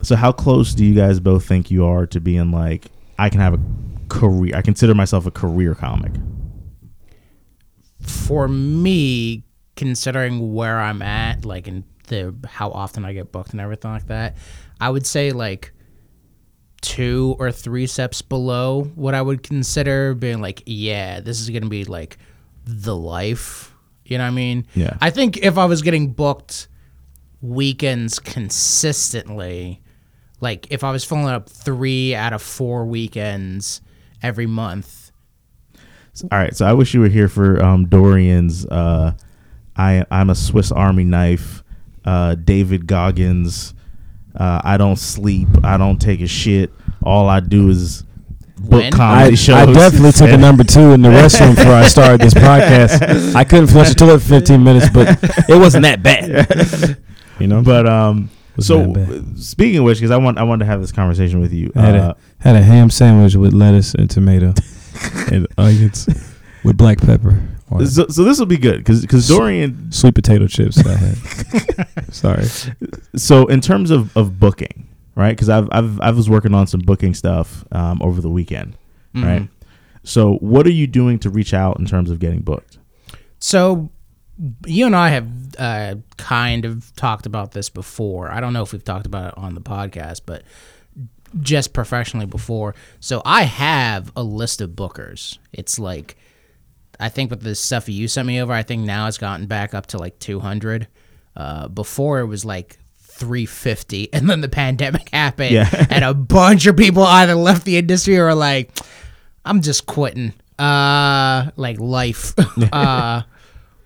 So 0.02 0.16
how 0.16 0.32
close 0.32 0.74
do 0.74 0.86
you 0.86 0.96
guys 0.96 1.20
both 1.20 1.46
think 1.46 1.70
you 1.70 1.86
are 1.86 2.06
to 2.08 2.20
being 2.20 2.52
like 2.52 2.86
I 3.18 3.30
can 3.30 3.42
have 3.42 3.54
a 3.54 3.60
career? 4.08 4.56
I 4.56 4.62
consider 4.62 4.96
myself 4.96 5.26
a 5.26 5.32
career 5.32 5.76
comic. 5.76 6.14
For 8.02 8.48
me, 8.48 9.44
considering 9.76 10.54
where 10.54 10.80
I'm 10.80 11.02
at, 11.02 11.46
like 11.46 11.68
in 11.68 11.84
the 12.08 12.34
how 12.48 12.70
often 12.72 13.06
I 13.06 13.14
get 13.14 13.32
booked 13.32 13.52
and 13.52 13.62
everything 13.62 13.92
like 13.92 14.08
that, 14.08 14.38
I 14.80 14.90
would 14.90 15.06
say 15.06 15.32
like 15.32 15.74
two 16.82 17.36
or 17.40 17.52
three 17.52 17.88
steps 17.88 18.22
below 18.22 18.84
what 18.96 19.14
I 19.14 19.22
would 19.22 19.44
consider 19.44 20.14
being 20.14 20.42
like, 20.42 20.64
yeah, 20.66 21.20
this 21.20 21.42
is 21.42 21.50
gonna 21.50 21.68
be 21.68 21.86
like 21.86 22.18
the 22.66 22.96
life. 22.96 23.69
You 24.10 24.18
know 24.18 24.26
what 24.26 24.32
I 24.32 24.36
mean? 24.36 24.66
Yeah. 24.76 24.98
I 25.02 25.10
think 25.10 25.38
if 25.38 25.58
I 25.58 25.66
was 25.66 25.82
getting 25.82 26.12
booked 26.12 26.68
weekends 27.42 28.20
consistently, 28.20 29.82
like 30.42 30.68
if 30.72 30.84
I 30.84 30.92
was 30.92 31.04
filling 31.04 31.26
up 31.28 31.50
three 31.50 32.16
out 32.16 32.34
of 32.34 32.42
four 32.42 32.86
weekends 32.86 33.82
every 34.22 34.48
month, 34.48 35.12
All 36.24 36.38
right, 36.38 36.56
so 36.56 36.66
I 36.66 36.74
wish 36.74 36.94
you 36.94 37.00
were 37.00 37.08
here 37.10 37.30
for 37.30 37.64
um, 37.64 37.86
Dorian's. 37.88 38.66
Uh, 38.66 39.14
I 39.78 40.04
I'm 40.12 40.30
a 40.30 40.36
Swiss 40.36 40.72
Army 40.72 41.06
knife. 41.06 41.64
Uh, 42.04 42.36
David 42.36 42.88
Goggins. 42.88 43.74
Uh, 44.36 44.62
I 44.64 44.78
don't 44.78 44.98
sleep. 44.98 45.48
I 45.64 45.78
don't 45.78 46.00
take 46.00 46.22
a 46.22 46.28
shit. 46.28 46.72
All 47.04 47.30
I 47.30 47.40
do 47.40 47.70
is 47.70 48.04
book 48.60 48.72
When? 48.82 48.92
comedy 48.92 49.32
I, 49.32 49.36
shows. 49.36 49.56
I 49.56 49.72
definitely 49.74 50.12
took 50.12 50.30
a 50.32 50.38
number 50.48 50.64
two 50.64 50.92
in 50.92 51.02
the 51.02 51.10
restroom 51.10 51.56
before 51.56 51.74
I 51.74 51.88
started 51.88 52.22
this 52.22 52.34
podcast. 52.34 53.36
I 53.36 53.44
couldn't 53.44 53.68
flush 53.68 53.90
the 53.90 53.96
toilet 53.96 54.20
for 54.22 54.28
15 54.30 54.64
minutes, 54.64 54.90
but 54.90 55.18
it 55.50 55.58
wasn't 55.60 55.84
that 55.84 56.04
bad. 56.04 56.98
You 57.40 57.48
know, 57.48 57.62
But 57.62 57.88
um, 57.88 58.30
so 58.60 58.94
speaking 59.38 59.78
of 59.78 59.86
which, 59.86 60.00
because 60.00 60.12
I 60.12 60.18
want 60.18 60.38
I 60.38 60.44
wanted 60.44 60.66
to 60.66 60.72
have 60.72 60.82
this 60.82 60.92
conversation 60.92 61.40
with 61.40 61.54
you. 61.54 61.72
I 61.74 61.80
had, 61.82 61.96
Uh, 61.96 62.14
a, 62.42 62.44
had 62.44 62.56
a 62.58 62.62
ham 62.62 62.90
sandwich 62.90 63.36
with 63.36 63.54
lettuce 63.54 63.94
and 63.94 64.10
tomato 64.10 64.54
and 65.32 65.48
onions 65.58 66.06
with 66.66 66.76
black 66.76 66.98
pepper. 67.00 67.42
so, 67.86 68.08
so 68.10 68.26
this 68.26 68.40
will 68.40 68.46
be 68.46 68.58
good 68.58 68.80
because 68.80 69.04
because 69.04 69.26
Dorian. 69.30 69.90
Sweet 69.94 70.16
potato 70.16 70.48
chips 70.48 70.86
I 70.86 70.98
had. 70.98 72.14
Sorry. 72.14 72.44
So 73.16 73.46
in 73.48 73.62
terms 73.62 73.90
of, 73.90 74.16
of 74.18 74.38
booking, 74.38 74.89
right? 75.20 75.36
Because 75.36 75.50
I've 75.50 75.68
I've 75.72 76.00
I 76.00 76.12
was 76.12 76.30
working 76.30 76.56
on 76.56 76.66
some 76.66 76.80
booking 76.80 77.14
stuff 77.14 77.66
um, 77.74 78.02
over 78.02 78.22
the 78.22 78.30
weekend, 78.30 78.78
right? 79.14 79.50
So 80.04 80.36
what 80.36 80.66
are 80.66 80.72
you 80.72 80.88
doing 80.88 81.20
to 81.20 81.30
reach 81.30 81.54
out 81.54 81.78
in 81.78 81.86
terms 81.86 82.10
of 82.10 82.20
getting 82.20 82.40
booked? 82.40 82.78
So, 83.38 83.90
you 84.66 84.86
and 84.86 84.96
I 84.96 85.10
have 85.10 85.28
uh, 85.58 85.96
kind 86.18 86.64
of 86.66 86.96
talked 86.96 87.26
about 87.26 87.52
this 87.52 87.70
before. 87.70 88.32
I 88.32 88.40
don't 88.40 88.54
know 88.54 88.64
if 88.64 88.72
we've 88.72 88.84
talked 88.84 89.06
about 89.06 89.34
it 89.34 89.38
on 89.38 89.56
the 89.56 89.62
podcast, 89.62 90.22
but 90.26 90.44
just 91.42 91.74
professionally 91.74 92.26
before. 92.26 92.74
So 93.02 93.22
I 93.26 93.44
have 93.44 94.12
a 94.16 94.24
list 94.24 94.62
of 94.62 94.72
bookers. 94.72 95.38
It's 95.52 95.78
like 95.78 96.16
I 97.00 97.10
think 97.10 97.30
with 97.30 97.42
the 97.42 97.56
stuff 97.56 97.88
you 97.90 98.08
sent 98.08 98.26
me 98.28 98.42
over, 98.42 98.54
I 98.54 98.64
think 98.64 98.84
now 98.84 99.08
it's 99.08 99.18
gotten 99.18 99.48
back 99.48 99.74
up 99.74 99.88
to 99.88 99.98
like 99.98 100.18
200. 100.20 100.88
Uh, 101.36 101.68
before 101.68 102.20
it 102.20 102.26
was 102.26 102.44
like 102.44 102.79
350, 103.20 104.14
and 104.14 104.30
then 104.30 104.42
the 104.42 104.50
pandemic 104.50 105.10
happened, 105.14 105.52
Yeah. 105.52 105.86
and 105.90 106.04
a 106.04 106.14
bunch 106.14 106.66
of 106.66 106.76
people 106.78 107.04
either 107.04 107.36
left 107.36 107.66
the 107.66 107.78
industry 107.78 108.18
or 108.18 108.34
like, 108.34 108.72
"I'm 109.46 109.62
just 109.62 109.86
quitting." 109.86 110.34
Uh, 110.58 111.52
like 111.56 111.80
life. 111.80 112.34
uh, 112.74 113.22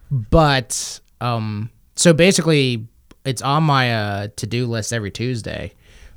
but 0.10 1.00
um, 1.22 1.70
so 1.96 2.14
basically, 2.14 2.88
it's 3.26 3.42
on 3.42 3.64
my 3.64 3.94
uh 3.94 4.28
to-do 4.36 4.66
list 4.66 4.94
every 4.94 5.12
Tuesday. 5.12 5.74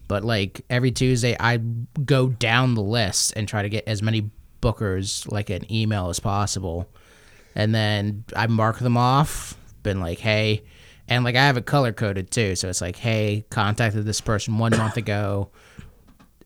But 0.09 0.25
like 0.25 0.61
every 0.71 0.93
Tuesday, 0.93 1.37
I 1.39 1.57
go 1.57 2.29
down 2.29 2.75
the 2.75 2.83
list 2.83 3.33
and 3.37 3.49
try 3.49 3.63
to 3.63 3.69
get 3.69 3.89
as 3.89 4.03
many 4.03 4.31
bookers 4.63 5.31
like 5.31 5.51
an 5.51 5.71
email 5.73 6.09
as 6.11 6.21
possible, 6.21 6.89
and 7.55 7.75
then 7.75 8.25
I 8.37 8.47
mark 8.47 8.79
them 8.79 8.97
off. 8.97 9.57
Been 9.83 10.01
like, 10.01 10.19
hey, 10.19 10.63
and 11.09 11.25
like 11.25 11.37
I 11.37 11.47
have 11.47 11.57
it 11.57 11.67
color 11.67 11.93
coded 11.93 12.31
too, 12.31 12.57
so 12.57 12.69
it's 12.69 12.81
like, 12.81 12.97
hey, 12.97 13.45
contacted 13.51 14.05
this 14.05 14.21
person 14.21 14.59
one 14.59 14.77
month 14.77 14.97
ago, 14.97 15.51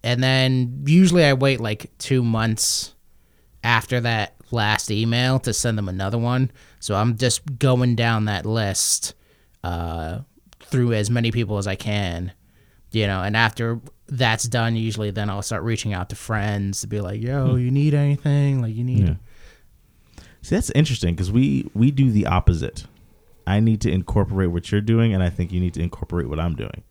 and 0.02 0.22
then 0.22 0.84
usually 0.86 1.24
I 1.24 1.32
wait 1.34 1.60
like 1.60 1.90
two 1.98 2.22
months 2.22 2.94
after 3.62 4.00
that 4.00 4.34
last 4.50 4.90
email 4.90 5.38
to 5.40 5.52
send 5.52 5.78
them 5.78 5.88
another 5.88 6.18
one. 6.18 6.50
So 6.80 6.94
I'm 6.94 7.16
just 7.16 7.58
going 7.58 7.94
down 7.96 8.24
that 8.24 8.46
list 8.46 9.14
uh, 9.62 10.20
through 10.64 10.94
as 10.94 11.10
many 11.10 11.30
people 11.30 11.58
as 11.58 11.66
I 11.66 11.76
can, 11.76 12.32
you 12.92 13.06
know. 13.06 13.22
And 13.22 13.36
after 13.36 13.80
that's 14.08 14.44
done, 14.44 14.76
usually 14.76 15.10
then 15.10 15.30
I'll 15.30 15.42
start 15.42 15.62
reaching 15.62 15.92
out 15.92 16.08
to 16.10 16.16
friends 16.16 16.80
to 16.80 16.86
be 16.86 17.00
like, 17.00 17.20
"Yo, 17.20 17.56
you 17.56 17.70
need 17.70 17.94
anything? 17.94 18.62
Like, 18.62 18.74
you 18.74 18.84
need." 18.84 19.08
Yeah. 19.08 19.14
See, 20.42 20.54
that's 20.54 20.70
interesting 20.70 21.14
because 21.14 21.30
we 21.30 21.70
we 21.74 21.90
do 21.90 22.10
the 22.10 22.26
opposite. 22.26 22.86
I 23.50 23.60
need 23.60 23.80
to 23.82 23.90
incorporate 23.90 24.50
what 24.50 24.70
you're 24.70 24.80
doing, 24.80 25.12
and 25.14 25.22
I 25.22 25.30
think 25.30 25.52
you 25.52 25.60
need 25.60 25.74
to 25.74 25.82
incorporate 25.82 26.28
what 26.28 26.38
I'm 26.38 26.54
doing. 26.54 26.82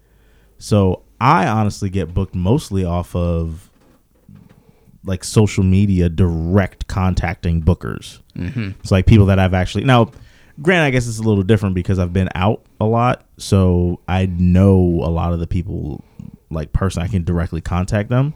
So 0.58 1.04
I 1.22 1.48
honestly 1.48 1.90
get 1.90 2.14
booked 2.14 2.36
mostly 2.36 2.84
off 2.84 3.16
of 3.16 3.70
like 5.06 5.24
social 5.24 5.64
media 5.64 6.10
direct 6.10 6.88
contacting 6.88 7.62
bookers. 7.62 8.20
Mm-hmm. 8.36 8.72
It's 8.82 8.92
like 8.92 9.06
people 9.06 9.28
that 9.28 9.40
I've 9.40 9.54
actually 9.54 9.86
now. 9.86 10.12
Grant, 10.62 10.84
I 10.86 10.90
guess 10.90 11.08
it's 11.08 11.20
a 11.20 11.24
little 11.24 11.46
different 11.46 11.74
because 11.74 12.00
I've 12.00 12.12
been 12.12 12.28
out 12.36 12.66
a 12.82 12.86
lot, 12.86 13.24
so 13.38 14.02
I 14.10 14.26
know 14.26 14.76
a 14.76 15.08
lot 15.08 15.32
of 15.32 15.40
the 15.40 15.48
people 15.48 16.04
like 16.50 16.74
person 16.74 17.02
I 17.02 17.08
can 17.08 17.24
directly 17.24 17.62
contact 17.62 18.10
them. 18.10 18.34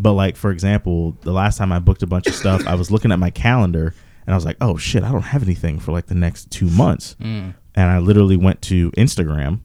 But 0.00 0.14
like 0.14 0.34
for 0.34 0.50
example, 0.50 1.16
the 1.20 1.30
last 1.30 1.56
time 1.56 1.70
I 1.70 1.78
booked 1.78 2.02
a 2.02 2.06
bunch 2.08 2.26
of 2.26 2.34
stuff, 2.34 2.66
I 2.66 2.74
was 2.74 2.90
looking 2.90 3.12
at 3.12 3.20
my 3.20 3.30
calendar 3.30 3.94
and 4.26 4.34
I 4.34 4.36
was 4.36 4.44
like, 4.44 4.56
"Oh 4.60 4.76
shit, 4.76 5.02
I 5.02 5.12
don't 5.12 5.22
have 5.22 5.42
anything 5.42 5.78
for 5.78 5.92
like 5.92 6.06
the 6.06 6.14
next 6.14 6.50
2 6.50 6.68
months." 6.68 7.16
Mm. 7.26 7.54
And 7.74 7.90
I 7.90 7.98
literally 7.98 8.38
went 8.38 8.62
to 8.62 8.90
Instagram 8.92 9.60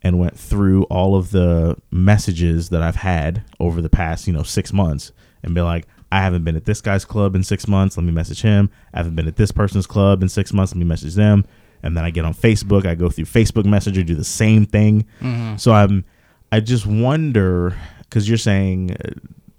and 0.00 0.18
went 0.18 0.38
through 0.38 0.84
all 0.84 1.14
of 1.14 1.30
the 1.30 1.76
messages 1.90 2.70
that 2.70 2.82
I've 2.82 2.96
had 2.96 3.44
over 3.58 3.82
the 3.82 3.90
past, 3.90 4.26
you 4.26 4.32
know, 4.32 4.42
6 4.42 4.72
months 4.72 5.12
and 5.42 5.54
be 5.54 5.60
like, 5.60 5.86
"I 6.10 6.22
haven't 6.22 6.44
been 6.44 6.56
at 6.56 6.64
this 6.64 6.80
guy's 6.80 7.04
club 7.04 7.34
in 7.34 7.42
6 7.42 7.68
months, 7.68 7.96
let 7.96 8.04
me 8.04 8.12
message 8.12 8.40
him. 8.40 8.70
I 8.94 8.98
haven't 8.98 9.14
been 9.14 9.28
at 9.28 9.36
this 9.36 9.52
person's 9.52 9.86
club 9.86 10.22
in 10.22 10.28
6 10.28 10.52
months, 10.54 10.72
let 10.72 10.78
me 10.78 10.86
message 10.86 11.14
them." 11.14 11.44
And 11.82 11.96
then 11.96 12.04
I 12.04 12.10
get 12.10 12.24
on 12.24 12.34
Facebook, 12.34 12.86
I 12.86 12.94
go 12.94 13.08
through 13.10 13.26
Facebook 13.26 13.64
Messenger, 13.64 14.02
do 14.02 14.14
the 14.14 14.24
same 14.24 14.64
thing. 14.66 15.06
Mm-hmm. 15.20 15.56
So 15.56 15.72
I'm 15.72 16.04
I 16.52 16.60
just 16.60 16.86
wonder 16.86 17.76
because 18.00 18.28
you're 18.28 18.38
saying 18.38 18.96
uh, 19.04 19.10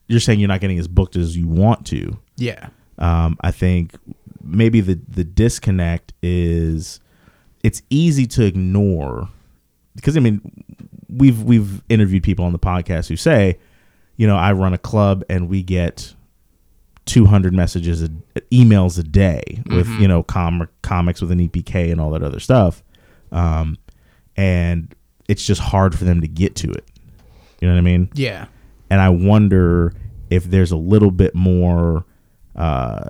you're 0.07 0.19
saying 0.19 0.39
you're 0.39 0.49
not 0.49 0.61
getting 0.61 0.77
as 0.77 0.87
booked 0.87 1.15
as 1.15 1.37
you 1.37 1.47
want 1.47 1.85
to. 1.87 2.17
Yeah. 2.37 2.69
Um, 2.97 3.37
I 3.41 3.51
think 3.51 3.95
maybe 4.43 4.81
the 4.81 4.99
the 5.07 5.23
disconnect 5.23 6.13
is 6.21 6.99
it's 7.63 7.81
easy 7.89 8.25
to 8.27 8.45
ignore 8.45 9.29
because 9.95 10.17
I 10.17 10.19
mean 10.19 10.41
we've 11.09 11.43
we've 11.43 11.83
interviewed 11.89 12.23
people 12.23 12.45
on 12.45 12.53
the 12.53 12.59
podcast 12.59 13.07
who 13.07 13.15
say, 13.15 13.59
you 14.17 14.27
know, 14.27 14.37
I 14.37 14.51
run 14.53 14.73
a 14.73 14.77
club 14.77 15.23
and 15.29 15.49
we 15.49 15.61
get 15.63 16.13
200 17.05 17.53
messages, 17.53 18.01
a, 18.03 18.09
emails 18.51 18.97
a 18.99 19.03
day 19.03 19.61
with 19.67 19.87
you 19.99 20.07
know 20.07 20.23
com- 20.23 20.69
comics 20.81 21.21
with 21.21 21.31
an 21.31 21.47
EPK 21.47 21.91
and 21.91 21.99
all 21.99 22.11
that 22.11 22.23
other 22.23 22.39
stuff, 22.39 22.83
um, 23.31 23.77
and 24.37 24.93
it's 25.27 25.45
just 25.45 25.61
hard 25.61 25.97
for 25.97 26.05
them 26.05 26.21
to 26.21 26.27
get 26.27 26.55
to 26.57 26.69
it. 26.71 26.85
You 27.59 27.67
know 27.67 27.73
what 27.73 27.79
I 27.79 27.83
mean? 27.83 28.09
Yeah. 28.13 28.45
and 28.89 28.99
I 28.99 29.09
wonder 29.09 29.93
if 30.29 30.45
there's 30.45 30.71
a 30.71 30.77
little 30.77 31.11
bit 31.11 31.35
more 31.35 32.05
uh, 32.55 33.09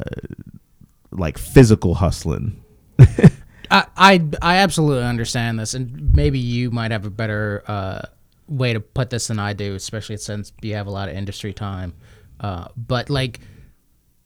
like 1.12 1.38
physical 1.38 1.96
hustling. 1.96 2.64
I, 3.70 3.86
I 3.98 4.22
I 4.42 4.56
absolutely 4.58 5.04
understand 5.06 5.60
this, 5.60 5.74
and 5.74 6.14
maybe 6.14 6.40
you 6.40 6.72
might 6.72 6.92
have 6.92 7.06
a 7.06 7.10
better 7.10 7.64
uh, 7.68 8.02
way 8.48 8.74
to 8.74 8.80
put 8.80 9.10
this 9.10 9.28
than 9.28 9.40
I 9.40 9.54
do, 9.54 9.76
especially 9.76 10.18
since 10.18 10.52
you 10.62 10.76
have 10.76 10.88
a 10.88 10.92
lot 10.92 11.10
of 11.10 11.16
industry 11.16 11.54
time. 11.54 11.94
Uh, 12.40 12.68
but 12.76 13.10
like, 13.10 13.40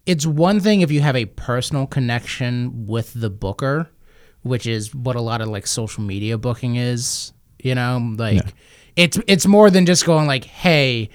it's 0.05 0.25
one 0.25 0.59
thing 0.59 0.81
if 0.81 0.91
you 0.91 1.01
have 1.01 1.15
a 1.15 1.25
personal 1.25 1.85
connection 1.85 2.85
with 2.87 3.13
the 3.13 3.29
booker, 3.29 3.89
which 4.41 4.65
is 4.65 4.95
what 4.95 5.15
a 5.15 5.21
lot 5.21 5.41
of 5.41 5.47
like 5.49 5.67
social 5.67 6.03
media 6.03 6.37
booking 6.37 6.75
is. 6.75 7.31
You 7.61 7.75
know, 7.75 8.13
like 8.17 8.35
Yeah. 8.43 8.51
it's 8.95 9.19
it's 9.27 9.45
more 9.47 9.69
than 9.69 9.85
just 9.85 10.05
going 10.05 10.27
like, 10.27 10.43
hey, 10.45 11.09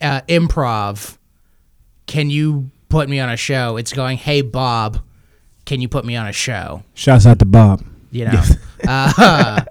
uh, 0.00 0.20
improv, 0.28 1.18
can 2.06 2.30
you 2.30 2.70
put 2.92 3.08
me 3.08 3.18
on 3.18 3.30
a 3.30 3.36
show? 3.36 3.78
It's 3.78 3.92
going, 3.92 4.18
hey 4.18 4.42
Bob, 4.42 5.00
can 5.64 5.80
you 5.80 5.88
put 5.88 6.04
me 6.04 6.14
on 6.14 6.28
a 6.28 6.32
show? 6.32 6.84
Shouts 6.94 7.24
out 7.26 7.38
to 7.38 7.46
Bob. 7.46 7.82
You 8.10 8.26
know, 8.26 8.42
uh, 8.86 9.64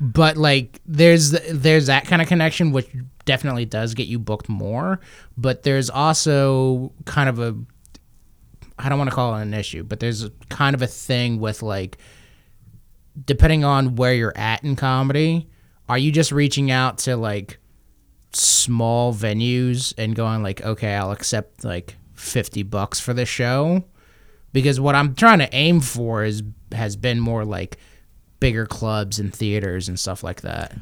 but 0.00 0.36
like 0.36 0.80
there's 0.86 1.32
there's 1.50 1.86
that 1.88 2.06
kind 2.06 2.22
of 2.22 2.28
connection 2.28 2.70
which 2.70 2.88
definitely 3.24 3.64
does 3.64 3.94
get 3.94 4.06
you 4.06 4.20
booked 4.20 4.48
more. 4.48 5.00
But 5.36 5.64
there's 5.64 5.90
also 5.90 6.92
kind 7.04 7.28
of 7.28 7.40
a 7.40 7.56
I 8.78 8.88
don't 8.88 8.98
want 8.98 9.10
to 9.10 9.16
call 9.16 9.36
it 9.36 9.42
an 9.42 9.54
issue, 9.54 9.82
but 9.82 9.98
there's 9.98 10.30
kind 10.48 10.74
of 10.74 10.82
a 10.82 10.86
thing 10.86 11.40
with 11.40 11.62
like 11.62 11.98
depending 13.26 13.64
on 13.64 13.96
where 13.96 14.14
you're 14.14 14.36
at 14.36 14.62
in 14.62 14.76
comedy, 14.76 15.48
are 15.88 15.98
you 15.98 16.12
just 16.12 16.30
reaching 16.30 16.70
out 16.70 16.98
to 16.98 17.16
like 17.16 17.58
small 18.32 19.12
venues 19.12 19.92
and 19.98 20.14
going 20.14 20.44
like, 20.44 20.62
okay, 20.62 20.94
I'll 20.94 21.10
accept 21.10 21.64
like 21.64 21.96
50 22.22 22.62
bucks 22.62 23.00
for 23.00 23.12
the 23.12 23.26
show? 23.26 23.84
Because 24.52 24.78
what 24.80 24.94
I'm 24.94 25.14
trying 25.14 25.38
to 25.40 25.54
aim 25.54 25.80
for 25.80 26.24
is 26.24 26.42
has 26.72 26.96
been 26.96 27.20
more 27.20 27.44
like 27.44 27.78
bigger 28.40 28.66
clubs 28.66 29.18
and 29.18 29.34
theaters 29.34 29.88
and 29.88 29.98
stuff 29.98 30.22
like 30.22 30.42
that. 30.42 30.74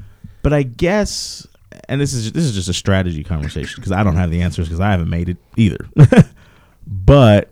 But 0.42 0.52
I 0.52 0.62
guess, 0.62 1.46
and 1.88 2.00
this 2.00 2.12
is 2.12 2.32
this 2.32 2.44
is 2.44 2.54
just 2.54 2.68
a 2.68 2.74
strategy 2.74 3.22
conversation 3.22 3.74
because 3.76 3.92
I 3.92 4.02
don't 4.02 4.16
have 4.16 4.30
the 4.30 4.42
answers 4.42 4.68
because 4.68 4.80
I 4.80 4.90
haven't 4.90 5.10
made 5.10 5.28
it 5.28 5.36
either. 5.56 5.88
but 6.86 7.50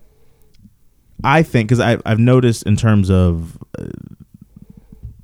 I 1.23 1.43
think 1.43 1.69
because 1.69 2.01
I've 2.05 2.19
noticed 2.19 2.65
in 2.65 2.77
terms 2.77 3.11
of 3.11 3.59
uh, 3.79 3.87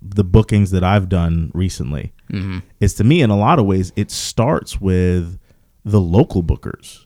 the 0.03 0.25
bookings 0.25 0.71
that 0.71 0.85
I've 0.85 1.09
done 1.09 1.51
recently, 1.55 2.13
is 2.81 2.95
to 2.95 3.05
me 3.05 3.21
in 3.23 3.31
a 3.31 3.37
lot 3.37 3.59
of 3.59 3.67
ways 3.67 3.93
it 3.97 4.11
starts 4.11 4.81
with 4.81 5.39
the 5.85 6.01
local 6.01 6.43
bookers. 6.43 7.04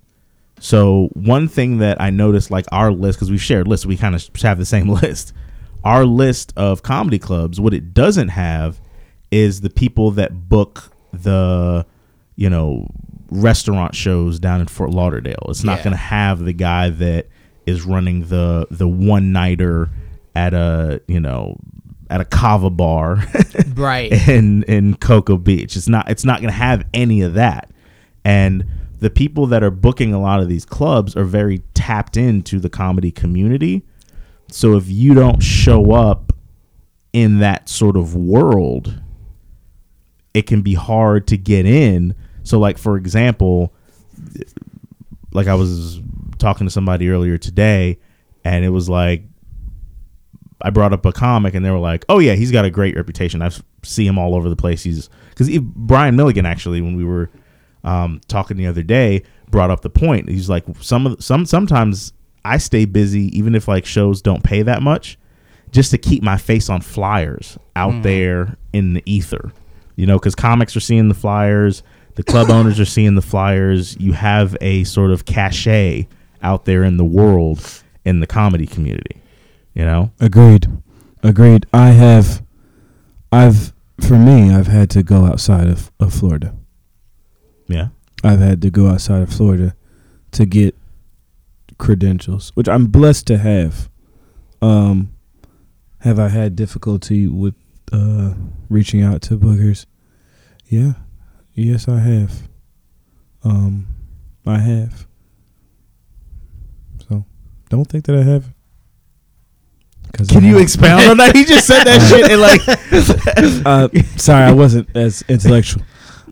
So 0.60 1.08
one 1.14 1.48
thing 1.48 1.78
that 1.78 2.00
I 2.00 2.10
noticed, 2.10 2.50
like 2.50 2.66
our 2.72 2.90
list, 2.92 3.18
because 3.18 3.30
we've 3.30 3.42
shared 3.42 3.68
lists, 3.68 3.86
we 3.86 3.96
kind 3.96 4.14
of 4.14 4.28
have 4.42 4.58
the 4.58 4.64
same 4.64 4.88
list. 5.02 5.32
Our 5.84 6.04
list 6.04 6.52
of 6.56 6.82
comedy 6.82 7.18
clubs, 7.18 7.60
what 7.60 7.72
it 7.74 7.94
doesn't 7.94 8.28
have 8.28 8.80
is 9.30 9.60
the 9.60 9.70
people 9.70 10.10
that 10.12 10.48
book 10.48 10.90
the, 11.12 11.86
you 12.36 12.50
know, 12.50 12.88
restaurant 13.30 13.94
shows 13.94 14.38
down 14.40 14.60
in 14.60 14.66
Fort 14.66 14.90
Lauderdale. 14.90 15.46
It's 15.48 15.62
not 15.64 15.78
Yeah. 15.78 15.84
going 15.84 15.92
to 15.92 15.96
have 15.98 16.40
the 16.40 16.52
guy 16.52 16.90
that 16.90 17.26
is 17.66 17.82
running 17.84 18.24
the 18.28 18.66
the 18.70 18.88
one 18.88 19.30
nighter 19.32 19.90
at 20.34 20.54
a 20.54 21.02
you 21.06 21.20
know 21.20 21.54
at 22.08 22.18
a 22.22 22.24
kava 22.24 22.70
bar 22.70 23.22
Right. 23.74 24.10
in 24.28 24.62
in 24.62 24.94
Cocoa 24.96 25.36
Beach. 25.36 25.76
It's 25.76 25.88
not 25.88 26.10
it's 26.10 26.24
not 26.24 26.40
going 26.40 26.50
to 26.50 26.58
have 26.58 26.84
any 26.94 27.20
of 27.20 27.34
that. 27.34 27.70
And 28.24 28.64
the 29.00 29.10
people 29.10 29.46
that 29.46 29.62
are 29.62 29.70
booking 29.70 30.12
a 30.12 30.20
lot 30.20 30.40
of 30.40 30.48
these 30.48 30.64
clubs 30.64 31.16
are 31.16 31.24
very 31.24 31.58
tapped 31.74 32.16
into 32.16 32.58
the 32.58 32.68
comedy 32.68 33.10
community. 33.10 33.82
So 34.50 34.76
if 34.76 34.88
you 34.88 35.14
don't 35.14 35.40
show 35.40 35.92
up 35.92 36.32
in 37.12 37.38
that 37.38 37.68
sort 37.68 37.96
of 37.96 38.14
world, 38.14 39.00
it 40.34 40.46
can 40.46 40.62
be 40.62 40.74
hard 40.74 41.26
to 41.28 41.36
get 41.36 41.66
in. 41.66 42.14
So 42.42 42.58
like 42.58 42.78
for 42.78 42.96
example, 42.96 43.72
like 45.32 45.46
I 45.46 45.54
was 45.54 46.00
talking 46.38 46.66
to 46.66 46.70
somebody 46.70 47.08
earlier 47.08 47.38
today 47.38 47.98
and 48.44 48.64
it 48.64 48.70
was 48.70 48.88
like 48.88 49.24
I 50.60 50.70
brought 50.70 50.92
up 50.92 51.06
a 51.06 51.12
comic 51.12 51.54
and 51.54 51.64
they 51.64 51.70
were 51.70 51.78
like, 51.78 52.04
"Oh 52.08 52.18
yeah, 52.18 52.34
he's 52.34 52.50
got 52.50 52.64
a 52.64 52.70
great 52.70 52.96
reputation. 52.96 53.42
I've 53.42 53.62
see 53.84 54.06
him 54.06 54.18
all 54.18 54.34
over 54.34 54.48
the 54.48 54.56
place. 54.56 54.82
He's 54.82 55.08
because 55.30 55.48
Brian 55.60 56.16
Milligan 56.16 56.46
actually 56.46 56.80
when 56.80 56.96
we 56.96 57.04
were 57.04 57.30
um, 57.84 58.20
talking 58.28 58.56
the 58.56 58.66
other 58.66 58.82
day 58.82 59.22
brought 59.50 59.70
up 59.70 59.80
the 59.80 59.90
point. 59.90 60.28
He's 60.28 60.48
like, 60.48 60.64
some 60.80 61.06
of 61.06 61.22
some 61.22 61.46
sometimes 61.46 62.12
I 62.44 62.58
stay 62.58 62.84
busy 62.84 63.36
even 63.36 63.54
if 63.54 63.68
like 63.68 63.84
shows 63.86 64.22
don't 64.22 64.42
pay 64.42 64.62
that 64.62 64.82
much, 64.82 65.18
just 65.70 65.90
to 65.90 65.98
keep 65.98 66.22
my 66.22 66.36
face 66.36 66.68
on 66.68 66.80
flyers 66.80 67.58
out 67.76 68.02
there 68.02 68.56
in 68.72 68.94
the 68.94 69.02
ether. 69.06 69.52
You 69.96 70.06
know, 70.06 70.18
because 70.18 70.34
comics 70.34 70.76
are 70.76 70.80
seeing 70.80 71.08
the 71.08 71.14
flyers, 71.14 71.82
the 72.14 72.22
club 72.22 72.50
owners 72.50 72.78
are 72.78 72.84
seeing 72.84 73.14
the 73.14 73.22
flyers. 73.22 73.96
You 73.98 74.12
have 74.12 74.56
a 74.60 74.84
sort 74.84 75.10
of 75.10 75.24
cachet 75.24 76.08
out 76.42 76.64
there 76.64 76.84
in 76.84 76.96
the 76.96 77.04
world 77.04 77.82
in 78.04 78.20
the 78.20 78.26
comedy 78.26 78.66
community. 78.66 79.20
You 79.74 79.84
know, 79.84 80.12
Agreed. 80.20 80.66
Agreed. 81.22 81.66
I 81.72 81.90
have, 81.90 82.42
I've, 83.30 83.72
for 84.00 84.16
me, 84.16 84.52
I've 84.52 84.66
had 84.68 84.90
to 84.90 85.02
go 85.02 85.24
outside 85.24 85.68
of, 85.68 85.92
of 86.00 86.14
Florida. 86.14 86.54
Yeah. 87.68 87.88
I've 88.24 88.40
had 88.40 88.60
to 88.62 88.70
go 88.70 88.88
outside 88.88 89.22
of 89.22 89.32
Florida 89.32 89.74
to 90.32 90.44
get 90.44 90.74
credentials, 91.78 92.50
which 92.54 92.68
I'm 92.68 92.86
blessed 92.86 93.26
to 93.28 93.38
have. 93.38 93.88
Um, 94.60 95.12
have 96.00 96.18
I 96.18 96.28
had 96.28 96.56
difficulty 96.56 97.26
with 97.26 97.54
uh, 97.92 98.34
reaching 98.68 99.02
out 99.02 99.22
to 99.22 99.38
bookers? 99.38 99.86
Yeah, 100.66 100.94
yes, 101.54 101.88
I 101.88 102.00
have. 102.00 102.48
Um, 103.44 103.86
I 104.46 104.58
have. 104.58 105.06
So, 107.08 107.24
don't 107.68 107.84
think 107.86 108.04
that 108.06 108.16
I 108.16 108.22
have. 108.22 108.52
Can 110.28 110.42
you 110.42 110.58
expound 110.58 111.02
on 111.10 111.16
that? 111.18 111.36
He 111.36 111.44
just 111.44 111.66
said 111.66 111.84
that 111.84 112.00
shit 112.08 112.30
and 112.30 112.40
like 112.40 112.60
uh, 113.66 114.18
sorry, 114.18 114.44
I 114.44 114.52
wasn't 114.52 114.88
as 114.96 115.22
intellectual. 115.28 115.82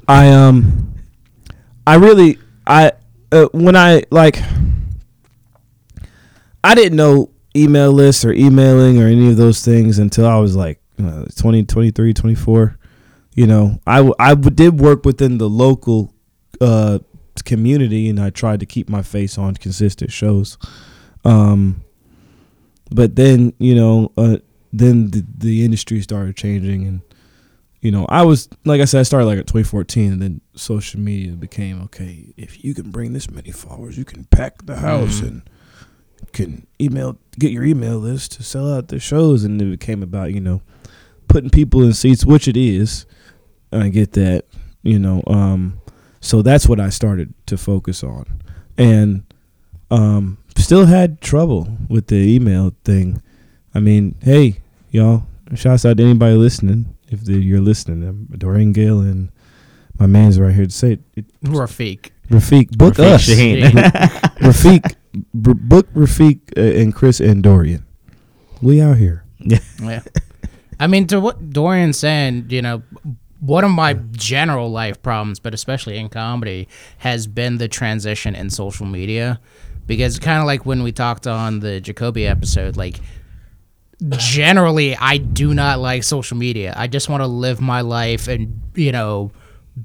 I 0.08 0.30
um, 0.30 0.95
I 1.86 1.94
really 1.96 2.38
I 2.66 2.92
uh, 3.32 3.48
when 3.52 3.76
I 3.76 4.02
like, 4.10 4.38
I 6.64 6.74
didn't 6.74 6.96
know 6.96 7.30
email 7.54 7.92
lists 7.92 8.24
or 8.24 8.32
emailing 8.32 9.00
or 9.00 9.06
any 9.06 9.30
of 9.30 9.36
those 9.36 9.64
things 9.64 9.98
until 9.98 10.26
I 10.26 10.38
was 10.38 10.56
like 10.56 10.80
uh, 11.02 11.24
20, 11.36 11.64
23, 11.64 12.14
24. 12.14 12.78
You 13.34 13.46
know, 13.46 13.80
I 13.86 13.96
w- 13.96 14.14
I 14.18 14.30
w- 14.30 14.50
did 14.50 14.80
work 14.80 15.04
within 15.04 15.38
the 15.38 15.48
local 15.48 16.12
uh 16.60 17.00
community, 17.44 18.08
and 18.08 18.18
I 18.18 18.30
tried 18.30 18.60
to 18.60 18.66
keep 18.66 18.88
my 18.88 19.02
face 19.02 19.36
on 19.36 19.54
consistent 19.54 20.10
shows. 20.10 20.56
Um, 21.24 21.84
but 22.90 23.14
then 23.16 23.52
you 23.58 23.74
know, 23.74 24.12
uh, 24.16 24.38
then 24.72 25.10
the 25.10 25.24
the 25.36 25.64
industry 25.64 26.00
started 26.00 26.36
changing, 26.36 26.86
and 26.86 27.00
you 27.86 27.92
know, 27.92 28.04
I 28.08 28.22
was 28.22 28.48
like 28.64 28.80
I 28.80 28.84
said, 28.84 28.98
I 28.98 29.04
started 29.04 29.26
like 29.26 29.38
at 29.38 29.46
2014, 29.46 30.12
and 30.14 30.20
then 30.22 30.40
social 30.56 30.98
media 30.98 31.32
became 31.32 31.80
okay. 31.84 32.34
If 32.36 32.64
you 32.64 32.74
can 32.74 32.90
bring 32.90 33.12
this 33.12 33.30
many 33.30 33.52
followers, 33.52 33.96
you 33.96 34.04
can 34.04 34.24
pack 34.24 34.66
the 34.66 34.76
house 34.76 35.20
Mhm. 35.20 35.26
and 35.28 35.42
can 36.32 36.66
email 36.80 37.16
get 37.38 37.52
your 37.52 37.64
email 37.64 37.98
list 37.98 38.32
to 38.32 38.42
sell 38.42 38.72
out 38.74 38.88
the 38.88 38.98
shows, 38.98 39.44
and 39.44 39.62
it 39.62 39.70
became 39.70 40.02
about 40.02 40.34
you 40.34 40.40
know 40.40 40.62
putting 41.28 41.50
people 41.50 41.82
in 41.84 41.92
seats, 41.92 42.26
which 42.26 42.48
it 42.48 42.56
is. 42.56 43.06
I 43.72 43.88
get 43.88 44.12
that, 44.14 44.46
you 44.82 44.98
know. 44.98 45.22
Um, 45.28 45.78
so 46.20 46.42
that's 46.42 46.68
what 46.68 46.80
I 46.80 46.88
started 46.88 47.34
to 47.46 47.56
focus 47.56 48.02
on, 48.02 48.24
and 48.76 49.22
um, 49.92 50.38
still 50.56 50.86
had 50.86 51.20
trouble 51.20 51.68
with 51.88 52.08
the 52.08 52.16
email 52.16 52.74
thing. 52.84 53.22
I 53.74 53.78
mean, 53.80 54.16
hey, 54.22 54.58
y'all, 54.90 55.26
shouts 55.54 55.84
out 55.84 55.98
to 55.98 56.02
anybody 56.02 56.34
listening. 56.34 56.86
If 57.08 57.24
the, 57.24 57.34
you're 57.34 57.60
listening, 57.60 58.08
um, 58.08 58.26
Dorian 58.36 58.72
Gayle 58.72 59.00
and 59.00 59.30
my 59.98 60.06
man's 60.06 60.38
right 60.38 60.54
here 60.54 60.66
to 60.66 60.72
say 60.72 60.92
it. 60.92 61.00
it 61.14 61.40
Rafiq. 61.42 62.10
Rafiq, 62.28 62.76
book 62.76 62.94
Rafiq 62.94 63.12
us. 63.12 63.28
Shaheen. 63.28 63.60
Rafiq, 64.40 64.94
b- 65.12 65.54
book 65.54 65.92
Rafiq 65.94 66.40
uh, 66.56 66.80
and 66.80 66.94
Chris 66.94 67.20
and 67.20 67.42
Dorian. 67.42 67.86
We 68.60 68.80
out 68.80 68.96
here. 68.96 69.24
Yeah. 69.38 69.60
I 70.80 70.86
mean, 70.86 71.06
to 71.08 71.20
what 71.20 71.50
Dorian's 71.50 71.98
saying, 71.98 72.46
you 72.50 72.62
know, 72.62 72.82
one 73.40 73.64
of 73.64 73.70
my 73.70 73.94
general 74.12 74.70
life 74.70 75.00
problems, 75.02 75.38
but 75.38 75.54
especially 75.54 75.98
in 75.98 76.08
comedy, 76.08 76.68
has 76.98 77.26
been 77.26 77.58
the 77.58 77.68
transition 77.68 78.34
in 78.34 78.50
social 78.50 78.86
media. 78.86 79.40
Because 79.86 80.18
kind 80.18 80.40
of 80.40 80.46
like 80.46 80.66
when 80.66 80.82
we 80.82 80.90
talked 80.90 81.28
on 81.28 81.60
the 81.60 81.80
Jacoby 81.80 82.26
episode, 82.26 82.76
like 82.76 83.00
generally, 84.10 84.96
I 84.96 85.18
do 85.18 85.54
not 85.54 85.78
like 85.78 86.04
social 86.04 86.36
media. 86.36 86.74
I 86.76 86.86
just 86.86 87.08
want 87.08 87.22
to 87.22 87.26
live 87.26 87.60
my 87.60 87.80
life 87.80 88.28
and, 88.28 88.60
you 88.74 88.92
know, 88.92 89.32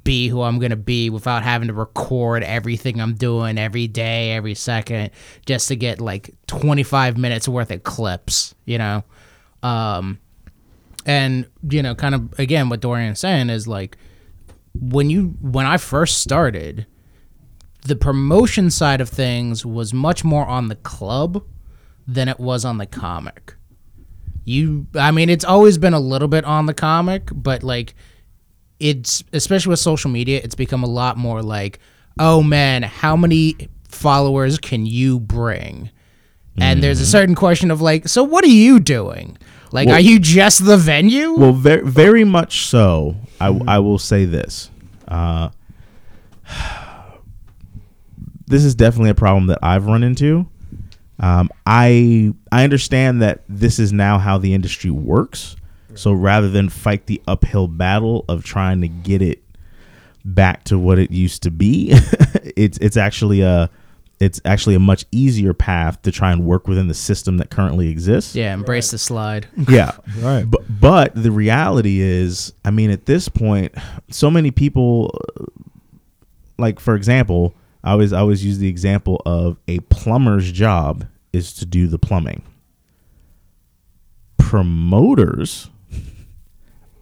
be 0.04 0.28
who 0.28 0.42
I'm 0.42 0.60
going 0.60 0.72
to 0.72 0.78
be 0.78 1.10
without 1.10 1.44
having 1.44 1.68
to 1.68 1.74
record 1.74 2.44
everything 2.44 3.02
I'm 3.02 3.14
doing 3.14 3.58
every 3.58 3.88
day, 3.88 4.32
every 4.32 4.56
second, 4.56 5.12
just 5.46 5.68
to 5.68 5.76
get 5.76 6.00
like 6.00 6.34
25 6.48 7.18
minutes 7.18 7.48
worth 7.48 7.72
of 7.72 7.84
clips, 7.84 8.56
you 8.66 8.78
know? 8.78 9.04
Um, 9.64 10.20
and, 11.06 11.48
you 11.70 11.82
know, 11.82 11.96
kind 11.96 12.16
of 12.16 12.40
again, 12.40 12.70
what 12.70 12.80
Dorian's 12.80 13.20
saying 13.20 13.50
is 13.50 13.68
like, 13.68 13.98
when 14.74 15.10
you, 15.10 15.36
when 15.42 15.66
I 15.66 15.78
first 15.78 16.20
started, 16.20 16.86
the 17.84 17.96
promotion 17.96 18.70
side 18.70 19.02
of 19.02 19.10
things 19.10 19.66
was 19.66 19.94
much 19.94 20.24
more 20.24 20.46
on 20.46 20.68
the 20.68 20.76
club 20.76 21.44
than 22.08 22.30
it 22.30 22.40
was 22.40 22.64
on 22.64 22.78
the 22.78 22.86
comic. 22.86 23.56
You, 24.44 24.88
I 24.96 25.12
mean, 25.12 25.30
it's 25.30 25.46
always 25.46 25.78
been 25.78 25.94
a 25.94 26.00
little 26.00 26.28
bit 26.28 26.46
on 26.46 26.66
the 26.66 26.74
comic, 26.74 27.30
but 27.32 27.64
like, 27.64 27.94
it's 28.80 29.24
especially 29.34 29.70
with 29.72 29.80
social 29.80 30.10
media, 30.10 30.42
it's 30.44 30.56
become 30.56 30.84
a 30.84 30.88
lot 30.88 31.18
more 31.18 31.42
like, 31.44 31.80
oh 32.20 32.42
man, 32.42 32.82
how 32.84 33.16
many 33.16 33.70
followers 33.88 34.58
can 34.58 34.86
you 34.86 35.20
bring? 35.20 35.92
And 36.58 36.84
there's 36.84 37.00
a 37.02 37.06
certain 37.06 37.34
question 37.34 37.72
of 37.72 37.82
like, 37.82 38.08
so 38.08 38.24
what 38.24 38.44
are 38.44 38.48
you 38.48 38.80
doing? 38.80 39.38
Like, 39.72 39.88
Well- 39.88 39.96
are 39.98 40.02
you 40.02 40.20
just 40.20 40.66
the 40.66 40.78
venue? 40.78 41.34
Well, 41.34 41.54
very, 41.54 41.82
very 41.84 42.24
much 42.24 42.66
so. 42.66 43.16
I, 43.40 43.48
I 43.68 43.80
will 43.80 43.98
say 44.00 44.26
this. 44.26 44.70
Uh, 45.08 45.50
this 48.48 48.64
is 48.64 48.76
definitely 48.76 49.12
a 49.12 49.16
problem 49.16 49.48
that 49.48 49.60
I've 49.64 49.86
run 49.86 50.04
into. 50.04 50.48
Um, 51.22 51.50
I 51.66 52.34
I 52.52 52.64
understand 52.64 53.22
that 53.22 53.44
this 53.48 53.80
is 53.80 53.94
now 53.94 54.18
how 54.18 54.38
the 54.38 54.54
industry 54.54 54.92
works. 54.92 55.56
So 55.94 56.14
rather 56.14 56.50
than 56.50 56.70
fight 56.70 57.06
the 57.06 57.22
uphill 57.28 57.68
battle 57.68 58.26
of 58.28 58.44
trying 58.44 58.82
to 58.82 58.88
get 58.88 59.22
it 59.22 59.44
back 60.26 60.64
to 60.66 60.80
what 60.80 61.00
it 61.00 61.12
used 61.12 61.44
to 61.44 61.52
be, 61.52 61.92
it's 62.56 62.78
it's 62.80 62.98
actually 62.98 63.42
a 63.42 63.70
it's 64.20 64.40
actually 64.46 64.76
a 64.76 64.80
much 64.80 65.06
easier 65.12 65.54
path 65.54 66.02
to 66.04 66.12
try 66.12 66.32
and 66.32 66.46
work 66.46 66.68
within 66.68 66.88
the 66.88 66.94
system 66.94 67.38
that 67.38 67.50
currently 67.50 67.90
exists. 67.90 68.36
yeah, 68.36 68.54
embrace 68.54 68.92
the 68.92 68.98
slide. 68.98 69.48
Yeah. 69.70 69.92
Right. 70.20 70.44
But 70.50 70.62
but 70.80 71.12
the 71.16 71.32
reality 71.32 72.00
is, 72.02 72.54
I 72.64 72.72
mean, 72.72 72.90
at 72.90 73.06
this 73.06 73.30
point, 73.30 73.74
so 74.10 74.32
many 74.32 74.50
people, 74.52 75.20
like 76.58 76.80
for 76.80 76.96
example, 76.96 77.54
I 77.84 77.92
always 77.92 78.14
I 78.14 78.20
always 78.20 78.46
use 78.46 78.60
the 78.60 78.68
example 78.68 79.22
of 79.26 79.58
a 79.68 79.80
plumber's 79.82 80.52
job 80.52 81.06
is 81.34 81.54
to 81.56 81.66
do 81.66 81.88
the 81.88 82.00
plumbing. 82.00 82.44
Promoters 84.38 85.70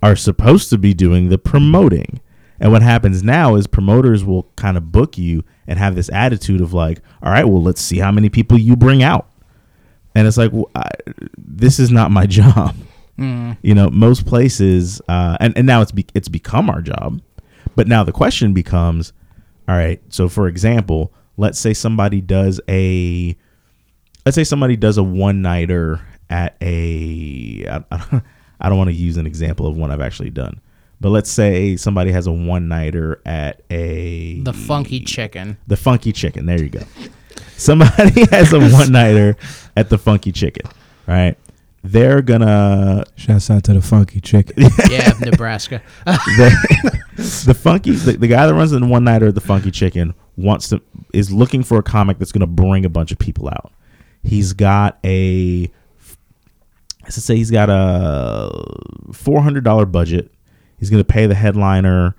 are 0.01 0.15
supposed 0.15 0.69
to 0.69 0.77
be 0.77 0.93
doing 0.93 1.29
the 1.29 1.37
promoting. 1.37 2.21
And 2.59 2.71
what 2.71 2.81
happens 2.81 3.23
now 3.23 3.55
is 3.55 3.67
promoters 3.67 4.23
will 4.23 4.43
kind 4.55 4.77
of 4.77 4.91
book 4.91 5.17
you 5.17 5.43
and 5.67 5.79
have 5.79 5.95
this 5.95 6.09
attitude 6.11 6.61
of 6.61 6.73
like, 6.73 6.99
all 7.23 7.31
right, 7.31 7.45
well, 7.45 7.61
let's 7.61 7.81
see 7.81 7.99
how 7.99 8.11
many 8.11 8.29
people 8.29 8.57
you 8.57 8.75
bring 8.75 9.01
out. 9.01 9.29
And 10.15 10.27
it's 10.27 10.37
like, 10.37 10.51
well, 10.51 10.69
I, 10.75 10.89
this 11.37 11.79
is 11.79 11.91
not 11.91 12.11
my 12.11 12.25
job. 12.27 12.75
You 13.61 13.75
know, 13.75 13.89
most 13.89 14.25
places, 14.25 15.01
uh, 15.09 15.35
and 15.41 15.57
and 15.57 15.67
now 15.67 15.81
it's 15.81 15.91
be, 15.91 16.05
it's 16.13 16.29
become 16.29 16.69
our 16.69 16.81
job. 16.81 17.21
But 17.75 17.85
now 17.87 18.03
the 18.05 18.13
question 18.13 18.53
becomes, 18.53 19.11
all 19.69 19.75
right. 19.75 20.01
So 20.09 20.27
for 20.27 20.47
example, 20.47 21.13
let's 21.37 21.59
say 21.59 21.73
somebody 21.75 22.21
does 22.21 22.59
a, 22.67 23.37
let's 24.25 24.35
say 24.35 24.43
somebody 24.43 24.75
does 24.75 24.97
a 24.97 25.03
one 25.03 25.43
nighter 25.43 26.01
at 26.29 26.57
a. 26.61 27.65
I, 27.69 27.83
I, 27.91 28.21
I 28.61 28.67
don't 28.69 28.77
want 28.79 28.89
to 28.89 28.95
use 28.95 29.15
an 29.17 29.25
example 29.27 29.67
of 29.67 29.77
one 29.77 29.91
I've 29.91 30.01
actually 30.01 30.31
done, 30.31 30.59
but 30.99 31.09
let's 31.11 31.29
say 31.31 31.77
somebody 31.77 32.11
has 32.11 32.25
a 32.27 32.31
one 32.31 32.67
nighter 32.67 33.21
at 33.25 33.61
a 33.69 34.41
The 34.41 34.51
funky 34.53 34.99
chicken. 35.01 35.57
the 35.67 35.77
Funky 35.77 36.11
Chicken. 36.11 36.45
There 36.47 36.61
you 36.61 36.69
go. 36.69 36.81
Somebody 37.55 38.25
has 38.31 38.51
a 38.51 38.59
one 38.59 38.91
nighter 38.91 39.37
at 39.77 39.89
the 39.89 39.97
Funky 39.99 40.31
Chicken, 40.31 40.69
right? 41.07 41.37
They're 41.83 42.21
gonna 42.21 43.05
Shouts 43.15 43.49
out 43.49 43.63
to 43.65 43.73
the 43.73 43.81
funky 43.81 44.19
chicken. 44.19 44.69
Yeah, 44.89 45.13
Nebraska. 45.21 45.81
the, 46.05 46.98
the 47.45 47.53
funky 47.53 47.91
the, 47.91 48.13
the 48.13 48.27
guy 48.27 48.45
that 48.47 48.53
runs 48.53 48.71
the 48.71 48.85
one 48.85 49.03
nighter 49.03 49.31
the 49.31 49.41
Funky 49.41 49.71
Chicken 49.71 50.13
wants 50.37 50.69
to 50.69 50.81
is 51.13 51.31
looking 51.31 51.63
for 51.63 51.79
a 51.79 51.83
comic 51.83 52.17
that's 52.17 52.31
gonna 52.31 52.47
bring 52.47 52.85
a 52.85 52.89
bunch 52.89 53.11
of 53.11 53.19
people 53.19 53.47
out. 53.47 53.71
He's 54.23 54.53
got 54.53 54.99
a 55.03 55.71
let's 57.03 57.23
say 57.23 57.35
he's 57.35 57.51
got 57.51 57.69
a 57.69 59.13
four 59.13 59.41
hundred 59.41 59.63
dollar 59.63 59.85
budget. 59.85 60.31
He's 60.77 60.89
gonna 60.89 61.03
pay 61.03 61.25
the 61.25 61.35
headliner 61.35 62.15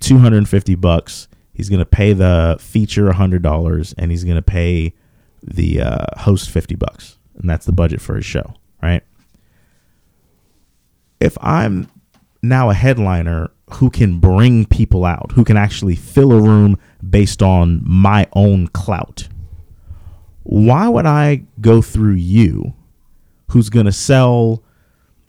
two 0.00 0.18
hundred 0.18 0.38
and 0.38 0.48
fifty 0.48 0.74
bucks. 0.74 1.28
He's 1.54 1.68
going 1.68 1.80
to 1.80 1.86
pay 1.86 2.12
the 2.12 2.56
feature 2.60 3.10
$100 3.10 3.94
and 3.98 4.10
he's 4.10 4.24
going 4.24 4.36
to 4.36 4.42
pay 4.42 4.94
the 5.42 5.80
uh, 5.82 6.06
host 6.18 6.50
50 6.50 6.76
bucks. 6.76 7.18
And 7.36 7.48
that's 7.48 7.66
the 7.66 7.72
budget 7.72 8.00
for 8.00 8.16
his 8.16 8.24
show, 8.24 8.54
right? 8.82 9.02
If 11.20 11.36
I'm 11.40 11.88
now 12.42 12.70
a 12.70 12.74
headliner 12.74 13.50
who 13.74 13.90
can 13.90 14.18
bring 14.18 14.66
people 14.66 15.04
out, 15.04 15.32
who 15.32 15.44
can 15.44 15.56
actually 15.56 15.96
fill 15.96 16.32
a 16.32 16.40
room 16.40 16.78
based 17.08 17.42
on 17.42 17.80
my 17.84 18.28
own 18.34 18.68
clout, 18.68 19.28
why 20.42 20.88
would 20.88 21.06
I 21.06 21.44
go 21.60 21.82
through 21.82 22.14
you 22.14 22.74
who's 23.50 23.68
going 23.68 23.86
to 23.86 23.92
sell, 23.92 24.62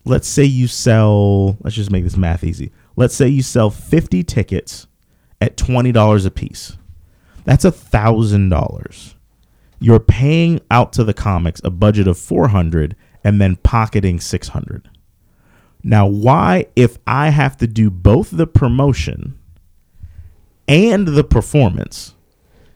let's 0.04 0.28
say 0.28 0.44
you 0.44 0.66
sell, 0.66 1.56
let's 1.62 1.76
just 1.76 1.90
make 1.90 2.04
this 2.04 2.16
math 2.16 2.42
easy. 2.42 2.72
Let's 2.96 3.14
say 3.14 3.28
you 3.28 3.42
sell 3.42 3.70
50 3.70 4.22
tickets 4.24 4.86
at 5.40 5.56
$20 5.56 6.26
a 6.26 6.30
piece. 6.30 6.76
That's 7.44 7.64
a 7.64 7.70
$1,000. 7.72 9.14
You're 9.80 10.00
paying 10.00 10.60
out 10.70 10.92
to 10.94 11.04
the 11.04 11.14
comics 11.14 11.60
a 11.64 11.70
budget 11.70 12.08
of 12.08 12.16
400 12.18 12.96
and 13.22 13.40
then 13.40 13.56
pocketing 13.56 14.20
600. 14.20 14.88
Now, 15.84 16.06
why 16.06 16.66
if 16.74 16.96
I 17.06 17.28
have 17.28 17.58
to 17.58 17.66
do 17.66 17.90
both 17.90 18.30
the 18.30 18.46
promotion 18.46 19.38
and 20.66 21.06
the 21.06 21.22
performance, 21.22 22.14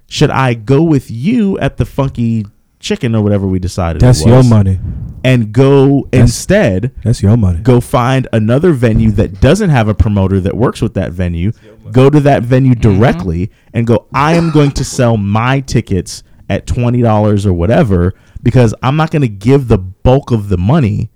should 0.06 0.30
I 0.30 0.52
go 0.52 0.82
with 0.82 1.10
you 1.10 1.58
at 1.58 1.78
the 1.78 1.86
funky 1.86 2.44
chicken 2.80 3.14
or 3.14 3.22
whatever 3.22 3.46
we 3.46 3.58
decided? 3.58 4.02
That's 4.02 4.20
it 4.20 4.28
your 4.28 4.44
money. 4.44 4.78
And 5.24 5.52
go 5.52 6.06
instead 6.12 6.94
That's 7.02 7.22
your 7.22 7.36
money. 7.36 7.60
go 7.60 7.80
find 7.80 8.28
another 8.32 8.72
venue 8.72 9.10
that 9.12 9.40
doesn't 9.40 9.70
have 9.70 9.88
a 9.88 9.94
promoter 9.94 10.38
that 10.40 10.54
works 10.54 10.82
with 10.82 10.94
that 10.94 11.12
venue. 11.12 11.52
Go 11.90 12.10
to 12.10 12.20
that 12.20 12.42
venue 12.42 12.74
mm-hmm. 12.74 12.98
directly 12.98 13.50
and 13.72 13.86
go, 13.86 14.06
I 14.12 14.34
am 14.34 14.50
going 14.50 14.72
to 14.72 14.84
sell 14.84 15.16
my 15.16 15.60
tickets 15.60 16.22
at 16.50 16.66
$20 16.66 17.46
or 17.46 17.52
whatever 17.54 18.14
because 18.42 18.74
I'm 18.82 18.96
not 18.96 19.10
going 19.10 19.22
to 19.22 19.28
give 19.28 19.68
the 19.68 19.78
bulk 19.78 20.30
of 20.30 20.50
the 20.50 20.58
money 20.58 21.10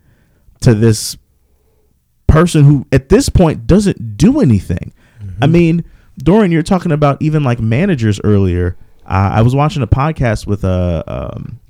to 0.60 0.74
this 0.74 1.16
person 2.32 2.64
who 2.64 2.86
at 2.92 3.08
this 3.08 3.28
point 3.28 3.66
doesn't 3.66 4.16
do 4.16 4.40
anything. 4.40 4.92
I 5.40 5.46
mean, 5.46 5.84
Dorian, 6.18 6.52
you're 6.52 6.62
talking 6.62 6.92
about 6.92 7.20
even 7.20 7.42
like 7.42 7.60
managers 7.60 8.20
earlier. 8.22 8.76
Uh, 9.04 9.30
I 9.34 9.42
was 9.42 9.54
watching 9.54 9.82
a 9.82 9.86
podcast 9.86 10.46
with 10.46 10.62
a 10.64 11.02
um, 11.06 11.60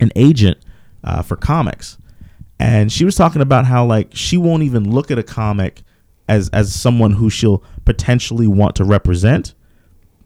an 0.00 0.10
agent 0.16 0.58
uh, 1.04 1.22
for 1.22 1.36
comics, 1.36 1.98
and 2.58 2.90
she 2.90 3.04
was 3.04 3.14
talking 3.14 3.42
about 3.42 3.64
how 3.64 3.84
like 3.84 4.08
she 4.12 4.36
won't 4.36 4.64
even 4.64 4.90
look 4.90 5.10
at 5.10 5.18
a 5.18 5.22
comic 5.22 5.82
as 6.28 6.48
as 6.50 6.74
someone 6.74 7.12
who 7.12 7.30
she'll 7.30 7.62
potentially 7.84 8.46
want 8.48 8.74
to 8.76 8.84
represent 8.84 9.54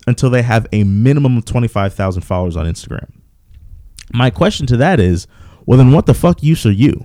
until 0.06 0.30
they 0.30 0.42
have 0.42 0.66
a 0.72 0.84
minimum 0.84 1.36
of 1.36 1.44
twenty 1.44 1.68
five 1.68 1.92
thousand 1.92 2.22
followers 2.22 2.56
on 2.56 2.66
Instagram. 2.66 3.10
My 4.12 4.30
question 4.30 4.66
to 4.68 4.76
that 4.78 4.98
is, 4.98 5.26
well, 5.66 5.76
then 5.78 5.92
what 5.92 6.06
the 6.06 6.14
fuck 6.14 6.42
use 6.42 6.64
are 6.64 6.72
you? 6.72 7.04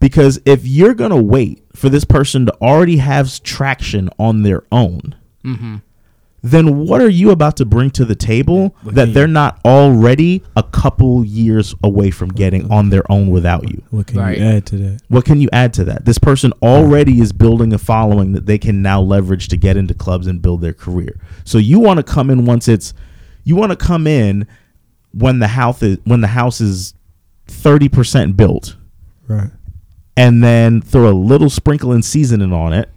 Because 0.00 0.40
if 0.44 0.66
you're 0.66 0.94
gonna 0.94 1.20
wait 1.20 1.64
for 1.74 1.88
this 1.88 2.04
person 2.04 2.46
to 2.46 2.54
already 2.62 2.98
have 2.98 3.42
traction 3.42 4.08
on 4.18 4.42
their 4.42 4.62
own, 4.70 5.16
mm-hmm. 5.44 5.76
then 6.42 6.86
what 6.86 7.00
are 7.00 7.08
you 7.08 7.30
about 7.30 7.56
to 7.56 7.64
bring 7.64 7.90
to 7.90 8.04
the 8.04 8.14
table 8.14 8.76
that 8.84 9.12
they're 9.12 9.26
not 9.26 9.58
already 9.64 10.42
a 10.56 10.62
couple 10.62 11.24
years 11.24 11.74
away 11.82 12.12
from 12.12 12.28
getting 12.28 12.70
on 12.70 12.90
their 12.90 13.10
own 13.10 13.28
without 13.30 13.68
you? 13.68 13.82
What 13.90 14.06
can 14.06 14.18
Right. 14.18 14.38
you 14.38 14.44
add 14.44 14.66
to 14.66 14.76
that? 14.76 15.02
What 15.08 15.24
can 15.24 15.40
you 15.40 15.48
add 15.52 15.74
to 15.74 15.84
that? 15.84 16.04
This 16.04 16.18
person 16.18 16.52
already 16.62 17.20
is 17.20 17.32
building 17.32 17.72
a 17.72 17.78
following 17.78 18.32
that 18.32 18.46
they 18.46 18.58
can 18.58 18.80
now 18.82 19.00
leverage 19.00 19.48
to 19.48 19.56
get 19.56 19.76
into 19.76 19.94
clubs 19.94 20.28
and 20.28 20.40
build 20.40 20.60
their 20.60 20.72
career. 20.72 21.18
So 21.44 21.58
you 21.58 21.80
want 21.80 21.98
to 21.98 22.04
come 22.04 22.30
in 22.30 22.44
once 22.44 22.68
it's 22.68 22.94
you 23.42 23.56
want 23.56 23.70
to 23.72 23.76
come 23.76 24.06
in 24.06 24.46
when 25.12 25.40
the 25.40 25.48
house 25.48 25.82
is 25.82 25.98
when 26.04 26.20
the 26.20 26.28
house 26.28 26.60
is 26.60 26.94
30% 27.48 28.36
built 28.36 28.76
Right. 29.26 29.50
And 30.18 30.42
then 30.42 30.82
throw 30.82 31.08
a 31.08 31.14
little 31.14 31.48
sprinkle 31.48 31.92
and 31.92 32.04
seasoning 32.04 32.52
on 32.52 32.72
it 32.72 32.90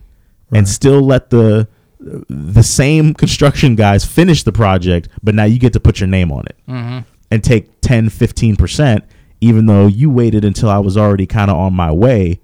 and 0.52 0.68
still 0.68 1.02
let 1.02 1.30
the 1.30 1.68
the 2.00 2.64
same 2.64 3.14
construction 3.14 3.76
guys 3.76 4.04
finish 4.04 4.42
the 4.42 4.52
project 4.52 5.08
but 5.22 5.36
now 5.36 5.44
you 5.44 5.60
get 5.60 5.72
to 5.72 5.80
put 5.80 6.00
your 6.00 6.08
name 6.08 6.32
on 6.32 6.44
it 6.48 6.58
mm-hmm. 6.68 7.00
and 7.30 7.44
take 7.44 7.80
10 7.82 8.10
15% 8.10 9.04
even 9.40 9.68
though 9.68 9.86
you 9.86 10.10
waited 10.10 10.44
until 10.44 10.70
I 10.70 10.80
was 10.80 10.98
already 10.98 11.28
kind 11.28 11.52
of 11.52 11.58
on 11.58 11.74
my 11.74 11.92
way 11.92 12.40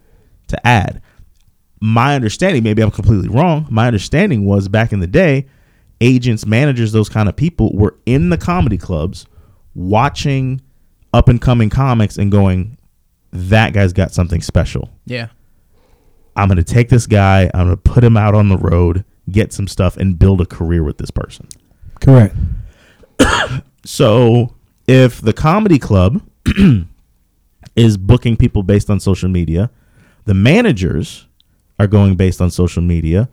to 0.47 0.67
add. 0.67 1.01
My 1.80 2.15
understanding 2.15 2.61
maybe 2.61 2.84
I'm 2.84 2.91
completely 2.91 3.30
wrong 3.30 3.65
my 3.71 3.88
understanding 3.88 4.45
was 4.45 4.67
back 4.67 4.93
in 4.93 4.99
the 4.99 5.07
day 5.07 5.47
agents 6.01 6.45
managers 6.45 6.91
those 6.91 7.09
kind 7.09 7.28
of 7.28 7.36
people 7.36 7.75
were 7.75 7.97
in 8.05 8.30
the 8.30 8.38
comedy 8.38 8.78
clubs 8.78 9.25
watching 9.73 10.61
up 11.13 11.30
and 11.30 11.41
coming 11.41 11.71
comics 11.71 12.17
and 12.17 12.32
going 12.32 12.76
that 13.32 13.73
guy's 13.73 13.93
got 13.93 14.13
something 14.13 14.41
special 14.41 14.89
Yeah. 15.05 15.28
I'm 16.36 16.47
going 16.47 16.57
to 16.57 16.63
take 16.63 16.89
this 16.89 17.07
guy, 17.07 17.49
I'm 17.55 17.65
going 17.65 17.78
to 17.78 17.78
put 17.78 18.03
him 18.03 18.15
out 18.15 18.36
on 18.36 18.47
the 18.49 18.57
road, 18.57 19.03
get 19.32 19.51
some 19.51 19.67
stuff, 19.67 19.97
and 19.97 20.19
build 20.19 20.39
a 20.39 20.45
career 20.45 20.84
with 20.84 20.99
this 20.99 21.11
person. 21.11 21.47
Correct. 21.99 22.36
So 23.84 24.53
if 24.86 25.21
the 25.21 25.32
comedy 25.32 25.80
club 25.80 26.21
is 27.78 27.95
booking 27.95 28.36
people 28.36 28.61
based 28.61 28.89
on 28.89 28.99
social 28.99 29.30
media, 29.30 29.71
the 30.25 30.34
managers 30.34 31.25
are 31.80 31.88
going 31.88 32.15
based 32.15 32.41
on 32.41 32.51
social 32.51 32.84
media, 32.84 33.30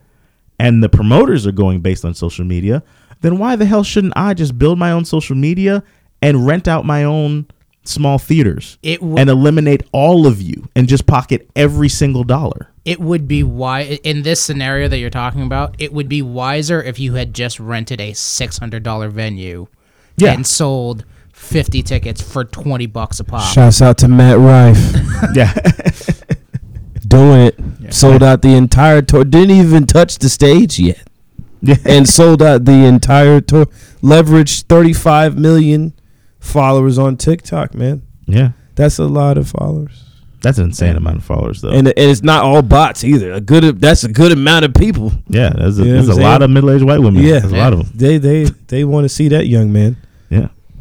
and 0.60 0.80
the 0.80 0.88
promoters 0.88 1.44
are 1.44 1.52
going 1.52 1.80
based 1.80 2.04
on 2.04 2.14
social 2.14 2.44
media, 2.44 2.84
then 3.20 3.38
why 3.38 3.56
the 3.56 3.66
hell 3.66 3.82
shouldn't 3.82 4.12
I 4.16 4.34
just 4.34 4.56
build 4.56 4.78
my 4.78 4.92
own 4.92 5.04
social 5.04 5.34
media 5.34 5.82
and 6.22 6.46
rent 6.46 6.68
out 6.68 6.84
my 6.84 7.02
own 7.02 7.46
small 7.84 8.18
theaters 8.18 8.78
It 8.82 9.00
w- 9.00 9.16
and 9.18 9.28
eliminate 9.28 9.82
all 9.92 10.26
of 10.26 10.40
you 10.40 10.68
and 10.74 10.88
just 10.88 11.06
pocket 11.06 11.48
every 11.54 11.88
single 11.88 12.24
dollar? 12.24 12.70
it 12.84 13.00
would 13.00 13.26
be 13.28 13.42
why 13.42 13.80
in 14.04 14.22
this 14.22 14.40
scenario 14.40 14.88
that 14.88 14.98
you're 14.98 15.08
talking 15.10 15.42
about, 15.42 15.74
it 15.78 15.92
would 15.92 16.08
be 16.08 16.20
wiser 16.20 16.82
if 16.82 16.98
you 16.98 17.14
had 17.14 17.32
just 17.34 17.58
rented 17.60 18.00
a 18.00 18.12
six 18.12 18.58
hundred 18.58 18.82
dollar 18.82 19.08
venue 19.08 19.66
Yeah. 20.18 20.32
and 20.34 20.46
sold 20.46 21.04
fifty 21.32 21.82
tickets 21.82 22.20
for 22.20 22.44
twenty 22.44 22.86
bucks 22.86 23.20
a 23.20 23.24
pop. 23.24 23.52
Shouts 23.52 23.80
out 23.82 23.98
to 23.98 24.08
Matt 24.08 24.38
Rife. 24.38 25.00
Yeah. 25.34 25.54
Doing 27.06 27.40
it. 27.46 27.94
Sold 27.94 28.22
out 28.22 28.42
the 28.42 28.54
entire 28.54 29.02
tour. 29.02 29.24
Didn't 29.24 29.50
even 29.52 29.86
touch 29.86 30.18
the 30.18 30.28
stage 30.28 30.78
yet. 30.78 31.06
yeah. 31.62 31.76
and 31.84 32.08
sold 32.08 32.42
out 32.42 32.64
the 32.64 32.84
entire 32.86 33.40
tour. 33.40 33.66
Leveraged 34.02 34.62
35 34.64 35.38
million 35.38 35.92
followers 36.44 36.98
on 36.98 37.16
TikTok, 37.16 37.74
man. 37.74 38.02
yeah. 38.26 38.50
That's 38.76 38.98
a 38.98 39.04
lot 39.06 39.38
of 39.38 39.48
followers. 39.48 40.02
That's 40.42 40.58
an 40.58 40.64
insane 40.64 40.96
amount 40.96 41.18
of 41.18 41.24
followers, 41.24 41.60
though. 41.62 41.70
And, 41.70 41.86
and 41.86 41.96
it's 41.96 42.22
not 42.24 42.42
all 42.44 42.60
bots 42.60 43.02
either. 43.04 43.32
A 43.32 43.40
good 43.40 43.80
that's 43.80 44.02
a 44.04 44.08
good 44.12 44.30
amount 44.32 44.64
of 44.64 44.74
people. 44.74 45.12
yeah, 45.28 45.50
there's 45.56 45.78
a, 45.78 45.84
You 45.84 45.88
know 45.94 45.94
there's 46.02 46.08
what 46.08 46.16
a 46.18 46.20
I'm 46.20 46.30
lot 46.32 46.42
of 46.42 46.50
middle-aged 46.50 46.84
white 46.84 46.98
women. 47.00 47.22
Yeah. 47.22 47.38
there's 47.38 47.52
a 47.52 47.56
lot 47.56 47.72
of 47.72 47.78
them. 47.78 47.88
They 47.94 48.18
they 48.18 48.44
they 48.66 48.84
want 48.84 49.04
to 49.04 49.08
see 49.08 49.28
that 49.28 49.46
young 49.46 49.72
man. 49.72 49.96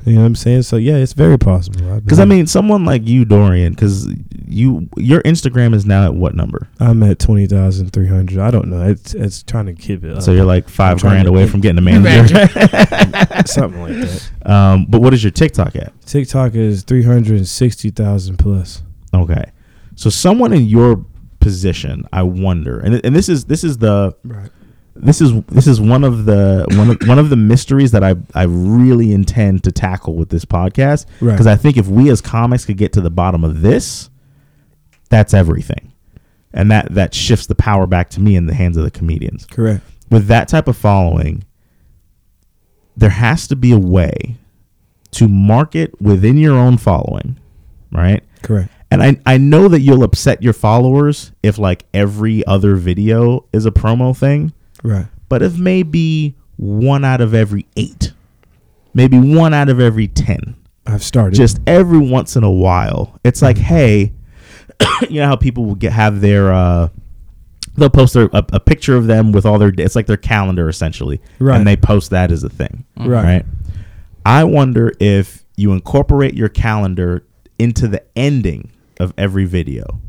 Yeah, 0.06 0.10
You 0.10 0.16
know 0.16 0.22
what 0.22 0.28
I'm 0.28 0.36
saying? 0.36 0.64
So 0.64 0.78
yeah, 0.78 0.96
it's 0.96 1.14
very 1.14 1.38
possible. 1.38 2.00
because 2.00 2.20
I 2.20 2.26
mean, 2.26 2.48
someone 2.48 2.86
like 2.86 3.08
you, 3.08 3.26
Dorian, 3.26 3.74
because 3.74 4.08
you 4.48 4.88
your 4.98 5.22
Instagram 5.24 5.74
is 5.74 5.86
now 5.86 6.06
at 6.06 6.14
what 6.16 6.36
number? 6.36 6.68
I'm 6.80 7.02
at 7.04 7.20
twenty 7.20 7.48
thousand 7.48 7.92
three 7.92 8.08
hundred. 8.08 8.40
I 8.40 8.52
don't 8.52 8.68
know. 8.68 8.84
It's 8.88 9.14
it's 9.14 9.44
trying 9.44 9.66
to 9.68 9.74
keep 9.74 10.04
it 10.04 10.16
up. 10.18 10.22
So 10.24 10.32
you're 10.32 10.46
like 10.46 10.70
five 10.70 11.00
grand 11.02 11.28
away 11.28 11.48
from 11.48 11.62
getting 11.62 11.78
a 11.78 11.82
manager. 11.82 12.36
something 13.46 13.82
like 13.82 13.94
that. 13.96 14.30
um, 14.46 14.86
but 14.90 15.02
what 15.02 15.14
is 15.14 15.24
your 15.24 15.32
TikTok 15.32 15.76
at? 15.76 15.94
TikTok 16.06 16.56
is 16.56 16.84
three 16.84 17.04
hundred 17.04 17.38
and 17.38 17.48
sixty 17.48 17.90
thousand 17.90 18.38
plus. 18.38 18.84
Okay, 19.14 19.52
so 19.96 20.10
someone 20.10 20.54
in 20.54 20.66
your 20.66 21.06
position, 21.40 22.06
I 22.14 22.24
wonder, 22.24 22.80
and 22.80 23.04
and 23.06 23.16
this 23.16 23.30
is 23.30 23.46
this 23.46 23.64
is 23.64 23.78
the 23.78 24.16
Right. 24.24 24.50
This 24.96 25.22
is 25.22 25.34
this 25.46 25.66
is 25.68 25.82
one 25.82 26.04
of 26.04 26.26
the 26.26 26.66
one 26.78 26.90
of 26.92 27.08
one 27.08 27.18
of 27.20 27.30
the 27.30 27.36
mysteries 27.36 27.92
that 27.92 28.04
I 28.04 28.16
I 28.36 28.44
really 28.44 29.12
intend 29.14 29.64
to 29.64 29.72
tackle 29.72 30.16
with 30.16 30.30
this 30.30 30.46
podcast 30.46 31.06
Right. 31.20 31.32
because 31.34 31.48
I 31.48 31.56
think 31.56 31.78
if 31.78 31.88
we 31.88 32.10
as 32.10 32.22
comics 32.22 32.66
could 32.66 32.78
get 32.78 32.94
to 32.94 33.02
the 33.02 33.10
bottom 33.10 33.44
of 33.44 33.62
this, 33.62 34.10
that's 35.10 35.34
everything, 35.34 35.92
and 36.54 36.70
that 36.72 36.94
that 36.94 37.14
shifts 37.16 37.48
the 37.48 37.56
power 37.56 37.88
back 37.88 38.10
to 38.12 38.20
me 38.22 38.36
in 38.36 38.46
the 38.46 38.54
hands 38.54 38.78
of 38.78 38.84
the 38.84 38.92
comedians. 38.92 39.46
Correct. 39.48 39.84
With 40.12 40.28
that 40.28 40.48
type 40.48 40.68
of 40.68 40.78
following, 40.78 41.44
there 42.96 43.10
has 43.10 43.48
to 43.48 43.56
be 43.56 43.72
a 43.72 43.80
way 43.80 44.36
to 45.12 45.28
market 45.28 46.00
within 46.02 46.38
your 46.38 46.56
own 46.58 46.78
following, 46.78 47.40
right? 47.92 48.24
Correct. 48.44 48.70
And 48.92 49.02
I, 49.02 49.20
I 49.26 49.38
know 49.38 49.68
that 49.70 49.80
you'll 49.82 50.04
upset 50.04 50.44
your 50.44 50.54
followers 50.54 51.32
if 51.42 51.58
like 51.58 51.86
every 51.96 52.46
other 52.46 52.76
video 52.76 53.46
is 53.52 53.66
a 53.66 53.72
promo 53.72 54.16
thing, 54.16 54.54
Right. 54.84 55.08
but 55.30 55.42
if 55.42 55.58
maybe 55.58 56.36
one 56.58 57.04
out 57.06 57.22
of 57.22 57.34
every 57.34 57.66
eight, 57.78 58.12
maybe 58.94 59.18
one 59.18 59.54
out 59.54 59.70
of 59.70 59.80
every 59.80 60.08
10, 60.08 60.56
I've 60.86 61.04
started. 61.04 61.36
just 61.38 61.60
every 61.66 61.98
once 62.00 62.36
in 62.36 62.44
a 62.44 62.52
while, 62.52 63.20
it's 63.24 63.42
like, 63.42 63.58
hey, 63.58 64.14
you 65.10 65.22
know 65.22 65.28
how 65.28 65.36
people 65.36 65.66
will 65.66 65.76
get 65.76 65.94
have 65.94 66.22
their 66.22 66.52
uh, 66.54 66.90
they'll 67.76 67.90
post 67.90 68.14
their, 68.14 68.26
a, 68.34 68.46
a 68.54 68.60
picture 68.60 68.96
of 68.96 69.08
them 69.08 69.32
with 69.32 69.46
all 69.46 69.58
their 69.58 69.72
it's 69.78 69.96
like 69.96 70.06
their 70.08 70.18
calendar 70.18 70.68
essentially, 70.70 71.22
Right. 71.40 71.58
And 71.58 71.66
they 71.66 71.76
post 71.76 72.10
that 72.12 72.32
as 72.32 72.44
a 72.44 72.50
thing, 72.50 72.86
Right. 72.98 73.08
right? 73.24 73.46
I 74.26 74.44
wonder 74.44 74.94
if 75.00 75.44
you 75.56 75.72
incorporate 75.74 76.34
your 76.34 76.50
calendar 76.50 77.26
into 77.60 77.88
the 77.88 78.04
ending 78.16 78.72
of 79.00 79.14
every 79.18 79.46
video, 79.46 80.00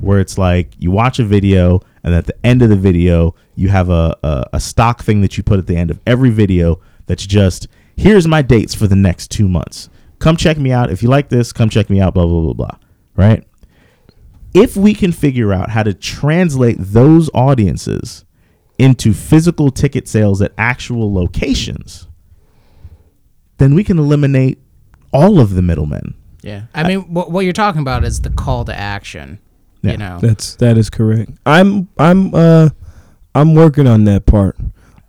where 0.00 0.20
it's 0.20 0.36
like 0.38 0.72
you 0.78 0.90
watch 0.90 1.18
a 1.18 1.24
video 1.24 1.80
and 2.02 2.14
at 2.14 2.26
the 2.26 2.34
end 2.46 2.62
of 2.62 2.68
the 2.68 2.76
video 2.76 3.34
you 3.56 3.68
have 3.68 3.90
a, 3.90 4.16
a, 4.22 4.44
a 4.54 4.60
stock 4.60 5.02
thing 5.02 5.22
that 5.22 5.36
you 5.36 5.42
put 5.42 5.58
at 5.58 5.66
the 5.66 5.76
end 5.76 5.90
of 5.90 5.98
every 6.06 6.30
video 6.30 6.80
that's 7.06 7.26
just 7.26 7.66
here's 7.96 8.28
my 8.28 8.42
dates 8.42 8.74
for 8.74 8.86
the 8.86 8.96
next 8.96 9.30
two 9.30 9.48
months. 9.48 9.88
Come 10.18 10.36
check 10.36 10.58
me 10.58 10.72
out. 10.72 10.90
If 10.90 11.02
you 11.02 11.08
like 11.08 11.28
this, 11.28 11.52
come 11.52 11.68
check 11.68 11.90
me 11.90 12.00
out, 12.00 12.14
blah, 12.14 12.26
blah, 12.26 12.40
blah, 12.40 12.52
blah. 12.52 12.78
Right? 13.16 13.46
If 14.54 14.76
we 14.76 14.94
can 14.94 15.12
figure 15.12 15.52
out 15.52 15.70
how 15.70 15.82
to 15.82 15.92
translate 15.92 16.76
those 16.78 17.28
audiences 17.34 18.24
into 18.78 19.12
physical 19.12 19.70
ticket 19.70 20.08
sales 20.08 20.40
at 20.40 20.52
actual 20.56 21.12
locations, 21.12 22.08
then 23.58 23.74
we 23.74 23.84
can 23.84 23.98
eliminate 23.98 24.58
all 25.12 25.40
of 25.40 25.54
the 25.54 25.62
middlemen. 25.62 26.14
Yeah. 26.42 26.62
I 26.74 26.86
mean, 26.86 27.12
what, 27.12 27.30
what 27.30 27.40
you're 27.40 27.52
talking 27.52 27.80
about 27.80 28.04
is 28.04 28.20
the 28.20 28.30
call 28.30 28.64
to 28.66 28.74
action. 28.78 29.40
Yeah. 29.82 29.92
You 29.92 29.96
know. 29.98 30.18
That's 30.20 30.56
that 30.56 30.78
is 30.78 30.90
correct. 30.90 31.32
I'm 31.44 31.88
I'm 31.98 32.34
uh 32.34 32.70
I'm 33.36 33.54
working 33.54 33.86
on 33.86 34.04
that 34.04 34.26
part. 34.26 34.56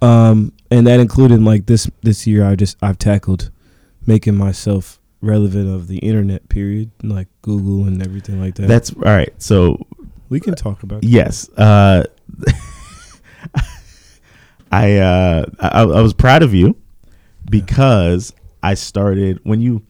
Um 0.02 0.54
and 0.70 0.86
that 0.86 1.00
included 1.00 1.42
like 1.42 1.66
this 1.66 1.90
this 2.04 2.28
year 2.28 2.46
I 2.46 2.56
just 2.56 2.78
I've 2.82 3.00
tackled 3.00 3.50
making 4.06 4.36
myself 4.36 5.00
relevant 5.22 5.74
of 5.74 5.88
the 5.88 5.98
internet 6.00 6.48
period, 6.50 6.92
like 7.04 7.28
Google 7.42 7.88
and 7.88 8.02
everything 8.02 8.40
like 8.40 8.56
that. 8.56 8.68
That's 8.68 8.92
all 8.94 9.02
right. 9.02 9.34
So 9.42 9.86
we 10.30 10.40
can 10.40 10.56
talk 10.56 10.84
about 10.84 11.02
that. 11.02 11.08
Yes. 11.08 11.50
Uh, 11.58 12.04
I, 14.72 14.98
uh, 14.98 15.46
I 15.60 15.82
I 15.82 16.02
was 16.02 16.14
proud 16.14 16.44
of 16.44 16.54
you 16.54 16.76
because 17.50 18.34
I 18.62 18.74
started 18.74 19.40
when 19.44 19.62
you 19.62 19.82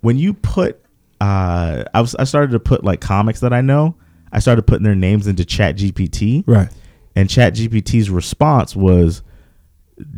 when 0.00 0.16
you 0.18 0.34
put 0.34 0.80
uh, 1.20 1.84
I 1.92 2.00
was 2.00 2.14
I 2.14 2.24
started 2.24 2.52
to 2.52 2.60
put 2.60 2.84
like 2.84 3.00
comics 3.00 3.40
that 3.40 3.52
I 3.52 3.60
know. 3.60 3.96
I 4.32 4.38
started 4.38 4.62
putting 4.62 4.84
their 4.84 4.94
names 4.94 5.26
into 5.26 5.44
Chat 5.44 5.76
GPT, 5.76 6.44
Right. 6.46 6.68
And 7.16 7.28
Chat 7.28 7.54
GPT's 7.54 8.08
response 8.10 8.74
was, 8.76 9.22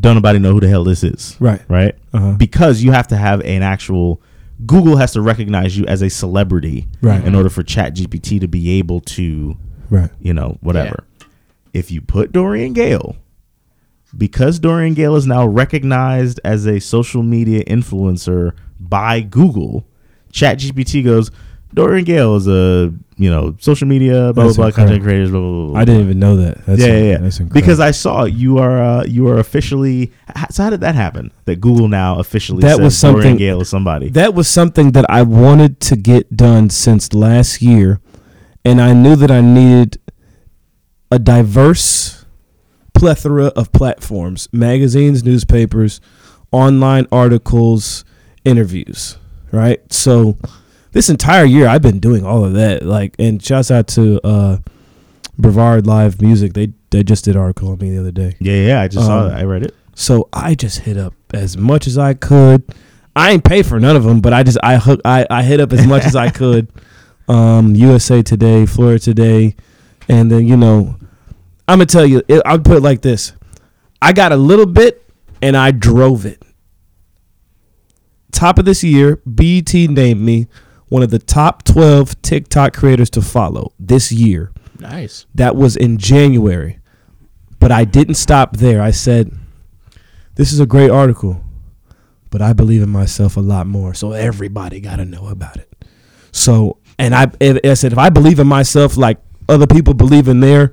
"Don't 0.01 0.15
nobody 0.15 0.39
know 0.39 0.53
who 0.53 0.61
the 0.61 0.69
hell 0.69 0.85
this 0.85 1.03
is." 1.03 1.37
Right. 1.41 1.63
Right. 1.69 1.95
Uh-huh. 2.13 2.33
Because 2.35 2.83
you 2.83 2.93
have 2.93 3.09
to 3.09 3.17
have 3.17 3.41
an 3.41 3.63
actual. 3.63 4.21
Google 4.67 4.97
has 4.97 5.13
to 5.15 5.21
recognize 5.21 5.77
you 5.77 5.85
as 5.87 6.03
a 6.03 6.11
celebrity 6.11 6.87
Right. 7.01 7.25
in 7.25 7.35
order 7.35 7.49
for 7.49 7.63
Chat 7.65 7.95
GPT 7.97 8.39
to 8.41 8.47
be 8.47 8.79
able 8.79 9.01
to 9.01 9.57
Right. 9.91 10.11
you 10.21 10.33
know, 10.33 10.59
whatever. 10.61 11.05
If 11.73 11.91
you 11.91 12.01
put 12.01 12.31
Dorian 12.33 12.73
Gayle, 12.75 13.17
because 14.17 14.59
Dorian 14.61 14.95
Gayle 14.95 15.17
is 15.17 15.27
now 15.27 15.47
recognized 15.47 16.39
as 16.45 16.67
a 16.67 16.79
social 16.81 17.23
media 17.23 17.65
influencer 17.65 18.53
by 18.79 19.21
Google, 19.21 19.87
ChatGPT 20.33 21.03
goes, 21.03 21.31
Dorian 21.75 22.05
Gayle 22.05 22.37
is 22.37 22.47
a 22.47 22.93
you 23.23 23.31
know 23.31 23.55
social 23.61 23.87
media 23.87 24.33
blah 24.33 24.45
That's 24.45 24.57
blah 24.57 24.67
blah 24.67 24.73
content 24.73 25.03
creators 25.03 25.31
blah 25.31 25.41
blah 25.41 25.67
blah. 25.69 25.81
I 25.81 25.85
didn't 25.85 26.03
even 26.03 26.19
know 26.19 26.37
that. 26.37 26.65
That's 26.67 26.81
yeah, 26.81 26.87
yeah, 26.89 27.03
yeah. 27.13 27.19
That's 27.19 27.39
incredible. 27.41 27.61
because 27.61 27.81
I 27.81 27.91
saw 27.93 28.25
you 28.25 28.59
are 28.59 28.83
uh, 28.83 29.05
you 29.05 29.29
are 29.29 29.39
officially. 29.39 30.13
So 30.51 30.63
how 30.65 30.71
did 30.71 30.81
that 30.81 30.95
happen? 30.95 31.31
That 31.45 31.61
Google 31.61 31.89
now 31.89 32.19
officially 32.19 32.63
That 32.63 32.81
was 32.81 32.97
something- 32.97 33.37
Gayle 33.37 33.61
is 33.63 33.69
somebody. 33.69 34.09
that 34.11 34.35
was 34.35 34.49
something 34.49 34.93
that 34.93 35.07
I 35.09 35.23
wanted 35.23 35.81
to 35.81 35.97
get 35.97 36.37
done 36.37 36.71
since 36.71 37.13
last 37.15 37.63
year, 37.63 38.01
and 38.65 38.81
I 38.81 38.93
knew 38.93 39.15
that 39.17 39.31
I 39.31 39.41
needed 39.41 39.99
a 41.11 41.19
diverse 41.19 42.25
plethora 42.95 43.47
of 43.49 43.73
platforms 43.73 44.49
magazines, 44.53 45.23
newspapers, 45.25 46.01
online 46.51 47.07
articles, 47.13 48.05
interviews, 48.45 49.17
right? 49.51 49.81
So 49.93 50.39
this 50.93 51.09
entire 51.11 51.45
year 51.45 51.67
I've 51.67 51.83
been 51.83 51.99
doing 51.99 52.25
all 52.25 52.45
of 52.45 52.55
that. 52.55 52.83
Like 52.85 53.17
and 53.19 53.43
shouts 53.45 53.71
out 53.71 53.87
to 53.89 54.21
uh 54.27 54.59
Brevard 55.39 55.87
Live 55.87 56.21
Music. 56.23 56.53
They 56.55 56.73
they 56.91 57.03
just 57.03 57.25
did 57.25 57.35
an 57.37 57.41
article 57.43 57.71
on 57.71 57.79
me 57.79 57.91
the 57.91 58.01
other 58.01 58.11
day. 58.13 58.37
yeah, 58.41 58.67
yeah. 58.67 58.81
I 58.83 58.89
just 58.89 59.07
saw 59.07 59.23
Um, 59.23 59.29
that. 59.31 59.39
I 59.39 59.45
read 59.45 59.63
it. 59.65 59.75
So 59.95 60.29
I 60.33 60.55
just 60.55 60.81
hit 60.81 60.97
up 60.97 61.15
as 61.35 61.57
much 61.57 61.87
as 61.87 61.99
I 61.99 62.15
could. 62.15 62.63
I 63.15 63.33
ain't 63.33 63.45
pay 63.45 63.63
for 63.63 63.79
none 63.79 63.95
of 63.97 64.05
them, 64.05 64.21
but 64.21 64.33
I 64.33 64.43
just 64.43 64.59
I 64.63 64.77
hook 64.79 65.01
I, 65.05 65.27
I 65.29 65.43
hit 65.43 65.61
up 65.61 65.73
as 65.73 65.87
much 65.87 66.05
as 66.05 66.17
I 66.17 66.31
could. 66.41 66.69
Um, 67.29 67.75
USA 67.77 68.23
Today, 68.23 68.67
Florida 68.67 68.99
Today, 68.99 69.55
and 70.09 70.31
then 70.31 70.47
you 70.47 70.57
know, 70.57 70.97
I'm 71.69 71.79
gonna 71.79 71.87
tell 71.87 72.05
you, 72.07 72.23
it, 72.29 72.43
I'll 72.45 72.59
put 72.59 72.79
it 72.79 72.83
like 72.83 73.01
this: 73.03 73.33
I 74.03 74.13
got 74.13 74.33
a 74.33 74.37
little 74.37 74.67
bit, 74.67 75.09
and 75.41 75.57
I 75.57 75.71
drove 75.71 76.27
it. 76.27 76.43
Top 78.33 78.59
of 78.59 78.65
this 78.65 78.83
year, 78.83 79.21
BET 79.27 79.73
named 79.75 80.21
me 80.21 80.47
one 80.93 81.03
of 81.03 81.11
the 81.11 81.19
top 81.19 81.65
12 81.65 82.21
TikTok 82.23 82.75
creators 82.75 83.09
to 83.11 83.23
follow 83.23 83.73
this 83.81 84.13
year. 84.13 84.53
Nice. 84.79 85.27
That 85.35 85.57
was 85.57 85.75
in 85.77 85.97
January. 85.97 86.79
But 87.59 87.73
I 87.73 87.85
didn't 87.85 88.15
stop 88.15 88.59
there. 88.59 88.83
I 88.83 88.91
said, 88.91 89.33
This 90.35 90.53
is 90.53 90.61
a 90.61 90.67
great 90.67 90.91
article, 90.91 91.43
but 92.31 92.43
I 92.43 92.53
believe 92.53 92.83
in 92.83 92.91
myself 92.91 93.37
a 93.37 93.41
lot 93.41 93.67
more. 93.67 93.95
So 93.95 94.13
everybody 94.13 94.81
got 94.81 94.97
to 94.97 95.05
know 95.05 95.29
about 95.29 95.57
it. 95.57 95.73
So, 96.33 96.79
and 96.99 97.15
I, 97.15 97.31
I 97.41 97.75
said, 97.75 97.93
if 97.93 97.99
I 97.99 98.11
believe 98.11 98.39
in 98.39 98.47
myself 98.47 98.97
like 98.97 99.19
other 99.49 99.67
people 99.67 99.95
believe 99.95 100.29
in 100.29 100.41
their 100.41 100.73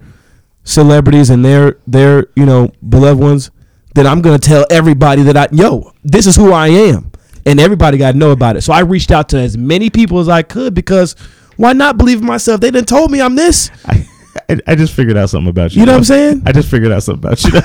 celebrities 0.63 1.29
and 1.29 1.45
their, 1.45 1.77
their, 1.85 2.27
you 2.35 2.45
know, 2.45 2.71
beloved 2.87 3.21
ones, 3.21 3.51
then 3.95 4.07
I'm 4.07 4.21
going 4.21 4.39
to 4.39 4.47
tell 4.47 4.65
everybody 4.69 5.21
that 5.23 5.37
I, 5.37 5.47
yo, 5.51 5.91
this 6.03 6.27
is 6.27 6.35
who 6.35 6.51
I 6.51 6.69
am. 6.69 7.11
And 7.45 7.59
everybody 7.59 7.97
got 7.97 8.11
to 8.13 8.17
know 8.17 8.31
about 8.31 8.55
it. 8.57 8.61
So 8.61 8.73
I 8.73 8.81
reached 8.81 9.11
out 9.11 9.29
to 9.29 9.37
as 9.37 9.57
many 9.57 9.89
people 9.89 10.19
as 10.19 10.29
I 10.29 10.41
could 10.43 10.73
because 10.73 11.15
why 11.57 11.73
not 11.73 11.97
believe 11.97 12.19
in 12.19 12.25
myself? 12.25 12.61
They 12.61 12.71
done 12.71 12.85
told 12.85 13.11
me 13.11 13.21
I'm 13.21 13.35
this. 13.35 13.69
I, 13.85 14.07
I, 14.49 14.59
I 14.67 14.75
just 14.75 14.93
figured 14.93 15.17
out 15.17 15.29
something 15.29 15.49
about 15.49 15.73
you. 15.73 15.79
You 15.81 15.85
know 15.85 15.93
what 15.93 15.97
I'm 15.99 16.03
saying? 16.03 16.43
I 16.45 16.51
just 16.51 16.69
figured 16.69 16.91
out 16.91 17.03
something 17.03 17.27
about 17.29 17.43
you. 17.43 17.59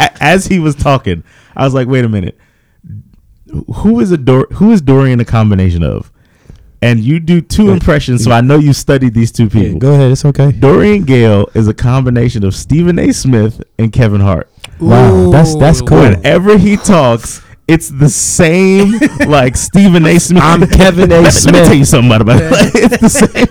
As 0.20 0.46
he 0.46 0.58
was 0.58 0.74
talking, 0.74 1.24
I 1.56 1.64
was 1.64 1.72
like, 1.72 1.88
"Wait 1.88 2.04
a 2.04 2.08
minute, 2.08 2.38
who 3.74 4.00
is 4.00 4.10
a 4.12 4.18
Dor- 4.18 4.46
Who 4.54 4.72
is 4.72 4.80
Dorian 4.80 5.20
a 5.20 5.24
combination 5.24 5.82
of?" 5.82 6.10
And 6.82 7.00
you 7.00 7.20
do 7.20 7.40
two 7.42 7.70
impressions, 7.70 8.24
so 8.24 8.30
I 8.30 8.40
know 8.40 8.56
you 8.58 8.72
studied 8.72 9.12
these 9.12 9.30
two 9.32 9.44
Yeah, 9.44 9.48
people. 9.64 9.78
go 9.80 9.92
ahead. 9.92 10.12
It's 10.12 10.24
okay. 10.24 10.50
Dorian 10.52 11.04
Gayle 11.04 11.46
is 11.54 11.68
a 11.68 11.74
combination 11.74 12.42
of 12.44 12.54
Stephen 12.54 12.98
A. 12.98 13.12
Smith 13.12 13.62
and 13.78 13.92
Kevin 13.92 14.20
Hart. 14.22 14.48
Wow, 14.78 15.30
that's- 15.30 15.54
that's 15.56 15.82
cool. 15.82 15.98
Whenever 16.00 16.56
he 16.56 16.76
talks, 16.78 17.42
it's 17.68 17.88
the 17.88 18.08
same 18.08 18.92
like 19.28 19.56
Stephen 19.56 20.04
A. 20.06 20.18
Smith. 20.18 20.42
I'm 20.42 20.66
Kevin 20.68 21.12
A. 21.12 21.20
Let 21.20 21.22
me- 21.22 21.24
Let 21.24 21.24
me 21.24 21.30
Smith. 21.30 21.64
tell 21.66 21.74
you 21.74 21.84
something 21.84 22.20
about 22.20 22.40
it. 22.42 22.50
it's 22.74 22.98
the 23.00 23.08
same. 23.08 23.46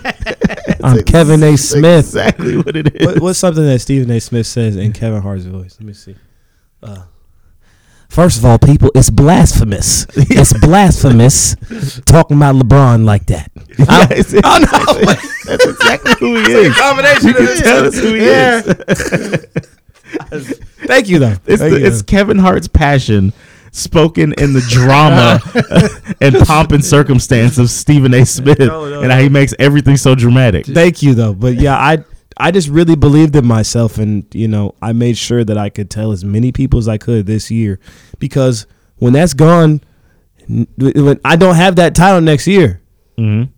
I'm 0.83 1.03
Kevin 1.03 1.41
A. 1.43 1.57
Smith. 1.57 2.05
Exactly 2.05 2.57
what 2.57 2.75
it 2.75 2.95
is. 2.95 3.05
What, 3.05 3.19
what's 3.21 3.39
something 3.39 3.63
that 3.65 3.79
Stephen 3.79 4.11
A. 4.11 4.19
Smith 4.19 4.47
says 4.47 4.75
in 4.75 4.91
Kevin 4.93 5.21
Hart's 5.21 5.45
voice? 5.45 5.77
Let 5.79 5.85
me 5.87 5.93
see. 5.93 6.15
Uh, 6.83 7.03
first 8.09 8.37
of 8.37 8.45
all, 8.45 8.57
people, 8.59 8.91
it's 8.95 9.09
blasphemous. 9.09 10.05
It's 10.15 10.53
blasphemous 10.61 11.55
talking 12.05 12.37
about 12.37 12.55
LeBron 12.55 13.05
like 13.05 13.25
that. 13.27 13.51
Yeah, 13.77 14.03
it's- 14.11 14.33
oh 14.43 14.59
no! 14.59 15.13
That's 15.45 15.65
exactly 15.65 16.13
who 16.19 16.35
he 16.43 16.51
is. 16.51 16.75
combination 16.77 17.27
You 17.29 17.33
can 17.33 17.57
tell 17.57 17.85
us 17.85 17.97
who 17.97 18.13
he 18.13 18.25
is. 18.25 19.45
Thank 20.85 21.07
you, 21.09 21.19
though. 21.19 21.35
It's, 21.45 21.61
Thank 21.61 21.73
the, 21.73 21.79
you, 21.81 21.85
it's. 21.87 22.01
Kevin 22.01 22.39
Hart's 22.39 22.67
passion 22.67 23.31
spoken 23.71 24.33
in 24.37 24.53
the 24.53 24.61
drama 24.69 25.39
and 26.21 26.35
pomp 26.45 26.71
and 26.71 26.83
circumstance 26.83 27.57
of 27.57 27.69
Stephen 27.69 28.13
A. 28.13 28.25
Smith 28.25 28.59
No, 28.59 28.89
no, 28.89 29.01
and 29.01 29.11
how 29.11 29.19
he 29.19 29.29
makes 29.29 29.53
everything 29.59 29.97
so 29.97 30.15
dramatic. 30.15 30.65
Thank 30.65 31.01
you, 31.03 31.13
though. 31.15 31.33
But 31.33 31.55
yeah, 31.55 31.77
I 31.77 32.03
I 32.37 32.51
just 32.51 32.69
really 32.69 32.95
believed 32.95 33.35
in 33.35 33.45
myself, 33.45 33.97
and 33.97 34.25
you 34.33 34.47
know, 34.47 34.75
I 34.81 34.93
made 34.93 35.17
sure 35.17 35.43
that 35.43 35.57
I 35.57 35.69
could 35.69 35.89
tell 35.89 36.11
as 36.11 36.23
many 36.23 36.51
people 36.51 36.79
as 36.79 36.87
I 36.87 36.97
could 36.97 37.25
this 37.25 37.51
year, 37.51 37.79
because 38.17 38.65
when 38.97 39.13
that's 39.13 39.33
gone, 39.33 39.81
when 40.47 41.19
I 41.25 41.35
don't 41.35 41.55
have 41.55 41.75
that 41.77 41.95
title 41.95 42.21
next 42.21 42.47
year. 42.47 42.81
Mhm. 43.17 43.49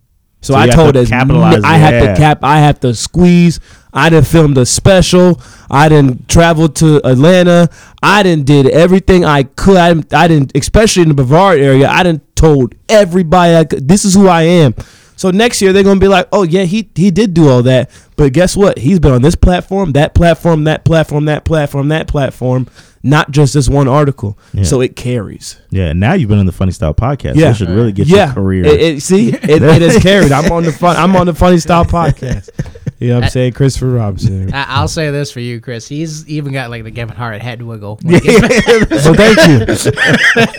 So, 0.42 0.54
So 0.54 0.58
I 0.60 0.66
told 0.66 0.94
to 0.94 1.00
as 1.00 1.08
capitalize 1.08 1.62
I 1.64 1.76
yeah. 1.94 2.14
to 2.14 2.20
cap. 2.20 2.40
I 2.42 2.58
have 2.58 2.80
to 2.80 2.94
squeeze. 2.94 3.60
I 3.92 4.10
didn't 4.10 4.26
film 4.26 4.54
the 4.54 4.66
special. 4.66 5.40
I 5.70 5.88
didn't 5.88 6.28
travel 6.28 6.68
to 6.68 6.96
Atlanta. 7.06 7.68
I 8.02 8.22
didn't 8.22 8.46
did 8.46 8.66
everything 8.66 9.24
I 9.24 9.44
could. 9.44 9.76
I 9.76 9.94
didn't, 9.94 10.14
I 10.14 10.28
didn't 10.28 10.52
especially 10.56 11.02
in 11.02 11.08
the 11.08 11.14
Brevard 11.14 11.60
area. 11.60 11.88
I 11.88 12.02
didn't 12.02 12.34
told 12.34 12.74
everybody 12.88 13.54
I 13.54 13.64
could, 13.64 13.86
this 13.86 14.04
is 14.04 14.14
who 14.14 14.26
I 14.26 14.42
am. 14.42 14.74
So 15.22 15.30
next 15.30 15.62
year 15.62 15.72
they're 15.72 15.84
gonna 15.84 16.00
be 16.00 16.08
like, 16.08 16.26
oh 16.32 16.42
yeah, 16.42 16.64
he 16.64 16.90
he 16.96 17.12
did 17.12 17.32
do 17.32 17.48
all 17.48 17.62
that, 17.62 17.92
but 18.16 18.32
guess 18.32 18.56
what? 18.56 18.76
He's 18.76 18.98
been 18.98 19.12
on 19.12 19.22
this 19.22 19.36
platform, 19.36 19.92
that 19.92 20.16
platform, 20.16 20.64
that 20.64 20.84
platform, 20.84 21.26
that 21.26 21.44
platform, 21.44 21.86
that 21.90 22.08
platform, 22.08 22.66
not 23.04 23.30
just 23.30 23.54
this 23.54 23.68
one 23.68 23.86
article. 23.86 24.36
Yeah. 24.52 24.64
So 24.64 24.80
it 24.80 24.96
carries. 24.96 25.60
Yeah, 25.70 25.90
and 25.90 26.00
now 26.00 26.14
you've 26.14 26.28
been 26.28 26.40
in 26.40 26.46
the 26.46 26.50
Funny 26.50 26.72
Style 26.72 26.92
podcast. 26.92 27.36
Yeah. 27.36 27.46
Yeah, 27.46 27.52
should 27.52 27.68
really 27.68 27.92
get 27.92 28.08
yeah, 28.08 28.24
your 28.24 28.34
career. 28.34 28.64
It, 28.64 28.80
it- 28.80 29.02
see, 29.02 29.28
it, 29.28 29.62
it 29.62 29.80
is 29.82 29.96
carried. 30.02 30.32
I'm 30.32 30.50
on 30.50 30.64
the 30.64 30.72
fun. 30.72 30.96
I'm 30.96 31.14
on 31.14 31.26
the 31.26 31.34
Funny 31.34 31.58
Style 31.58 31.84
podcast. 31.84 32.50
You 32.98 33.10
know 33.10 33.14
what 33.18 33.24
I'm 33.26 33.30
saying? 33.30 33.52
Christopher 33.52 33.90
Robinson. 33.90 34.52
I- 34.52 34.64
I'll 34.70 34.88
say 34.88 35.12
this 35.12 35.30
for 35.30 35.38
you, 35.38 35.60
Chris. 35.60 35.86
He's 35.86 36.26
even 36.28 36.52
got 36.52 36.68
like 36.68 36.82
the 36.82 36.90
Kevin 36.90 37.14
Hart 37.14 37.40
head 37.40 37.62
wiggle. 37.62 38.00
so 38.10 39.14
thank 39.14 39.38
you. 39.46 39.66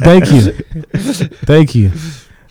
thank 0.06 0.32
you. 0.32 0.54
Thank 1.44 1.76
you. 1.76 1.92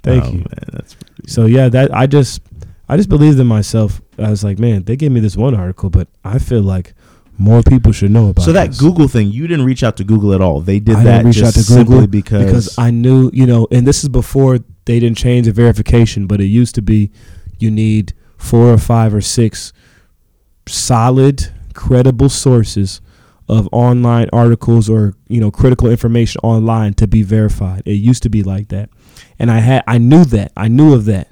Thank 0.02 0.24
Oh, 0.24 0.28
you. 0.28 0.38
Man, 0.38 0.46
that's 0.72 0.96
So 1.26 1.46
yeah, 1.46 1.68
that 1.68 1.94
I 1.94 2.06
just 2.06 2.42
I 2.88 2.96
just 2.96 3.08
believed 3.08 3.38
in 3.38 3.46
myself. 3.46 4.00
I 4.18 4.30
was 4.30 4.44
like, 4.44 4.58
man, 4.58 4.84
they 4.84 4.96
gave 4.96 5.12
me 5.12 5.20
this 5.20 5.36
one 5.36 5.54
article, 5.54 5.90
but 5.90 6.08
I 6.24 6.38
feel 6.38 6.62
like 6.62 6.94
more 7.38 7.62
people 7.62 7.92
should 7.92 8.10
know 8.10 8.28
about 8.28 8.42
it. 8.42 8.44
so 8.44 8.52
that 8.52 8.68
this. 8.68 8.80
Google 8.80 9.08
thing. 9.08 9.30
You 9.30 9.46
didn't 9.46 9.64
reach 9.64 9.82
out 9.82 9.96
to 9.96 10.04
Google 10.04 10.34
at 10.34 10.40
all. 10.40 10.60
They 10.60 10.78
did 10.80 10.96
I 10.96 11.04
that 11.04 11.26
just 11.26 11.56
out 11.56 11.62
to 11.62 11.66
Google 11.68 12.00
simply 12.00 12.06
because, 12.06 12.44
because 12.44 12.78
I 12.78 12.90
knew, 12.90 13.30
you 13.32 13.46
know, 13.46 13.66
and 13.70 13.86
this 13.86 14.02
is 14.02 14.08
before 14.08 14.58
they 14.84 15.00
didn't 15.00 15.16
change 15.16 15.46
the 15.46 15.52
verification, 15.52 16.26
but 16.26 16.40
it 16.40 16.46
used 16.46 16.74
to 16.76 16.82
be 16.82 17.10
you 17.58 17.70
need 17.70 18.12
four 18.36 18.72
or 18.72 18.78
five 18.78 19.14
or 19.14 19.20
six 19.20 19.72
solid, 20.66 21.52
credible 21.74 22.28
sources 22.28 23.00
of 23.48 23.68
online 23.72 24.28
articles 24.32 24.88
or, 24.88 25.14
you 25.28 25.40
know, 25.40 25.50
critical 25.50 25.88
information 25.88 26.40
online 26.42 26.94
to 26.94 27.06
be 27.06 27.22
verified. 27.22 27.82
It 27.86 27.94
used 27.94 28.22
to 28.24 28.28
be 28.28 28.42
like 28.42 28.68
that. 28.68 28.90
And 29.38 29.50
I 29.50 29.58
had 29.58 29.84
I 29.86 29.98
knew 29.98 30.24
that. 30.26 30.52
I 30.56 30.68
knew 30.68 30.94
of 30.94 31.04
that. 31.06 31.28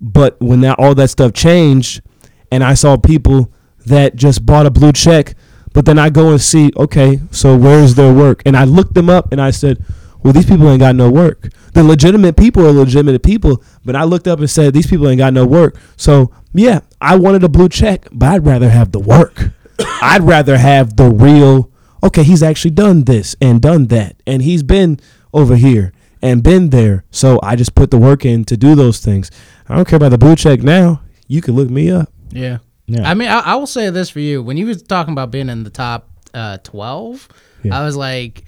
But 0.00 0.40
when 0.40 0.60
that 0.60 0.78
all 0.78 0.94
that 0.94 1.08
stuff 1.08 1.32
changed 1.32 2.02
and 2.50 2.62
I 2.62 2.74
saw 2.74 2.96
people 2.96 3.52
that 3.86 4.16
just 4.16 4.46
bought 4.46 4.66
a 4.66 4.70
blue 4.70 4.92
check, 4.92 5.34
but 5.72 5.84
then 5.84 5.98
I 5.98 6.10
go 6.10 6.30
and 6.30 6.40
see, 6.40 6.70
okay, 6.76 7.20
so 7.30 7.56
where's 7.56 7.94
their 7.94 8.12
work? 8.12 8.42
And 8.46 8.56
I 8.56 8.64
looked 8.64 8.94
them 8.94 9.10
up 9.10 9.32
and 9.32 9.40
I 9.40 9.50
said, 9.50 9.84
well, 10.22 10.32
these 10.32 10.46
people 10.46 10.68
ain't 10.68 10.80
got 10.80 10.96
no 10.96 11.10
work. 11.10 11.48
The 11.74 11.84
legitimate 11.84 12.36
people 12.36 12.66
are 12.66 12.72
legitimate 12.72 13.22
people, 13.22 13.62
but 13.84 13.94
I 13.94 14.04
looked 14.04 14.26
up 14.26 14.40
and 14.40 14.50
said, 14.50 14.74
these 14.74 14.86
people 14.86 15.08
ain't 15.08 15.18
got 15.18 15.32
no 15.32 15.46
work. 15.46 15.78
So, 15.96 16.32
yeah, 16.52 16.80
I 17.00 17.16
wanted 17.16 17.44
a 17.44 17.48
blue 17.48 17.68
check, 17.68 18.08
but 18.10 18.28
I'd 18.28 18.46
rather 18.46 18.70
have 18.70 18.92
the 18.92 18.98
work. 18.98 19.50
I'd 20.02 20.22
rather 20.22 20.58
have 20.58 20.96
the 20.96 21.10
real, 21.10 21.70
okay, 22.02 22.24
he's 22.24 22.42
actually 22.42 22.72
done 22.72 23.04
this 23.04 23.36
and 23.40 23.60
done 23.60 23.86
that, 23.86 24.16
and 24.26 24.42
he's 24.42 24.62
been 24.62 24.98
over 25.32 25.56
here 25.56 25.92
and 26.22 26.42
been 26.42 26.70
there. 26.70 27.04
So 27.10 27.38
I 27.42 27.56
just 27.56 27.74
put 27.74 27.90
the 27.90 27.98
work 27.98 28.24
in 28.24 28.44
to 28.46 28.56
do 28.56 28.74
those 28.74 28.98
things. 29.00 29.30
I 29.68 29.76
don't 29.76 29.86
care 29.86 29.96
about 29.96 30.10
the 30.10 30.18
blue 30.18 30.36
check 30.36 30.62
now. 30.62 31.02
You 31.26 31.40
can 31.42 31.54
look 31.54 31.70
me 31.70 31.90
up. 31.90 32.10
Yeah. 32.30 32.58
Yeah. 32.86 33.08
I 33.08 33.14
mean, 33.14 33.28
I, 33.28 33.40
I 33.40 33.54
will 33.56 33.66
say 33.66 33.90
this 33.90 34.08
for 34.10 34.20
you. 34.20 34.42
When 34.42 34.56
you 34.56 34.66
was 34.66 34.82
talking 34.82 35.12
about 35.12 35.30
being 35.30 35.48
in 35.50 35.62
the 35.64 35.70
top 35.70 36.08
uh, 36.34 36.58
12, 36.58 37.28
Yeah. 37.64 37.78
I 37.78 37.84
was 37.84 37.96
like, 37.96 38.44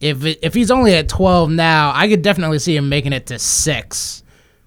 if 0.00 0.24
it, 0.24 0.40
if 0.42 0.52
he's 0.52 0.70
only 0.72 0.94
at 0.94 1.08
12 1.08 1.50
now, 1.50 1.92
I 1.94 2.08
could 2.08 2.22
definitely 2.22 2.58
see 2.58 2.76
him 2.76 2.88
making 2.88 3.12
it 3.12 3.26
to 3.28 3.38
six 3.38 4.22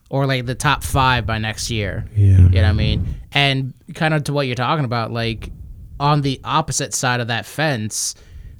or 0.09 0.25
like 0.25 0.45
the 0.45 0.55
top 0.55 0.81
five 0.83 1.25
by 1.25 1.37
next 1.37 1.69
year. 1.69 2.05
Yeah. 2.15 2.37
You 2.37 2.49
know 2.49 2.61
what 2.61 2.65
I 2.65 2.73
mean? 2.73 3.15
And 3.33 3.73
kind 3.93 4.13
of 4.13 4.23
to 4.25 4.33
what 4.33 4.47
you're 4.47 4.55
talking 4.55 4.85
about, 4.85 5.11
like 5.11 5.51
on 5.99 6.21
the 6.21 6.39
opposite 6.45 6.93
side 6.93 7.19
of 7.19 7.27
that 7.27 7.45
fence, 7.45 8.15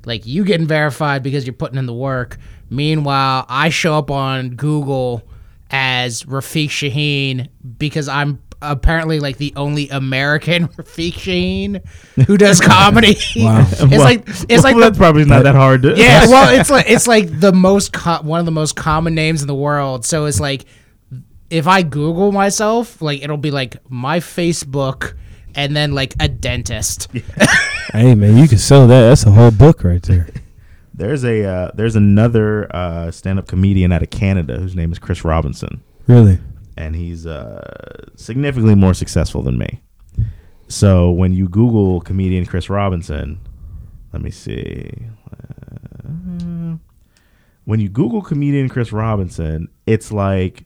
like 0.06 0.26
you 0.26 0.44
getting 0.44 0.68
verified 0.68 1.24
because 1.24 1.46
you're 1.48 1.54
putting 1.54 1.80
in 1.80 1.86
the 1.86 1.94
work. 1.94 2.38
Meanwhile, 2.70 3.46
I 3.50 3.70
show 3.70 3.98
up 3.98 4.12
on 4.12 4.52
Google 4.52 5.24
as 5.72 6.24
Rafiq 6.24 6.68
Shaheen 6.70 7.50
because 7.78 8.08
I'm 8.08 8.42
apparently 8.62 9.20
like 9.20 9.38
the 9.38 9.54
only 9.56 9.88
American 9.90 10.68
Rafiq 10.70 11.14
Shaheen 11.14 12.26
who 12.26 12.38
does 12.38 12.60
comedy. 12.76 13.16
Wow. 13.38 13.66
it's 13.70 13.82
Well- 13.82 14.00
like 14.04 14.28
it's 14.28 14.48
well, 14.50 14.62
like 14.64 14.76
the 14.76 14.82
that's 14.82 14.98
probably 14.98 15.26
not 15.26 15.44
that 15.44 15.56
hard. 15.56 15.84
To, 15.84 15.96
yeah, 15.96 16.26
well, 16.28 16.58
it's 16.60 16.70
like 16.70 16.90
it's 16.90 17.08
like 17.08 17.40
the 17.40 17.52
most 17.54 17.94
co- 17.94 18.22
one 18.22 18.40
of 18.40 18.46
the 18.46 18.52
most 18.52 18.76
common 18.76 19.14
names 19.16 19.42
in 19.42 19.48
the 19.48 19.56
world. 19.56 20.06
So 20.06 20.26
it's 20.26 20.40
like 20.40 20.66
if 21.50 21.68
I 21.68 21.82
Google 21.84 22.32
myself, 22.32 23.02
like 23.02 23.22
it'll 23.24 23.38
be 23.38 23.52
like 23.52 23.78
my 23.90 24.20
Facebook 24.20 25.14
and 25.56 25.76
then 25.76 25.94
like 25.94 26.14
a 26.20 26.28
dentist. 26.28 27.10
Hey 27.94 28.16
man, 28.16 28.38
you 28.38 28.48
can 28.48 28.58
sell 28.58 28.88
that. 28.88 29.02
That's 29.10 29.26
a 29.26 29.32
whole 29.32 29.52
book 29.52 29.84
right 29.84 30.02
there. 30.04 30.28
There's 30.98 31.24
a 31.24 31.44
uh, 31.46 31.72
there's 31.76 31.96
another 31.96 32.68
uh, 32.76 33.12
stand-up 33.12 33.48
comedian 33.48 33.92
out 33.92 34.02
of 34.04 34.10
Canada 34.10 34.58
whose 34.60 34.76
name 34.76 34.92
is 34.92 34.98
Chris 35.00 35.24
Robinson, 35.24 35.82
Really? 36.08 36.40
and 36.76 36.96
he's 36.96 37.26
uh, 37.28 38.06
significantly 38.16 38.76
more 38.76 38.94
successful 38.94 39.42
than 39.44 39.58
me. 39.58 39.82
So 40.68 41.12
when 41.12 41.34
you 41.34 41.48
Google 41.48 42.02
comedian 42.02 42.46
Chris 42.46 42.70
Robinson, 42.70 43.40
let 44.12 44.22
me 44.22 44.32
see. 44.32 44.92
Uh, 45.32 46.78
when 47.66 47.80
you 47.80 47.90
Google 47.90 48.22
comedian 48.22 48.68
Chris 48.70 48.92
Robinson, 48.92 49.70
it's 49.86 50.12
like 50.12 50.66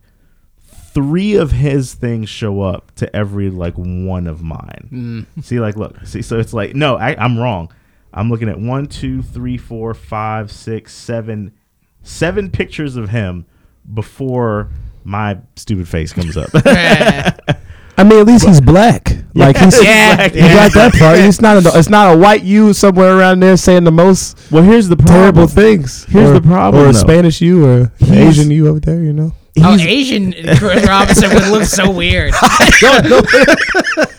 three 0.94 1.36
of 1.36 1.52
his 1.52 1.94
things 1.94 2.30
show 2.30 2.62
up 2.62 2.94
to 2.96 3.14
every 3.16 3.50
like 3.50 3.74
one 3.76 4.28
of 4.28 4.42
mine. 4.42 5.26
See, 5.42 5.60
like, 5.60 5.76
look, 5.76 6.06
see, 6.06 6.22
so 6.22 6.40
it's 6.40 6.54
like, 6.54 6.76
no, 6.76 6.96
I, 6.96 7.16
I'm 7.24 7.38
wrong. 7.38 7.72
I'm 8.14 8.30
looking 8.30 8.49
at 8.49 8.59
one, 8.59 8.88
two, 8.88 9.22
three, 9.22 9.57
four, 9.57 9.93
five, 9.93 10.51
six, 10.51 10.93
seven, 10.93 11.53
seven 12.03 12.49
pictures 12.49 12.95
of 12.97 13.09
him 13.09 13.45
before 13.93 14.70
my 15.03 15.38
stupid 15.55 15.88
face 15.88 16.14
comes 16.14 16.36
up. 16.38 16.49
I 17.97 18.03
mean, 18.03 18.20
at 18.20 18.26
least 18.26 18.47
he's 18.47 18.62
black. 18.62 19.12
Like 19.34 19.57
he's 19.57 19.82
Yeah, 19.84 20.26
you 20.26 20.39
got 20.41 20.74
that 20.74 20.93
part. 20.97 21.20
It's 21.20 21.39
not 21.41 21.64
a 21.66 21.78
it's 21.78 21.89
not 21.89 22.14
a 22.14 22.18
white 22.18 22.43
you 22.43 22.74
somewhere 22.74 23.18
around 23.18 23.41
there 23.41 23.55
saying 23.57 23.84
the 23.84 23.91
most 23.91 24.51
well, 24.51 24.64
here's 24.64 24.88
the 24.88 24.95
terrible 24.95 25.47
problem. 25.47 25.47
things. 25.47 26.05
Here's 26.05 26.30
Or- 26.30 26.34
the 26.34 26.41
problem, 26.41 26.84
Or 26.84 26.89
a 26.89 26.93
though. 26.93 26.99
Spanish 26.99 27.41
you 27.41 27.66
or 27.66 27.91
He's- 27.99 28.38
Asian 28.39 28.51
you 28.51 28.68
over 28.68 28.80
there. 28.80 29.01
You 29.01 29.14
know. 29.14 29.34
Oh, 29.60 29.76
He's- 29.78 29.82
Asian 29.88 30.34
Chris 30.58 30.88
Robinson 30.88 31.30
would 31.34 31.47
look 31.47 31.64
so 31.66 31.89
weird. 31.91 32.34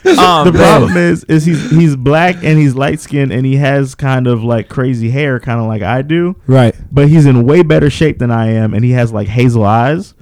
Oh, 0.05 0.45
the 0.45 0.53
problem 0.53 0.97
is, 0.97 1.23
is 1.25 1.45
he's 1.47 1.71
he's 1.71 1.95
black 1.97 2.37
and 2.43 2.59
he's 2.59 2.75
light 2.75 2.99
skinned 3.01 3.33
and 3.33 3.47
he 3.47 3.57
has 3.57 3.95
kind 3.95 4.27
of 4.27 4.43
like 4.43 4.69
crazy 4.69 5.11
hair, 5.11 5.39
kind 5.39 5.61
of 5.61 5.67
like 5.67 5.81
I 5.83 6.03
do. 6.03 6.35
Right. 6.47 6.75
but 6.91 7.09
he's 7.09 7.25
in 7.25 7.45
way 7.47 7.63
better 7.63 7.89
shape 7.89 8.19
than 8.19 8.31
I 8.33 8.49
am, 8.49 8.75
and 8.75 8.85
he 8.85 8.91
has 8.91 9.13
like 9.13 9.29
hazel 9.29 9.65
eyes. 9.65 10.15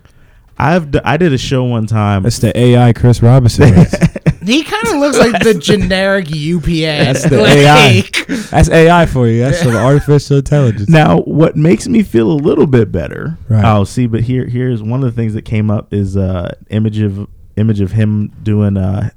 I've 0.59 0.91
d- 0.91 1.01
I 1.03 1.17
did 1.17 1.33
a 1.33 1.39
show 1.39 1.65
one 1.65 1.87
time. 1.87 2.25
That's 2.25 2.39
the 2.39 2.57
AI 2.57 2.93
Chris 2.93 3.23
Robinson. 3.23 3.73
he 4.45 4.63
kind 4.65 4.87
of 4.89 4.97
looks 4.97 5.19
like 5.19 5.43
the 5.43 5.55
generic 5.55 6.27
UPA. 6.31 6.71
That's 7.05 7.29
the 7.29 7.39
Like, 7.43 7.57
AI. 7.57 8.03
That's 8.51 8.69
AI 8.71 9.07
for 9.07 9.29
you. 9.29 9.41
That's 9.41 9.61
some 9.61 9.75
artificial 9.77 10.39
intelligence. 10.39 10.89
Now, 10.89 11.19
what 11.21 11.57
makes 11.57 11.87
me 11.89 12.03
feel 12.03 12.31
a 12.31 12.35
little 12.35 12.67
bit 12.67 12.91
better? 12.91 13.39
Right. 13.49 13.65
Oh, 13.65 13.85
see, 13.85 14.07
but 14.07 14.23
here 14.23 14.47
here's 14.47 14.83
one 14.83 15.03
of 15.05 15.07
the 15.15 15.21
things 15.21 15.35
that 15.35 15.43
came 15.45 15.71
up 15.71 15.93
is 15.93 16.17
uh 16.17 16.55
image 16.71 16.99
of 17.01 17.29
image 17.57 17.81
of 17.81 17.93
him 17.93 18.29
doing 18.43 18.77
uh 18.77 19.11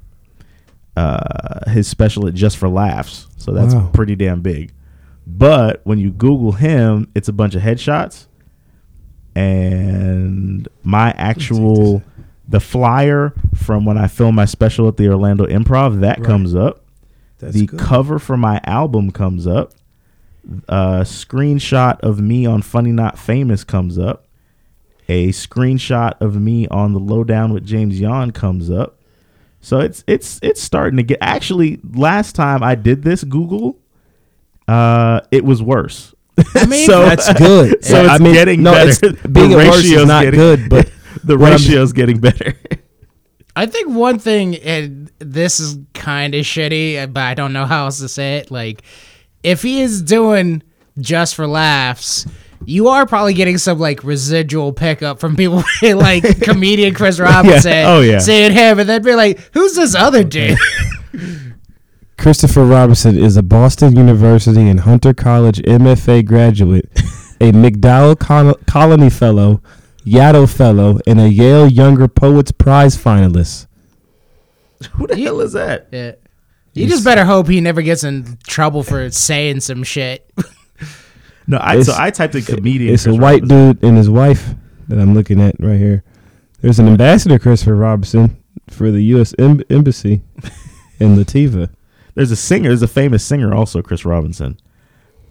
uh 0.96 1.70
his 1.70 1.88
special 1.88 2.26
at 2.26 2.34
Just 2.34 2.56
for 2.56 2.68
Laughs. 2.68 3.26
So 3.36 3.52
that's 3.52 3.74
Wow. 3.74 3.90
pretty 3.92 4.16
damn 4.16 4.42
big. 4.42 4.72
But 5.26 5.80
when 5.84 5.98
you 5.98 6.10
Google 6.10 6.52
him, 6.52 7.10
it's 7.14 7.28
a 7.28 7.32
bunch 7.32 7.54
of 7.54 7.62
headshots, 7.62 8.26
and 9.34 10.68
my 10.82 11.10
actual 11.12 12.02
the 12.48 12.60
flyer 12.60 13.32
from 13.54 13.84
when 13.84 13.96
I 13.98 14.06
filmed 14.06 14.36
my 14.36 14.44
special 14.44 14.86
at 14.88 14.96
the 14.96 15.08
Orlando 15.08 15.46
Improv 15.46 16.00
that 16.00 16.18
Right. 16.18 16.26
comes 16.26 16.54
up. 16.54 16.82
That's 17.38 17.54
the 17.54 17.66
good. 17.66 17.80
cover 17.80 18.18
for 18.18 18.36
my 18.36 18.60
album 18.64 19.10
comes 19.10 19.46
up. 19.46 19.72
A 20.68 21.00
screenshot 21.04 21.98
of 22.00 22.20
me 22.20 22.44
on 22.44 22.60
Funny 22.62 22.92
Not 22.92 23.18
Famous 23.18 23.64
comes 23.64 23.98
up. 23.98 24.26
A 25.08 25.28
screenshot 25.28 26.20
of 26.20 26.40
me 26.40 26.66
on 26.68 26.92
the 26.92 26.98
Lowdown 27.00 27.52
with 27.52 27.64
James 27.64 27.98
Yon 28.00 28.30
comes 28.30 28.70
up. 28.70 28.98
So 29.60 29.80
it's 29.80 30.04
it's 30.06 30.38
it's 30.42 30.60
starting 30.62 30.98
to 30.98 31.02
get. 31.02 31.18
Actually, 31.22 31.80
last 31.94 32.34
time 32.34 32.62
I 32.62 32.74
did 32.74 33.02
this 33.02 33.24
Google, 33.24 33.78
uh, 34.68 35.20
it 35.30 35.44
was 35.44 35.62
worse. 35.62 36.14
I 36.54 36.66
mean, 36.66 36.86
So- 36.86 37.04
That's 37.06 37.32
good. 37.34 37.82
So 37.84 37.96
Yeah, 38.02 38.12
it's 38.12 38.20
I 38.20 38.24
mean, 38.24 38.32
getting 38.34 38.62
no, 38.62 38.72
better. 38.72 38.90
it's- 38.90 39.14
The 39.22 39.28
being 39.28 39.50
worse 39.52 39.76
ratio's 39.76 40.02
is 40.02 40.06
not 40.06 40.24
getting- 40.24 40.40
good, 40.40 40.68
but 40.68 40.90
the 41.26 41.36
what 41.38 41.52
I'm- 41.52 41.58
ratio's 41.60 41.92
getting 41.92 42.18
better. 42.20 42.54
I 43.56 43.66
think 43.66 43.88
one 43.90 44.18
thing, 44.18 44.56
and 44.56 45.12
this 45.20 45.60
is 45.60 45.78
kind 45.92 46.34
of 46.34 46.44
shitty, 46.44 47.12
but 47.12 47.20
I 47.22 47.34
don't 47.34 47.52
know 47.52 47.66
how 47.66 47.84
else 47.84 48.00
to 48.00 48.08
say 48.08 48.38
it. 48.38 48.50
Like, 48.50 48.82
if 49.44 49.62
he 49.62 49.80
is 49.80 50.02
doing 50.02 50.62
just 50.98 51.36
for 51.36 51.46
laughs, 51.46 52.26
you 52.64 52.88
are 52.88 53.06
probably 53.06 53.32
getting 53.34 53.58
some 53.58 53.78
like 53.78 54.02
residual 54.02 54.72
pickup 54.72 55.20
from 55.20 55.36
people 55.36 55.62
like 55.82 56.40
comedian 56.40 56.94
Chris 56.94 57.20
Robinson. 57.20 57.84
Oh, 57.86 58.00
yeah. 58.00 58.18
saying 58.18 58.52
him, 58.52 58.80
and 58.80 58.88
then 58.88 59.02
be 59.02 59.14
like, 59.14 59.38
"Who's 59.52 59.74
this 59.76 59.94
other 59.94 60.24
dude?" 60.24 60.58
Christopher 62.18 62.64
Robinson 62.64 63.18
is 63.18 63.36
a 63.36 63.42
Boston 63.42 63.96
University 63.96 64.68
and 64.68 64.80
Hunter 64.80 65.12
College 65.12 65.58
MFA 65.62 66.24
graduate, 66.24 66.88
a 67.40 67.52
MacDowell 67.52 68.18
Col- 68.18 68.58
Colony 68.66 69.10
Fellow, 69.10 69.60
Yaddo 70.04 70.52
Fellow, 70.54 70.98
and 71.06 71.20
a 71.20 71.28
Yale 71.28 71.66
Younger 71.68 72.08
Poets 72.08 72.52
Prize 72.52 72.96
finalist. 72.96 73.66
Who 74.92 75.06
the 75.06 75.16
hell 75.16 75.40
is 75.40 75.52
that? 75.54 75.88
yeah. 75.92 76.12
You 76.74 76.88
just 76.88 77.04
better 77.04 77.24
hope 77.24 77.46
he 77.48 77.60
never 77.60 77.82
gets 77.82 78.02
in 78.02 78.36
trouble 78.48 78.82
for 78.82 79.08
saying 79.10 79.60
some 79.60 79.82
shit. 79.84 80.28
No, 81.46 81.58
I 81.58 81.72
It's- 81.76 81.86
so 81.88 81.94
I 82.02 82.08
typed 82.10 82.34
in 82.36 82.42
comedian. 82.42 82.94
It's 82.94 83.04
a 83.04 83.12
white 83.12 83.42
Robinson. 83.42 83.72
dude 83.74 83.84
and 83.84 83.98
his 83.98 84.08
wife 84.08 84.54
that 84.88 84.98
I'm 84.98 85.12
looking 85.12 85.42
at 85.42 85.54
right 85.60 85.76
here. 85.78 86.02
There's 86.62 86.78
an 86.78 86.88
ambassador, 86.88 87.38
Christopher 87.38 87.74
Robinson, 87.74 88.42
for 88.70 88.90
the 88.90 89.02
U.S. 89.02 89.34
Em- 89.38 89.60
Embassy. 89.68 90.22
in 90.98 91.16
Latifah. 91.16 91.68
There's 92.14 92.30
a 92.30 92.36
singer. 92.36 92.70
There's 92.70 92.80
a 92.80 92.88
famous 92.88 93.22
singer 93.22 93.54
also, 93.54 93.82
Chris 93.82 94.06
Robinson. 94.06 94.58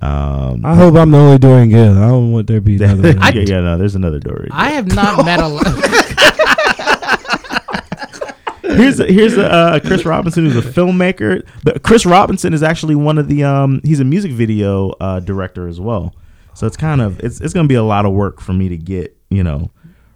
Um, 0.03 0.65
I 0.65 0.75
hope 0.75 0.95
I'm 0.95 1.11
the 1.11 1.17
only 1.17 1.38
Dorian 1.38 1.69
Gayle. 1.69 1.97
I 1.97 2.07
don't 2.07 2.34
want 2.34 2.47
there 2.47 2.57
to 2.57 2.61
be 2.61 2.75
another. 2.84 3.11
yeah, 3.11 3.19
one. 3.19 3.47
yeah, 3.47 3.59
no, 3.61 3.77
there's 3.77 3.95
another 3.95 4.19
Dory. 4.19 4.49
I 4.51 4.71
have 4.71 4.93
not 4.93 5.25
met 5.25 5.39
a. 5.39 5.47
here's 8.75 8.99
a, 8.99 9.05
here's 9.05 9.38
a, 9.38 9.49
uh, 9.49 9.80
Chris 9.80 10.03
Robinson 10.03 10.49
who's 10.49 10.57
a 10.57 10.61
filmmaker. 10.69 11.47
But 11.63 11.84
Chris 11.84 12.05
Robinson 12.05 12.53
is 12.53 12.61
actually 12.63 12.95
one 12.95 13.17
of 13.17 13.30
the 13.30 13.45
um 13.45 13.80
he's 13.85 14.01
a 14.01 14.03
music 14.03 14.34
video 14.34 14.89
uh, 14.99 15.21
director 15.21 15.69
as 15.69 15.80
well. 15.80 16.13
So 16.53 16.67
it's 16.67 16.75
kind 16.77 17.01
of 17.01 17.21
it's 17.21 17.39
it's 17.39 17.53
gonna 17.53 17.69
be 17.69 17.75
a 17.75 17.84
lot 17.84 18.05
of 18.05 18.11
work 18.11 18.41
for 18.41 18.51
me 18.51 18.67
to 18.69 18.77
get 18.77 19.15
you 19.30 19.43
know. 19.43 19.71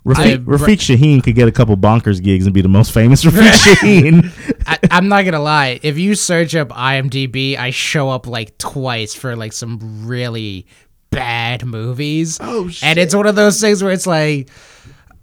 Rafiq, 0.08 0.46
Rafiq 0.46 0.78
Shaheen 0.78 1.22
could 1.22 1.36
get 1.36 1.50
a 1.50 1.52
couple 1.52 1.76
bonkers 1.76 2.24
gigs 2.24 2.46
and 2.46 2.54
be 2.54 2.62
the 2.62 2.70
most 2.70 2.94
famous 2.94 3.26
Rafiq 3.26 3.76
Shaheen. 3.76 4.64
I, 4.68 4.80
I'm 4.90 5.10
not 5.10 5.26
gonna 5.26 5.42
lie. 5.42 5.80
If 5.84 5.98
you 5.98 6.16
search 6.16 6.56
up 6.56 6.70
IMDb, 6.70 7.58
I 7.58 7.72
show 7.72 8.10
up 8.10 8.26
like 8.26 8.58
twice 8.58 9.14
for 9.14 9.36
like 9.36 9.52
some 9.52 10.08
really 10.08 10.66
bad 11.10 11.66
movies. 11.66 12.38
Oh, 12.42 12.70
And 12.82 12.98
it's 12.98 13.14
one 13.14 13.28
of 13.28 13.36
those 13.36 13.60
things 13.60 13.84
where 13.84 13.92
it's 13.92 14.08
like, 14.08 14.50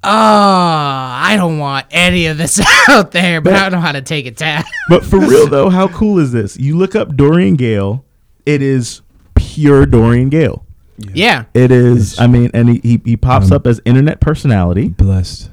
oh, 0.03 0.11
I 0.11 1.35
don't 1.39 1.59
want 1.59 1.87
any 1.91 2.27
of 2.27 2.37
this 2.37 2.61
out 2.89 3.11
there, 3.13 3.41
but 3.41 3.55
I 3.55 3.63
don't 3.63 3.73
know 3.73 3.87
how 3.87 3.93
to 3.93 4.03
take 4.03 4.27
it 4.27 4.37
down. 4.37 4.65
But 4.91 5.03
for 5.03 5.19
real 5.19 5.47
though, 5.49 5.71
how 5.71 5.89
cool 5.89 6.19
is 6.19 6.31
this? 6.33 6.59
You 6.59 6.77
look 6.77 6.95
up 6.95 7.17
Dorian 7.17 7.57
Gayle, 7.57 8.05
it 8.45 8.61
is 8.61 9.01
pure 9.35 9.87
Dorian 9.87 10.29
Gayle. 10.29 10.64
Yeah. 10.99 11.45
It 11.55 11.71
is. 11.71 12.19
I 12.19 12.27
mean, 12.27 12.51
and 12.55 12.69
he 12.69 12.81
he, 12.83 13.01
he 13.05 13.17
pops 13.17 13.47
Um, 13.51 13.57
up 13.57 13.67
as 13.67 13.81
internet 13.85 14.21
personality. 14.21 14.89
blessed, 14.89 15.51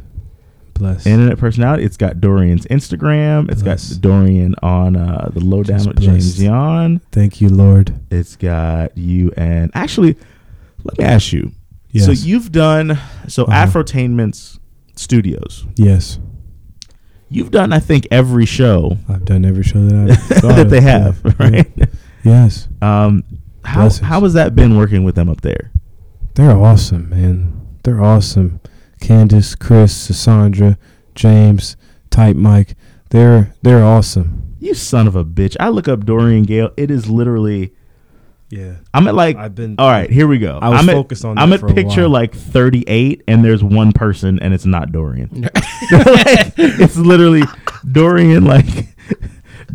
blessed. 0.74 1.08
internet 1.08 1.38
personality. 1.38 1.84
It's 1.84 1.98
got 1.98 2.22
Dorian's 2.22 2.66
Instagram. 2.68 3.50
It's 3.52 3.64
Bless. 3.64 3.94
got 3.94 4.02
Dorian 4.02 4.56
on 4.62 4.96
uh, 4.96 5.30
the 5.34 5.40
lowdown 5.40 5.78
Just 5.78 5.88
with 5.88 6.00
James. 6.02 6.42
Yon. 6.44 7.02
Thank 7.12 7.42
you, 7.42 7.50
Lord. 7.50 8.00
It's 8.12 8.36
got 8.36 8.98
you 8.98 9.32
and 9.38 9.72
actually, 9.74 10.16
let 10.84 10.98
me 11.00 11.06
ask 11.06 11.34
you. 11.34 11.52
Yes. 11.92 12.06
So 12.06 12.12
you've 12.12 12.52
done 12.52 12.98
so 13.28 13.44
Uh-huh. 13.46 13.66
Afrotainment's 13.68 14.60
studios. 14.96 15.66
yes, 15.76 16.20
You've 17.34 17.52
done 17.52 17.72
I 17.74 17.80
think 17.80 18.08
every 18.12 18.46
show 18.46 18.98
I've 19.08 19.24
done 19.26 19.46
every 19.46 19.64
show 19.64 19.84
that 19.86 20.12
I've 20.12 20.40
thought 20.42 20.56
that 20.58 20.66
of. 20.66 20.70
they 20.70 20.82
have, 20.82 21.22
Yeah. 21.24 21.32
right? 21.40 21.72
Yes, 22.24 22.68
Um, 22.82 23.24
how 23.64 23.82
Blessings. 23.82 24.08
how 24.08 24.22
has 24.22 24.34
that 24.34 24.56
been 24.56 24.78
working 24.78 25.04
with 25.04 25.16
them 25.16 25.30
up 25.30 25.42
there? 25.42 25.72
they're 26.36 26.58
awesome, 26.58 27.10
man. 27.10 27.78
They're 27.84 28.02
awesome. 28.02 28.62
Candace, 29.02 29.56
Chris, 29.56 30.08
Cassandra, 30.08 30.78
James, 31.16 31.76
Type 32.10 32.36
Mike. 32.36 32.76
They're 33.10 33.54
they're 33.62 33.84
awesome. 33.84 34.56
You 34.60 34.74
son 34.74 35.08
of 35.08 35.16
a 35.16 35.26
bitch! 35.26 35.58
I 35.60 35.70
look 35.70 35.88
up 35.88 36.06
Dorian 36.06 36.44
Gayle. 36.44 36.72
It 36.78 36.92
is 36.92 37.10
literally. 37.10 37.74
Yeah, 38.50 38.76
I'm 38.94 39.08
at 39.08 39.16
like. 39.16 39.38
I've 39.38 39.56
been. 39.56 39.76
all 39.78 39.90
right, 39.90 40.10
here 40.10 40.28
we 40.28 40.38
go. 40.38 40.60
I 40.62 40.70
was 40.70 40.82
I'm 40.82 40.90
at, 40.90 40.94
focused 40.94 41.26
on 41.26 41.38
I'm 41.38 41.54
at 41.54 41.66
picture 41.68 42.08
like 42.08 42.36
38, 42.36 43.24
and 43.28 43.44
there's 43.44 43.64
one 43.64 43.92
person, 43.94 44.40
and 44.40 44.54
it's 44.54 44.66
not 44.66 44.92
Dorian. 44.92 45.30
Like, 45.42 45.52
it's 46.58 46.98
literally 46.98 47.44
Dorian. 47.90 48.44
Like, 48.46 48.66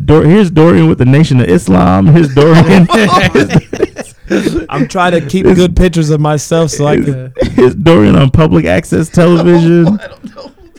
Dor- 0.05 0.23
here's 0.25 0.51
Dorian 0.51 0.87
with 0.87 0.97
the 0.99 1.05
Nation 1.05 1.39
of 1.41 1.47
Islam. 1.47 2.07
Here's 2.07 2.33
Dorian. 2.33 2.87
I'm 4.69 4.87
trying 4.87 5.13
to 5.13 5.21
keep 5.27 5.45
good 5.45 5.75
pictures 5.75 6.09
of 6.09 6.19
myself 6.19 6.71
so 6.71 6.85
I 6.85 6.97
can. 6.97 7.33
here's 7.51 7.75
Dorian 7.75 8.15
on 8.15 8.29
public 8.29 8.65
access 8.65 9.09
television. 9.09 9.99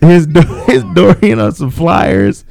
Here's, 0.01 0.29
Do- 0.29 0.43
here's 0.69 0.85
Dorian 0.95 1.41
on 1.41 1.51
some 1.51 1.73
flyers. 1.73 2.45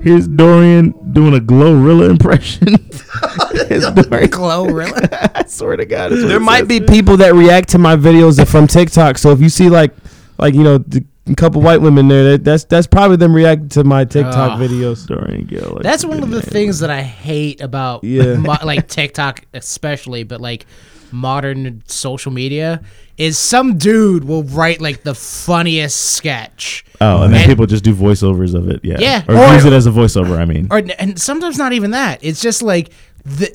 Here's 0.00 0.26
Dorian 0.26 0.94
doing 1.12 1.34
a 1.34 1.38
Glorilla 1.38 2.08
impression. 2.08 2.66
Here's 3.68 3.90
Dorian. 3.90 4.30
Glow, 4.30 4.64
really? 4.64 4.90
I 5.12 5.44
swear 5.46 5.76
to 5.76 5.84
God, 5.84 6.12
There 6.12 6.40
might 6.40 6.60
says. 6.60 6.68
be 6.68 6.80
people 6.80 7.18
that 7.18 7.34
react 7.34 7.68
to 7.70 7.78
my 7.78 7.94
videos 7.96 8.38
that 8.38 8.48
from 8.48 8.66
TikTok. 8.66 9.18
So 9.18 9.32
if 9.32 9.40
you 9.42 9.50
see 9.50 9.68
like, 9.68 9.92
like 10.38 10.54
you 10.54 10.62
know, 10.62 10.78
the, 10.78 11.04
a 11.26 11.34
couple 11.34 11.62
white 11.62 11.80
women 11.80 12.08
there, 12.08 12.32
that, 12.32 12.44
that's 12.44 12.64
that's 12.64 12.86
probably 12.86 13.16
them 13.16 13.34
reacting 13.34 13.68
to 13.70 13.84
my 13.84 14.04
TikTok 14.04 14.52
Ugh. 14.52 14.60
videos. 14.60 15.06
Dorian 15.06 15.44
Gill. 15.46 15.72
like, 15.74 15.82
That's 15.82 16.04
one 16.04 16.22
of 16.22 16.30
the 16.30 16.40
name. 16.40 16.46
things 16.46 16.80
that 16.80 16.90
I 16.90 17.02
hate 17.02 17.60
about 17.60 18.04
Yeah. 18.04 18.34
mo- 18.36 18.56
like 18.64 18.88
TikTok 18.88 19.42
especially, 19.54 20.22
but 20.24 20.40
like 20.40 20.66
modern 21.12 21.82
social 21.86 22.32
media 22.32 22.82
is 23.16 23.38
some 23.38 23.78
dude 23.78 24.24
will 24.24 24.42
write 24.42 24.80
like 24.80 25.02
the 25.04 25.14
funniest 25.14 26.00
sketch. 26.16 26.84
Oh, 27.00 27.22
and 27.22 27.32
then 27.32 27.42
And- 27.42 27.48
people 27.50 27.66
just 27.66 27.84
do 27.84 27.94
voiceovers 27.94 28.54
of 28.54 28.68
it. 28.68 28.80
Yeah. 28.82 28.96
Yeah. 28.98 29.22
Or, 29.28 29.36
Or- 29.36 29.54
use 29.54 29.64
it 29.64 29.72
as 29.72 29.86
a 29.86 29.90
voiceover. 29.90 30.38
I 30.38 30.44
mean. 30.44 30.68
Or 30.70 30.82
and 30.98 31.18
sometimes 31.20 31.56
not 31.56 31.72
even 31.72 31.92
that. 31.92 32.18
It's 32.22 32.40
just 32.40 32.62
like 32.62 32.90
the 33.24 33.54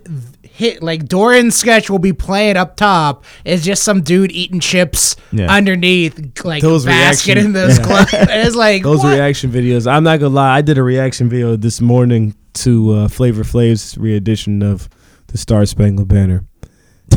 hit 0.60 0.84
like 0.84 1.06
Dorian's 1.06 1.56
sketch 1.56 1.90
will 1.90 2.00
be 2.00 2.12
playing 2.12 2.58
up 2.58 2.76
top. 2.76 3.24
It's 3.46 3.64
just 3.64 3.82
some 3.82 4.02
dude 4.02 4.32
eating 4.34 4.60
chips 4.60 5.16
Yeah. 5.32 5.50
underneath 5.50 6.44
like 6.44 6.62
Those 6.62 6.86
basket 6.86 7.36
reaction- 7.36 7.46
in 7.46 7.54
those 7.54 7.80
clothes. 7.80 8.14
And 8.14 8.30
it's 8.46 8.56
like 8.58 8.84
Those 8.84 9.00
what? 9.00 9.14
reaction 9.14 9.52
videos. 9.52 9.90
I'm 9.90 10.04
not 10.04 10.20
gonna 10.20 10.36
lie. 10.36 10.58
I 10.58 10.62
did 10.62 10.78
a 10.78 10.84
reaction 10.84 11.30
video 11.30 11.56
this 11.56 11.80
morning 11.80 12.36
to 12.56 12.92
uh, 12.94 13.08
Flavor 13.08 13.46
Flav's 13.46 13.98
re-edition 13.98 14.62
of 14.62 14.90
the 15.28 15.38
Star 15.38 15.66
Spangled 15.66 16.10
Banner, 16.10 16.44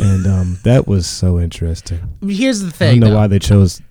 and 0.01 0.25
um, 0.25 0.59
that 0.63 0.87
was 0.87 1.05
so 1.05 1.37
interesting. 1.39 1.99
Here's 2.25 2.61
the 2.61 2.71
thing. 2.71 2.87
I 2.87 2.91
don't 2.93 2.99
know 3.01 3.09
though. 3.09 3.15
why 3.17 3.27
they 3.27 3.39
chose. 3.39 3.81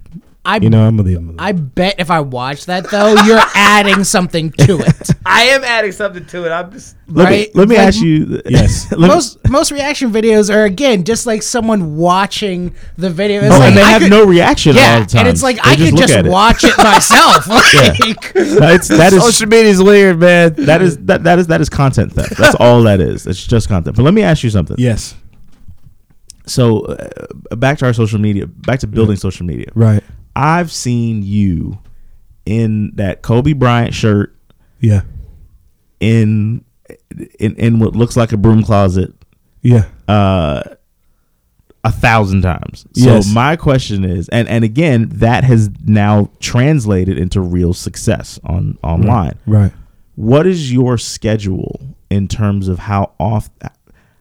I 0.44 0.56
You 0.56 0.70
know, 0.70 0.84
I'm 0.84 0.96
gonna 0.96 1.08
leave 1.08 1.16
them. 1.18 1.36
I 1.38 1.52
bet 1.52 1.96
if 2.00 2.10
I 2.10 2.18
watch 2.18 2.66
that 2.66 2.90
though, 2.90 3.14
you're 3.22 3.38
adding 3.54 4.02
something 4.02 4.50
to 4.52 4.80
it. 4.80 5.10
I 5.24 5.42
am 5.44 5.62
adding 5.62 5.92
something 5.92 6.24
to 6.26 6.44
it. 6.46 6.50
I'm 6.50 6.72
just. 6.72 6.96
Let 7.06 7.24
right? 7.26 7.30
me 7.46 7.52
let 7.54 7.68
me 7.68 7.76
Like, 7.76 7.86
ask 7.86 8.02
you. 8.02 8.42
Yes. 8.46 8.92
most 8.98 9.38
most 9.48 9.70
reaction 9.70 10.10
videos 10.10 10.52
are 10.52 10.64
again 10.64 11.04
just 11.04 11.26
like 11.26 11.42
someone 11.42 11.96
watching 11.96 12.74
the 12.96 13.08
video. 13.08 13.40
It's 13.42 13.54
oh, 13.54 13.58
like, 13.60 13.68
and 13.68 13.76
they 13.76 13.82
I 13.82 13.90
have 13.90 14.02
could- 14.02 14.10
no 14.10 14.24
reaction 14.24 14.72
all 14.76 14.82
yeah, 14.82 14.98
the 15.00 15.06
time. 15.06 15.20
and 15.20 15.28
it's 15.28 15.44
like 15.44 15.56
They 15.62 15.70
I 15.70 15.76
could 15.76 15.92
look 15.92 16.00
just 16.00 16.14
at 16.14 16.26
it. 16.26 16.30
watch 16.30 16.64
it 16.64 16.76
myself. 16.76 17.46
like, 17.48 18.34
No, 18.34 18.74
it's 18.74 18.88
that 18.88 19.12
is 19.12 19.22
Social 19.22 19.46
media's 19.48 19.80
weird, 19.80 20.18
man. 20.18 20.54
that 20.66 20.82
is 20.82 20.98
that 21.06 21.22
that 21.22 21.38
is 21.38 21.46
that 21.46 21.60
is 21.60 21.68
content 21.68 22.14
theft. 22.14 22.36
That's 22.36 22.56
all 22.56 22.82
that 22.82 23.00
is. 23.00 23.28
It's 23.28 23.46
just 23.46 23.68
content. 23.68 23.94
But 23.94 24.02
let 24.02 24.12
me 24.14 24.22
ask 24.22 24.42
you 24.42 24.50
something. 24.50 24.74
Yes. 24.78 25.14
So 26.46 26.80
uh, 26.86 27.54
back 27.54 27.78
to 27.78 27.86
our 27.86 27.92
social 27.92 28.18
media. 28.18 28.48
Back 28.48 28.80
to 28.80 28.88
building 28.88 29.14
social 29.14 29.46
media. 29.46 29.66
Right. 29.76 30.02
I've 30.34 30.72
seen 30.72 31.22
you 31.22 31.78
in 32.46 32.92
that 32.96 33.22
Kobe 33.22 33.52
Bryant 33.52 33.94
shirt 33.94 34.34
Yeah. 34.80 35.02
in 36.00 36.64
in 37.38 37.54
in 37.56 37.78
what 37.78 37.94
looks 37.94 38.16
like 38.16 38.32
a 38.32 38.36
broom 38.36 38.62
closet 38.62 39.12
Yeah. 39.62 39.84
uh 40.08 40.62
a 41.84 41.90
thousand 41.90 42.42
times. 42.42 42.86
Yes. 42.94 43.26
So 43.26 43.32
my 43.34 43.56
question 43.56 44.04
is, 44.04 44.28
and 44.28 44.48
and 44.48 44.62
again, 44.64 45.08
that 45.14 45.42
has 45.44 45.68
now 45.84 46.30
translated 46.38 47.18
into 47.18 47.40
real 47.40 47.74
success 47.74 48.38
on 48.44 48.78
online. 48.84 49.34
Right. 49.46 49.72
What 50.14 50.46
is 50.46 50.72
your 50.72 50.96
schedule 50.98 51.80
in 52.08 52.28
terms 52.28 52.68
of 52.68 52.78
how 52.78 53.12
off 53.18 53.50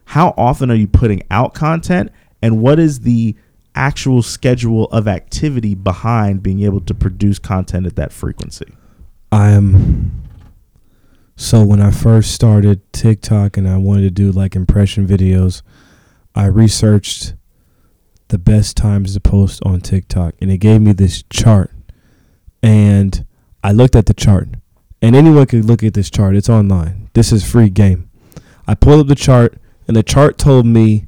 how 0.06 0.34
often 0.38 0.72
are 0.72 0.76
you 0.76 0.88
putting 0.88 1.22
out 1.30 1.54
content, 1.54 2.12
and 2.42 2.62
what 2.62 2.80
is 2.80 3.02
the 3.02 3.36
actual 3.82 4.22
schedule 4.22 4.86
of 4.86 5.08
activity 5.08 5.74
behind 5.74 6.44
being 6.44 6.62
able 6.62 6.82
to 6.82 6.94
produce 6.94 7.40
content 7.40 7.88
at 7.88 7.96
that 7.96 8.14
frequency? 8.14 8.76
I 9.32 9.50
am. 9.50 10.24
So 11.36 11.66
when 11.66 11.82
I 11.82 11.90
first 11.90 12.32
started 12.32 12.82
TikTok 12.94 13.58
and 13.58 13.68
I 13.68 13.78
wanted 13.78 14.04
to 14.04 14.12
do 14.12 14.32
like 14.32 14.56
impression 14.56 15.08
videos, 15.08 15.64
I 16.36 16.46
researched 16.46 17.34
the 18.28 18.38
best 18.38 18.78
times 18.78 19.16
to 19.16 19.20
post 19.20 19.64
on 19.66 19.82
TikTok 19.82 20.36
and 20.40 20.52
it 20.52 20.60
gave 20.60 20.80
me 20.82 20.94
this 20.94 21.24
chart. 21.32 21.72
And 22.62 23.26
I 23.64 23.72
looked 23.72 23.96
at 23.96 24.06
the 24.06 24.14
chart. 24.14 24.50
And 25.02 25.16
anyone 25.16 25.48
could 25.48 25.66
look 25.66 25.82
at 25.82 25.96
this 25.96 26.12
chart. 26.12 26.36
It's 26.36 26.50
online. 26.50 27.10
This 27.14 27.32
is 27.32 27.44
free 27.44 27.70
game. 27.70 28.12
I 28.68 28.76
pulled 28.76 29.00
up 29.00 29.08
the 29.08 29.16
chart 29.16 29.58
and 29.88 29.98
the 29.98 30.04
chart 30.04 30.38
told 30.38 30.68
me 30.68 31.08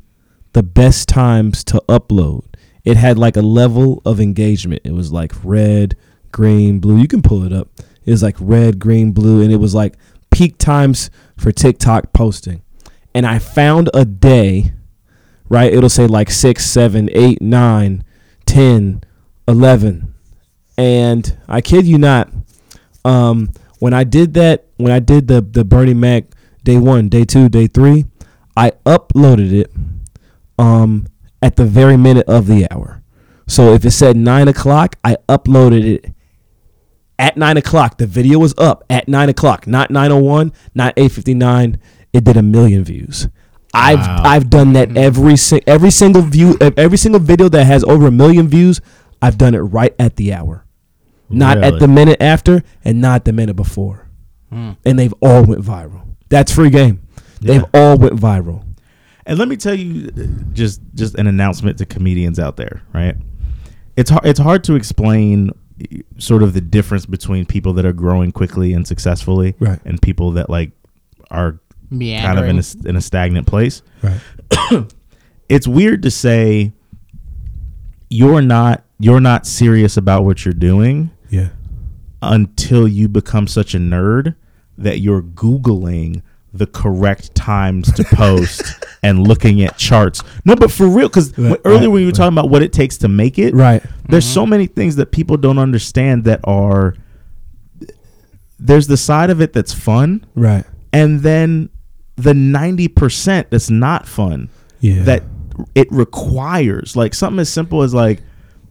the 0.54 0.64
best 0.64 1.08
times 1.08 1.64
to 1.66 1.84
upload. 1.88 2.46
It 2.84 2.98
had 2.98 3.18
like 3.18 3.38
a 3.38 3.42
level 3.42 4.02
of 4.06 4.20
engagement. 4.20 4.82
It 4.84 4.92
was 4.92 5.12
like 5.12 5.32
red, 5.44 5.96
green, 6.32 6.80
blue. 6.80 6.98
You 6.98 7.08
can 7.08 7.22
pull 7.22 7.44
it 7.44 7.54
up. 7.54 7.70
It 8.06 8.12
was 8.12 8.22
like 8.22 8.36
red, 8.40 8.80
green, 8.80 9.12
blue, 9.14 9.42
and 9.42 9.52
it 9.52 9.58
was 9.58 9.74
like 9.74 9.96
peak 10.32 10.58
times 10.58 11.10
for 11.38 11.52
TikTok 11.52 12.12
posting. 12.12 12.62
And 13.16 13.26
I 13.26 13.40
found 13.40 13.90
a 13.94 14.04
day, 14.04 14.74
right? 15.48 15.72
It'll 15.72 15.90
say 15.90 16.08
like 16.08 16.30
six, 16.30 16.66
seven, 16.66 17.10
eight, 17.14 17.42
nine, 17.42 18.04
ten, 18.46 19.02
eleven. 19.48 20.14
And 20.78 21.38
I 21.48 21.62
kid 21.62 21.86
you 21.86 21.98
not, 21.98 22.32
um, 23.06 23.52
when 23.80 23.94
I 23.94 24.04
did 24.04 24.34
that, 24.34 24.66
when 24.78 24.92
I 24.92 25.00
did 25.00 25.28
the 25.28 25.42
the 25.42 25.64
Bernie 25.64 25.94
Mac 25.94 26.26
day 26.64 26.78
one, 26.78 27.10
day 27.10 27.24
two, 27.24 27.48
day 27.48 27.68
three, 27.68 28.06
I 28.58 28.72
uploaded 28.86 29.54
it 29.54 29.72
um 30.60 31.08
at 31.44 31.56
the 31.58 31.66
very 31.66 31.98
minute 31.98 32.28
of 32.28 32.48
the 32.48 32.66
hour. 32.72 33.04
So 33.48 33.74
if 33.74 33.84
it 33.86 33.92
said 33.92 34.16
nine 34.18 34.48
o'clock, 34.48 34.96
I 35.04 35.18
uploaded 35.30 35.84
it 35.86 36.14
at 37.20 37.38
nine 37.38 37.58
o'clock. 37.58 37.98
The 37.98 38.08
video 38.08 38.40
was 38.40 38.54
up 38.58 38.84
at 38.90 39.08
nine 39.08 39.30
o'clock, 39.30 39.68
not 39.68 39.92
nine 39.92 40.12
o 40.12 40.18
one, 40.18 40.54
not 40.74 40.94
eight 40.98 41.12
fifty 41.12 41.34
nine. 41.34 41.80
It 42.14 42.24
did 42.24 42.38
a 42.38 42.42
million 42.42 42.84
views. 42.84 43.28
I've 43.74 44.00
Wow. 44.00 44.22
I've 44.24 44.50
done 44.50 44.74
that 44.74 44.96
every 44.96 45.36
si- 45.36 45.62
every 45.68 45.92
single 45.92 46.22
view 46.22 46.58
every 46.78 46.98
single 46.98 47.20
video 47.20 47.50
that 47.50 47.66
has 47.66 47.84
over 47.84 48.08
a 48.08 48.12
million 48.12 48.48
views. 48.48 48.80
I've 49.22 49.38
done 49.38 49.56
it 49.56 49.60
right 49.60 49.94
at 50.00 50.16
the 50.16 50.34
hour, 50.34 50.66
not 51.30 51.58
Really? 51.58 51.68
at 51.76 51.80
the 51.80 51.88
minute 51.88 52.22
after, 52.22 52.64
and 52.86 53.02
not 53.02 53.26
the 53.26 53.34
minute 53.34 53.56
before. 53.56 54.08
Hmm. 54.52 54.72
And 54.86 55.00
they've 55.00 55.14
all 55.22 55.44
went 55.44 55.62
viral. 55.64 56.02
That's 56.30 56.52
free 56.54 56.70
game. 56.70 57.02
They've 57.42 57.66
all 57.74 57.98
went 57.98 58.16
viral. 58.16 58.64
And 59.26 59.40
let 59.40 59.48
me 59.48 59.56
tell 59.56 59.74
you, 59.76 60.12
just 60.54 60.82
just 60.96 61.16
an 61.16 61.28
announcement 61.28 61.78
to 61.78 61.86
comedians 61.86 62.40
out 62.40 62.58
there, 62.58 62.82
right? 62.94 63.16
It's 63.96 64.10
hard. 64.10 64.26
It's 64.26 64.40
hard 64.40 64.64
to 64.66 64.76
explain 64.76 65.52
sort 66.18 66.44
of 66.44 66.54
the 66.54 66.62
difference 66.62 67.06
between 67.06 67.46
people 67.46 67.74
that 67.74 67.86
are 67.86 67.94
growing 67.94 68.32
quickly 68.32 68.74
and 68.74 68.88
successfully, 68.88 69.56
Right. 69.60 69.80
and 69.86 70.02
people 70.02 70.32
that 70.32 70.50
like 70.50 70.72
are 71.32 71.60
Meandering. 71.90 72.26
kind 72.36 72.40
of 72.40 72.46
in 72.50 72.56
a, 72.58 72.60
s- 72.60 72.76
in 72.76 72.96
a 72.96 73.02
stagnant 73.02 73.48
place. 73.48 73.82
Right. 74.02 74.88
It's 75.50 75.68
weird 75.68 76.02
to 76.04 76.10
say 76.12 76.72
you're 78.10 78.42
not 78.42 78.84
you're 79.00 79.20
not 79.20 79.46
serious 79.46 79.98
about 79.98 80.24
what 80.24 80.46
you're 80.46 80.54
doing 80.54 81.12
Yeah. 81.30 81.50
until 82.22 82.88
you 82.88 83.08
become 83.10 83.48
such 83.48 83.76
a 83.76 83.78
nerd 83.78 84.36
that 84.78 85.00
you're 85.00 85.22
googling 85.22 86.22
the 86.54 86.68
correct 86.68 87.34
times 87.34 87.92
to 87.94 88.04
post 88.04 88.62
and 89.04 89.28
looking 89.28 89.62
at 89.64 89.78
charts. 89.78 90.22
No, 90.46 90.56
but 90.56 90.72
for 90.72 90.88
real, 90.88 91.08
because 91.08 91.36
Right, 91.38 91.60
earlier 91.66 91.80
right, 91.82 91.88
when 91.88 92.00
you 92.02 92.08
were 92.08 92.12
right. 92.12 92.16
talking 92.16 92.38
about 92.38 92.50
what 92.50 92.62
it 92.62 92.72
takes 92.72 92.98
to 93.00 93.08
make 93.08 93.40
it, 93.40 93.54
Right. 93.56 93.82
there's 94.08 94.26
mm-hmm. 94.26 94.34
so 94.34 94.46
many 94.46 94.68
things 94.68 94.96
that 94.98 95.12
people 95.12 95.38
don't 95.38 95.58
understand 95.58 96.26
that 96.26 96.42
are. 96.44 96.96
There's 98.60 98.88
the 98.88 98.98
side 98.98 99.30
of 99.30 99.42
it 99.42 99.52
that's 99.54 99.74
fun, 99.74 100.26
Right. 100.36 100.64
and 100.94 101.22
then 101.22 101.70
the 102.16 102.34
ninety 102.34 102.88
percent 102.88 103.50
that's 103.50 103.70
not 103.72 104.08
fun 104.08 104.50
Yeah. 104.80 105.04
that 105.04 105.24
it 105.74 105.92
requires 105.92 106.96
like 106.96 107.14
something 107.16 107.40
as 107.40 107.50
simple 107.50 107.82
as 107.82 107.94
like 107.94 108.22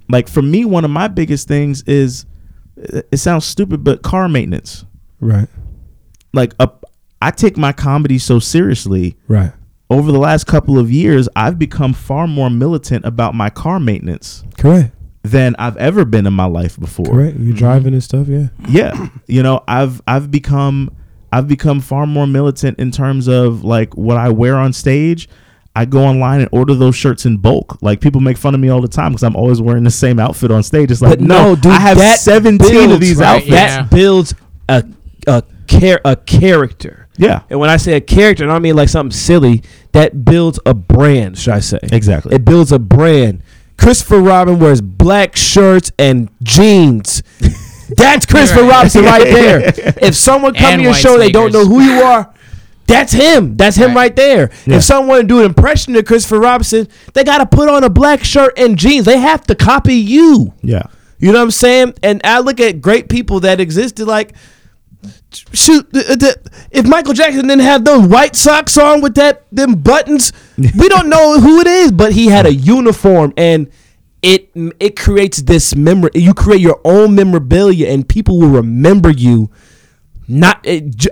like 0.09 0.29
for 0.29 0.43
me 0.43 0.65
one 0.65 0.85
of 0.85 0.91
my 0.93 1.09
biggest 1.09 1.49
things 1.49 1.83
is 1.83 2.25
it 2.77 3.19
sounds 3.19 3.45
stupid 3.45 3.83
but 3.83 4.03
car 4.03 4.29
maintenance 4.29 4.85
Right. 5.21 5.49
like 6.33 6.55
a, 6.61 6.71
i 7.23 7.31
take 7.31 7.57
my 7.57 7.73
comedy 7.73 8.19
so 8.19 8.39
seriously 8.39 9.17
Right. 9.29 9.53
over 9.89 10.13
the 10.13 10.19
last 10.19 10.45
couple 10.47 10.79
of 10.79 10.91
years 10.91 11.29
i've 11.37 11.59
become 11.59 11.93
far 11.95 12.27
more 12.27 12.51
militant 12.51 13.05
about 13.05 13.35
my 13.35 13.49
car 13.51 13.81
maintenance 13.81 14.45
Correct. 14.59 14.95
than 15.23 15.55
i've 15.59 15.77
ever 15.79 16.05
been 16.05 16.27
in 16.27 16.33
my 16.35 16.45
life 16.47 16.79
before 16.79 17.07
Correct. 17.07 17.37
You 17.39 17.51
mm-hmm. 17.51 17.55
driving 17.59 17.95
and 17.95 18.03
stuff. 18.05 18.29
Yeah. 18.29 18.49
yeah 18.69 19.09
you 19.27 19.43
know 19.43 19.63
i've 19.69 20.03
i've 20.07 20.31
become 20.31 20.91
i've 21.33 21.49
become 21.49 21.81
far 21.81 22.07
more 22.07 22.27
militant 22.27 22.79
in 22.79 22.91
terms 22.91 23.29
of 23.29 23.65
like 23.65 23.97
what 23.97 24.17
i 24.17 24.29
wear 24.29 24.57
on 24.59 24.73
stage 24.73 25.29
i 25.75 25.85
go 25.87 26.05
online 26.05 26.41
and 26.41 26.49
order 26.53 26.75
those 26.75 26.95
shirts 26.97 27.25
in 27.25 27.37
bulk 27.39 27.81
like 27.83 28.01
people 28.01 28.21
make 28.21 28.37
fun 28.37 28.55
of 28.55 28.61
me 28.61 28.69
all 28.69 28.81
the 28.83 28.89
time 28.89 29.13
because 29.13 29.23
i'm 29.23 29.37
always 29.37 29.61
wearing 29.63 29.85
the 29.85 29.91
same 29.91 30.19
outfit 30.19 30.51
on 30.51 30.63
stage 30.63 30.91
it's 30.91 31.01
like 31.01 31.19
But 31.19 31.21
no, 31.21 31.51
no, 31.51 31.57
dude, 31.57 31.73
i 31.73 31.79
have 31.81 31.99
17 32.19 32.59
builds, 32.71 32.93
of 32.93 33.01
these 33.01 33.17
right, 33.17 33.37
outfits 33.37 33.51
yeah. 33.51 33.83
That 33.83 33.91
builds 33.91 34.35
a 34.69 34.85
a 35.27 35.43
char- 35.69 36.01
a 36.05 36.17
character. 36.17 37.02
Yeah 37.17 37.43
And 37.51 37.59
when 37.61 37.71
I 37.71 37.77
say 37.77 37.93
a 37.95 38.01
character, 38.01 38.45
I 38.45 38.47
don't 38.49 38.63
mean 38.63 38.77
like 38.77 38.89
something 38.89 39.11
silly. 39.17 39.63
That 39.93 40.25
builds 40.25 40.59
a 40.65 40.75
brand, 40.75 41.39
should 41.39 41.55
I 41.55 41.61
say? 41.61 41.79
exactly 41.93 42.35
It 42.35 42.45
builds 42.45 42.73
a 42.73 42.79
brand. 42.79 43.43
Christopher 43.77 44.21
Robin 44.21 44.59
wears 44.59 44.81
black 44.81 45.37
shirts 45.37 45.93
and 45.99 46.29
jeans. 46.43 47.23
That's 47.97 48.25
Christopher 48.27 48.63
Right. 48.63 48.71
Robinson 48.71 49.05
right 49.05 49.25
there. 49.25 49.73
If 50.01 50.15
someone 50.15 50.55
come 50.55 50.65
And 50.65 50.79
to 50.79 50.83
your 50.85 50.93
white 50.93 51.01
show, 51.01 51.19
they 51.19 51.31
don't 51.31 51.53
know 51.53 51.67
who 51.67 51.81
you 51.83 52.03
are. 52.03 52.33
That's 52.87 53.13
him. 53.13 53.57
That's 53.57 53.77
him 53.77 53.89
Right. 53.89 53.97
right 53.97 54.17
there. 54.17 54.51
Yeah. 54.67 54.77
If 54.77 54.85
someone 54.85 55.21
to 55.23 55.27
do 55.27 55.39
an 55.41 55.47
impression 55.47 55.95
of 55.97 56.05
Christopher 56.05 56.41
Robinson, 56.41 56.89
they 57.15 57.25
got 57.25 57.39
to 57.39 57.47
put 57.47 57.69
on 57.69 57.85
a 57.85 57.91
black 57.91 58.25
shirt 58.25 58.59
and 58.59 58.79
jeans. 58.79 59.05
They 59.05 59.19
have 59.19 59.43
to 59.47 59.55
copy 59.55 59.95
you. 59.95 60.53
yeah 60.63 60.85
You 61.19 61.33
know 61.33 61.39
what 61.39 61.45
I'm 61.45 61.51
saying? 61.51 61.95
And 62.03 62.21
I 62.25 62.41
look 62.41 62.61
at 62.61 62.81
great 62.81 63.09
people 63.09 63.41
that 63.41 63.61
existed 63.61 64.07
like 64.07 64.33
shoot 65.53 65.91
the, 65.93 66.01
the, 66.01 66.51
if 66.71 66.87
Michael 66.87 67.13
Jackson 67.15 67.49
didn't 67.49 67.63
have 67.63 67.85
those 67.85 68.07
white 68.07 68.37
socks 68.37 68.77
on 68.79 69.01
with 69.01 69.15
that 69.17 69.45
them 69.53 69.75
buttons, 69.75 70.33
we 70.57 70.89
don't 70.89 71.09
know 71.09 71.41
who 71.41 71.61
it 71.61 71.67
is, 71.67 71.93
but 71.93 72.13
he 72.13 72.27
had 72.27 72.47
a 72.47 72.55
uniform 72.55 73.33
and 73.37 73.69
it 74.23 74.51
it 74.79 74.97
creates 74.97 75.43
this 75.43 75.75
memory. 75.75 76.11
You 76.15 76.35
create 76.35 76.61
your 76.61 76.81
own 76.85 77.15
memorabilia 77.15 77.89
and 77.89 78.09
people 78.09 78.39
will 78.39 78.51
remember 78.51 79.11
you 79.11 79.51
not 80.29 80.65
it, 80.65 80.97
j- 80.97 81.11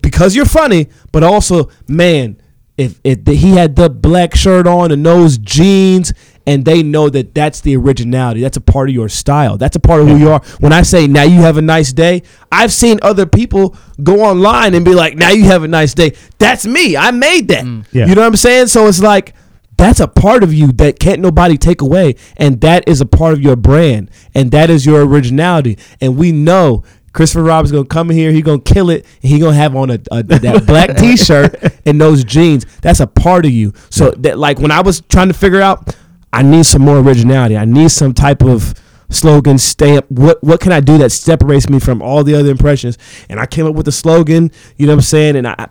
because 0.00 0.36
you're 0.36 0.46
funny, 0.46 0.88
but 1.12 1.24
also 1.24 1.70
man, 1.88 2.40
if 2.76 3.00
if 3.04 3.26
he 3.26 3.50
had 3.50 3.76
the 3.76 3.90
black 3.90 4.34
shirt 4.34 4.66
on 4.66 4.92
and 4.92 5.04
those 5.04 5.38
jeans, 5.38 6.12
and 6.46 6.64
they 6.64 6.82
know 6.82 7.08
that 7.08 7.34
that's 7.34 7.60
the 7.60 7.76
originality, 7.76 8.40
that's 8.40 8.56
a 8.56 8.60
part 8.60 8.88
of 8.88 8.94
your 8.94 9.08
style, 9.08 9.56
that's 9.56 9.76
a 9.76 9.80
part 9.80 10.00
of 10.00 10.08
who 10.08 10.16
you 10.16 10.30
are. 10.30 10.40
When 10.60 10.72
I 10.72 10.82
say 10.82 11.06
now 11.06 11.22
you 11.22 11.40
have 11.40 11.56
a 11.56 11.62
nice 11.62 11.92
day, 11.92 12.22
I've 12.52 12.72
seen 12.72 12.98
other 13.02 13.26
people 13.26 13.76
go 14.02 14.22
online 14.22 14.74
and 14.74 14.84
be 14.84 14.94
like, 14.94 15.16
now 15.16 15.30
you 15.30 15.44
have 15.44 15.62
a 15.62 15.68
nice 15.68 15.94
day. 15.94 16.12
That's 16.38 16.66
me. 16.66 16.96
I 16.96 17.10
made 17.10 17.48
that. 17.48 17.64
Mm. 17.64 17.86
Yeah. 17.92 18.06
You 18.06 18.14
know 18.14 18.22
what 18.22 18.28
I'm 18.28 18.36
saying? 18.36 18.68
So 18.68 18.86
it's 18.86 19.02
like. 19.02 19.34
That's 19.76 19.98
a 19.98 20.06
part 20.06 20.44
of 20.44 20.54
you 20.54 20.70
that 20.74 21.00
can't 21.00 21.20
nobody 21.20 21.58
take 21.58 21.82
away, 21.82 22.14
and 22.36 22.60
that 22.60 22.88
is 22.88 23.00
a 23.00 23.06
part 23.06 23.32
of 23.32 23.40
your 23.40 23.56
brand, 23.56 24.08
and 24.32 24.52
that 24.52 24.70
is 24.70 24.86
your 24.86 25.04
originality. 25.04 25.78
And 26.00 26.16
we 26.16 26.30
know 26.30 26.84
Christopher 27.14 27.44
Robin's 27.44 27.72
gonna 27.72 27.86
come 27.86 28.10
in 28.10 28.16
here. 28.16 28.32
He 28.32 28.42
gonna 28.42 28.60
kill 28.60 28.90
it. 28.90 29.06
And 29.22 29.32
he 29.32 29.38
gonna 29.38 29.56
have 29.56 29.74
on 29.74 29.90
a, 29.90 29.98
a 30.10 30.22
that 30.24 30.66
black 30.66 30.96
T-shirt 30.98 31.54
and 31.86 32.00
those 32.00 32.24
jeans. 32.24 32.66
That's 32.82 33.00
a 33.00 33.06
part 33.06 33.46
of 33.46 33.52
you. 33.52 33.72
So 33.88 34.10
that 34.18 34.36
like 34.38 34.58
when 34.58 34.72
I 34.72 34.80
was 34.82 35.00
trying 35.00 35.28
to 35.28 35.34
figure 35.34 35.62
out, 35.62 35.96
I 36.34 36.42
need 36.42 36.66
some 36.66 36.82
more 36.82 36.98
originality. 36.98 37.56
I 37.56 37.64
need 37.64 37.90
some 37.90 38.12
type 38.12 38.42
of 38.42 38.74
slogan 39.08 39.58
stamp. 39.58 40.06
What 40.10 40.42
what 40.42 40.60
can 40.60 40.72
I 40.72 40.80
do 40.80 40.98
that 40.98 41.12
separates 41.12 41.68
me 41.68 41.78
from 41.78 42.02
all 42.02 42.24
the 42.24 42.34
other 42.34 42.50
impressions? 42.50 42.98
And 43.28 43.38
I 43.38 43.46
came 43.46 43.66
up 43.66 43.74
with 43.74 43.86
a 43.88 43.92
slogan. 43.92 44.50
You 44.76 44.86
know 44.86 44.92
what 44.92 44.98
I'm 44.98 45.02
saying? 45.02 45.36
And 45.36 45.46
I 45.46 45.68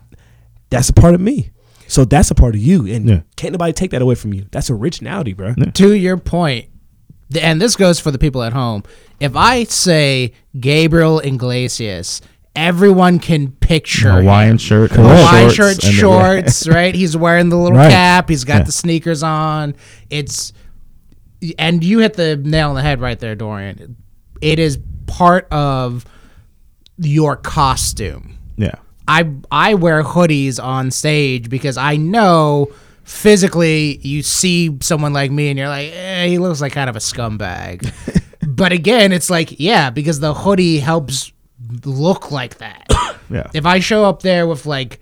that's 0.69 0.89
a 0.89 0.93
part 0.93 1.15
of 1.15 1.21
me. 1.21 1.51
So 1.87 2.05
that's 2.05 2.31
a 2.31 2.35
part 2.35 2.55
of 2.55 2.61
you, 2.61 2.87
and 2.87 3.07
Yeah. 3.07 3.19
can't 3.35 3.51
nobody 3.51 3.73
take 3.73 3.91
that 3.91 4.01
away 4.01 4.15
from 4.15 4.33
you. 4.33 4.45
That's 4.51 4.69
originality, 4.69 5.33
bro. 5.33 5.53
to 5.53 5.93
your 5.93 6.17
and 7.39 7.61
this 7.61 7.75
goes 7.75 7.99
for 7.99 8.11
the 8.11 8.17
people 8.17 8.41
at 8.43 8.53
home. 8.53 8.83
If 9.19 9.35
I 9.35 9.63
say 9.65 10.33
Gabriel 10.59 11.19
Iglesias, 11.19 12.21
everyone 12.55 13.19
can 13.19 13.51
picture 13.51 14.11
Hawaian 14.21 14.51
him. 14.51 14.57
shirt 14.57 14.91
Hawaiian 14.91 15.49
shorts 15.51 15.83
shirt, 15.83 15.93
shorts, 15.93 16.67
right? 16.67 16.93
He's 16.93 17.17
wearing 17.17 17.49
the 17.49 17.57
little 17.57 17.77
Right. 17.77 17.89
cap. 17.91 18.29
He's 18.29 18.43
got 18.43 18.57
Yeah. 18.59 18.63
the 18.63 18.71
sneakers 18.71 19.23
on. 19.23 19.75
It's 20.09 20.53
and 21.57 21.83
you 21.83 21.99
hit 21.99 22.13
the 22.13 22.37
nail 22.37 22.69
on 22.69 22.75
the 22.75 22.81
head 22.81 23.01
right 23.01 23.19
there, 23.19 23.35
Dorian. 23.35 23.95
It 24.41 24.59
is 24.59 24.77
part 25.07 25.47
of 25.51 26.05
your 26.97 27.35
costume. 27.35 28.37
yeah 28.57 28.75
I 29.07 29.29
I 29.51 29.73
wear 29.73 30.03
hoodies 30.03 30.63
on 30.63 30.91
stage 30.91 31.49
because 31.49 31.75
I 31.75 31.97
know 31.97 32.69
physically 33.03 33.97
you 34.01 34.21
see 34.23 34.77
someone 34.81 35.11
like 35.11 35.29
me 35.31 35.49
and 35.49 35.57
you're 35.59 35.67
like, 35.67 35.91
eh, 35.93 36.27
he 36.27 36.37
looks 36.37 36.61
like 36.61 36.71
kind 36.71 36.89
of 36.89 36.95
a 36.95 36.99
scumbag. 36.99 37.91
but 38.47 38.71
again, 38.71 39.11
it's 39.11 39.29
like, 39.29 39.59
yeah, 39.59 39.89
because 39.89 40.19
the 40.21 40.33
hoodie 40.33 40.79
helps 40.79 41.33
look 41.85 42.31
like 42.31 42.57
that. 42.59 42.85
yeah 43.29 43.49
if 43.53 43.65
I 43.65 43.79
show 43.79 44.05
up 44.05 44.21
there 44.21 44.45
with 44.47 44.65
like, 44.65 44.99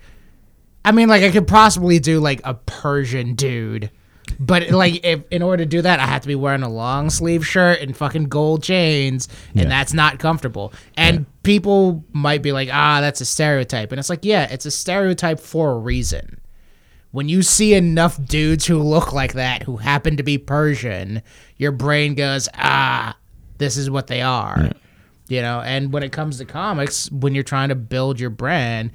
I 0.85 0.91
mean, 0.91 1.09
like 1.09 1.23
I 1.23 1.31
could 1.31 1.47
possibly 1.47 1.99
do 1.99 2.19
like 2.19 2.41
a 2.43 2.53
Persian 2.53 3.35
dude. 3.35 3.91
But 4.39 4.69
like, 4.71 5.03
if 5.03 5.23
in 5.29 5.41
order 5.41 5.63
to 5.63 5.69
do 5.69 5.81
that, 5.81 5.99
I 5.99 6.05
have 6.05 6.21
to 6.21 6.27
be 6.27 6.35
wearing 6.35 6.63
a 6.63 6.69
long 6.69 7.09
sleeve 7.09 7.45
shirt 7.45 7.81
and 7.81 7.95
fucking 7.95 8.25
gold 8.25 8.63
chains, 8.63 9.27
and 9.53 9.63
Yeah. 9.63 9.69
that's 9.69 9.93
not 9.93 10.19
comfortable. 10.19 10.71
And 10.95 11.25
people 11.43 12.05
might 12.13 12.41
be 12.41 12.51
like, 12.53 12.69
"Ah, 12.71 13.01
that's 13.01 13.19
a 13.19 13.25
stereotype," 13.25 13.91
and 13.91 13.99
it's 13.99 14.09
like, 14.09 14.23
yeah, 14.23 14.43
it's 14.49 14.65
a 14.65 14.71
stereotype 14.71 15.39
for 15.39 15.71
a 15.71 15.77
reason. 15.77 16.39
When 17.11 17.27
you 17.27 17.41
see 17.41 17.73
enough 17.73 18.23
dudes 18.25 18.65
who 18.65 18.79
look 18.81 19.11
like 19.11 19.33
that, 19.33 19.63
who 19.63 19.77
happen 19.77 20.15
to 20.15 20.23
be 20.23 20.37
Persian, 20.37 21.21
your 21.57 21.73
brain 21.73 22.15
goes, 22.15 22.47
"Ah, 22.57 23.17
this 23.57 23.75
is 23.75 23.89
what 23.89 24.07
they 24.07 24.21
are." 24.21 24.71
You 25.31 25.41
know, 25.41 25.61
and 25.61 25.93
when 25.93 26.03
it 26.03 26.11
comes 26.11 26.39
to 26.39 26.45
comics, 26.45 27.09
when 27.09 27.33
you're 27.33 27.45
trying 27.45 27.69
to 27.69 27.75
build 27.75 28.19
your 28.19 28.29
brand, 28.29 28.91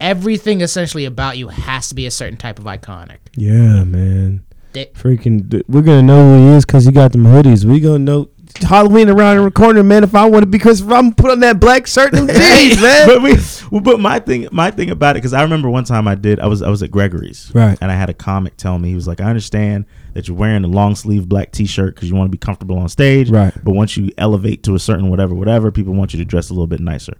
everything 0.00 0.60
essentially 0.60 1.06
about 1.06 1.38
you 1.38 1.48
has 1.48 1.88
to 1.88 1.96
be 1.96 2.06
a 2.06 2.10
certain 2.12 2.36
type 2.36 2.60
of 2.60 2.66
iconic. 2.66 3.18
Yeah, 3.36 3.82
man. 3.82 4.44
They- 4.74 4.86
Freaking, 4.94 5.60
we're 5.66 5.82
gonna 5.82 6.02
know 6.04 6.36
who 6.38 6.46
he 6.50 6.54
is 6.56 6.64
because 6.64 6.84
he 6.84 6.92
got 6.92 7.10
them 7.10 7.24
hoodies. 7.24 7.64
We 7.64 7.80
gonna 7.80 7.98
know 7.98 8.28
Halloween 8.58 9.08
around 9.08 9.38
in 9.38 9.44
the 9.44 9.50
corner, 9.50 9.82
man. 9.82 10.04
If 10.04 10.14
I 10.14 10.24
want 10.28 10.42
to 10.42 10.46
be 10.46 10.58
Christopher, 10.58 10.94
I'm 10.94 11.12
put 11.14 11.30
on 11.30 11.40
that 11.40 11.58
black 11.60 11.86
shirt 11.86 12.12
and 12.14 12.28
jeans, 12.32 12.80
man. 12.80 13.06
but 13.08 13.22
we, 13.22 13.80
but 13.80 13.98
my 14.00 14.18
thing, 14.18 14.48
my 14.52 14.70
thing 14.70 14.90
about 14.90 15.16
it, 15.16 15.20
because 15.20 15.32
I 15.32 15.42
remember 15.42 15.68
one 15.70 15.84
time 15.84 16.06
I 16.06 16.14
did, 16.14 16.38
I 16.40 16.46
was, 16.46 16.62
I 16.62 16.68
was 16.68 16.82
at 16.82 16.90
Gregory's, 16.90 17.50
Right. 17.54 17.78
and 17.80 17.90
I 17.90 17.94
had 17.94 18.10
a 18.10 18.14
comic 18.14 18.56
tell 18.56 18.78
me 18.78 18.90
he 18.90 18.94
was 18.94 19.06
like, 19.08 19.20
I 19.20 19.24
understand 19.24 19.86
that 20.14 20.28
you're 20.28 20.36
wearing 20.36 20.64
a 20.64 20.68
long 20.68 20.94
sleeve 20.94 21.28
black 21.28 21.52
T-shirt 21.52 21.94
because 21.94 22.08
you 22.10 22.14
want 22.14 22.28
to 22.28 22.32
be 22.32 22.38
comfortable 22.38 22.78
on 22.78 22.88
stage, 22.88 23.30
Right. 23.30 23.52
But 23.64 23.72
once 23.74 23.96
you 23.96 24.10
elevate 24.18 24.62
to 24.64 24.74
a 24.74 24.78
certain 24.78 25.08
whatever, 25.10 25.34
whatever, 25.34 25.70
people 25.72 25.94
want 25.94 26.12
you 26.12 26.18
to 26.18 26.24
dress 26.24 26.50
a 26.50 26.52
little 26.52 26.66
bit 26.66 26.80
nicer. 26.80 27.16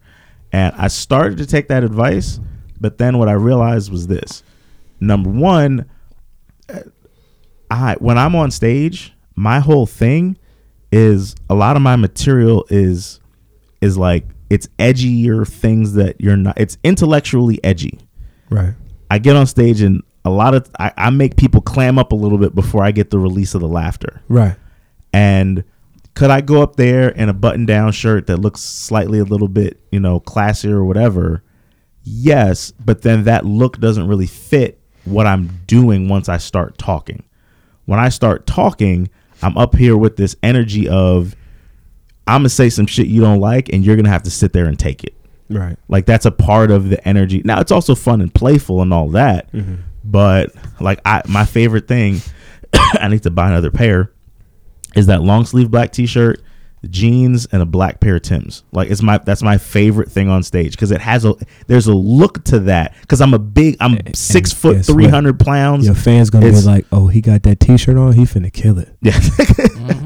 And 0.53 0.75
I 0.77 0.89
started 0.89 1.39
to 1.39 1.47
take 1.47 1.69
that 1.69 1.83
advice, 1.85 2.39
but 2.81 2.99
then 2.99 3.19
what 3.19 3.29
I 3.29 3.33
realized 3.33 3.91
was 3.91 4.07
this: 4.07 4.43
number 5.01 5.31
one, 5.31 5.89
I 7.71 7.97
when 7.99 8.19
I'm 8.19 8.35
on 8.35 8.51
stage, 8.51 9.15
my 9.35 9.61
whole 9.61 9.87
thing 9.87 10.37
is 10.93 11.35
a 11.51 11.55
lot 11.55 11.75
of 11.75 11.83
my 11.83 11.97
material 11.97 12.67
is 12.71 13.19
is 13.81 13.99
like 13.99 14.25
it's 14.51 14.69
edgier 14.79 15.49
things 15.49 15.95
that 15.95 16.21
you're 16.21 16.37
not 16.37 16.61
it's 16.61 16.79
intellectually 16.85 17.59
edgy. 17.65 17.99
Right. 18.51 18.75
I 19.11 19.19
get 19.19 19.35
on 19.35 19.47
stage 19.47 19.81
and 19.81 20.03
a 20.25 20.31
lot 20.31 20.55
of 20.55 20.71
I, 20.79 20.93
I 20.97 21.11
make 21.11 21.37
people 21.37 21.63
clam 21.63 21.99
up 21.99 22.13
a 22.13 22.15
little 22.15 22.39
bit 22.39 22.55
before 22.55 22.85
I 22.85 22.93
get 22.93 23.11
the 23.11 23.19
release 23.19 23.55
of 23.55 23.61
the 23.61 23.69
laughter. 23.69 24.23
Right. 24.29 24.57
And 25.13 25.65
could 26.15 26.31
I 26.31 26.43
go 26.43 26.63
up 26.63 26.77
there 26.77 27.09
in 27.09 27.29
a 27.29 27.33
button 27.33 27.65
down 27.65 27.93
shirt 27.93 28.27
that 28.27 28.37
looks 28.37 28.61
slightly 28.61 29.19
a 29.19 29.25
little 29.25 29.49
bit, 29.49 29.81
you 29.91 29.99
know, 29.99 30.21
classier 30.21 30.73
or 30.73 30.85
whatever? 30.85 31.43
Yes, 32.05 32.73
but 32.73 33.03
then 33.03 33.25
that 33.25 33.47
look 33.47 33.79
doesn't 33.79 34.09
really 34.09 34.27
fit 34.27 34.81
what 35.05 35.27
I'm 35.27 35.61
doing 35.67 36.09
once 36.09 36.29
I 36.29 36.37
start 36.37 36.77
talking. 36.77 37.23
When 37.87 37.99
I 37.99 38.09
start 38.11 38.47
talking, 38.47 39.09
I'm 39.43 39.57
up 39.59 39.75
here 39.75 39.97
with 39.97 40.17
this 40.17 40.37
energy 40.43 40.89
of 40.89 41.37
I'm 42.27 42.43
going 42.43 42.45
to 42.45 42.51
say 42.51 42.71
some 42.71 42.87
shit 42.87 43.07
you 43.09 43.21
don't 43.21 43.41
like 43.41 43.69
and 43.73 43.85
you're 43.85 43.97
going 43.97 44.05
to 44.05 44.11
have 44.11 44.23
to 44.25 44.31
sit 44.31 44.53
there 44.53 44.67
and 44.67 44.79
take 44.79 45.05
it. 45.05 45.15
Right. 45.51 45.77
Like 45.89 46.07
that's 46.07 46.25
a 46.25 46.31
part 46.31 46.71
of 46.71 46.89
the 46.89 47.07
energy. 47.07 47.43
Now 47.45 47.61
it's 47.61 47.73
also 47.73 47.95
fun 47.95 48.21
and 48.21 48.33
playful 48.33 48.81
and 48.81 48.93
all 48.93 49.09
that. 49.11 49.53
Mm-hmm. 49.53 49.77
But 50.05 50.53
like 50.81 51.01
I 51.05 51.23
my 51.29 51.45
favorite 51.45 51.87
thing, 51.87 52.21
I 52.75 53.09
need 53.09 53.23
to 53.25 53.31
buy 53.31 53.49
another 53.49 53.71
pair, 53.71 54.11
is 54.97 55.07
that 55.07 55.23
long 55.23 55.45
sleeve 55.45 55.71
black 55.71 55.93
t 55.93 56.07
shirt, 56.07 56.43
jeans, 56.91 57.47
and 57.53 57.63
a 57.63 57.67
black 57.67 58.01
pair 58.01 58.17
of 58.17 58.23
Tims. 58.23 58.65
Like 58.73 58.91
it's 58.91 59.03
my 59.03 59.19
that's 59.19 59.43
my 59.43 59.59
favorite 59.59 60.11
thing 60.11 60.29
on 60.29 60.43
stage 60.43 60.73
because 60.73 60.91
it 60.91 61.01
has 61.01 61.25
a 61.25 61.35
there's 61.67 61.87
a 61.87 61.95
look 61.95 62.45
to 62.45 62.59
that. 62.61 62.95
Because 63.01 63.21
I'm 63.21 63.35
a 63.35 63.39
big 63.39 63.77
I'm 63.81 63.99
six 64.15 64.53
foot 64.53 64.85
three 64.85 65.07
hundred 65.09 65.39
pounds. 65.41 65.87
Your 65.87 65.95
fans 65.95 66.31
gonna 66.31 66.47
It's- 66.47 66.63
be 66.63 66.69
like, 66.69 66.87
"Oh, 66.93 67.07
he 67.09 67.21
got 67.21 67.43
that 67.45 67.61
T-shirt 67.61 67.97
on. 67.97 68.13
He 68.13 68.23
finna 68.23 68.53
kill 68.53 68.79
it." 68.79 68.95
Yeah. 69.01 69.19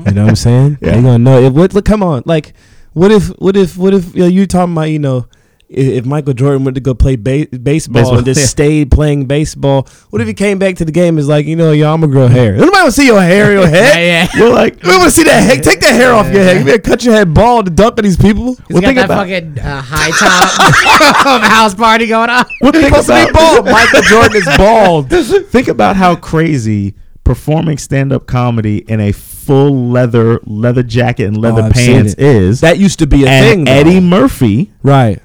You 0.06 0.12
know 0.12 0.22
what 0.22 0.30
I'm 0.30 0.36
saying? 0.36 0.78
Yeah. 0.80 0.92
They 0.92 1.02
gonna 1.02 1.18
know. 1.18 1.40
If, 1.42 1.52
what, 1.52 1.74
look, 1.74 1.84
come 1.84 2.02
on. 2.02 2.22
Like, 2.24 2.54
what 2.92 3.10
if, 3.10 3.26
what 3.40 3.56
if, 3.56 3.76
what 3.76 3.92
if 3.92 4.14
you, 4.14 4.20
know, 4.22 4.26
you 4.28 4.46
talking 4.46 4.72
about, 4.72 4.82
you 4.84 5.00
know, 5.00 5.26
if, 5.68 6.04
Michael 6.06 6.32
Jordan 6.32 6.64
went 6.64 6.74
to 6.76 6.80
go 6.80 6.94
play 6.94 7.16
ba- 7.16 7.46
baseball, 7.48 7.94
Baseball, 8.02 8.16
and 8.18 8.24
just 8.24 8.40
yeah. 8.40 8.46
stayed 8.46 8.90
playing 8.90 9.26
baseball, 9.26 9.88
what 10.10 10.22
if 10.22 10.28
he 10.28 10.34
came 10.34 10.58
back 10.58 10.76
to 10.76 10.84
the 10.84 10.92
game 10.92 11.14
and 11.14 11.18
is 11.18 11.28
like, 11.28 11.46
you 11.46 11.56
know, 11.56 11.72
yo, 11.72 11.92
I'm 11.92 12.00
gonna 12.00 12.12
grow 12.12 12.28
hair. 12.28 12.52
Nobody 12.52 12.70
want 12.70 12.86
to 12.86 12.92
see 12.92 13.06
your 13.06 13.20
hair, 13.20 13.52
your 13.52 13.62
Yeah, 13.62 13.68
head. 13.68 14.28
yeah. 14.34 14.40
Well, 14.40 14.52
like 14.54 14.80
We 14.82 14.90
want 14.90 15.04
to 15.04 15.10
see 15.10 15.24
that 15.24 15.40
hair. 15.42 15.56
Take 15.60 15.80
that 15.80 15.94
hair 15.94 16.12
off 16.12 16.32
your 16.32 16.44
head. 16.44 16.58
You 16.58 16.64
better 16.64 16.78
cut 16.80 17.04
your 17.04 17.14
head 17.14 17.34
bald 17.34 17.64
to 17.66 17.70
dunk 17.72 17.98
on 17.98 18.04
these 18.04 18.16
people. 18.16 18.54
He's 18.54 18.64
Well, 18.70 18.80
got 18.82 18.86
think 18.88 18.96
that 18.98 19.04
about- 19.06 19.26
fucking 19.26 19.58
uh, 19.58 19.82
high 19.82 20.10
top 20.10 21.42
house 21.50 21.74
party 21.74 22.06
going 22.06 22.30
on. 22.30 22.44
well, 22.60 22.72
think 22.72 22.86
Supposed 22.86 23.08
to 23.08 23.14
be 23.14 23.30
about 23.30 23.64
bald. 23.64 23.64
Michael 23.66 24.02
Jordan 24.02 24.36
is 24.36 24.48
bald. 24.56 25.10
think 25.50 25.68
about 25.68 25.96
how 25.96 26.14
crazy 26.16 26.94
performing 27.24 27.76
stand 27.76 28.12
up 28.12 28.26
comedy 28.26 28.78
in 28.88 29.00
a 29.00 29.10
full 29.10 29.88
leather 29.90 30.38
leather 30.44 30.82
jacket 30.84 31.24
and 31.24 31.36
leather 31.36 31.62
Oh, 31.62 31.70
pants 31.72 32.14
is. 32.14 32.60
That 32.60 32.78
used 32.78 33.00
to 33.00 33.06
be 33.06 33.24
a 33.24 33.28
and 33.28 33.44
thing. 33.46 33.64
though. 33.64 33.72
Eddie 33.72 34.00
Murphy, 34.00 34.72
right? 34.82 35.20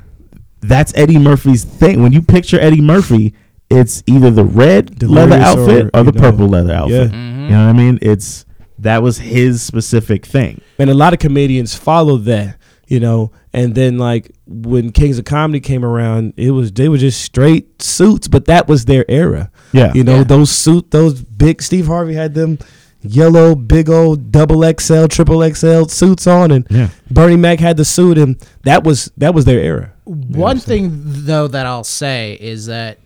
That's 0.61 0.93
Eddie 0.95 1.17
Murphy's 1.19 1.63
thing. 1.63 2.01
When 2.03 2.11
you 2.13 2.21
picture 2.21 2.59
Eddie 2.59 2.81
Murphy, 2.81 3.33
it's 3.69 4.03
either 4.07 4.31
the 4.31 4.43
red 4.43 4.97
Delirious 4.99 5.29
leather 5.31 5.43
outfit 5.43 5.85
or, 5.93 5.99
or, 5.99 6.03
the 6.03 6.11
you 6.13 6.19
know, 6.21 6.31
purple 6.31 6.47
leather 6.47 6.73
outfit. 6.73 7.11
yeah. 7.11 7.17
You 7.17 7.49
know 7.49 7.65
what 7.65 7.69
I 7.69 7.73
mean? 7.73 7.99
It's 8.01 8.45
that 8.79 9.01
was 9.03 9.17
his 9.19 9.61
specific 9.61 10.25
thing. 10.25 10.61
and 10.79 10.89
a 10.89 10.93
lot 10.93 11.13
of 11.13 11.19
comedians 11.19 11.75
followed 11.75 12.25
that, 12.25 12.57
you 12.87 12.99
know. 12.99 13.31
And 13.53 13.75
then 13.75 13.97
like 13.97 14.31
when 14.47 14.91
Kings 14.91 15.19
of 15.19 15.25
Comedy 15.25 15.59
came 15.59 15.83
around, 15.83 16.33
it 16.37 16.51
was 16.51 16.71
they 16.71 16.87
were 16.89 16.97
just 16.97 17.21
straight 17.21 17.81
suits, 17.81 18.27
but 18.27 18.45
that 18.45 18.67
was 18.67 18.85
their 18.85 19.05
era. 19.09 19.51
Yeah. 19.73 19.91
You 19.93 20.03
know, 20.03 20.17
Yeah. 20.17 20.23
those 20.23 20.49
suit 20.51 20.91
those 20.91 21.21
big 21.23 21.61
Steve 21.61 21.87
Harvey 21.87 22.13
had 22.13 22.33
them 22.33 22.59
yellow 23.01 23.55
big 23.55 23.89
old 23.89 24.31
double 24.31 24.61
XL, 24.79 25.05
triple 25.07 25.47
XL 25.53 25.85
suits 25.85 26.27
on 26.27 26.51
and 26.51 26.67
Yeah. 26.69 26.89
Bernie 27.09 27.35
Mac 27.37 27.59
had 27.59 27.77
the 27.77 27.85
suit 27.85 28.17
and 28.17 28.35
that 28.63 28.83
was 28.83 29.11
that 29.17 29.33
was 29.33 29.45
their 29.45 29.59
era. 29.59 29.91
One 30.05 30.59
thing 30.59 30.89
though 30.93 31.47
that 31.47 31.65
I'll 31.65 31.83
say 31.83 32.37
is 32.39 32.65
that 32.67 32.97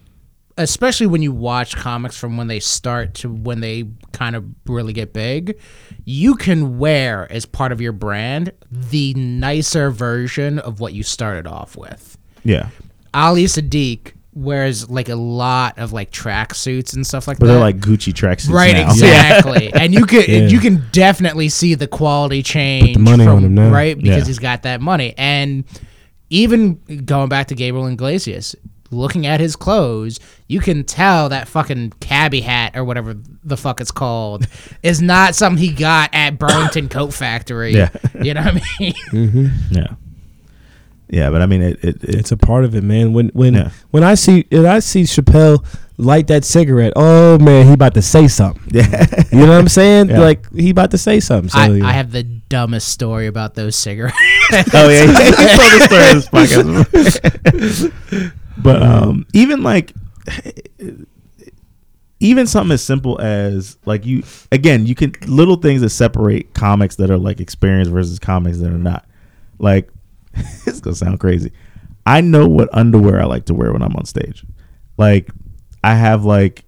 especially 0.58 1.08
when 1.08 1.22
you 1.22 1.32
watch 1.34 1.76
comics 1.76 2.18
from 2.18 2.38
when 2.38 2.48
they 2.48 2.60
start 2.60 3.14
to 3.16 3.30
when 3.30 3.60
they 3.60 3.86
kind 4.14 4.36
of 4.36 4.46
really 4.66 4.94
get 4.94 5.12
big, 5.14 5.60
you 6.06 6.36
can 6.36 6.78
wear 6.80 7.30
as 7.32 7.46
part 7.46 7.72
of 7.72 7.82
your 7.82 7.92
brand 7.92 8.52
the 8.72 9.14
nicer 9.16 9.92
version 9.92 10.60
of 10.60 10.80
what 10.80 10.94
you 10.94 11.04
started 11.04 11.46
off 11.48 11.76
with. 11.76 12.18
Yeah. 12.44 12.70
Ali 13.14 13.46
Siddiq 13.46 14.12
wears 14.36 14.90
like 14.90 15.08
a 15.10 15.16
lot 15.16 15.80
of 15.80 15.94
like 15.94 16.12
track 16.12 16.54
suits 16.54 16.94
and 16.94 17.08
stuff 17.08 17.28
like 17.28 17.38
that. 17.38 17.42
But 17.42 17.48
that. 17.48 17.54
they're 17.54 17.62
like 17.62 17.78
Gucci 17.80 18.14
tracksuits 18.14 18.52
Right, 18.52 18.74
now. 18.76 18.90
exactly, 18.92 19.74
and 19.74 19.94
you 19.94 20.06
can 20.06 20.24
Yeah. 20.28 20.48
you 20.48 20.60
can 20.60 20.86
definitely 20.92 21.50
see 21.50 21.74
the 21.74 21.88
quality 21.88 22.44
change. 22.44 22.98
money 22.98 23.24
from, 23.26 23.38
on 23.38 23.44
him 23.46 23.56
now. 23.56 23.70
right? 23.72 23.98
Because 23.98 24.20
Yeah. 24.20 24.26
he's 24.26 24.40
got 24.40 24.64
that 24.64 24.82
money, 24.82 25.14
and 25.18 25.64
even 26.30 26.76
going 27.06 27.30
back 27.30 27.48
to 27.48 27.56
Gabriel 27.56 27.88
Iglesias, 27.88 28.56
looking 28.92 29.26
at 29.26 29.40
his 29.40 29.56
clothes, 29.56 30.20
you 30.48 30.60
can 30.60 30.84
tell 30.84 31.30
that 31.30 31.48
fucking 31.48 31.92
cabbie 32.00 32.42
hat 32.42 32.76
or 32.76 32.84
whatever 32.84 33.16
the 33.44 33.58
fuck 33.58 33.80
it's 33.82 33.92
called 33.92 34.48
is 34.84 35.02
not 35.02 35.34
something 35.36 35.62
he 35.64 35.72
got 35.72 36.10
at 36.14 36.38
Burlington 36.40 36.90
Coat 36.90 37.14
Factory. 37.14 37.74
Yeah. 37.74 37.90
you 38.22 38.34
know 38.34 38.42
what 38.44 38.56
I 38.56 38.62
mean? 38.80 38.94
Mm-hmm. 39.12 39.48
Yeah. 39.72 39.88
Yeah, 41.10 41.30
but 41.30 41.42
I 41.42 41.46
mean 41.46 41.62
it, 41.62 41.84
it, 41.84 42.04
it 42.04 42.16
It's 42.16 42.32
a 42.32 42.38
part 42.38 42.66
of 42.66 42.76
it, 42.76 42.84
man. 42.84 43.14
When 43.14 43.30
when 43.30 43.54
Yeah. 43.54 43.72
when 43.92 44.04
I 44.04 44.16
see 44.16 44.46
when 44.50 44.66
I 44.66 44.80
see 44.80 45.04
Chappelle 45.04 45.66
light 45.98 46.28
that 46.28 46.44
cigarette, 46.44 46.94
oh 46.96 47.38
man, 47.40 47.68
he 47.68 47.74
about 47.74 47.94
to 47.94 48.02
say 48.02 48.28
something. 48.28 48.64
yeah. 48.72 49.06
You 49.32 49.40
know 49.40 49.50
what 49.50 49.60
I'm 49.60 49.68
saying? 49.68 50.10
Yeah. 50.10 50.20
Like 50.20 50.52
he 50.54 50.72
about 50.72 50.92
to 50.92 50.98
say 50.98 51.20
something. 51.20 51.50
So, 51.50 51.60
I, 51.60 51.68
yeah. 51.68 51.88
I 51.88 51.92
have 51.94 52.12
the 52.12 52.24
dumbest 52.24 52.90
story 52.90 53.28
about 53.28 53.56
those 53.56 53.76
cigarettes. 53.76 54.18
oh 54.74 54.90
yeah, 54.90 55.04
you 55.06 55.14
told 55.14 55.72
the 55.72 56.22
story 56.22 56.70
of 56.72 56.92
this 56.92 58.36
but 58.58 58.82
um, 58.82 59.26
even 59.34 59.64
like, 59.64 59.94
even 62.20 62.48
something 62.48 62.74
as 62.74 62.84
simple 62.84 63.20
as 63.20 63.78
like 63.86 64.06
you 64.06 64.24
again, 64.52 64.86
you 64.86 64.96
can 64.96 65.14
little 65.28 65.58
things 65.58 65.82
that 65.82 65.90
separate 65.90 66.54
comics 66.54 66.96
that 66.96 67.12
are 67.12 67.18
like 67.18 67.40
experienced 67.40 67.92
versus 67.92 68.20
comics 68.20 68.58
that 68.60 68.72
are 68.72 68.78
not. 68.78 69.06
Like, 69.60 69.90
it's 70.66 70.80
gonna 70.80 70.96
sound 70.96 71.20
crazy. 71.20 71.52
I 72.06 72.22
know 72.22 72.48
what 72.48 72.70
underwear 72.72 73.22
I 73.22 73.26
like 73.26 73.46
to 73.46 73.54
wear 73.54 73.74
when 73.74 73.82
I'm 73.82 73.96
on 73.96 74.06
stage. 74.06 74.46
Like, 74.98 75.30
I 75.84 75.96
have 75.96 76.24
like 76.26 76.66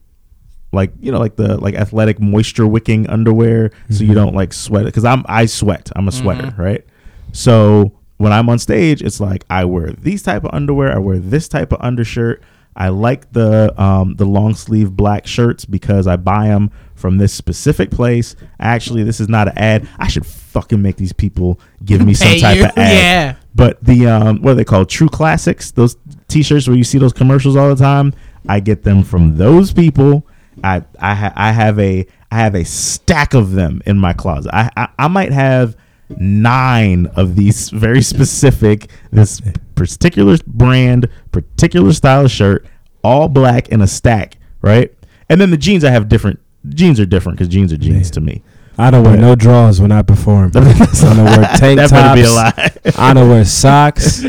like 0.72 0.92
you 1.00 1.12
know 1.12 1.20
like 1.20 1.36
the 1.36 1.58
like 1.58 1.76
athletic 1.76 2.20
moisture 2.20 2.68
wicking 2.68 3.08
underwear 3.08 3.72
so 3.90 4.04
you 4.04 4.14
don't 4.14 4.36
like 4.36 4.52
sweat 4.54 4.86
because 4.86 5.06
i'm 5.06 5.24
i 5.28 5.46
sweat. 5.46 5.90
I'm 5.96 6.08
a 6.08 6.12
sweater 6.12 6.54
right? 6.58 6.86
So 7.32 7.94
when 8.18 8.34
i'm 8.34 8.50
on 8.50 8.60
stage 8.60 9.02
it's 9.02 9.20
like 9.20 9.46
i 9.50 9.64
wear 9.66 9.92
these 9.92 10.24
type 10.24 10.44
of 10.44 10.54
underwear 10.54 10.94
i 10.94 11.00
wear 11.00 11.20
this 11.20 11.48
type 11.48 11.72
of 11.72 11.80
undershirt. 11.82 12.44
I 12.76 12.90
like 12.90 13.32
the 13.32 13.74
um 13.82 14.18
the 14.18 14.26
long 14.26 14.54
sleeve 14.54 14.92
black 14.92 15.26
shirts 15.26 15.66
because 15.66 16.06
i 16.06 16.16
buy 16.16 16.48
them 16.48 16.70
from 16.94 17.18
this 17.18 17.34
specific 17.34 17.90
place. 17.90 18.36
Actually 18.60 19.04
this 19.04 19.20
is 19.20 19.30
not 19.30 19.48
an 19.48 19.58
ad. 19.58 19.90
I 19.98 20.08
should 20.08 20.26
fucking 20.26 20.82
make 20.82 20.98
these 20.98 21.14
people 21.14 21.60
give 21.86 22.06
me 22.06 22.14
some 22.14 22.38
type 22.38 22.58
you, 22.58 22.66
of 22.66 22.78
ad. 22.78 22.78
Yeah. 22.78 23.36
But 23.58 23.84
the 23.84 24.08
um, 24.08 24.42
what 24.42 24.52
are 24.52 24.56
they 24.56 24.64
called? 24.64 24.88
True 24.88 25.10
Classics. 25.10 25.72
Those 25.72 25.98
T-shirts 26.28 26.68
where 26.68 26.78
you 26.78 26.84
see 26.84 27.00
those 27.00 27.12
commercials 27.14 27.56
all 27.56 27.68
the 27.74 27.76
time. 27.76 28.14
I 28.48 28.60
get 28.62 28.84
them 28.84 29.04
from 29.04 29.36
those 29.38 29.74
people. 29.74 30.26
I 30.64 30.84
I, 31.00 31.16
ha- 31.16 31.34
I 31.36 31.52
have 31.52 31.78
a 31.80 32.06
I 32.32 32.36
have 32.38 32.56
a 32.56 32.64
stack 32.64 33.34
of 33.34 33.52
them 33.52 33.82
in 33.86 33.98
my 33.98 34.14
closet. 34.14 34.52
I, 34.54 34.70
I 34.78 34.88
I 35.00 35.08
might 35.08 35.32
have 35.32 35.76
nine 36.10 37.08
of 37.16 37.36
these 37.36 37.70
very 37.86 38.02
specific 38.02 38.90
this 39.12 39.42
particular 39.76 40.38
brand, 40.46 41.10
particular 41.32 41.92
style 41.94 42.26
of 42.26 42.32
shirt, 42.32 42.66
all 43.04 43.28
black 43.28 43.70
in 43.70 43.82
a 43.82 43.88
stack, 43.88 44.38
right? 44.62 44.94
And 45.30 45.42
then 45.42 45.52
the 45.52 45.58
jeans 45.58 45.84
I 45.84 45.90
have 45.90 46.08
different. 46.08 46.40
Jeans 46.70 47.00
are 47.00 47.06
different 47.06 47.38
because 47.38 47.52
jeans 47.52 47.72
are 47.74 47.78
jeans 47.78 48.08
Man. 48.08 48.12
to 48.12 48.22
me. 48.22 48.44
I 48.78 48.92
don't 48.92 49.04
wear 49.04 49.16
But- 49.16 49.22
no 49.22 49.36
drawers 49.36 49.82
when 49.82 49.92
I 49.92 50.02
perform. 50.04 50.52
I 50.56 50.60
don't 50.60 51.24
wear 51.26 51.50
tank 51.58 51.80
that 51.80 51.90
tops. 51.90 52.20
be 52.22 52.26
a 52.28 52.32
lie. 52.32 52.72
I 52.98 53.14
don't 53.14 53.30
wear 53.30 53.44
socks. 53.46 54.24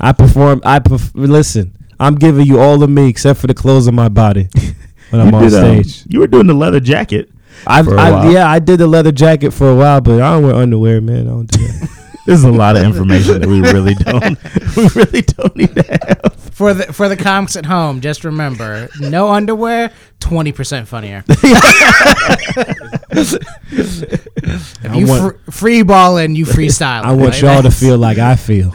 I 0.00 0.12
perform. 0.12 0.60
I 0.64 0.78
perf- 0.80 1.12
listen. 1.14 1.72
I'm 2.00 2.16
giving 2.16 2.46
you 2.46 2.58
all 2.60 2.82
of 2.82 2.90
me 2.90 3.08
except 3.08 3.38
for 3.40 3.46
the 3.46 3.54
clothes 3.54 3.86
on 3.86 3.94
my 3.94 4.08
body 4.08 4.48
when 5.10 5.20
I'm 5.20 5.32
on 5.32 5.44
did, 5.44 5.54
um, 5.54 5.84
stage. 5.84 6.04
you 6.08 6.18
were 6.18 6.26
doing 6.26 6.48
the 6.48 6.54
leather 6.54 6.80
jacket. 6.80 7.30
I've, 7.64 7.84
For 7.84 7.94
a 7.94 8.00
I, 8.00 8.10
while. 8.10 8.32
yeah, 8.32 8.50
I 8.50 8.58
did 8.58 8.80
the 8.80 8.88
leather 8.88 9.12
jacket 9.12 9.52
for 9.52 9.70
a 9.70 9.76
while, 9.76 10.00
but 10.00 10.20
I 10.20 10.32
don't 10.32 10.42
wear 10.42 10.54
underwear, 10.56 11.00
man. 11.00 11.28
I 11.28 11.30
don't 11.30 11.46
do 11.46 11.64
that. 11.64 11.88
This 12.24 12.38
is 12.38 12.44
a 12.44 12.52
lot 12.52 12.76
of 12.76 12.84
information 12.84 13.40
that 13.40 13.48
we 13.48 13.60
really 13.60 13.94
don't 13.94 14.38
we 14.76 14.86
really 14.94 15.22
don't 15.22 15.56
need 15.56 15.74
to 15.74 15.82
have. 15.82 16.32
For 16.52 16.72
the 16.72 16.92
for 16.92 17.08
the 17.08 17.16
comics 17.16 17.56
at 17.56 17.66
home, 17.66 18.00
just 18.00 18.22
remember, 18.22 18.88
no 19.00 19.30
underwear, 19.30 19.90
twenty 20.32 20.52
percent 20.52 20.88
funnier. 20.88 21.22
if 21.28 21.44
I 24.84 24.96
you 24.96 25.06
want- 25.06 25.38
fr- 25.44 25.50
free 25.50 25.82
balling, 25.82 26.34
you 26.34 26.46
freestyle. 26.56 27.02
I 27.02 27.12
want 27.12 27.42
y'all 27.42 27.62
to 27.62 27.70
feel 27.70 27.98
like 27.98 28.16
I 28.18 28.36
feel. 28.36 28.74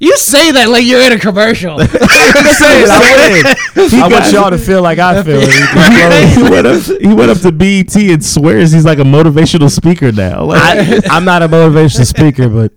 You 0.00 0.16
say 0.18 0.50
that 0.52 0.68
like 0.68 0.84
you're 0.84 1.00
in 1.00 1.12
a 1.12 1.18
commercial. 1.18 1.76
I 1.80 1.86
want 4.10 4.32
y'all 4.32 4.50
to 4.50 4.58
feel 4.58 4.82
like 4.82 4.98
I 4.98 5.22
feel. 5.22 5.40
he, 5.40 6.42
went 6.50 6.66
up, 6.66 6.82
he 7.00 7.14
went 7.14 7.30
up 7.30 7.38
to 7.38 7.52
BET 7.52 7.94
and 7.96 8.22
swears 8.24 8.72
he's 8.72 8.84
like 8.84 8.98
a 8.98 9.04
motivational 9.04 9.70
speaker 9.70 10.10
now. 10.10 10.44
Like, 10.44 10.60
I, 10.60 11.00
I'm 11.10 11.24
not 11.24 11.42
a 11.42 11.48
motivational 11.48 12.06
speaker, 12.06 12.48
but 12.48 12.72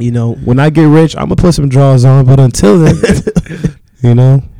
you 0.00 0.10
know, 0.10 0.32
when 0.34 0.58
I 0.58 0.70
get 0.70 0.86
rich, 0.86 1.14
I'm 1.16 1.26
gonna 1.28 1.36
put 1.36 1.54
some 1.54 1.68
draws 1.68 2.04
on. 2.04 2.26
But 2.26 2.40
until 2.40 2.80
then, 2.80 2.96
you 4.02 4.14
know, 4.16 4.42
I'm 4.42 4.50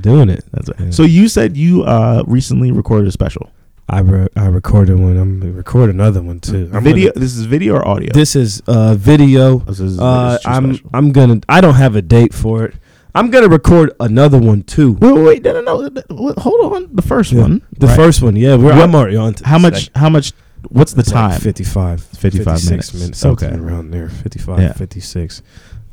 doing 0.00 0.28
it. 0.28 0.44
That's 0.52 0.70
right. 0.78 0.92
So 0.94 1.02
you 1.04 1.28
said 1.28 1.56
you 1.56 1.82
uh, 1.84 2.22
recently 2.26 2.72
recorded 2.72 3.08
a 3.08 3.12
special 3.12 3.50
I 3.88 4.00
re- 4.00 4.28
I 4.36 4.46
recorded 4.46 4.98
one. 5.00 5.16
I'm 5.16 5.40
gonna 5.40 5.52
record 5.52 5.90
another 5.90 6.22
one 6.22 6.38
too. 6.38 6.70
I'm 6.72 6.84
video. 6.84 7.10
gonna- 7.10 7.20
this 7.24 7.36
is 7.36 7.44
video 7.46 7.74
or 7.74 7.86
audio. 7.88 8.12
this 8.12 8.36
is 8.36 8.62
uh, 8.68 8.94
video. 8.94 9.58
This 9.58 9.80
is- 9.80 9.98
Uh, 9.98 10.38
I'm 10.46 10.74
special. 10.74 10.90
I'm 10.94 11.10
gonna. 11.12 11.40
I 11.48 11.60
don't 11.60 11.74
have 11.74 11.96
a 11.96 12.02
date 12.02 12.32
for 12.32 12.64
it. 12.66 12.74
I'm 13.16 13.30
gonna 13.30 13.48
record 13.48 13.90
another 13.98 14.38
one 14.38 14.62
too. 14.62 14.92
Wait, 14.92 15.12
wait, 15.12 15.42
no, 15.42 15.60
no, 15.60 15.88
no. 15.88 16.34
Hold 16.38 16.72
on. 16.72 16.88
The 16.94 17.02
first 17.02 17.32
Yeah. 17.32 17.40
one. 17.40 17.62
The 17.78 17.88
right? 17.88 17.96
first 17.96 18.22
one, 18.22 18.36
yeah. 18.36 18.54
We're, 18.54 18.66
What- 18.66 18.74
I'm 18.78 18.94
already 18.94 19.16
on. 19.16 19.34
How 19.44 19.58
much? 19.58 19.86
second. 19.86 20.00
How 20.00 20.08
much? 20.08 20.32
What's 20.68 20.92
the 20.92 21.00
It's 21.00 21.10
like 21.12 21.32
time? 21.32 21.40
55, 21.40 22.00
55 22.02 22.60
56 22.60 22.94
minutes. 22.94 23.18
something 23.18 23.48
Okay. 23.50 23.58
around 23.58 23.90
there. 23.90 24.08
55, 24.08 24.60
Yeah. 24.60 24.72
56. 24.74 25.42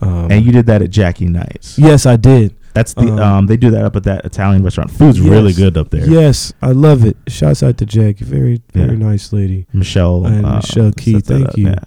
Um, 0.01 0.27
and 0.29 0.45
you 0.45 0.51
did 0.51 0.67
that 0.67 0.81
at 0.83 0.91
Jackie 0.91 1.25
Knight's. 1.25 1.79
yes, 1.79 2.05
I 2.05 2.17
did. 2.17 2.53
That's 2.77 2.93
the 2.93 3.01
um, 3.13 3.19
Um, 3.19 3.45
They 3.47 3.57
do 3.57 3.71
that 3.71 3.83
up 3.83 3.95
at 3.95 4.03
that 4.03 4.23
Italian 4.25 4.63
restaurant. 4.63 4.91
Food's 4.91 5.19
Yes. 5.19 5.29
really 5.29 5.53
good 5.53 5.77
up 5.77 5.89
there. 5.89 6.07
Yes, 6.07 6.53
I 6.61 6.71
love 6.73 7.03
it. 7.05 7.17
Shouts 7.27 7.63
out 7.63 7.77
to 7.79 7.85
Jackie. 7.85 8.23
Very, 8.23 8.61
very 8.73 8.89
Yeah. 8.97 9.09
nice 9.09 9.33
lady. 9.33 9.65
Michelle. 9.73 10.25
And 10.25 10.45
uh, 10.45 10.55
Michelle 10.57 10.91
Key, 10.91 11.19
thank 11.19 11.47
up, 11.49 11.57
you. 11.57 11.67
yeah. 11.69 11.79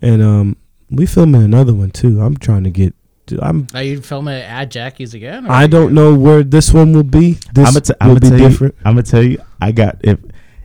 And 0.00 0.22
um, 0.22 0.56
we 0.90 1.04
filming 1.06 1.42
another 1.42 1.74
one 1.74 1.90
too. 1.90 2.20
I'm 2.22 2.36
trying 2.36 2.64
to 2.64 2.70
get. 2.70 2.94
I'm. 3.42 3.66
Are 3.74 3.82
you 3.82 4.00
filming 4.00 4.34
it 4.36 4.48
at 4.48 4.70
Jackie's 4.70 5.12
again? 5.12 5.46
I 5.50 5.66
don't 5.66 5.88
you- 5.90 5.94
know 5.94 6.14
where 6.14 6.42
this 6.42 6.72
one 6.72 6.94
will 6.94 7.02
be. 7.02 7.32
This 7.52 7.66
I'm 7.68 7.74
gonna, 7.74 7.80
t- 7.82 7.92
will 8.00 8.10
I'm 8.12 8.14
be 8.20 8.28
tell 8.28 8.38
different. 8.38 8.74
you. 8.76 8.80
I'm 8.86 8.94
gonna 8.94 9.02
tell 9.02 9.22
you. 9.22 9.38
I 9.60 9.72
got 9.72 9.98
if 10.02 10.18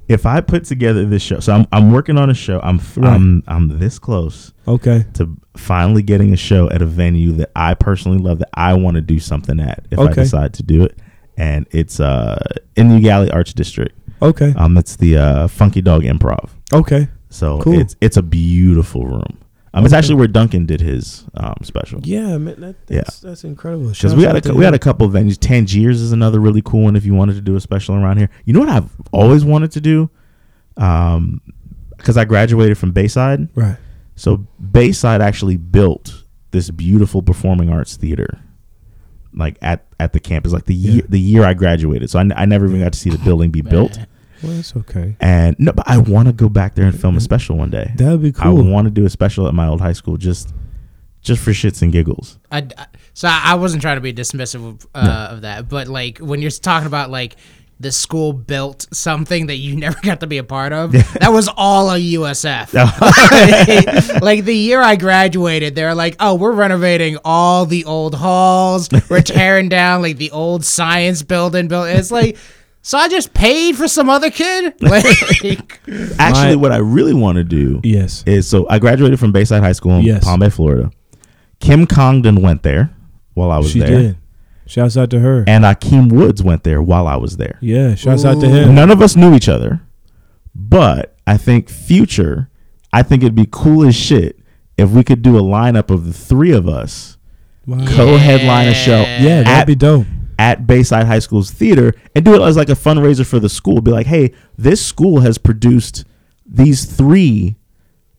if 0.10 0.26
I 0.26 0.42
put 0.42 0.66
together 0.66 1.06
this 1.06 1.22
show. 1.22 1.40
So 1.40 1.54
I'm 1.54 1.66
I'm 1.72 1.92
working 1.92 2.18
on 2.18 2.30
a 2.30 2.34
show. 2.34 2.60
I'm 2.62 2.80
Right. 2.98 3.14
I'm 3.14 3.44
I'm 3.48 3.80
this 3.80 4.00
close 4.00 4.54
Okay. 4.68 5.06
to 5.14 5.30
finally 5.56 6.02
getting 6.04 6.34
a 6.34 6.38
show 6.38 6.70
at 6.70 6.82
a 6.82 6.86
venue 6.86 7.32
that 7.34 7.52
I 7.56 7.74
personally 7.74 8.18
love 8.18 8.40
that 8.40 8.50
I 8.54 8.74
want 8.74 8.96
to 8.96 9.02
do 9.02 9.20
something 9.20 9.60
at 9.60 9.86
if 9.92 10.00
I 10.00 10.12
decide 10.14 10.54
to 10.56 10.64
do 10.64 10.84
it. 10.84 11.00
And 11.38 11.66
it's 11.72 12.00
uh 12.00 12.38
in 12.76 12.90
the 12.90 12.96
Eau 12.96 13.02
Gallie 13.02 13.32
Arts 13.32 13.54
District. 13.54 13.98
Okay. 14.22 14.54
Um, 14.58 14.78
it's 14.78 14.96
the 14.96 15.18
uh, 15.18 15.48
Funky 15.50 15.82
Dog 15.82 16.04
Improv. 16.04 16.50
Okay. 16.72 17.10
So 17.30 17.60
Cool. 17.62 17.80
it's 17.80 17.96
it's 18.00 18.16
a 18.18 18.22
beautiful 18.24 19.06
room. 19.06 19.38
Um, 19.76 19.86
it's 19.86 19.94
actually 19.94 20.16
where 20.16 20.28
Duncan 20.28 20.66
did 20.68 20.82
his 20.82 21.26
um 21.34 21.56
special. 21.64 22.00
Yeah, 22.04 22.38
man. 22.38 22.60
That, 22.62 22.76
Yeah. 22.90 22.98
that's, 23.02 23.20
that's 23.22 23.44
incredible. 23.44 23.90
Because 23.90 24.14
we 24.16 24.24
had 24.24 24.36
a 24.36 24.42
to 24.42 24.54
we 24.54 24.64
had 24.64 24.74
a 24.76 24.80
couple 24.80 25.08
of 25.08 25.14
venues. 25.14 25.38
Tangiers 25.40 26.00
is 26.00 26.12
another 26.12 26.40
really 26.40 26.62
cool 26.64 26.84
one 26.84 26.96
if 26.96 27.06
you 27.06 27.14
wanted 27.16 27.34
to 27.36 27.42
do 27.42 27.56
a 27.56 27.60
special 27.60 27.96
around 27.96 28.18
here. 28.18 28.30
You 28.46 28.54
know 28.54 28.60
what 28.60 28.70
I've 28.70 28.92
always 29.12 29.44
wanted 29.44 29.72
to 29.72 29.82
do, 29.82 30.10
um, 30.78 31.42
because 31.98 32.18
I 32.18 32.26
graduated 32.26 32.78
from 32.78 32.92
Bayside. 32.92 33.50
right. 33.56 33.78
So 34.16 34.46
Bayside 34.72 35.22
actually 35.22 35.58
built 35.58 36.24
this 36.52 36.70
beautiful 36.70 37.24
performing 37.24 37.70
arts 37.72 37.98
theater, 37.98 38.40
like 39.34 39.58
at 39.64 39.88
at 40.00 40.14
the 40.14 40.20
campus. 40.20 40.54
Like 40.54 40.66
the 40.66 40.76
year 40.76 40.96
Yeah. 40.98 41.02
the 41.10 41.20
year 41.20 41.44
I 41.44 41.56
graduated, 41.56 42.12
so 42.12 42.20
I, 42.20 42.22
n- 42.22 42.34
I 42.38 42.46
never 42.46 42.68
even 42.68 42.80
got 42.80 42.94
to 42.94 43.00
see 43.00 43.10
the 43.10 43.18
building 43.18 43.50
be 43.50 43.62
built. 43.62 43.98
Well, 44.44 44.52
that's 44.54 44.76
okay. 44.76 45.16
And 45.20 45.56
no, 45.58 45.72
but 45.72 45.88
I 45.90 45.98
want 45.98 46.28
to 46.28 46.34
go 46.34 46.50
back 46.50 46.76
there 46.76 46.86
and 46.86 47.00
film 47.00 47.16
a 47.18 47.22
special 47.22 47.58
one 47.58 47.70
day. 47.70 47.92
That 47.96 48.12
would 48.12 48.22
be 48.22 48.32
cool. 48.32 48.42
I 48.60 48.62
cool. 48.62 48.70
want 48.72 48.86
to 48.86 48.92
do 48.92 49.06
a 49.06 49.10
special 49.10 49.48
at 49.48 49.54
my 49.54 49.68
old 49.68 49.82
high 49.82 49.94
school 49.94 50.18
just 50.18 50.54
just 51.22 51.42
for 51.42 51.52
shits 51.52 51.82
and 51.82 51.92
giggles. 51.92 52.38
I, 52.52 52.68
I- 52.78 52.88
so 53.14 53.28
I 53.28 53.42
I 53.52 53.54
wasn't 53.56 53.82
trying 53.82 53.98
to 53.98 54.02
be 54.02 54.12
dismissive 54.14 54.68
of, 54.68 54.88
uh, 54.96 55.28
of 55.32 55.42
that, 55.42 55.70
but 55.70 55.88
like 55.88 56.18
when 56.18 56.42
you're 56.42 56.50
talking 56.52 56.88
about 56.88 57.12
like 57.12 57.36
the 57.80 57.92
school 57.92 58.34
built 58.34 58.88
something 58.92 59.48
that 59.48 59.58
you 59.58 59.76
never 59.86 60.00
got 60.02 60.20
to 60.22 60.28
be 60.28 60.38
a 60.40 60.44
part 60.44 60.74
of, 60.74 60.92
that 60.94 61.30
was 61.32 61.48
all 61.56 61.92
a 61.92 61.98
USF. 62.00 62.74
like 64.22 64.46
the 64.46 64.56
year 64.56 64.82
I 64.82 64.96
graduated, 64.96 65.76
they're 65.76 65.94
like, 65.96 66.16
"Oh, 66.20 66.36
we're 66.36 66.54
renovating 66.54 67.18
all 67.24 67.66
the 67.68 67.86
old 67.86 68.16
halls. 68.16 68.90
We're 69.10 69.22
tearing 69.22 69.70
down 69.70 70.02
like 70.02 70.18
the 70.18 70.32
old 70.32 70.66
science 70.66 71.22
building. 71.24 71.68
Build. 71.68 71.88
It's 71.88 72.12
like." 72.12 72.38
So 72.86 72.98
I 72.98 73.08
just 73.08 73.34
paid 73.34 73.78
for 73.78 73.88
some 73.88 74.10
other 74.10 74.30
kid. 74.30 74.74
Like, 74.82 75.06
Actually, 76.20 76.56
My- 76.56 76.56
what 76.56 76.72
I 76.74 76.78
really 76.78 77.14
want 77.14 77.38
to 77.38 77.44
do 77.44 77.80
Yes. 77.84 78.24
is 78.28 78.48
so 78.48 78.68
I 78.70 78.78
graduated 78.80 79.20
from 79.20 79.32
Bayside 79.32 79.64
High 79.64 79.72
School 79.72 79.94
in 79.94 80.02
Yes. 80.06 80.24
Palm 80.24 80.40
Bay, 80.42 80.50
Florida. 80.50 80.92
Kim 81.60 81.88
Congdon 81.88 82.42
went 82.42 82.64
there 82.64 82.94
while 83.36 83.52
I 83.52 83.58
was 83.58 83.72
she 83.72 83.80
there, 83.80 83.88
did. 83.90 84.18
Shouts 84.66 84.98
out 84.98 85.10
to 85.12 85.20
her. 85.22 85.44
and 85.48 85.64
Akeem 85.64 86.12
Woods 86.12 86.44
went 86.44 86.64
there 86.64 86.82
while 86.82 87.08
I 87.08 87.16
was 87.16 87.38
there. 87.38 87.58
yeah. 87.62 87.96
Shouts 87.96 88.26
out 88.26 88.40
to 88.42 88.48
Ooh. 88.48 88.50
him. 88.50 88.76
None 88.76 88.92
of 88.92 89.02
us 89.02 89.16
knew 89.16 89.34
each 89.34 89.48
other, 89.50 89.82
but 90.56 91.16
I 91.26 91.38
think 91.38 91.70
future, 91.70 92.50
I 92.92 93.02
think 93.04 93.24
it'd 93.24 93.34
be 93.36 93.48
cool 93.50 93.86
as 93.88 93.96
shit 93.96 94.40
if 94.78 94.90
we 94.90 95.04
could 95.04 95.22
do 95.22 95.38
a 95.38 95.42
lineup 95.42 95.90
of 95.90 96.06
the 96.06 96.14
three 96.14 96.52
of 96.52 96.68
us 96.68 97.18
Wow. 97.66 97.86
co-headline 97.88 98.68
a 98.68 98.74
show 98.74 99.02
Yeah, 99.02 99.44
that'd 99.44 99.48
at, 99.48 99.68
be 99.68 99.76
dope. 99.76 100.06
At 100.44 100.68
Bayside 100.68 101.08
High 101.08 101.20
School's 101.20 101.52
theater 101.52 101.94
and 102.14 102.26
do 102.26 102.36
it 102.36 102.42
as 102.42 102.58
like 102.58 102.68
a 102.68 102.74
fundraiser 102.74 103.26
for 103.26 103.40
the 103.40 103.48
school. 103.48 103.80
Be 103.80 103.92
like, 103.92 104.08
hey, 104.08 104.34
this 104.58 104.86
school 104.86 105.22
has 105.22 105.38
produced 105.38 106.04
these 106.46 106.84
three 106.84 107.56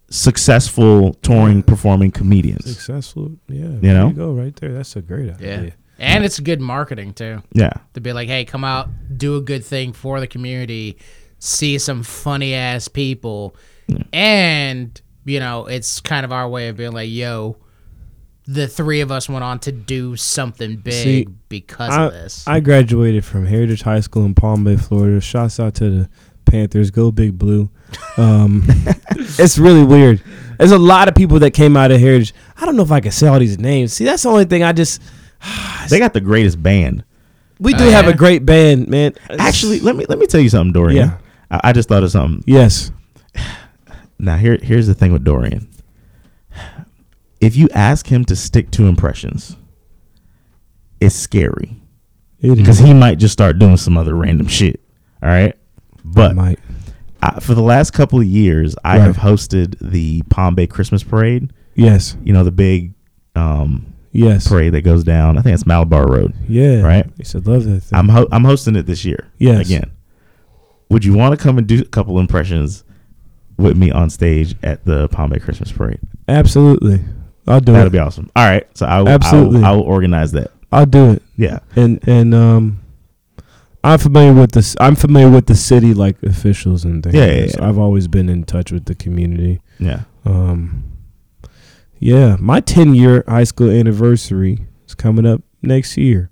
successful 0.09 1.12
touring 1.20 1.62
performing 1.62 2.10
comedians. 2.10 2.64
Successful. 2.64 3.32
Yeah. 3.46 3.64
You 3.64 3.80
there 3.80 3.94
know? 3.94 4.09
you 4.09 4.14
go 4.14 4.32
right 4.32 4.56
there. 4.56 4.72
That's 4.72 4.96
a 4.96 5.02
great 5.02 5.26
yeah. 5.26 5.34
idea. 5.34 5.74
And 5.98 6.24
it's 6.24 6.40
good 6.40 6.62
marketing 6.62 7.12
too. 7.12 7.42
Yeah. 7.52 7.74
to 7.92 8.01
be 8.01 8.14
like, 8.14 8.28
hey, 8.28 8.46
come 8.46 8.64
out, 8.64 8.88
do 9.14 9.36
a 9.36 9.42
good 9.42 9.62
thing 9.62 9.92
for 9.92 10.18
the 10.18 10.26
community, 10.26 10.96
see 11.40 11.76
some 11.78 12.02
funny 12.02 12.55
ass 12.55 12.88
people, 12.88 13.55
and 14.14 14.98
you 15.26 15.40
know, 15.40 15.66
it's 15.66 16.01
kind 16.01 16.24
of 16.24 16.32
our 16.32 16.48
way 16.48 16.68
of 16.68 16.78
being 16.78 16.92
like, 16.92 17.10
yo, 17.10 17.59
the 18.46 18.68
three 18.68 19.00
of 19.00 19.10
us 19.10 19.28
went 19.28 19.42
on 19.44 19.58
to 19.60 19.72
do 19.72 20.16
something 20.16 20.76
big 20.76 20.92
See, 20.92 21.28
because 21.48 21.90
I, 21.92 22.04
of 22.06 22.12
this. 22.12 22.46
I 22.46 22.60
graduated 22.60 23.24
from 23.24 23.46
Heritage 23.46 23.82
High 23.82 24.00
School 24.00 24.24
in 24.24 24.34
Palm 24.34 24.64
Bay, 24.64 24.76
Florida. 24.76 25.20
Shouts 25.20 25.58
out 25.58 25.74
to 25.76 25.90
the 25.90 26.08
Panthers. 26.44 26.90
Go 26.90 27.10
Big 27.10 27.38
Blue. 27.38 27.70
Um, 28.16 28.62
it's 29.38 29.58
really 29.58 29.82
weird. 29.84 30.22
There's 30.58 30.72
a 30.72 30.78
lot 30.78 31.08
of 31.08 31.14
people 31.14 31.38
that 31.40 31.52
came 31.52 31.76
out 31.76 31.90
of 31.90 32.00
Heritage. 32.00 32.34
I 32.56 32.66
don't 32.66 32.76
know 32.76 32.82
if 32.82 32.92
I 32.92 33.00
can 33.00 33.12
say 33.12 33.26
all 33.28 33.38
these 33.38 33.58
names. 33.58 33.92
See, 33.94 34.04
that's 34.04 34.22
the 34.24 34.28
only 34.28 34.44
thing 34.44 34.62
I 34.62 34.72
just. 34.72 35.00
They 35.90 35.98
got 35.98 36.12
the 36.14 36.20
greatest 36.20 36.62
band. 36.62 37.04
We 37.60 37.72
do 37.74 37.84
Uh, 37.84 37.90
have 37.90 38.06
yeah. 38.06 38.10
a 38.12 38.14
great 38.16 38.44
band, 38.46 38.88
man. 38.88 39.14
Actually, 39.38 39.80
let 39.80 39.94
me 39.96 40.06
let 40.08 40.18
me 40.18 40.26
tell 40.26 40.40
you 40.40 40.48
something, 40.48 40.72
Dorian. 40.72 41.08
Yeah. 41.08 41.18
I, 41.50 41.60
I 41.64 41.72
just 41.72 41.88
thought 41.88 42.02
of 42.02 42.10
something. 42.10 42.42
yes. 42.46 42.90
Now 44.18 44.36
here 44.36 44.58
here's 44.62 44.86
the 44.86 44.94
thing 44.94 45.12
with 45.12 45.24
Dorian. 45.24 45.68
If 47.44 47.56
you 47.56 47.68
ask 47.74 48.06
him 48.06 48.24
to 48.26 48.36
stick 48.36 48.70
to 48.72 48.86
impressions, 48.86 49.56
it's 51.00 51.14
scary 51.14 51.76
because 52.40 52.80
is. 52.80 52.86
he 52.86 52.94
might 52.94 53.18
just 53.18 53.32
start 53.32 53.58
doing 53.58 53.76
some 53.76 53.96
other 53.96 54.14
random 54.14 54.46
shit. 54.48 54.80
All 55.22 55.28
right, 55.28 55.54
but. 56.04 56.36
I, 57.26 57.40
for 57.40 57.54
the 57.54 57.62
last 57.62 57.92
couple 57.92 58.18
of 58.20 58.26
years, 58.26 58.76
I 58.84 58.98
Right. 58.98 59.04
have 59.06 59.16
hosted 59.16 59.76
the 59.80 60.20
Palm 60.28 60.54
Bay 60.54 60.66
Christmas 60.66 61.02
Parade. 61.02 61.54
Yes. 61.74 62.18
You 62.22 62.34
know 62.34 62.44
the 62.44 62.52
big 62.52 62.92
um, 63.34 63.86
Yes. 64.12 64.46
parade 64.46 64.74
that 64.74 64.82
goes 64.82 65.04
down. 65.04 65.38
I 65.38 65.40
think 65.42 65.54
it's 65.54 65.64
Malabar 65.64 66.06
Road. 66.06 66.34
Yeah. 66.46 66.82
Right. 66.82 67.06
He 67.16 67.24
said, 67.24 67.46
"Love 67.46 67.64
that 67.64 67.80
thing." 67.80 67.98
I'm 67.98 68.10
ho- 68.10 68.28
I'm 68.30 68.44
hosting 68.44 68.76
it 68.76 68.84
this 68.84 69.06
year. 69.06 69.26
Yes. 69.38 69.64
Again, 69.66 69.90
would 70.90 71.02
you 71.06 71.14
want 71.14 71.36
to 71.36 71.42
come 71.42 71.56
and 71.56 71.66
do 71.66 71.80
a 71.80 71.84
couple 71.86 72.18
impressions 72.20 72.84
with 73.56 73.74
me 73.76 73.90
on 73.90 74.10
stage 74.10 74.54
at 74.62 74.84
the 74.84 75.08
Palm 75.08 75.30
Bay 75.30 75.38
Christmas 75.38 75.72
Parade? 75.72 76.00
Absolutely. 76.28 77.00
I'll 77.46 77.60
do 77.60 77.72
That'd 77.72 77.88
it. 77.88 77.92
be 77.92 77.98
awesome. 77.98 78.30
All 78.34 78.44
right, 78.46 78.66
so 78.76 78.86
I 78.86 79.00
will, 79.00 79.08
Absolutely. 79.08 79.58
I 79.58 79.60
will, 79.60 79.66
I 79.66 79.70
will 79.76 79.82
organize 79.82 80.32
that. 80.32 80.50
I'll 80.72 80.86
do 80.86 81.12
it. 81.12 81.22
Yeah, 81.36 81.58
and 81.76 82.00
and 82.08 82.34
um 82.34 82.80
I'm 83.82 83.98
familiar 83.98 84.32
with 84.32 84.52
this 84.52 84.74
I'm 84.80 84.96
familiar 84.96 85.28
with 85.30 85.46
the 85.46 85.54
city 85.54 85.92
like 85.94 86.22
officials 86.22 86.84
and 86.84 87.02
things. 87.02 87.14
Yeah, 87.14 87.26
yeah, 87.32 87.46
So. 87.48 87.62
I've 87.62 87.78
always 87.78 88.08
been 88.08 88.28
in 88.28 88.44
touch 88.44 88.72
with 88.72 88.86
the 88.86 88.94
community. 88.94 89.60
yeah. 89.78 90.02
Um 90.24 90.84
yeah, 91.98 92.36
my 92.40 92.60
10 92.60 92.94
year 92.94 93.24
high 93.28 93.44
school 93.44 93.70
anniversary 93.70 94.66
is 94.86 94.94
coming 94.94 95.24
up 95.26 95.42
next 95.62 95.96
year. 95.96 96.30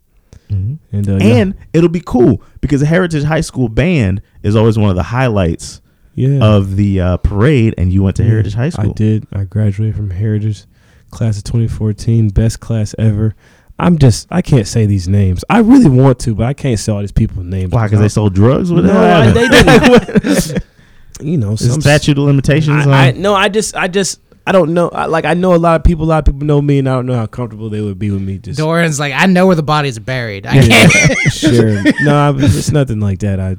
And 0.50 0.78
uh, 1.08 1.16
yeah. 1.16 1.36
And 1.36 1.54
it'll 1.72 1.88
be 1.88 2.02
cool 2.04 2.42
because 2.60 2.80
the 2.82 2.86
Heritage 2.86 3.24
High 3.24 3.40
School 3.40 3.70
band 3.70 4.20
is 4.42 4.54
always 4.54 4.76
one 4.76 4.90
of 4.90 4.96
the 4.96 5.02
highlights 5.04 5.80
Yeah. 6.14 6.40
of 6.44 6.76
the 6.76 7.00
uh, 7.00 7.16
parade, 7.18 7.74
and 7.78 7.90
you 7.90 8.02
went 8.02 8.16
to 8.16 8.22
Yeah, 8.22 8.28
Heritage 8.30 8.52
High 8.52 8.68
School. 8.68 8.90
I 8.90 8.92
did. 8.92 9.26
I 9.32 9.44
graduated 9.44 9.96
from 9.96 10.10
Heritage, 10.10 10.64
class 11.12 11.38
of 11.38 11.44
2014, 11.44 12.30
best 12.30 12.58
class 12.60 12.94
ever. 12.98 13.34
I'm 13.78 13.98
just, 13.98 14.26
I 14.30 14.42
can't 14.42 14.66
say 14.66 14.86
these 14.86 15.08
names. 15.08 15.44
I 15.48 15.58
really 15.60 15.88
want 15.88 16.18
to, 16.20 16.34
but 16.34 16.46
I 16.46 16.52
can't 16.54 16.78
say 16.78 16.92
all 16.92 17.00
these 17.00 17.12
people's 17.12 17.46
names. 17.46 17.72
Why? 17.72 17.86
Because 17.86 18.00
they 18.00 18.08
sold 18.08 18.34
drugs? 18.34 18.72
What 18.72 18.84
No, 18.84 18.92
hell 18.92 19.22
I- 19.28 19.30
they 19.30 19.48
didn't. 19.48 20.64
you 21.20 21.36
know, 21.36 21.56
some 21.56 21.80
statute 21.80 22.18
of 22.18 22.24
limitations? 22.24 22.86
I, 22.86 23.08
I, 23.08 23.10
no, 23.12 23.34
I 23.34 23.48
just, 23.48 23.74
I 23.76 23.88
just, 23.88 24.20
I 24.46 24.52
don't 24.52 24.74
know. 24.74 24.88
I, 24.88 25.06
like, 25.06 25.24
I 25.24 25.34
know 25.34 25.54
a 25.54 25.56
lot 25.56 25.76
of 25.80 25.84
people. 25.84 26.04
A 26.04 26.06
lot 26.06 26.18
of 26.26 26.32
people 26.34 26.46
know 26.46 26.60
me, 26.60 26.80
and 26.80 26.88
I 26.88 26.94
don't 26.94 27.06
know 27.06 27.14
how 27.16 27.26
comfortable 27.26 27.70
they 27.70 27.80
would 27.80 27.98
be 27.98 28.10
with 28.10 28.22
me. 28.22 28.38
Just 28.38 28.58
Dorian's 28.58 28.98
like, 28.98 29.12
I 29.14 29.26
know 29.26 29.46
where 29.46 29.54
the 29.56 29.62
bodies 29.62 29.96
are 29.98 30.00
buried. 30.02 30.46
I 30.46 30.54
Yeah, 30.56 30.88
can't. 30.88 31.18
sure. 31.32 31.82
No, 32.02 32.16
I, 32.16 32.32
it's 32.36 32.70
nothing 32.72 32.98
like 33.00 33.20
that. 33.20 33.38
I, 33.38 33.56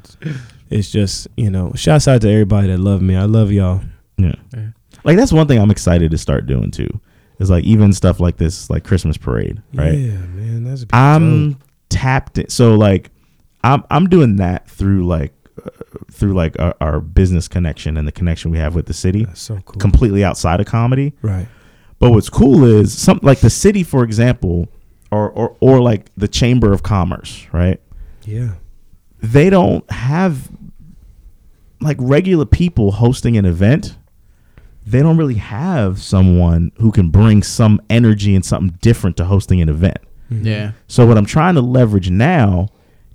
it's 0.70 0.90
just, 0.90 1.26
you 1.36 1.50
know, 1.50 1.72
shouts 1.74 2.06
out 2.08 2.20
to 2.22 2.30
everybody 2.30 2.68
that 2.68 2.78
love 2.78 3.00
me. 3.02 3.16
I 3.16 3.24
love 3.24 3.50
y'all. 3.52 3.80
Yeah. 4.18 4.34
Yeah. 4.54 4.68
Like 5.04 5.16
that's 5.16 5.32
one 5.32 5.46
thing 5.46 5.58
I'm 5.58 5.70
excited 5.70 6.10
to 6.10 6.18
start 6.18 6.46
doing 6.46 6.70
too. 6.70 6.88
Is 7.38 7.50
like 7.50 7.64
even 7.64 7.92
stuff 7.92 8.20
like 8.20 8.36
this, 8.36 8.70
like 8.70 8.84
Christmas 8.84 9.16
parade, 9.16 9.60
right? 9.74 9.92
Yeah, 9.94 10.18
man, 10.18 10.64
that's 10.64 10.84
I'm 10.92 11.58
tapped 11.88 12.38
in. 12.38 12.48
So 12.48 12.74
like 12.76 13.10
I'm 13.64 13.82
I'm 13.90 14.08
doing 14.08 14.36
that 14.36 14.68
through 14.68 15.04
like 15.06 15.32
uh, 15.64 15.68
through 16.12 16.34
like 16.34 16.58
our, 16.60 16.74
our 16.80 17.00
business 17.00 17.48
connection 17.48 17.96
and 17.96 18.06
the 18.06 18.12
connection 18.12 18.50
we 18.52 18.58
have 18.58 18.74
with 18.76 18.86
the 18.86 18.94
city, 18.94 19.24
That's 19.24 19.40
so 19.42 19.60
cool. 19.64 19.80
completely 19.80 20.22
outside 20.24 20.60
of 20.60 20.66
comedy. 20.66 21.12
right. 21.22 21.48
But 21.98 22.10
what's 22.10 22.28
cool 22.28 22.64
is 22.64 22.96
some 22.96 23.18
like 23.22 23.40
the 23.40 23.50
city, 23.50 23.82
for 23.82 24.04
example, 24.04 24.68
or 25.10 25.30
or 25.30 25.56
or 25.60 25.80
like 25.80 26.10
the 26.16 26.28
Chamber 26.28 26.72
of 26.72 26.82
Commerce, 26.82 27.46
right? 27.52 27.80
Yeah. 28.24 28.54
they 29.20 29.50
don't 29.50 29.88
have 29.90 30.48
like 31.80 31.96
regular 32.00 32.44
people 32.46 32.92
hosting 32.92 33.36
an 33.36 33.44
event 33.44 33.96
they 34.86 35.00
don't 35.00 35.16
really 35.16 35.34
have 35.36 36.00
someone 36.02 36.70
who 36.78 36.92
can 36.92 37.08
bring 37.10 37.42
some 37.42 37.80
energy 37.88 38.34
and 38.34 38.44
something 38.44 38.76
different 38.80 39.16
to 39.16 39.24
hosting 39.24 39.60
an 39.60 39.68
event 39.68 39.98
mm-hmm. 40.30 40.46
yeah. 40.46 40.72
so 40.88 41.06
what 41.06 41.16
i'm 41.18 41.26
trying 41.26 41.54
to 41.54 41.60
leverage 41.60 42.10
now 42.10 42.68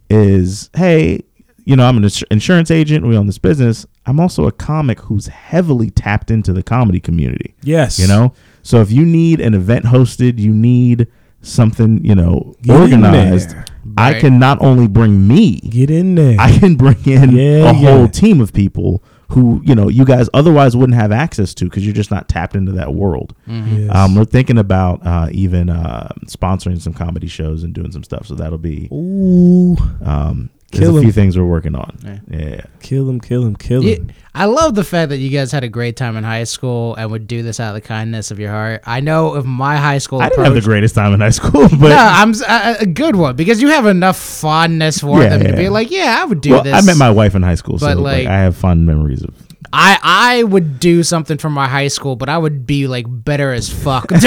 is 0.09 0.69
hey 0.75 1.21
you 1.65 1.75
know 1.75 1.85
i'm 1.85 1.97
an 1.97 2.03
ins- 2.03 2.23
insurance 2.31 2.71
agent 2.71 3.05
we 3.05 3.15
own 3.17 3.27
this 3.27 3.37
business 3.37 3.85
i'm 4.05 4.19
also 4.19 4.47
a 4.47 4.51
comic 4.51 4.99
who's 5.01 5.27
heavily 5.27 5.89
tapped 5.89 6.31
into 6.31 6.51
the 6.53 6.63
comedy 6.63 6.99
community 6.99 7.53
Yes. 7.61 7.99
you 7.99 8.07
know 8.07 8.33
so 8.63 8.81
if 8.81 8.91
you 8.91 9.05
need 9.05 9.39
an 9.39 9.53
event 9.53 9.85
hosted 9.85 10.39
you 10.39 10.53
need 10.53 11.07
something 11.41 12.03
you 12.03 12.15
know 12.15 12.55
Get 12.63 12.75
in 12.75 12.81
organized 13.03 13.51
there. 13.51 13.65
i 13.97 14.19
can 14.19 14.39
not 14.39 14.61
only 14.61 14.87
bring 14.87 15.27
me 15.27 15.59
Get 15.61 15.89
in 15.89 16.15
there. 16.15 16.35
I 16.39 16.57
can 16.57 16.75
bring 16.75 16.97
in 17.05 17.31
Yeah, 17.31 17.69
a 17.69 17.73
whole 17.73 18.07
team 18.07 18.41
of 18.41 18.51
people 18.53 19.03
who 19.29 19.61
you 19.63 19.75
know 19.75 19.87
you 19.87 20.05
guys 20.05 20.27
otherwise 20.33 20.75
wouldn't 20.75 20.97
have 20.97 21.11
access 21.11 21.53
to 21.53 21.65
because 21.65 21.85
you're 21.85 21.93
just 21.93 22.11
not 22.11 22.27
tapped 22.27 22.55
into 22.55 22.71
that 22.73 22.93
world. 22.93 23.35
Yes. 23.47 23.95
Um, 23.95 24.15
we're 24.15 24.25
thinking 24.25 24.57
about 24.57 25.05
uh, 25.05 25.29
even 25.31 25.69
uh, 25.69 26.09
sponsoring 26.25 26.81
some 26.81 26.93
comedy 26.93 27.27
shows 27.27 27.63
and 27.63 27.73
doing 27.73 27.91
some 27.91 28.03
stuff, 28.03 28.25
so 28.27 28.35
that'll 28.35 28.57
be 28.57 28.89
Ooh, 28.91 29.77
um, 30.03 30.49
there's 30.71 30.85
Kill 30.85 30.95
a 30.95 30.97
'em. 30.99 31.03
few 31.03 31.11
things 31.11 31.37
we're 31.37 31.45
working 31.45 31.75
on. 31.75 31.97
Yeah. 32.03 32.19
Yeah, 32.29 32.61
kill 32.81 33.09
him, 33.09 33.19
kill 33.19 33.43
him, 33.45 33.55
kill 33.55 33.83
Yeah, 33.83 33.95
him. 33.95 34.11
I 34.35 34.45
love 34.45 34.75
the 34.75 34.83
fact 34.83 35.09
that 35.09 35.17
you 35.17 35.29
guys 35.29 35.51
had 35.51 35.63
a 35.63 35.67
great 35.69 35.95
time 35.97 36.15
in 36.15 36.23
high 36.23 36.43
school 36.43 36.95
and 36.95 37.09
would 37.11 37.25
do 37.27 37.41
this 37.43 37.59
out 37.59 37.69
of 37.75 37.81
the 37.81 37.87
kindness 37.87 38.29
of 38.31 38.39
your 38.39 38.51
heart. 38.51 38.81
I 38.85 38.99
know 38.99 39.35
if 39.35 39.45
my 39.45 39.77
high 39.77 39.97
school 39.97 40.21
I 40.21 40.29
didn't 40.29 40.45
have 40.45 40.53
the 40.53 40.61
greatest 40.61 40.93
time 40.95 41.13
in 41.13 41.19
high 41.19 41.31
school, 41.31 41.67
but 41.69 41.89
no, 41.89 41.97
I'm 41.97 42.29
s- 42.29 42.41
a, 42.41 42.83
a 42.83 42.85
good 42.85 43.15
one 43.15 43.35
because 43.35 43.61
you 43.61 43.69
have 43.69 43.85
enough 43.87 44.17
fondness 44.17 44.99
for 44.99 45.21
Yeah, 45.23 45.37
them 45.37 45.47
to 45.47 45.57
be 45.57 45.69
like, 45.69 45.89
yeah, 45.91 46.19
I 46.21 46.25
would 46.25 46.41
do 46.41 46.51
well, 46.51 46.63
this. 46.63 46.73
I 46.75 46.81
met 46.85 46.97
my 46.97 47.09
wife 47.09 47.35
in 47.35 47.41
high 47.43 47.55
school, 47.55 47.79
so 47.79 47.87
like, 47.87 47.97
like- 47.97 48.27
I 48.27 48.37
have 48.39 48.55
fond 48.55 48.85
memories 48.85 49.23
of. 49.23 49.33
I 49.71 49.99
I 50.01 50.43
would 50.43 50.79
do 50.79 51.03
something 51.03 51.37
from 51.37 51.53
my 51.53 51.67
high 51.67 51.89
school, 51.89 52.15
but 52.15 52.29
I 52.29 52.37
would 52.37 52.65
be 52.65 52.87
like 52.87 53.05
better 53.07 53.53
as 53.53 53.69
fuck. 53.69 54.07
be 54.09 54.17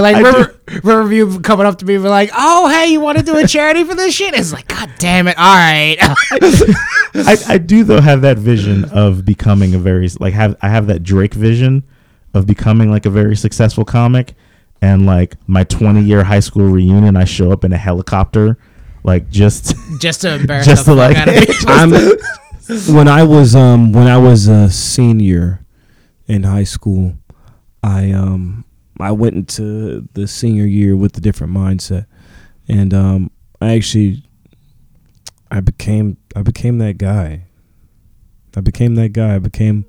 like 0.00 0.16
I 0.16 0.20
River, 0.20 0.60
Riverview 0.84 1.40
coming 1.40 1.66
up 1.66 1.78
to 1.78 1.84
me, 1.84 1.94
and 1.96 2.04
be 2.04 2.08
like, 2.08 2.30
"Oh, 2.36 2.68
hey, 2.68 2.86
you 2.92 3.00
want 3.00 3.18
to 3.18 3.24
do 3.24 3.36
a 3.36 3.46
charity 3.46 3.84
for 3.84 3.94
this 3.94 4.14
shit?" 4.14 4.34
It's 4.34 4.52
like, 4.52 4.68
God 4.68 4.90
damn 4.98 5.28
it! 5.28 5.36
All 5.38 5.54
right, 5.54 5.96
I, 7.14 7.36
I 7.48 7.58
do 7.58 7.84
though 7.84 8.00
have 8.00 8.20
that 8.22 8.38
vision 8.38 8.84
of 8.86 9.24
becoming 9.24 9.74
a 9.74 9.78
very 9.78 10.08
like 10.20 10.34
have 10.34 10.56
I 10.62 10.68
have 10.68 10.86
that 10.88 11.02
Drake 11.02 11.34
vision 11.34 11.82
of 12.34 12.46
becoming 12.46 12.90
like 12.90 13.06
a 13.06 13.10
very 13.10 13.34
successful 13.36 13.84
comic 13.84 14.34
and 14.82 15.06
like 15.06 15.36
my 15.48 15.64
20 15.64 16.02
year 16.02 16.22
high 16.22 16.40
school 16.40 16.66
reunion 16.68 17.16
I 17.16 17.24
show 17.24 17.50
up 17.50 17.64
in 17.64 17.72
a 17.72 17.78
helicopter 17.78 18.58
like 19.04 19.30
just 19.30 19.74
just 20.00 20.20
to 20.20 20.34
embarrass 20.34 20.66
Just 20.66 20.84
the 20.84 20.94
to, 20.94 21.00
fuck 21.00 21.16
like- 21.16 21.16
out 21.16 21.28
of 21.28 21.34
me. 21.34 21.54
I'm 21.66 22.18
when 22.88 23.08
I 23.08 23.22
was 23.22 23.54
um 23.54 23.92
when 23.92 24.06
I 24.06 24.18
was 24.18 24.48
a 24.48 24.70
senior 24.70 25.64
in 26.26 26.42
high 26.42 26.64
school, 26.64 27.14
I 27.82 28.12
um 28.12 28.64
I 28.98 29.12
went 29.12 29.36
into 29.36 30.08
the 30.14 30.26
senior 30.26 30.66
year 30.66 30.96
with 30.96 31.16
a 31.16 31.20
different 31.20 31.52
mindset, 31.52 32.06
and 32.68 32.92
um 32.92 33.30
I 33.60 33.74
actually 33.74 34.22
I 35.50 35.60
became 35.60 36.16
I 36.34 36.42
became 36.42 36.78
that 36.78 36.98
guy. 36.98 37.44
I 38.56 38.60
became 38.60 38.94
that 38.94 39.12
guy. 39.12 39.34
I 39.34 39.38
became 39.38 39.84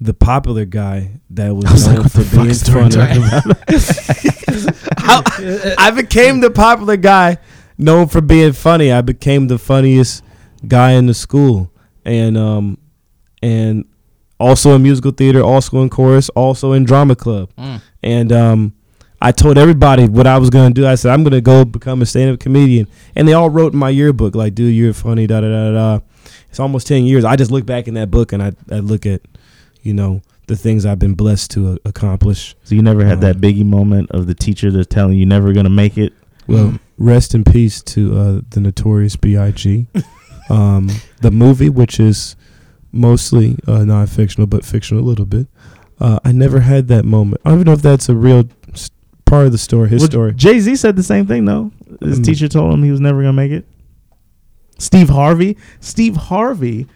the 0.00 0.14
popular 0.14 0.64
guy 0.64 1.20
that 1.30 1.54
was, 1.54 1.64
was 1.70 1.86
known 1.86 1.96
what 2.02 2.12
the 2.12 2.24
for 2.24 2.36
being 2.36 2.54
funny. 2.54 2.90
talking 2.90 3.22
I, 4.98 5.74
I 5.88 5.90
became 5.90 6.40
the 6.40 6.50
popular 6.50 6.96
guy 6.96 7.38
known 7.78 8.08
for 8.08 8.20
being 8.20 8.52
funny. 8.52 8.90
I 8.90 9.00
became 9.02 9.46
the 9.48 9.58
funniest 9.58 10.24
guy 10.66 10.92
in 10.92 11.06
the 11.06 11.14
school, 11.14 11.71
and 12.04 12.36
um, 12.38 12.78
and 13.42 13.84
also 14.38 14.74
in 14.74 14.82
musical 14.82 15.10
theater, 15.12 15.40
also 15.42 15.82
in 15.82 15.88
chorus, 15.88 16.28
also 16.30 16.72
in 16.72 16.84
drama 16.84 17.16
club, 17.16 17.50
Mm. 17.58 17.80
and 18.02 18.32
um. 18.32 18.72
I 19.24 19.30
told 19.30 19.56
everybody 19.56 20.08
what 20.08 20.26
I 20.26 20.36
was 20.38 20.50
gonna 20.50 20.74
do. 20.74 20.84
I 20.84 20.96
said 20.96 21.12
I'm 21.12 21.22
gonna 21.22 21.40
go 21.40 21.64
become 21.64 22.02
a 22.02 22.06
stand-up 22.06 22.40
comedian, 22.40 22.88
and 23.14 23.28
they 23.28 23.34
all 23.34 23.50
wrote 23.50 23.72
in 23.72 23.78
my 23.78 23.88
yearbook 23.88 24.34
like, 24.34 24.52
"Dude, 24.56 24.74
you're 24.74 24.92
funny." 24.92 25.28
Da 25.28 25.40
da 25.40 25.46
da 25.48 25.70
da. 25.70 25.72
da. 25.98 26.00
It's 26.50 26.58
almost 26.58 26.88
ten 26.88 27.04
years. 27.04 27.24
I 27.24 27.36
just 27.36 27.52
look 27.52 27.64
back 27.64 27.86
in 27.86 27.94
that 27.94 28.10
book 28.10 28.32
and 28.32 28.42
I, 28.42 28.50
I 28.68 28.80
look 28.80 29.06
at, 29.06 29.20
you 29.82 29.94
know, 29.94 30.22
the 30.48 30.56
things 30.56 30.84
I've 30.84 30.98
been 30.98 31.14
blessed 31.14 31.52
to 31.52 31.74
uh, 31.74 31.76
accomplish. 31.84 32.56
so 32.64 32.74
you 32.74 32.82
never 32.82 33.04
had 33.04 33.18
Um, 33.18 33.20
that 33.20 33.36
biggie 33.40 33.64
moment 33.64 34.10
of 34.10 34.26
the 34.26 34.34
teacher 34.34 34.72
that's 34.72 34.88
telling 34.92 35.16
you 35.16 35.24
never 35.24 35.52
gonna 35.52 35.70
make 35.70 35.96
it 35.96 36.12
Well, 36.48 36.80
rest 36.98 37.32
in 37.32 37.44
peace 37.44 37.80
to 37.94 38.18
uh, 38.18 38.40
the 38.50 38.58
notorious 38.60 39.14
B.I.G. 39.14 39.86
um, 40.50 40.88
the 41.20 41.30
movie, 41.30 41.68
which 41.68 41.98
is 42.00 42.36
mostly 42.92 43.58
uh, 43.66 43.84
non 43.84 44.06
fictional, 44.06 44.46
but 44.46 44.64
fictional 44.64 45.02
a 45.02 45.06
little 45.06 45.26
bit. 45.26 45.46
Uh, 46.00 46.18
I 46.24 46.32
never 46.32 46.60
had 46.60 46.88
that 46.88 47.04
moment. 47.04 47.40
I 47.44 47.50
don't 47.50 47.58
even 47.60 47.66
know 47.66 47.72
if 47.74 47.82
that's 47.82 48.08
a 48.08 48.14
real 48.14 48.44
s- 48.72 48.90
part 49.24 49.46
of 49.46 49.52
the 49.52 49.58
story, 49.58 49.88
his 49.88 50.04
story. 50.04 50.34
Jay 50.34 50.58
Z 50.58 50.76
said 50.76 50.96
the 50.96 51.02
same 51.02 51.26
thing 51.26 51.44
though. 51.44 51.70
His 52.00 52.18
Mm. 52.20 52.24
teacher 52.24 52.48
told 52.48 52.74
him 52.74 52.82
he 52.82 52.90
was 52.90 53.00
never 53.00 53.20
gonna 53.20 53.32
make 53.32 53.52
it. 53.52 53.66
Steve 54.78 55.08
Harvey. 55.10 55.56
Steve 55.80 56.16
Harvey 56.16 56.86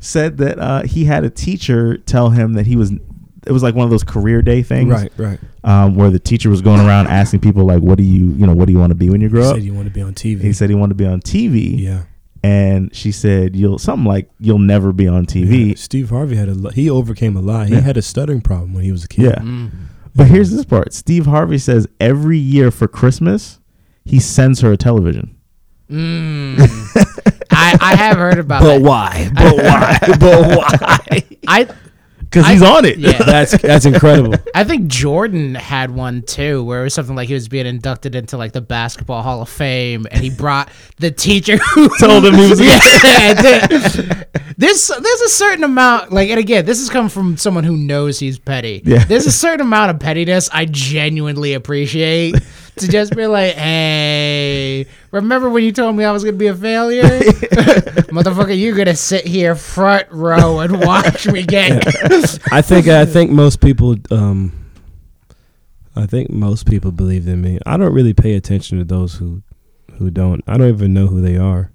said 0.00 0.38
that 0.38 0.58
uh, 0.58 0.82
he 0.82 1.04
had 1.04 1.24
a 1.24 1.30
teacher 1.30 1.96
tell 1.98 2.30
him 2.30 2.54
that 2.54 2.66
he 2.66 2.76
was. 2.76 2.92
It 3.46 3.52
was 3.52 3.62
like 3.62 3.76
one 3.76 3.84
of 3.84 3.90
those 3.90 4.02
career 4.02 4.42
day 4.42 4.62
things, 4.64 4.90
Right, 4.90 5.12
right. 5.16 5.38
Um, 5.62 5.94
where 5.94 6.10
the 6.10 6.18
teacher 6.18 6.50
was 6.50 6.60
going 6.62 6.80
around 6.80 7.06
asking 7.06 7.38
people 7.40 7.64
like, 7.64 7.80
"What 7.80 7.96
do 7.98 8.02
you, 8.02 8.26
you 8.32 8.44
know, 8.44 8.54
what 8.54 8.66
do 8.66 8.72
you 8.72 8.78
want 8.80 8.90
to 8.90 8.96
be 8.96 9.08
when 9.08 9.20
you 9.20 9.28
grow 9.28 9.44
up?" 9.50 9.54
said 9.54 9.62
you 9.64 9.72
want 9.74 9.86
to 9.86 9.92
be 9.94 10.02
on 10.02 10.14
TV. 10.14 10.40
He 10.42 10.52
said 10.52 10.68
he 10.68 10.74
wanted 10.74 10.98
to 10.98 11.04
be 11.04 11.06
on 11.06 11.20
TV, 11.20 11.78
yeah. 11.80 12.02
And 12.46 12.94
she 12.94 13.10
said, 13.12 13.56
"You'll 13.56 13.78
something 13.78 14.06
like 14.06 14.30
you'll 14.38 14.58
never 14.74 14.92
be 14.92 15.08
on 15.08 15.26
TV." 15.26 15.68
Yeah. 15.70 15.74
Steve 15.76 16.10
Harvey 16.10 16.36
had 16.36 16.48
a 16.48 16.70
he 16.72 16.88
overcame 16.90 17.36
a 17.36 17.40
lot. 17.40 17.66
He 17.68 17.74
Yeah. 17.74 17.80
had 17.80 17.96
a 17.96 18.02
stuttering 18.02 18.40
problem 18.40 18.72
when 18.74 18.84
he 18.84 18.92
was 18.92 19.04
a 19.04 19.08
kid. 19.08 19.24
Yeah. 19.24 19.38
Mm. 19.42 19.70
But 20.14 20.28
here's 20.28 20.50
this 20.50 20.64
part: 20.64 20.92
Steve 20.92 21.26
Harvey 21.26 21.58
says 21.58 21.86
every 22.00 22.38
year 22.38 22.70
for 22.70 22.86
Christmas, 22.88 23.60
he 24.04 24.18
sends 24.20 24.60
her 24.60 24.72
a 24.72 24.76
television. 24.76 25.34
Mm. 25.90 26.56
I 27.50 27.76
I 27.80 27.96
have 27.96 28.16
heard 28.16 28.38
about 28.38 28.62
it. 28.62 28.66
But 28.66 28.78
that. 28.78 28.82
why? 28.82 29.30
But 29.34 29.56
why? 29.66 29.98
but 30.20 30.56
why? 30.56 31.22
I 31.48 31.68
Because 32.36 32.52
he's 32.52 32.62
on 32.62 32.84
it. 32.84 32.98
yeah. 32.98 33.18
That's 33.22 33.56
that's 33.60 33.84
incredible. 33.84 34.34
I 34.54 34.64
think 34.64 34.88
Jordan 34.88 35.54
had 35.54 35.90
one 35.90 36.22
too, 36.22 36.62
where 36.64 36.80
it 36.80 36.84
was 36.84 36.94
something 36.94 37.16
like 37.16 37.28
he 37.28 37.34
was 37.34 37.48
being 37.48 37.66
inducted 37.66 38.14
into 38.14 38.36
like 38.36 38.52
the 38.52 38.60
Basketball 38.60 39.22
Hall 39.22 39.42
of 39.42 39.48
Fame, 39.48 40.06
and 40.10 40.22
he 40.22 40.30
brought 40.30 40.70
the 40.98 41.10
teacher 41.10 41.56
who 41.74 41.88
Told 41.98 42.24
him 42.24 42.34
he 42.34 42.48
was. 42.50 42.60
yeah, 42.64 43.34
the- 43.34 44.26
there's 44.58 44.86
there's 44.88 45.20
a 45.20 45.28
certain 45.28 45.64
amount 45.64 46.12
like, 46.12 46.30
and 46.30 46.38
again, 46.40 46.64
this 46.64 46.80
is 46.80 46.88
coming 46.90 47.08
from 47.10 47.36
someone 47.36 47.64
who 47.64 47.76
knows 47.76 48.18
he's 48.18 48.38
petty. 48.38 48.82
Yeah. 48.84 49.04
there's 49.04 49.26
a 49.26 49.32
certain 49.32 49.60
amount 49.60 49.90
of 49.90 50.00
pettiness 50.00 50.48
I 50.52 50.64
genuinely 50.66 51.54
appreciate. 51.54 52.36
To 52.78 52.88
just 52.88 53.16
be 53.16 53.26
like, 53.26 53.54
hey, 53.54 54.86
remember 55.10 55.48
when 55.48 55.64
you 55.64 55.72
told 55.72 55.96
me 55.96 56.04
I 56.04 56.12
was 56.12 56.22
gonna 56.24 56.36
be 56.36 56.48
a 56.48 56.54
failure, 56.54 57.02
motherfucker? 58.12 58.58
You're 58.58 58.76
gonna 58.76 58.94
sit 58.96 59.26
here 59.26 59.54
front 59.54 60.06
row 60.10 60.60
and 60.60 60.80
watch 60.84 61.26
me 61.26 61.42
get. 61.44 61.86
I 62.52 62.60
think 62.60 62.86
I 62.88 63.06
think 63.06 63.30
most 63.30 63.60
people 63.62 63.96
um 64.10 64.52
I 65.94 66.04
think 66.04 66.28
most 66.30 66.66
people 66.66 66.92
believe 66.92 67.26
in 67.26 67.40
me. 67.40 67.58
I 67.64 67.78
don't 67.78 67.94
really 67.94 68.12
pay 68.12 68.34
attention 68.34 68.76
to 68.78 68.84
those 68.84 69.14
who 69.14 69.42
who 69.94 70.10
don't. 70.10 70.42
I 70.46 70.58
don't 70.58 70.68
even 70.68 70.92
know 70.92 71.06
who 71.06 71.22
they 71.22 71.38
are. 71.38 71.72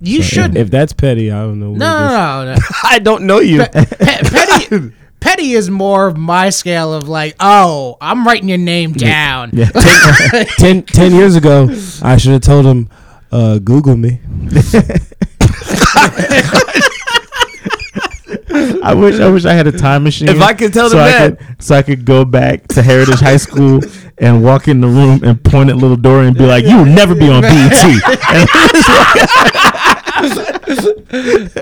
You 0.00 0.20
If, 0.20 0.24
shouldn't. 0.26 0.56
if 0.56 0.70
that's 0.70 0.94
petty, 0.94 1.30
I 1.30 1.42
don't 1.42 1.60
know. 1.60 1.72
No, 1.74 1.76
no, 1.76 2.44
no, 2.46 2.54
no. 2.54 2.58
I 2.82 2.98
don't 2.98 3.24
know 3.24 3.40
you. 3.40 3.58
Pe- 3.66 3.84
petty. 3.84 4.92
Petty 5.24 5.52
is 5.52 5.70
more 5.70 6.06
of 6.06 6.18
my 6.18 6.50
scale 6.50 6.92
of 6.92 7.08
like, 7.08 7.34
oh, 7.40 7.96
I'm 7.98 8.26
writing 8.26 8.46
your 8.46 8.58
name 8.58 8.92
down. 8.92 9.52
Yeah. 9.54 9.70
ten, 10.58 10.82
ten 10.82 11.14
years 11.14 11.34
ago, 11.34 11.66
I 12.02 12.18
should 12.18 12.32
have 12.32 12.42
told 12.42 12.66
him, 12.66 12.90
uh, 13.32 13.58
Google 13.58 13.96
me. 13.96 14.20
I 18.82 18.92
wish 18.94 19.18
I 19.18 19.30
wish 19.30 19.46
I 19.46 19.54
had 19.54 19.66
a 19.66 19.72
time 19.72 20.04
machine. 20.04 20.28
If 20.28 20.42
I 20.42 20.52
could 20.52 20.74
tell 20.74 20.90
so 20.90 20.96
them 20.96 21.06
I 21.06 21.10
that. 21.10 21.38
could, 21.38 21.62
so 21.62 21.74
I 21.74 21.80
could 21.80 22.04
go 22.04 22.26
back 22.26 22.68
to 22.68 22.82
Heritage 22.82 23.20
High 23.20 23.38
School 23.38 23.80
and 24.18 24.44
walk 24.44 24.68
in 24.68 24.82
the 24.82 24.88
room 24.88 25.24
and 25.24 25.42
point 25.42 25.70
at 25.70 25.76
little 25.76 25.96
Dorian 25.96 26.28
and 26.28 26.36
be 26.36 26.44
like, 26.44 26.66
"You 26.66 26.76
will 26.76 26.84
never 26.84 27.14
be 27.14 27.30
on 27.30 27.40
BET." 27.40 27.72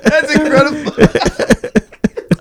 That's 0.02 0.34
incredible. 0.34 1.48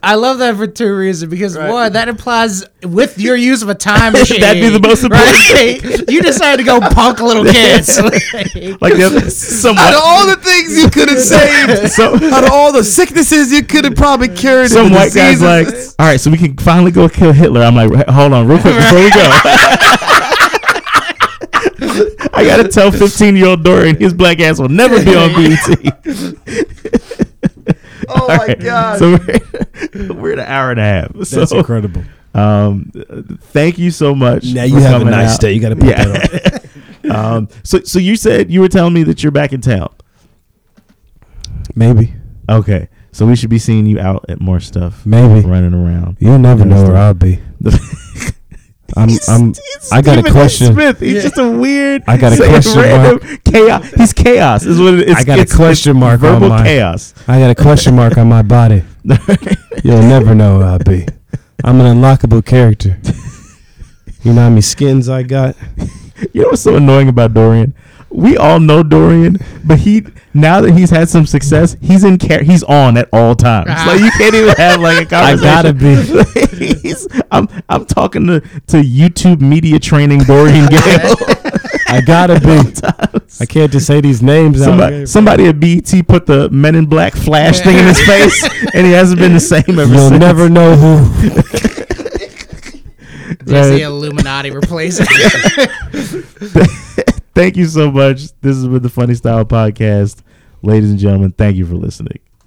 I 0.03 0.15
love 0.15 0.39
that 0.39 0.55
for 0.57 0.65
two 0.65 0.95
reasons. 0.95 1.29
Because 1.29 1.57
one, 1.57 1.93
that 1.93 2.09
implies 2.09 2.65
with 2.83 3.19
your 3.19 3.35
use 3.35 3.61
of 3.61 3.69
a 3.69 3.75
time 3.75 4.13
machine, 4.19 4.41
That'd 4.41 4.61
be 4.61 4.69
the 4.69 4.79
most 4.79 5.03
important 5.03 5.35
right? 5.53 6.09
you 6.09 6.21
decided 6.21 6.57
to 6.57 6.63
go 6.63 6.79
punk 6.79 7.19
little 7.19 7.43
kids. 7.53 7.99
like 8.81 8.93
there's 8.93 9.37
someone, 9.37 9.83
Out 9.83 9.93
of 9.93 10.01
all 10.03 10.25
the 10.27 10.37
things 10.37 10.77
you 10.77 10.89
could 10.89 11.09
have 11.09 11.19
saved, 11.19 11.91
so, 11.91 12.15
out 12.15 12.43
of 12.43 12.49
all 12.51 12.71
the 12.73 12.83
sicknesses 12.83 13.51
you 13.51 13.63
could 13.63 13.85
have 13.85 13.95
probably 13.95 14.27
cured, 14.29 14.69
some 14.69 14.87
and 14.87 14.95
the 14.95 14.99
white 14.99 15.13
guy's 15.13 15.41
like, 15.41 15.67
"All 15.99 16.07
right, 16.07 16.19
so 16.19 16.31
we 16.31 16.37
can 16.37 16.57
finally 16.57 16.91
go 16.91 17.07
kill 17.07 17.31
Hitler." 17.31 17.61
I'm 17.61 17.75
like, 17.75 17.91
"Hold 18.09 18.33
on, 18.33 18.47
real 18.47 18.59
quick 18.59 18.75
before 18.75 18.99
we 18.99 19.09
go." 19.11 19.31
I 22.33 22.43
gotta 22.45 22.67
tell 22.67 22.91
15 22.91 23.35
year 23.35 23.47
old 23.47 23.63
Dorian 23.63 23.95
his 23.97 24.13
black 24.13 24.39
ass 24.39 24.59
will 24.59 24.69
never 24.69 25.03
be 25.03 25.15
on 25.15 25.29
BET. 25.33 27.30
Oh 28.15 28.21
All 28.29 28.37
right, 28.37 28.97
So 28.99 29.11
we're, 29.11 30.13
we're 30.21 30.31
at 30.33 30.39
an 30.39 30.45
hour 30.45 30.71
and 30.71 30.79
a 30.79 30.83
half. 30.83 31.13
That's 31.13 31.49
so, 31.49 31.57
incredible. 31.57 32.03
Um, 32.33 32.91
thank 33.41 33.77
you 33.77 33.91
so 33.91 34.15
much. 34.15 34.45
Now 34.45 34.63
you 34.63 34.77
have 34.77 35.01
a 35.01 35.05
nice 35.05 35.33
out. 35.35 35.41
day. 35.41 35.53
You 35.53 35.59
got 35.61 35.69
to 35.69 35.75
put 35.75 35.95
that 35.95 36.69
on. 37.03 37.11
um, 37.11 37.49
so 37.63 37.81
so 37.81 37.99
you 37.99 38.15
said 38.15 38.49
you 38.51 38.61
were 38.61 38.69
telling 38.69 38.93
me 38.93 39.03
that 39.03 39.21
you're 39.23 39.31
back 39.31 39.53
in 39.53 39.61
town. 39.61 39.93
Maybe, 41.75 42.13
Okay, 42.49 42.89
so 43.11 43.25
we 43.25 43.35
should 43.35 43.49
be 43.49 43.59
seeing 43.59 43.85
you 43.85 43.99
out 43.99 44.25
at 44.27 44.41
more 44.41 44.59
stuff, 44.59 45.05
maybe. 45.05 45.47
running 45.47 45.73
around. 45.73 46.17
You'll 46.19 46.39
never 46.39 46.65
know 46.65 46.83
where 46.83 46.97
I'll 46.97 47.13
be. 47.13 47.39
I'm. 48.97 49.09
He's- 49.09 49.27
I'm. 49.29 49.47
he's 49.47 49.91
I 49.91 50.01
got 50.01 50.17
a 50.17 50.21
Stephen 50.21 50.25
A. 50.25 50.31
question. 50.31 50.73
Smith. 50.73 50.99
He's 50.99 51.23
just 51.23 51.37
a 51.37 51.49
weird. 51.49 52.03
I 52.07 52.17
got 52.17 52.33
a 52.33 52.35
say 52.37 52.47
question 52.49 52.79
random 52.81 53.37
Chaos. 53.45 53.89
He's 53.91 54.13
chaos. 54.13 54.65
Is 54.65 54.79
what 54.79 54.95
it 54.95 55.09
is. 55.09 55.15
I 55.15 55.23
got 55.23 55.39
a 55.39 55.45
question 55.45 55.97
mark 55.97 56.21
on 56.23 56.39
Verbal 56.41 56.57
chaos. 56.63 57.13
I 57.27 57.39
got 57.39 57.49
a 57.51 57.55
question 57.55 57.95
mark 57.95 58.17
on 58.17 58.27
my 58.27 58.41
body. 58.41 58.83
You'll 59.83 60.01
never 60.03 60.35
know 60.35 60.59
where 60.59 60.67
I'll 60.67 60.79
be. 60.79 61.05
I'm 61.63 61.79
an 61.79 61.97
unlockable 61.97 62.45
character. 62.45 62.97
You 64.23 64.33
know 64.33 64.41
how 64.41 64.49
many 64.49 64.61
skins 64.61 65.09
I 65.09 65.23
got? 65.23 65.55
You 66.33 66.43
know 66.43 66.49
what's 66.49 66.61
so 66.61 66.75
annoying 66.75 67.09
about 67.09 67.33
Dorian? 67.33 67.73
We 68.13 68.35
all 68.37 68.59
know 68.59 68.83
Dorian, 68.83 69.37
but 69.63 69.79
he 69.79 70.03
now 70.33 70.59
that 70.61 70.73
he's 70.73 70.89
had 70.89 71.07
some 71.09 71.25
success, 71.25 71.75
he's 71.81 72.03
in 72.03 72.17
care. 72.17 72.43
He's 72.43 72.61
on 72.63 72.97
at 72.97 73.07
all 73.13 73.35
times. 73.35 73.67
Ah. 73.69 73.85
Like 73.87 74.01
you 74.01 74.11
can't 74.11 74.35
even 74.35 74.53
have 74.55 74.81
like 74.81 75.09
a 75.11 75.15
I 75.15 75.35
conversation. 75.37 75.47
I 75.47 75.61
gotta 75.61 75.73
be. 75.73 75.95
He's- 76.81 77.07
I'm 77.31 77.47
I'm 77.69 77.85
talking 77.85 78.27
to 78.27 78.41
to 78.41 78.77
YouTube 78.81 79.39
media 79.41 79.79
training 79.79 80.19
Dorian 80.19 80.65
Gayle. 80.67 81.15
I 81.87 82.01
gotta 82.05 82.39
be. 82.39 82.59
I 83.39 83.45
can't 83.45 83.71
just 83.71 83.87
say 83.87 84.01
these 84.01 84.21
names 84.21 84.61
out 84.61 84.65
Somebody, 84.65 84.95
here. 84.97 85.05
somebody 85.05 85.47
at 85.47 85.59
BET 85.59 86.07
put 86.07 86.25
the 86.25 86.49
Men 86.49 86.75
in 86.75 86.85
Black 86.87 87.13
flash 87.15 87.61
thing 87.61 87.77
in 87.77 87.85
his 87.85 87.99
face, 88.01 88.43
and 88.73 88.85
he 88.85 88.91
hasn't 88.91 89.19
been 89.19 89.33
the 89.33 89.39
same 89.39 89.63
ever 89.79 89.85
You'll 89.85 90.09
since. 90.09 90.19
never 90.19 90.49
know 90.49 90.75
who. 90.75 90.97
There's 93.43 93.67
the 93.69 93.79
Man, 93.79 93.81
Illuminati 93.81 94.51
replacement. 94.51 95.09
Thank 97.33 97.57
you 97.57 97.65
so 97.65 97.91
much. 97.91 98.31
This 98.41 98.57
has 98.57 98.67
been 98.67 98.81
the 98.81 98.89
Funny 98.89 99.15
Style 99.15 99.45
Podcast, 99.45 100.21
ladies 100.61 100.91
and 100.91 100.99
gentlemen. 100.99 101.31
Thank 101.31 101.55
you 101.55 101.65
for 101.65 101.75
listening. 101.75 102.19